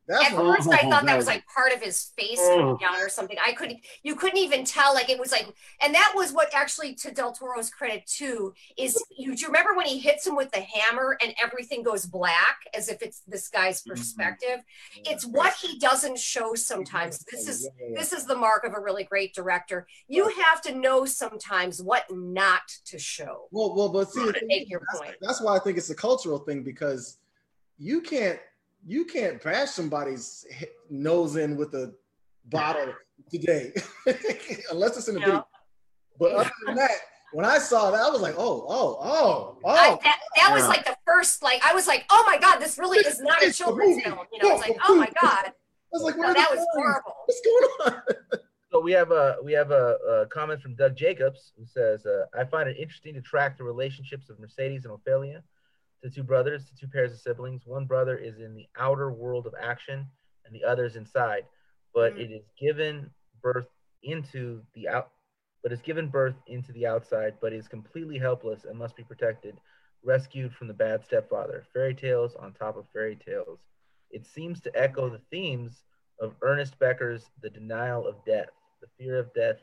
That's 0.07 0.25
At 0.27 0.33
first, 0.33 0.69
I 0.69 0.89
thought 0.91 1.07
that 1.07 1.17
was 1.17 1.27
like 1.27 1.45
part 1.47 1.73
of 1.73 1.81
his 1.81 2.13
face 2.17 2.39
coming 2.39 2.77
down 2.77 2.97
or 3.01 3.09
something. 3.09 3.39
I 3.45 3.53
couldn't, 3.53 3.81
you 4.03 4.15
couldn't 4.17 4.39
even 4.39 4.65
tell. 4.65 4.93
Like 4.93 5.09
it 5.09 5.19
was 5.19 5.33
like, 5.33 5.47
and 5.83 5.95
that 5.95 6.13
was 6.15 6.33
what 6.33 6.53
actually, 6.55 6.95
to 6.97 7.11
Del 7.11 7.33
Toro's 7.33 7.71
credit 7.71 8.07
too, 8.07 8.53
is 8.77 9.03
you. 9.17 9.35
Do 9.35 9.41
you 9.41 9.47
remember 9.49 9.75
when 9.75 9.87
he 9.87 9.99
hits 9.99 10.27
him 10.27 10.37
with 10.37 10.51
the 10.53 10.61
hammer 10.61 11.17
and 11.23 11.35
everything 11.43 11.83
goes 11.83 12.05
black 12.05 12.59
as 12.75 12.89
if 12.89 13.01
it's 13.01 13.23
this 13.27 13.49
guy's 13.49 13.81
mm-hmm. 13.81 13.93
perspective? 13.93 14.59
Mm-hmm. 14.59 15.13
It's 15.13 15.25
what 15.25 15.55
he 15.55 15.79
doesn't 15.79 16.19
show 16.19 16.55
sometimes. 16.55 17.25
This 17.31 17.49
is 17.49 17.69
this 17.95 18.13
is 18.13 18.27
the 18.27 18.37
mark 18.37 18.65
of 18.65 18.75
a 18.75 18.81
really 18.81 19.05
great 19.05 19.35
director. 19.35 19.87
You 20.07 20.29
have 20.29 20.61
to 20.63 20.75
know 20.75 21.07
sometimes 21.07 21.83
what 21.83 22.05
not 22.11 22.63
to 22.87 22.99
show. 22.99 23.49
Well, 23.51 23.75
well, 23.75 23.89
but 23.89 24.13
see, 24.13 24.31
make 24.45 24.69
your 24.69 24.81
that's, 24.81 25.01
point. 25.01 25.17
that's 25.21 25.41
why 25.41 25.57
I 25.57 25.59
think 25.61 25.79
it's 25.79 25.91
a 25.91 25.95
cultural 25.95 26.39
thing 26.39 26.63
because 26.63 27.19
you 27.79 28.01
can't 28.01 28.39
you 28.87 29.05
can't 29.05 29.43
bash 29.43 29.71
somebody's 29.71 30.47
nose 30.91 31.37
in 31.37 31.57
with 31.57 31.75
a 31.75 31.95
bottle 32.47 32.93
today, 33.31 33.73
unless 34.71 34.97
it's 34.97 35.09
in 35.09 35.17
a 35.17 35.21
yeah. 35.21 35.27
video. 35.27 35.47
But 36.19 36.33
other 36.33 36.51
than 36.67 36.77
that, 36.77 36.91
when 37.33 37.45
I 37.45 37.59
saw 37.59 37.91
that, 37.91 38.01
I 38.01 38.11
was 38.11 38.21
like, 38.21 38.35
oh, 38.39 38.65
oh, 38.69 38.99
oh, 39.01 39.59
oh. 39.65 39.71
I, 39.71 39.99
that, 40.05 40.19
that 40.37 40.53
was 40.53 40.69
like 40.69 40.85
the 40.85 40.97
first, 41.05 41.43
like, 41.43 41.65
I 41.65 41.75
was 41.75 41.87
like, 41.87 42.05
oh 42.11 42.23
my 42.27 42.39
God, 42.39 42.59
this 42.59 42.79
really 42.79 42.99
is 42.99 43.21
not 43.21 43.43
a 43.43 43.53
children's 43.53 44.03
film. 44.03 44.19
You 44.33 44.43
know, 44.43 44.55
it's 44.57 44.69
like, 44.69 44.79
oh 44.89 44.95
my 44.95 45.11
God. 45.21 45.47
I 45.53 45.53
was 45.93 46.03
like, 46.03 46.17
no, 46.17 46.33
that 46.33 46.49
was 46.51 46.65
horrible. 46.73 47.15
What's 47.25 47.41
going 47.41 47.97
on? 47.97 48.03
So 48.73 48.81
we 48.81 48.91
have 48.91 49.13
a 49.13 49.37
we 49.45 49.53
have 49.53 49.71
a, 49.71 49.97
a 50.09 50.27
comment 50.33 50.61
from 50.61 50.75
Doug 50.75 50.97
Jacobs 50.97 51.53
who 51.57 51.65
says, 51.65 52.07
uh, 52.07 52.25
"I 52.37 52.43
find 52.43 52.69
it 52.69 52.77
interesting 52.77 53.15
to 53.15 53.21
track 53.21 53.57
the 53.57 53.63
relationships 53.63 54.31
of 54.31 54.41
Mercedes 54.41 54.85
and 54.85 54.93
Ofelia 54.93 55.43
the 56.05 56.11
two 56.11 56.23
brothers, 56.23 56.67
the 56.67 56.77
two 56.79 56.87
pairs 56.87 57.13
of 57.13 57.19
siblings. 57.19 57.63
One 57.65 57.87
brother 57.87 58.15
is 58.15 58.39
in 58.39 58.55
the 58.55 58.69
outer 58.79 59.11
world 59.11 59.47
of 59.47 59.55
action, 59.61 60.07
and 60.45 60.55
the 60.55 60.63
other 60.63 60.85
is 60.85 60.97
inside. 60.97 61.47
But 61.95 62.13
mm-hmm. 62.13 62.21
it 62.21 62.31
is 62.31 62.45
given 62.61 63.11
birth 63.43 63.69
into 64.03 64.61
the 64.75 64.87
out, 64.87 65.13
but 65.63 65.73
is 65.73 65.81
given 65.81 66.09
birth 66.09 66.35
into 66.47 66.73
the 66.73 66.87
outside, 66.87 67.37
but 67.41 67.55
is 67.55 67.69
completely 67.69 68.19
helpless 68.19 68.67
and 68.67 68.79
must 68.79 68.97
be 68.97 69.03
protected, 69.03 69.57
rescued 70.05 70.53
from 70.53 70.69
the 70.69 70.75
bad 70.75 71.03
stepfather. 71.03 71.65
Fairy 71.73 71.95
tales 71.95 72.37
on 72.39 72.53
top 72.53 72.77
of 72.77 72.85
fairy 72.93 73.17
tales. 73.17 73.61
It 74.11 74.27
seems 74.27 74.61
to 74.61 74.79
echo 74.79 75.09
the 75.09 75.23
themes 75.31 75.85
of 76.21 76.35
Ernest 76.43 76.79
Becker's 76.79 77.31
The 77.41 77.49
Denial 77.49 78.07
of 78.07 78.23
Death. 78.27 78.51
The 78.83 78.89
fear 78.99 79.19
of 79.19 79.33
death 79.33 79.57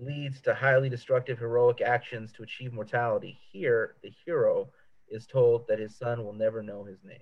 leads 0.00 0.40
to 0.40 0.54
highly 0.54 0.88
destructive 0.88 1.38
heroic 1.38 1.80
actions 1.80 2.32
to 2.32 2.42
achieve 2.42 2.72
mortality. 2.72 3.38
Here, 3.52 3.94
the 4.02 4.12
hero 4.24 4.68
is 5.08 5.26
told 5.26 5.66
that 5.68 5.78
his 5.78 5.96
son 5.96 6.24
will 6.24 6.32
never 6.32 6.62
know 6.62 6.84
his 6.84 6.98
name. 7.04 7.18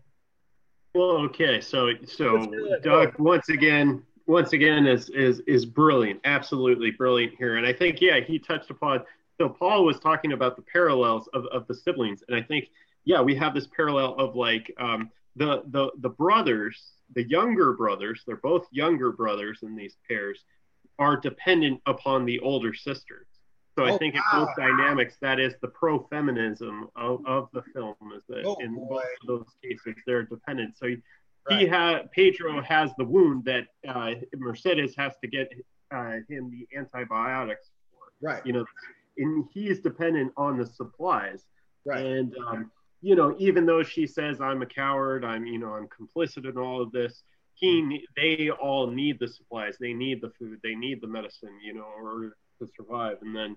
Well, 0.95 1.19
okay, 1.27 1.61
so 1.61 1.91
so 2.07 2.47
Doug 2.83 3.19
once 3.19 3.49
again 3.49 4.03
once 4.27 4.53
again 4.53 4.87
is 4.87 5.11
is 5.11 5.41
is 5.41 5.67
brilliant, 5.67 6.21
absolutely 6.25 6.91
brilliant 6.93 7.35
here, 7.37 7.57
and 7.57 7.67
I 7.67 7.73
think 7.73 8.01
yeah 8.01 8.21
he 8.21 8.39
touched 8.39 8.71
upon. 8.71 9.03
So 9.39 9.49
Paul 9.49 9.85
was 9.85 9.99
talking 9.99 10.33
about 10.33 10.55
the 10.55 10.63
parallels 10.63 11.29
of, 11.35 11.47
of 11.47 11.67
the 11.67 11.75
siblings, 11.75 12.23
and 12.29 12.37
I 12.37 12.43
think 12.43 12.69
yeah 13.05 13.21
we 13.21 13.35
have 13.35 13.55
this 13.55 13.67
parallel 13.67 14.15
of 14.15 14.37
like 14.37 14.73
um, 14.79 15.11
the 15.37 15.63
the 15.67 15.91
the 15.99 16.11
brothers, 16.11 16.81
the 17.15 17.29
younger 17.29 17.73
brothers, 17.73 18.23
they're 18.27 18.37
both 18.37 18.67
younger 18.71 19.11
brothers 19.11 19.61
in 19.63 19.75
these 19.75 19.97
pairs, 20.09 20.45
are 20.99 21.17
dependent 21.17 21.81
upon 21.87 22.25
the 22.25 22.39
older 22.41 22.73
sisters. 22.73 23.27
So 23.77 23.85
oh, 23.85 23.93
I 23.93 23.99
think 23.99 24.15
wow. 24.15 24.21
in 24.33 24.39
both 24.39 24.57
dynamics, 24.57 25.17
that 25.21 25.41
is 25.41 25.55
the 25.61 25.69
pro 25.69 26.07
feminism 26.09 26.89
of, 26.95 27.27
of 27.27 27.49
the 27.53 27.63
film, 27.75 27.97
is 28.17 28.23
that 28.29 28.45
oh, 28.45 28.57
in 28.61 28.77
boy. 28.77 28.87
both 28.89 29.03
of 29.23 29.27
those 29.27 29.47
cases, 29.63 30.01
they're 30.07 30.23
dependent. 30.23 30.77
So 30.79 30.87
he, 30.87 30.97
right. 31.51 31.61
he 31.61 31.67
had 31.67 32.11
Pedro 32.13 32.63
has 32.63 32.91
the 32.99 33.05
wound 33.05 33.45
that 33.47 33.67
uh, 33.89 34.13
Mercedes 34.37 34.95
has 34.97 35.15
to 35.23 35.29
get 35.29 35.53
uh, 35.93 36.19
him 36.29 36.51
the 36.51 36.69
antibiotics 36.79 37.71
for. 37.91 38.29
Right. 38.29 38.47
You 38.47 38.53
know, 38.53 38.65
and 39.19 39.45
he's 39.53 39.81
dependent 39.81 40.33
on 40.37 40.59
the 40.59 40.67
supplies. 40.67 41.43
Right. 41.85 42.05
And, 42.05 42.35
um, 42.47 42.71
you 43.03 43.17
know, 43.17 43.35
even 43.39 43.67
though 43.67 43.83
she 43.83 44.07
says, 44.07 44.41
I'm 44.41 44.63
a 44.63 44.67
coward, 44.67 45.25
I'm, 45.25 45.47
you 45.47 45.59
know, 45.59 45.75
I'm 45.75 45.89
complicit 45.89 46.49
in 46.49 46.57
all 46.57 46.81
of 46.81 46.93
this, 46.93 47.25
he, 47.55 48.07
they 48.17 48.51
all 48.51 48.87
need 48.87 49.19
the 49.19 49.29
supplies. 49.29 49.77
They 49.79 49.93
need 49.93 50.21
the 50.21 50.31
food. 50.39 50.61
They 50.63 50.75
need 50.75 51.01
the 51.01 51.07
medicine, 51.09 51.59
you 51.63 51.75
know, 51.75 51.87
or 51.97 52.37
to 52.61 52.69
survive. 52.77 53.19
And 53.23 53.35
then, 53.35 53.57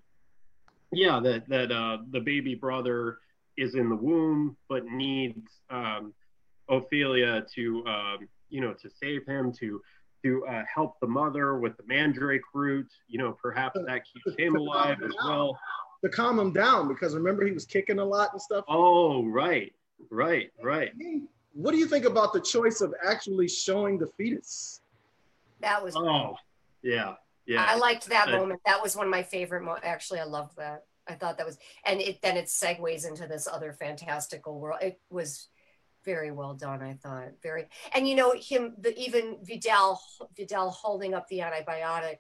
yeah, 0.92 1.20
that 1.20 1.48
that 1.50 1.72
uh, 1.72 2.00
the 2.12 2.20
baby 2.20 2.56
brother 2.56 3.18
is 3.58 3.76
in 3.76 3.90
the 3.90 3.96
womb, 3.96 4.56
but 4.70 4.86
needs 4.86 5.50
um, 5.70 6.14
Ofelia 6.70 7.50
to 7.54 7.86
um, 7.86 8.28
you 8.50 8.62
know 8.62 8.74
to 8.74 8.90
save 8.90 9.26
him 9.26 9.52
to 9.60 9.82
to 10.24 10.46
uh, 10.48 10.64
help 10.74 11.00
the 11.00 11.08
mother 11.08 11.58
with 11.58 11.76
the 11.78 11.84
mandrake 11.86 12.42
root. 12.54 12.88
You 13.08 13.20
know, 13.20 13.38
perhaps 13.42 13.80
that 13.86 14.02
keeps 14.06 14.38
him 14.38 14.56
alive 14.56 14.98
as 15.04 15.14
well. 15.24 15.58
To 16.04 16.10
calm 16.10 16.40
him 16.40 16.54
down, 16.54 16.88
because 16.88 17.16
remember 17.16 17.44
he 17.44 17.52
was 17.52 17.66
kicking 17.66 18.00
a 18.00 18.06
lot 18.06 18.30
and 18.32 18.42
stuff. 18.42 18.66
Oh, 18.68 19.26
right, 19.26 19.74
right, 20.12 20.52
right. 20.64 20.92
What 21.54 21.72
do 21.72 21.78
you 21.78 21.88
think 21.88 22.06
about 22.06 22.34
the 22.34 22.40
choice 22.40 22.82
of 22.82 22.94
actually 23.04 23.48
showing 23.48 23.98
the 23.98 24.06
fetus? 24.06 24.82
That 25.62 25.84
was. 25.84 25.96
Oh, 25.96 26.36
yeah. 26.84 27.16
Yeah. 27.48 27.66
I 27.68 27.76
liked 27.78 28.08
that 28.10 28.30
moment. 28.30 28.60
That 28.66 28.84
was 28.84 28.96
one 28.96 29.08
of 29.08 29.12
my 29.12 29.24
favorite. 29.24 29.64
Mo- 29.64 29.78
Actually, 29.82 30.20
I 30.20 30.26
loved 30.26 30.58
that. 30.58 30.84
I 31.08 31.14
thought 31.14 31.38
that 31.38 31.46
was, 31.46 31.58
and 31.86 32.02
it 32.02 32.22
then 32.22 32.36
it 32.36 32.48
segues 32.48 33.08
into 33.08 33.28
this 33.28 33.48
other 33.48 33.72
fantastical 33.72 34.60
world. 34.60 34.80
It 34.82 35.00
was 35.10 35.48
very 36.04 36.32
well 36.32 36.54
done. 36.54 36.82
I 36.82 36.96
thought 36.96 37.30
very, 37.42 37.66
and 37.94 38.08
you 38.08 38.16
know 38.16 38.34
him, 38.38 38.76
the 38.78 38.98
even 39.00 39.38
Vidal, 39.44 40.00
Vidal 40.36 40.70
holding 40.70 41.14
up 41.14 41.28
the 41.30 41.40
antibiotic, 41.40 42.18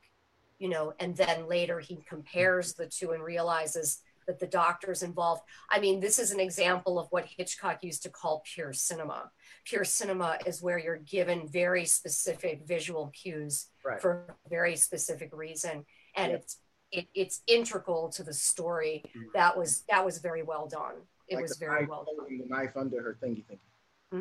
you 0.58 0.70
know, 0.70 0.94
and 1.00 1.16
then 1.16 1.48
later 1.48 1.80
he 1.80 2.00
compares 2.08 2.74
the 2.74 2.88
two 2.88 3.12
and 3.12 3.22
realizes 3.22 4.00
that 4.28 4.40
the 4.40 4.48
doctor's 4.48 5.04
involved. 5.04 5.42
I 5.70 5.80
mean, 5.80 6.00
this 6.00 6.20
is 6.20 6.32
an 6.32 6.40
example 6.40 7.00
of 7.00 7.08
what 7.12 7.26
Hitchcock 7.26 7.82
used 7.82 8.04
to 8.04 8.10
call 8.10 8.44
pure 8.54 8.74
cinema. 8.74 9.32
Pure 9.66 9.86
cinema 9.86 10.38
is 10.46 10.62
where 10.62 10.78
you're 10.78 10.98
given 10.98 11.48
very 11.48 11.86
specific 11.86 12.68
visual 12.68 13.12
cues 13.16 13.68
Right. 13.88 14.02
for 14.02 14.36
a 14.46 14.50
very 14.50 14.76
specific 14.76 15.30
reason, 15.34 15.86
and 16.16 16.32
Yeah. 16.32 16.38
it's 16.38 16.58
it, 16.92 17.08
it's 17.14 17.42
integral 17.48 18.10
to 18.12 18.24
the 18.24 18.34
story. 18.34 19.04
Mhm. 19.16 19.34
That 19.34 19.58
was 19.58 19.84
that 19.90 20.06
was 20.06 20.20
very 20.20 20.44
well 20.44 20.68
done. 20.68 20.96
It 21.28 21.36
Like 21.36 21.44
was 21.44 21.58
very 21.58 21.86
well 21.86 22.06
done. 22.06 22.38
the 22.40 22.46
knife 22.48 22.76
under 22.78 23.02
her 23.02 23.18
thingy 23.22 23.44
thingy. 23.46 23.60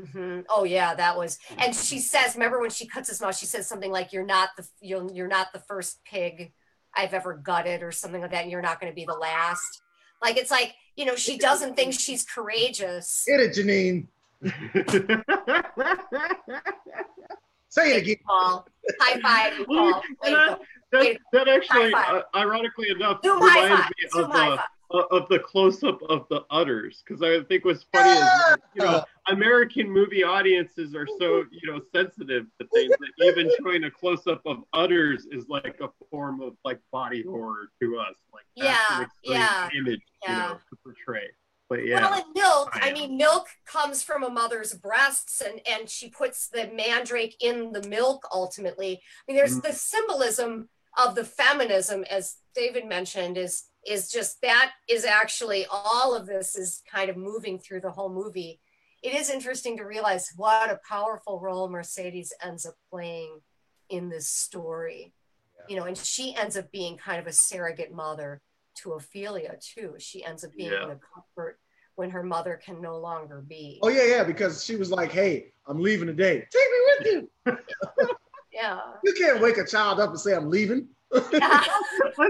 hmm 0.05 0.41
Oh 0.49 0.65
yeah, 0.65 0.95
that 0.95 1.17
was. 1.17 1.39
And 1.59 1.75
she 1.75 2.01
says, 2.01 2.35
remember 2.35 2.61
when 2.61 2.71
she 2.71 2.87
cuts 2.87 3.09
his 3.09 3.21
mouth? 3.21 3.37
She 3.37 3.47
says 3.47 3.69
something 3.69 3.93
like, 3.93 4.13
"You're 4.13 4.25
not 4.27 4.51
the 4.57 4.67
you're, 4.81 5.09
you're 5.13 5.29
not 5.29 5.53
the 5.53 5.61
first 5.61 6.03
pig 6.05 6.53
I've 6.95 7.15
ever 7.15 7.35
gutted," 7.35 7.83
or 7.85 7.93
something 7.93 8.21
like 8.21 8.33
that. 8.33 8.43
And 8.43 8.51
you're 8.51 8.63
not 8.63 8.81
going 8.81 8.91
to 8.91 8.95
be 8.97 9.05
the 9.05 9.15
last. 9.15 9.83
Like 10.23 10.37
it's 10.37 10.51
like 10.51 10.75
you 10.97 11.05
know 11.05 11.15
she 11.15 11.39
doesn't 11.39 11.77
think 11.77 11.93
she's 11.95 12.25
courageous. 12.25 13.25
Hit 13.29 13.41
it, 13.41 13.55
Janine. 13.55 14.09
Say 17.77 17.95
it 17.95 18.03
again. 18.03 18.17
Paul, 18.27 18.67
high 19.01 19.21
five, 19.21 19.67
Well, 19.69 19.93
Paul. 19.93 20.03
and 20.25 20.37
I- 20.37 20.57
that, 20.93 21.17
that 21.33 21.49
actually, 21.49 21.93
uh, 21.93 22.23
ironically 22.35 22.89
enough, 22.91 23.21
Zoom 23.25 23.43
reminds 23.43 23.87
me 23.89 24.09
Zoom 24.13 24.25
of 24.25 24.33
the 24.33 24.59
uh, 24.95 25.03
of 25.11 25.29
the 25.29 25.41
close 25.41 25.83
up 25.83 26.01
of 26.09 26.27
the 26.31 26.45
udders 26.49 27.03
because 27.05 27.21
I 27.23 27.43
think 27.49 27.65
what's 27.65 27.85
funny 27.93 28.09
is 28.09 28.57
you 28.77 28.83
know 28.83 29.03
American 29.29 29.91
movie 29.91 30.23
audiences 30.23 30.95
are 30.95 31.09
so 31.19 31.43
you 31.51 31.71
know 31.73 31.81
sensitive 31.93 32.47
to 32.61 32.69
things 32.73 32.95
that 33.01 33.25
even 33.27 33.51
showing 33.61 33.83
a 33.85 33.91
close 33.91 34.27
up 34.29 34.41
of 34.47 34.59
udders 34.73 35.27
is 35.33 35.49
like 35.49 35.77
a 35.83 35.89
form 36.09 36.41
of 36.41 36.57
like 36.65 36.79
body 36.93 37.25
horror 37.29 37.71
to 37.83 37.99
us. 37.99 38.15
Like 38.33 38.45
that's 38.57 38.79
Yeah, 38.89 39.01
an 39.01 39.09
yeah, 39.25 39.69
image 39.77 40.03
yeah. 40.25 40.31
you 40.31 40.37
know 40.39 40.55
to 40.71 40.77
portray. 40.85 41.27
But 41.69 41.85
yeah, 41.85 42.01
Well, 42.01 42.15
and 42.15 42.33
milk. 42.35 42.71
I 42.75 42.91
I 42.91 42.93
mean, 42.93 43.17
milk 43.17 43.49
comes 43.67 44.03
from 44.03 44.23
a 44.23 44.31
mother's 44.31 44.73
breasts, 44.75 45.41
and 45.41 45.61
and 45.69 45.91
she 45.91 46.09
puts 46.11 46.49
the 46.49 46.69
mandrake 46.73 47.37
in 47.41 47.73
the 47.73 47.87
milk. 47.89 48.27
Ultimately, 48.33 48.93
I 49.03 49.23
mean, 49.27 49.37
there's 49.37 49.59
Mm. 49.59 49.63
the 49.65 49.73
symbolism 49.73 50.69
of 50.97 51.15
the 51.15 51.25
feminism, 51.25 52.05
as 52.05 52.37
David 52.55 52.87
mentioned, 52.87 53.37
is 53.37 53.65
is 53.85 54.11
just 54.11 54.41
that 54.43 54.73
is 54.89 55.05
actually 55.05 55.67
all 55.71 56.15
of 56.15 56.27
this 56.27 56.57
is 56.57 56.83
kind 56.91 57.09
of 57.11 57.17
moving 57.17 57.59
through 57.59 57.81
the 57.81 57.91
whole 57.93 58.09
movie. 58.11 58.61
It 59.03 59.15
is 59.15 59.31
interesting 59.31 59.77
to 59.77 59.85
realize 59.85 60.33
what 60.37 60.71
a 60.71 60.81
powerful 60.89 61.39
role 61.41 61.69
Mercedes 61.69 62.33
ends 62.43 62.67
up 62.67 62.75
playing 62.91 63.41
in 63.89 64.09
this 64.09 64.29
story. 64.29 65.13
You 65.69 65.77
know, 65.77 65.85
and 65.85 65.99
she 65.99 66.35
ends 66.35 66.57
up 66.57 66.71
being 66.71 66.97
kind 66.97 67.21
of 67.21 67.27
a 67.27 67.33
surrogate 67.33 67.93
mother 67.93 68.41
to 68.83 68.91
Ofelia 68.91 69.59
too. 69.61 69.95
She 69.99 70.25
ends 70.25 70.45
up 70.45 70.51
being 70.57 70.73
Yeah. 70.73 70.87
the 70.87 70.99
comfort 71.15 71.59
when 71.95 72.11
her 72.11 72.23
mother 72.23 72.61
can 72.63 72.81
no 72.81 72.99
longer 72.99 73.41
be. 73.47 73.79
Oh 73.83 73.89
yeah, 73.89 74.05
yeah, 74.05 74.25
because 74.25 74.65
she 74.65 74.77
was 74.77 74.91
like, 74.91 75.11
"Hey, 75.13 75.53
I'm 75.67 75.81
leaving 75.81 76.07
today. 76.07 76.47
Take 76.51 76.71
me 76.71 76.79
with 76.89 77.07
you. 77.47 78.09
Yeah. 78.53 78.81
You 79.05 79.13
can't 79.13 79.43
wake 79.43 79.59
a 79.59 79.67
child 79.67 80.01
up 80.01 80.09
and 80.11 80.19
say 80.21 80.35
I'm 80.35 80.49
leaving." 80.49 80.89
I 81.15 81.21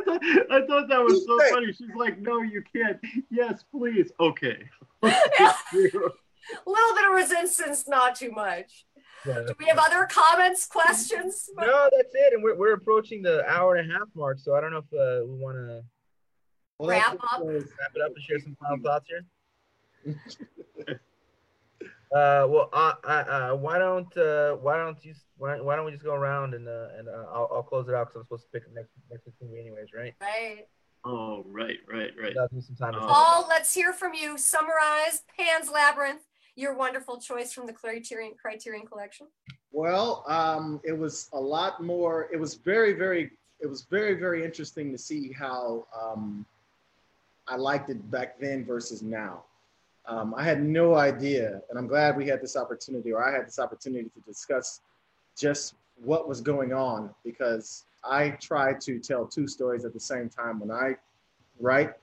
thought, 0.04 0.20
I 0.50 0.60
thought 0.66 0.88
that 0.88 1.00
was 1.02 1.24
so 1.24 1.38
Hey. 1.38 1.50
funny. 1.50 1.72
She's 1.72 1.94
like, 1.96 2.18
"No, 2.20 2.42
you 2.42 2.62
can't." 2.74 2.98
Yes, 3.30 3.64
please. 3.70 4.10
Okay. 4.18 4.58
A 5.02 5.06
little 5.72 6.12
bit 6.66 7.04
of 7.08 7.12
resistance, 7.14 7.86
not 7.88 8.16
too 8.16 8.30
much. 8.32 8.86
Yeah. 9.24 9.42
Do 9.46 9.54
we 9.58 9.66
have 9.66 9.78
other 9.78 10.06
comments, 10.10 10.66
questions? 10.66 11.48
No, 11.56 11.88
that's 11.96 12.14
it. 12.14 12.34
And 12.34 12.42
we're, 12.42 12.54
we're 12.56 12.74
approaching 12.74 13.22
the 13.22 13.44
hour 13.48 13.76
and 13.76 13.90
a 13.90 13.94
half 13.94 14.08
mark, 14.14 14.38
so 14.38 14.54
I 14.54 14.60
don't 14.60 14.72
know 14.72 14.78
if 14.90 14.92
uh, 14.92 15.24
we 15.26 15.38
want 15.38 15.56
to 15.56 15.82
Well, 16.78 16.90
Wrap 16.90 17.14
up. 17.14 17.42
wrap 17.44 17.62
it 17.94 18.02
up 18.02 18.12
and 18.14 18.22
share 18.22 18.38
some 18.40 18.56
final 18.60 18.78
thoughts 18.82 19.08
here. 19.08 20.96
Uh, 22.14 22.46
well, 22.48 22.70
uh, 22.72 22.92
uh, 23.04 23.08
uh, 23.08 23.56
why 23.56 23.78
don't 23.78 24.16
uh, 24.16 24.52
why 24.52 24.76
don't 24.76 25.04
you 25.04 25.12
why, 25.38 25.60
why 25.60 25.74
don't 25.74 25.84
we 25.84 25.90
just 25.90 26.04
go 26.04 26.14
around 26.14 26.54
and 26.54 26.68
uh, 26.68 26.86
and 26.96 27.08
uh, 27.08 27.24
I'll, 27.34 27.50
I'll 27.52 27.62
close 27.64 27.88
it 27.88 27.94
out 27.96 28.06
because 28.06 28.20
I'm 28.20 28.24
supposed 28.26 28.44
to 28.44 28.60
pick 28.60 28.72
next 28.72 28.90
next 29.10 29.26
movie 29.42 29.58
anyways, 29.60 29.88
right? 29.92 30.14
Right. 30.20 30.68
Oh, 31.04 31.44
right, 31.48 31.78
right, 31.92 32.10
right. 32.18 32.32
That'll 32.32 32.46
give 32.48 32.52
me 32.58 32.60
some 32.62 32.76
time 32.76 32.94
Oh. 32.94 33.00
think. 33.00 33.10
Paul, 33.10 33.46
let's 33.48 33.74
hear 33.74 33.92
from 33.92 34.14
you. 34.14 34.38
Summarize 34.38 35.24
Pan's 35.36 35.68
Labyrinth, 35.68 36.22
your 36.54 36.74
wonderful 36.76 37.20
choice 37.20 37.52
from 37.52 37.66
the 37.66 37.72
Criterion 37.72 38.34
Criterion 38.40 38.86
Collection. 38.86 39.26
Well, 39.72 40.24
um, 40.28 40.80
it 40.84 40.96
was 40.96 41.28
a 41.32 41.40
lot 41.40 41.82
more. 41.82 42.28
It 42.32 42.38
was 42.38 42.54
very, 42.54 42.92
very. 42.92 43.32
It 43.58 43.66
was 43.66 43.82
very, 43.90 44.14
very 44.14 44.44
interesting 44.44 44.92
to 44.92 44.98
see 44.98 45.32
how 45.32 45.88
um, 46.00 46.46
I 47.48 47.56
liked 47.56 47.90
it 47.90 48.10
back 48.10 48.38
then 48.40 48.64
versus 48.64 49.02
now. 49.02 49.44
Um, 50.06 50.34
I 50.36 50.44
had 50.44 50.62
no 50.62 50.94
idea, 50.94 51.60
and 51.68 51.78
I'm 51.78 51.86
glad 51.86 52.16
we 52.16 52.28
had 52.28 52.40
this 52.40 52.56
opportunity, 52.56 53.12
or 53.12 53.26
I 53.26 53.32
had 53.32 53.46
this 53.46 53.58
opportunity 53.58 54.08
to 54.08 54.20
discuss 54.20 54.80
just 55.36 55.74
what 56.04 56.28
was 56.28 56.40
going 56.40 56.72
on 56.72 57.10
because 57.24 57.84
I 58.04 58.30
try 58.30 58.74
to 58.74 58.98
tell 58.98 59.26
two 59.26 59.48
stories 59.48 59.84
at 59.84 59.92
the 59.92 60.00
same 60.00 60.28
time 60.28 60.60
when 60.60 60.70
I 60.70 60.96
write, 61.58 61.94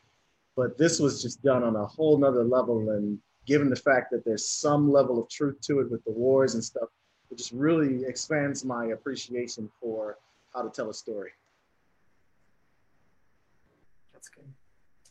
but 0.55 0.77
this 0.77 0.99
was 0.99 1.21
just 1.21 1.41
done 1.43 1.63
on 1.63 1.75
a 1.75 1.85
whole 1.85 2.17
nother 2.17 2.43
level. 2.43 2.89
And 2.89 3.19
given 3.45 3.69
the 3.69 3.75
fact 3.75 4.11
that 4.11 4.25
there's 4.25 4.45
some 4.45 4.91
level 4.91 5.21
of 5.21 5.29
truth 5.29 5.59
to 5.61 5.79
it 5.79 5.89
with 5.89 6.03
the 6.03 6.11
wars 6.11 6.55
and 6.55 6.63
stuff, 6.63 6.89
it 7.31 7.37
just 7.37 7.51
really 7.51 8.03
expands 8.05 8.65
my 8.65 8.87
appreciation 8.87 9.69
for 9.79 10.17
how 10.53 10.61
to 10.61 10.69
tell 10.69 10.89
a 10.89 10.93
story. 10.93 11.31
That's 14.13 14.29
good. 14.29 14.45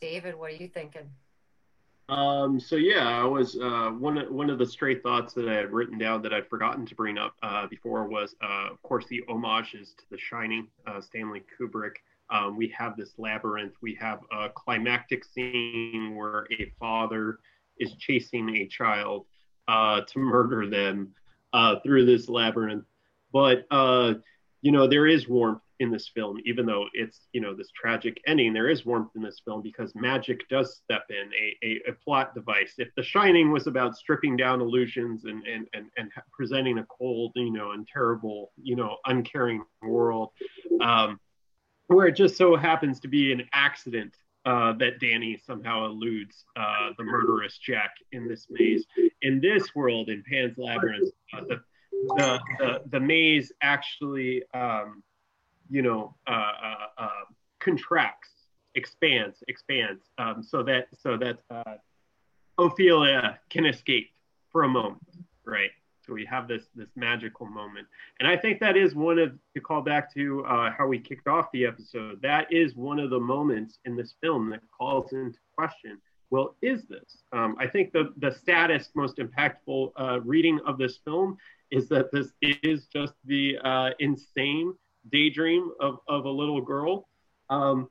David, 0.03 0.37
what 0.37 0.51
are 0.51 0.55
you 0.55 0.67
thinking? 0.67 1.09
Um, 2.09 2.59
so 2.59 2.75
yeah, 2.75 3.07
I 3.07 3.23
was 3.23 3.55
uh, 3.55 3.89
one 3.97 4.17
of 4.17 4.29
one 4.29 4.49
of 4.49 4.59
the 4.59 4.65
stray 4.65 4.99
thoughts 4.99 5.33
that 5.35 5.47
I 5.47 5.53
had 5.53 5.71
written 5.71 5.97
down 5.97 6.21
that 6.23 6.33
I'd 6.33 6.49
forgotten 6.49 6.85
to 6.87 6.93
bring 6.93 7.17
up 7.17 7.35
uh, 7.41 7.67
before 7.67 8.05
was, 8.05 8.35
uh, 8.43 8.67
of 8.69 8.83
course, 8.83 9.05
the 9.07 9.23
homages 9.29 9.93
to 9.97 10.03
The 10.11 10.17
Shining, 10.17 10.67
uh, 10.85 10.99
Stanley 10.99 11.41
Kubrick. 11.57 11.93
Um, 12.29 12.57
we 12.57 12.67
have 12.77 12.97
this 12.97 13.13
labyrinth. 13.17 13.75
We 13.81 13.95
have 14.01 14.19
a 14.29 14.49
climactic 14.49 15.23
scene 15.23 16.15
where 16.17 16.47
a 16.51 16.69
father 16.77 17.39
is 17.79 17.93
chasing 17.93 18.57
a 18.57 18.67
child 18.67 19.25
uh, 19.69 20.01
to 20.01 20.19
murder 20.19 20.69
them 20.69 21.13
uh, 21.53 21.77
through 21.79 22.07
this 22.07 22.27
labyrinth. 22.27 22.83
But 23.31 23.65
you 23.71 24.71
know, 24.73 24.85
there 24.85 25.07
is 25.07 25.29
warmth 25.29 25.61
in 25.83 25.91
this 25.91 26.09
film, 26.15 26.37
even 26.45 26.65
though 26.65 26.85
it's 26.93 27.27
you 27.33 27.41
know 27.41 27.53
this 27.53 27.69
tragic 27.79 28.19
ending. 28.25 28.53
There 28.53 28.69
is 28.69 28.85
warmth 28.85 29.11
in 29.15 29.21
this 29.21 29.41
film 29.45 29.61
because 29.61 29.93
magic 29.93 30.47
does 30.49 30.77
step 30.77 31.03
in, 31.09 31.29
a, 31.33 31.65
a, 31.65 31.91
a 31.91 31.93
plot 32.03 32.33
device. 32.33 32.73
If 32.77 32.89
The 32.95 33.03
Shining 33.03 33.51
was 33.51 33.67
about 33.67 33.95
stripping 33.95 34.35
down 34.37 34.61
illusions 34.61 35.25
and 35.25 35.45
and 35.45 35.67
and 35.73 35.85
and 35.97 36.09
presenting 36.31 36.79
a 36.79 36.85
cold, 36.85 37.33
you 37.35 37.51
know, 37.51 37.71
and 37.71 37.87
terrible, 37.87 38.51
you 38.57 38.75
know, 38.75 38.97
uncaring 39.05 39.63
world, 39.83 40.29
um, 40.81 41.19
where 41.87 42.07
it 42.07 42.15
just 42.15 42.37
so 42.37 42.55
happens 42.55 42.99
to 43.01 43.07
be 43.07 43.31
an 43.31 43.43
accident 43.53 44.15
uh, 44.45 44.73
that 44.73 44.99
Danny 44.99 45.39
somehow 45.45 45.85
eludes 45.85 46.45
uh, 46.55 46.89
the 46.97 47.03
murderous 47.03 47.57
Jack 47.57 47.91
in 48.11 48.27
this 48.27 48.47
maze. 48.49 48.85
In 49.21 49.39
this 49.39 49.75
world, 49.75 50.09
in 50.09 50.23
Pan's 50.29 50.57
Labyrinth, 50.57 51.11
uh, 51.37 51.41
the, 51.47 51.61
the 52.17 52.39
the 52.59 52.81
the 52.89 52.99
maze 52.99 53.51
actually. 53.61 54.43
Um, 54.53 55.03
you 55.69 55.81
know, 55.81 56.15
uh, 56.27 56.31
uh, 56.63 56.75
uh, 56.97 57.09
contracts, 57.59 58.29
expands, 58.75 59.43
expands, 59.47 60.03
um, 60.17 60.43
so 60.43 60.63
that 60.63 60.87
so 60.97 61.17
that 61.17 61.39
uh, 61.49 61.75
Ofelia 62.59 63.37
can 63.49 63.65
escape 63.65 64.09
for 64.51 64.63
a 64.63 64.69
moment, 64.69 65.01
right? 65.45 65.71
So 66.05 66.13
we 66.13 66.25
have 66.25 66.47
this 66.47 66.65
this 66.75 66.89
magical 66.95 67.45
moment, 67.45 67.87
and 68.19 68.27
I 68.27 68.35
think 68.35 68.59
that 68.59 68.75
is 68.75 68.93
one 68.93 69.19
of 69.19 69.31
to 69.55 69.61
call 69.61 69.81
back 69.81 70.13
to 70.15 70.43
uh, 70.45 70.71
how 70.77 70.87
we 70.87 70.99
kicked 70.99 71.27
off 71.27 71.47
the 71.53 71.65
episode. 71.65 72.21
That 72.21 72.51
is 72.51 72.75
one 72.75 72.99
of 72.99 73.09
the 73.09 73.19
moments 73.19 73.79
in 73.85 73.95
this 73.95 74.15
film 74.21 74.49
that 74.49 74.61
calls 74.77 75.13
into 75.13 75.39
question. 75.55 75.99
Well, 76.29 76.55
is 76.61 76.85
this? 76.87 77.23
Um, 77.31 77.55
I 77.59 77.67
think 77.67 77.93
the 77.93 78.13
the 78.17 78.35
saddest, 78.45 78.95
most 78.95 79.17
impactful 79.17 79.91
uh, 79.95 80.19
reading 80.21 80.59
of 80.65 80.77
this 80.77 80.99
film 81.05 81.37
is 81.71 81.89
that 81.89 82.11
this 82.11 82.31
is 82.41 82.85
just 82.87 83.13
the 83.25 83.57
uh, 83.63 83.91
insane 83.99 84.73
daydream 85.11 85.71
of, 85.79 85.97
of 86.07 86.25
a 86.25 86.29
little 86.29 86.61
girl. 86.61 87.07
Um, 87.49 87.89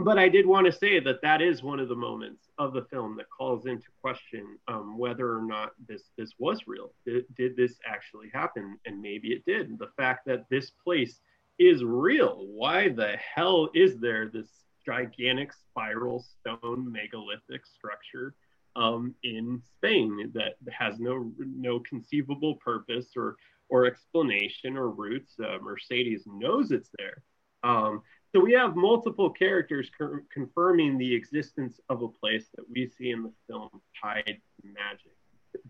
but 0.00 0.16
I 0.16 0.28
did 0.28 0.46
want 0.46 0.66
to 0.66 0.72
say 0.72 1.00
that 1.00 1.22
that 1.22 1.42
is 1.42 1.62
one 1.62 1.80
of 1.80 1.88
the 1.88 1.96
moments 1.96 2.50
of 2.58 2.72
the 2.72 2.84
film 2.84 3.16
that 3.16 3.26
calls 3.36 3.66
into 3.66 3.86
question 4.00 4.58
um, 4.68 4.96
whether 4.96 5.36
or 5.36 5.42
not 5.42 5.70
this 5.88 6.02
this 6.16 6.34
was 6.38 6.62
real. 6.68 6.92
Did, 7.04 7.24
did 7.36 7.56
this 7.56 7.78
actually 7.84 8.30
happen? 8.32 8.78
And 8.86 9.02
maybe 9.02 9.32
it 9.32 9.44
did. 9.44 9.76
The 9.78 9.90
fact 9.96 10.24
that 10.26 10.44
this 10.50 10.70
place 10.70 11.20
is 11.58 11.82
real. 11.82 12.46
Why 12.46 12.90
the 12.90 13.16
hell 13.16 13.70
is 13.74 13.98
there 13.98 14.28
this 14.28 14.46
gigantic 14.86 15.52
spiral 15.52 16.24
stone 16.24 16.90
megalithic 16.90 17.66
structure 17.66 18.34
um, 18.76 19.14
in 19.24 19.60
Spain 19.76 20.30
that 20.34 20.54
has 20.70 21.00
no 21.00 21.32
no 21.38 21.80
conceivable 21.80 22.54
purpose 22.56 23.08
or 23.16 23.36
or 23.68 23.86
explanation 23.86 24.76
or 24.76 24.88
roots. 24.90 25.34
Uh, 25.38 25.58
Mercedes 25.62 26.24
knows 26.26 26.70
it's 26.70 26.90
there. 26.98 27.22
Um, 27.62 28.02
So 28.34 28.40
we 28.40 28.52
have 28.52 28.76
multiple 28.76 29.30
characters 29.30 29.90
co- 29.98 30.20
confirming 30.30 30.98
the 30.98 31.14
existence 31.14 31.80
of 31.88 32.02
a 32.02 32.08
place 32.08 32.46
that 32.54 32.68
we 32.68 32.86
see 32.86 33.10
in 33.10 33.22
the 33.22 33.32
film 33.46 33.70
tied 34.02 34.40
to 34.60 34.68
magic. 34.68 35.16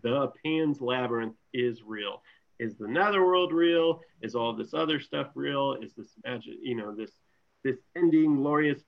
The 0.03 0.31
Pan's 0.43 0.81
Labyrinth 0.81 1.37
is 1.53 1.81
real. 1.83 2.21
Is 2.59 2.75
the 2.77 2.87
Netherworld 2.87 3.53
real? 3.53 4.01
Is 4.21 4.35
all 4.35 4.53
this 4.53 4.73
other 4.73 4.99
stuff 4.99 5.27
real? 5.35 5.77
Is 5.81 5.93
this 5.95 6.11
magic? 6.25 6.55
You 6.61 6.75
know, 6.75 6.93
this 6.93 7.11
this 7.63 7.77
ending, 7.95 8.35
glorious 8.35 8.81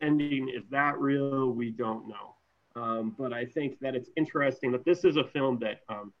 ending, 0.00 0.48
is 0.48 0.64
that 0.70 0.98
real? 0.98 1.50
We 1.50 1.70
don't 1.70 2.08
know. 2.08 2.34
Um, 2.76 3.14
but 3.18 3.32
I 3.32 3.44
think 3.44 3.78
that 3.80 3.94
it's 3.94 4.10
interesting 4.16 4.72
that 4.72 4.84
this 4.84 5.04
is 5.04 5.16
a 5.16 5.24
film 5.24 5.58
that, 5.60 5.80
um, 5.88 6.12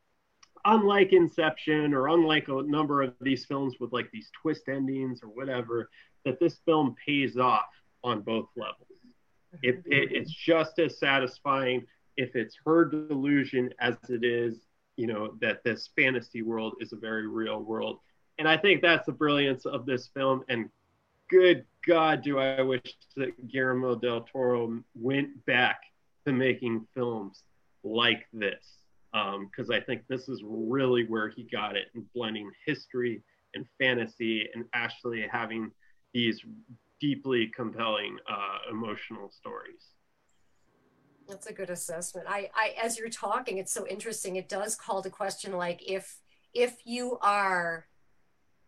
unlike 0.64 1.12
Inception 1.12 1.94
or 1.94 2.08
unlike 2.08 2.48
a 2.48 2.62
number 2.62 3.02
of 3.02 3.14
these 3.20 3.44
films 3.44 3.76
with 3.80 3.92
like 3.92 4.10
these 4.10 4.30
twist 4.40 4.68
endings 4.68 5.20
or 5.22 5.28
whatever, 5.28 5.90
that 6.24 6.40
this 6.40 6.58
film 6.64 6.94
pays 7.04 7.36
off 7.36 7.68
on 8.04 8.20
both 8.20 8.48
levels. 8.56 8.86
It, 9.62 9.76
it, 9.86 10.12
it's 10.12 10.30
just 10.30 10.78
as 10.78 10.98
satisfying 10.98 11.86
if 12.16 12.36
it's 12.36 12.56
her 12.64 12.84
delusion 12.84 13.72
as 13.80 13.94
it 14.08 14.24
is, 14.24 14.58
you 14.96 15.06
know, 15.06 15.34
that 15.40 15.62
this 15.64 15.90
fantasy 15.96 16.42
world 16.42 16.74
is 16.80 16.92
a 16.92 16.96
very 16.96 17.26
real 17.26 17.60
world. 17.60 18.00
And 18.38 18.48
I 18.48 18.56
think 18.56 18.82
that's 18.82 19.06
the 19.06 19.12
brilliance 19.12 19.66
of 19.66 19.86
this 19.86 20.10
film. 20.14 20.44
And 20.48 20.68
good 21.30 21.64
God, 21.86 22.22
do 22.22 22.38
I 22.38 22.62
wish 22.62 22.82
that 23.16 23.48
Guillermo 23.48 23.94
del 23.94 24.22
Toro 24.22 24.82
went 24.94 25.44
back 25.46 25.80
to 26.26 26.32
making 26.32 26.86
films 26.94 27.42
like 27.82 28.26
this. 28.32 28.64
Because 29.12 29.70
um, 29.70 29.74
I 29.74 29.80
think 29.80 30.02
this 30.08 30.28
is 30.28 30.42
really 30.44 31.04
where 31.06 31.28
he 31.28 31.44
got 31.44 31.76
it 31.76 31.86
in 31.94 32.04
blending 32.14 32.50
history 32.66 33.22
and 33.54 33.66
fantasy 33.78 34.48
and 34.54 34.64
actually 34.74 35.26
having 35.30 35.70
these 36.12 36.40
deeply 37.00 37.50
compelling 37.54 38.18
uh, 38.28 38.70
emotional 38.70 39.30
stories. 39.30 39.94
That's 41.28 41.46
a 41.46 41.52
good 41.52 41.70
assessment. 41.70 42.26
I, 42.28 42.50
I, 42.54 42.74
as 42.82 42.98
you're 42.98 43.10
talking, 43.10 43.58
it's 43.58 43.72
so 43.72 43.86
interesting. 43.86 44.36
It 44.36 44.48
does 44.48 44.74
call 44.74 45.02
to 45.02 45.10
question 45.10 45.52
like 45.52 45.82
if 45.86 46.18
if 46.54 46.78
you 46.84 47.18
are 47.20 47.86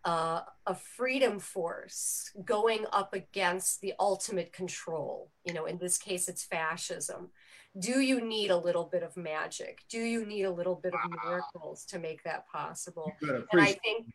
uh, 0.04 0.42
a 0.66 0.74
freedom 0.74 1.38
force 1.38 2.30
going 2.44 2.84
up 2.92 3.14
against 3.14 3.80
the 3.80 3.94
ultimate 3.98 4.52
control, 4.52 5.30
you 5.44 5.54
know, 5.54 5.64
in 5.64 5.78
this 5.78 5.98
case, 5.98 6.28
it's 6.28 6.44
fascism. 6.44 7.30
Do 7.78 8.00
you 8.00 8.20
need 8.20 8.50
a 8.50 8.56
little 8.56 8.84
bit 8.84 9.02
of 9.02 9.16
magic? 9.16 9.84
Do 9.88 9.98
you 9.98 10.26
need 10.26 10.42
a 10.42 10.50
little 10.50 10.74
bit 10.74 10.92
of 10.92 11.00
miracles 11.24 11.84
to 11.86 11.98
make 11.98 12.22
that 12.24 12.48
possible? 12.48 13.12
And 13.20 13.60
I 13.60 13.72
think 13.72 14.12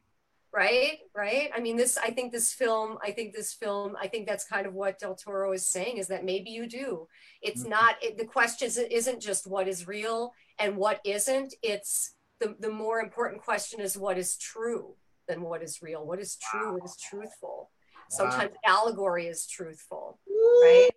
right? 0.54 1.00
Right? 1.14 1.50
I 1.54 1.60
mean 1.60 1.76
this 1.76 1.98
i 1.98 2.10
think 2.10 2.32
this 2.32 2.54
film 2.54 2.98
i 3.04 3.12
think 3.12 3.34
this 3.34 3.54
film 3.54 3.96
i 4.02 4.08
think 4.08 4.26
that's 4.26 4.46
kind 4.46 4.66
of 4.66 4.74
what 4.74 5.00
del 5.00 5.16
toro 5.16 5.52
is 5.52 5.66
saying 5.66 5.98
is 5.98 6.08
that 6.08 6.24
maybe 6.24 6.50
you 6.50 6.68
do. 6.68 7.08
It's 7.42 7.62
mm-hmm. 7.62 7.72
not 7.72 7.96
it, 8.02 8.18
the 8.18 8.26
question 8.26 8.70
isn't 8.90 9.22
just 9.22 9.48
what 9.48 9.68
is 9.68 9.88
real 9.88 10.34
and 10.60 10.78
what 10.78 11.02
isn't. 11.06 11.54
It's 11.62 12.16
the, 12.40 12.56
the 12.60 12.72
more 12.72 13.00
important 13.00 13.42
question 13.42 13.80
is 13.82 13.98
what 13.98 14.18
is 14.18 14.38
true 14.38 14.96
than 15.28 15.42
what 15.42 15.62
is 15.62 15.82
real. 15.82 16.06
What 16.06 16.20
is 16.20 16.38
true 16.38 16.68
wow. 16.68 16.74
what 16.76 16.86
is 16.86 16.98
truthful. 16.98 17.72
Sometimes 18.10 18.52
allegory 18.66 19.28
is 19.28 19.48
truthful 19.48 20.20
right 20.62 20.90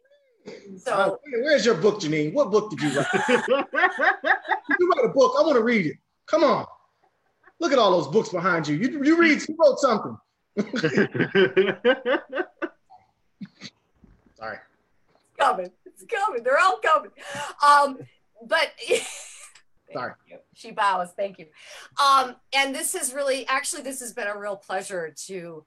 so 0.79 1.19
where's 1.43 1.65
your 1.65 1.75
book 1.75 2.01
janine 2.01 2.33
what 2.33 2.51
book 2.51 2.71
did 2.71 2.81
you 2.81 2.89
write 2.97 3.07
you 3.29 4.91
write 4.91 5.05
a 5.05 5.09
book 5.09 5.35
i 5.39 5.43
want 5.43 5.55
to 5.55 5.63
read 5.63 5.87
it 5.87 5.97
come 6.27 6.43
on 6.43 6.65
Look 7.61 7.73
at 7.73 7.79
all 7.79 7.91
those 7.91 8.09
books 8.09 8.29
behind 8.29 8.69
you. 8.69 8.77
You, 8.77 9.03
you 9.03 9.19
read, 9.19 9.43
you 9.49 9.57
wrote 9.59 9.79
something. 9.81 10.17
Sorry. 14.37 14.59
It's 15.15 15.37
coming. 15.39 15.71
It's 15.85 16.05
coming. 16.09 16.43
They're 16.45 16.59
all 16.59 16.79
coming. 16.79 17.11
Um, 17.67 17.99
but 18.47 18.71
sorry. 19.93 20.13
She 20.55 20.71
bows. 20.71 21.11
Thank 21.17 21.41
you. 21.41 21.47
Um, 22.01 22.37
and 22.53 22.73
this 22.75 22.95
is 22.95 23.13
really 23.13 23.47
actually 23.49 23.83
this 23.83 23.99
has 24.01 24.13
been 24.13 24.29
a 24.29 24.39
real 24.39 24.57
pleasure 24.57 25.13
to 25.27 25.65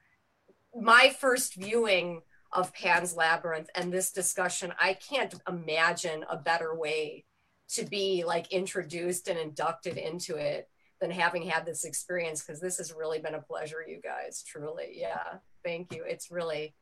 my 0.80 1.14
first 1.20 1.56
viewing 1.56 2.22
of 2.54 2.74
Pan's 2.74 3.16
Labyrinth 3.16 3.70
and 3.76 3.92
this 3.92 4.12
discussion. 4.12 4.74
I 4.80 4.94
can't 4.94 5.34
imagine 5.48 6.26
a 6.30 6.38
better 6.38 6.76
way 6.76 7.26
to 7.70 7.86
be 7.86 8.24
like 8.26 8.52
introduced 8.52 9.28
and 9.28 9.40
inducted 9.40 9.98
into 9.98 10.36
it 10.36 10.68
than 11.00 11.12
having 11.12 11.44
had 11.44 11.66
this 11.66 11.84
experience 11.84 12.44
because 12.44 12.62
this 12.62 12.78
has 12.78 12.94
really 12.94 13.20
been 13.20 13.34
a 13.34 13.42
pleasure, 13.42 13.84
you 13.86 14.00
guys. 14.02 14.44
Truly, 14.46 14.94
yeah. 14.94 15.40
Thank 15.64 15.94
you. 15.94 16.04
It's 16.04 16.30
really 16.32 16.74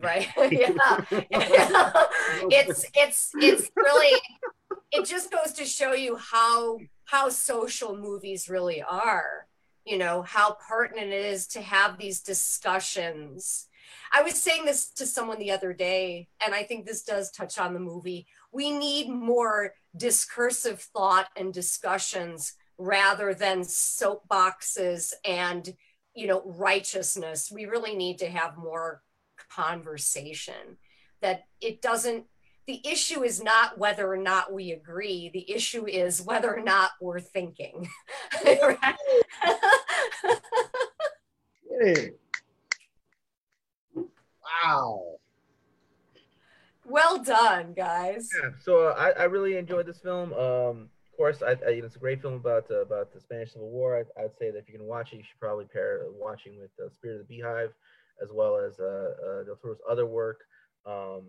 right. 0.00 0.28
yeah. 0.36 0.96
it's 2.50 2.84
it's 2.94 3.30
it's 3.34 3.70
really 3.76 4.20
it 4.90 5.06
just 5.06 5.30
goes 5.30 5.52
to 5.54 5.64
show 5.64 5.92
you 5.92 6.16
how 6.16 6.78
how 7.04 7.28
social 7.28 7.96
movies 7.96 8.48
really 8.48 8.82
are. 8.82 9.46
You 9.84 9.98
know 9.98 10.22
how 10.22 10.56
pertinent 10.68 11.12
it 11.12 11.24
is 11.24 11.46
to 11.48 11.62
have 11.62 11.98
these 11.98 12.20
discussions. 12.20 13.68
I 14.12 14.22
was 14.22 14.42
saying 14.42 14.64
this 14.64 14.90
to 14.92 15.06
someone 15.06 15.38
the 15.38 15.50
other 15.50 15.72
day, 15.72 16.28
and 16.44 16.54
I 16.54 16.62
think 16.62 16.86
this 16.86 17.02
does 17.02 17.30
touch 17.30 17.58
on 17.58 17.74
the 17.74 17.80
movie. 17.80 18.26
We 18.52 18.70
need 18.70 19.08
more 19.08 19.74
discursive 19.96 20.80
thought 20.80 21.28
and 21.36 21.52
discussions 21.52 22.54
rather 22.78 23.34
than 23.34 23.60
soapboxes 23.60 25.12
and 25.24 25.74
you 26.14 26.26
know 26.26 26.42
righteousness. 26.44 27.50
We 27.50 27.66
really 27.66 27.94
need 27.94 28.18
to 28.18 28.28
have 28.28 28.56
more 28.56 29.02
conversation. 29.50 30.78
That 31.20 31.44
it 31.60 31.82
doesn't 31.82 32.26
the 32.68 32.80
issue 32.86 33.24
is 33.24 33.42
not 33.42 33.78
whether 33.78 34.12
or 34.12 34.18
not 34.18 34.52
we 34.52 34.72
agree. 34.72 35.30
The 35.32 35.50
issue 35.50 35.86
is 35.86 36.20
whether 36.20 36.54
or 36.54 36.62
not 36.62 36.90
we're 37.00 37.18
thinking 37.18 37.88
wow 44.64 45.16
well 46.84 47.22
done 47.22 47.72
guys 47.74 48.28
yeah 48.42 48.50
so 48.60 48.88
uh, 48.88 48.94
I, 48.96 49.22
I 49.22 49.24
really 49.24 49.56
enjoyed 49.56 49.86
this 49.86 49.98
film 49.98 50.32
um 50.34 50.88
of 51.18 51.20
course, 51.20 51.42
I, 51.42 51.50
I, 51.66 51.70
it's 51.70 51.96
a 51.96 51.98
great 51.98 52.22
film 52.22 52.34
about 52.34 52.70
uh, 52.70 52.82
about 52.82 53.12
the 53.12 53.20
Spanish 53.20 53.52
Civil 53.52 53.70
War. 53.70 54.06
I, 54.16 54.22
would 54.22 54.36
say 54.38 54.52
that 54.52 54.58
if 54.58 54.68
you 54.68 54.78
can 54.78 54.86
watch 54.86 55.12
it, 55.12 55.16
you 55.16 55.24
should 55.24 55.40
probably 55.40 55.64
pair 55.64 56.02
watching 56.16 56.56
with 56.56 56.70
uh, 56.80 56.88
Spirit 56.90 57.20
of 57.20 57.26
the 57.26 57.34
Beehive, 57.34 57.70
as 58.22 58.30
well 58.32 58.56
as 58.56 58.78
uh, 58.78 58.84
uh, 58.84 59.42
Del 59.42 59.56
Toro's 59.56 59.80
other 59.90 60.06
work, 60.06 60.42
um, 60.86 61.22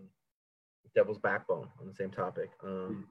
Devil's 0.94 1.18
Backbone, 1.18 1.66
on 1.80 1.88
the 1.88 1.94
same 1.94 2.10
topic. 2.10 2.50
Um, 2.64 3.08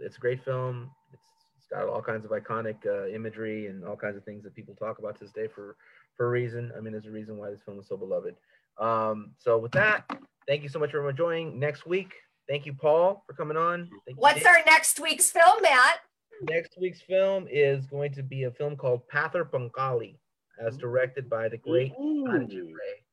it's 0.00 0.16
a 0.16 0.20
great 0.20 0.44
film. 0.44 0.90
It's, 1.12 1.22
it's 1.56 1.68
got 1.68 1.88
all 1.88 2.02
kinds 2.02 2.24
of 2.24 2.32
iconic 2.32 2.84
uh, 2.84 3.06
imagery 3.14 3.68
and 3.68 3.84
all 3.84 3.94
kinds 3.94 4.16
of 4.16 4.24
things 4.24 4.42
that 4.42 4.56
people 4.56 4.74
talk 4.74 4.98
about 4.98 5.18
to 5.18 5.24
this 5.24 5.32
day 5.32 5.46
for 5.46 5.76
for 6.16 6.26
a 6.26 6.30
reason. 6.30 6.72
I 6.76 6.80
mean, 6.80 6.92
there's 6.92 7.06
a 7.06 7.12
reason 7.12 7.36
why 7.36 7.50
this 7.50 7.62
film 7.62 7.78
is 7.78 7.86
so 7.86 7.96
beloved. 7.96 8.34
Um, 8.78 9.32
so 9.38 9.58
with 9.58 9.72
that, 9.72 10.04
thank 10.46 10.62
you 10.62 10.68
so 10.68 10.78
much 10.78 10.92
for 10.92 11.12
joining. 11.12 11.58
Next 11.58 11.86
week, 11.86 12.12
thank 12.48 12.66
you, 12.66 12.72
Paul, 12.72 13.24
for 13.26 13.32
coming 13.32 13.56
on. 13.56 13.88
What's 14.16 14.44
our 14.44 14.58
next 14.66 15.00
week's 15.00 15.30
film, 15.30 15.62
Matt? 15.62 16.00
next 16.42 16.78
week's 16.80 17.00
film 17.00 17.46
is 17.50 17.86
going 17.86 18.12
to 18.12 18.22
be 18.22 18.44
a 18.44 18.50
film 18.50 18.76
called 18.76 19.02
Pather 19.12 19.48
Panchali, 19.48 20.16
as 20.64 20.76
directed 20.76 21.28
by 21.28 21.48
the 21.48 21.56
great 21.56 21.92
Satyajit 21.96 22.52
Ray. 22.52 23.04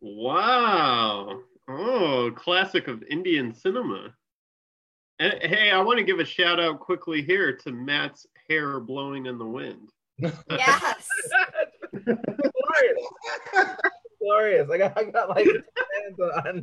Wow. 0.00 1.40
Oh, 1.68 2.30
classic 2.34 2.88
of 2.88 3.02
Indian 3.04 3.54
cinema. 3.54 4.14
And, 5.18 5.34
hey, 5.42 5.70
I 5.70 5.80
want 5.80 5.98
to 5.98 6.04
give 6.04 6.18
a 6.18 6.24
shout 6.24 6.60
out 6.60 6.80
quickly 6.80 7.22
here 7.22 7.56
to 7.56 7.72
Matt's 7.72 8.26
hair 8.48 8.80
blowing 8.80 9.26
in 9.26 9.38
the 9.38 9.46
wind. 9.46 9.90
Yes. 10.50 11.08
glorious. 14.26 14.68
I 14.70 14.78
got, 14.78 14.98
I 14.98 15.04
got 15.04 15.28
like. 15.30 15.46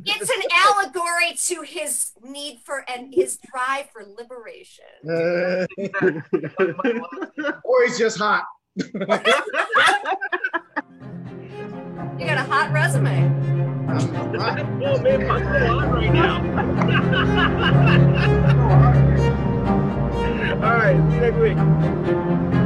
it's 0.06 0.30
an 0.30 0.42
allegory 0.52 1.34
to 1.46 1.62
his 1.62 2.12
need 2.22 2.60
for 2.64 2.84
and 2.88 3.14
his 3.14 3.38
drive 3.50 3.90
for 3.90 4.04
liberation. 4.04 4.84
or 7.64 7.84
he's 7.84 7.98
just 7.98 8.18
hot. 8.18 8.44
you 8.76 8.98
got 12.26 12.38
a 12.38 12.44
hot 12.44 12.72
resume. 12.72 13.30
oh 13.86 14.98
man, 15.00 15.30
I'm 15.30 15.42
so 15.42 15.78
hot 15.78 15.92
right 15.92 16.12
now. 16.12 16.34
All 20.54 20.74
right, 20.74 20.96
see 21.10 21.16
you 21.16 21.20
next 21.20 21.38
week. 21.38 22.63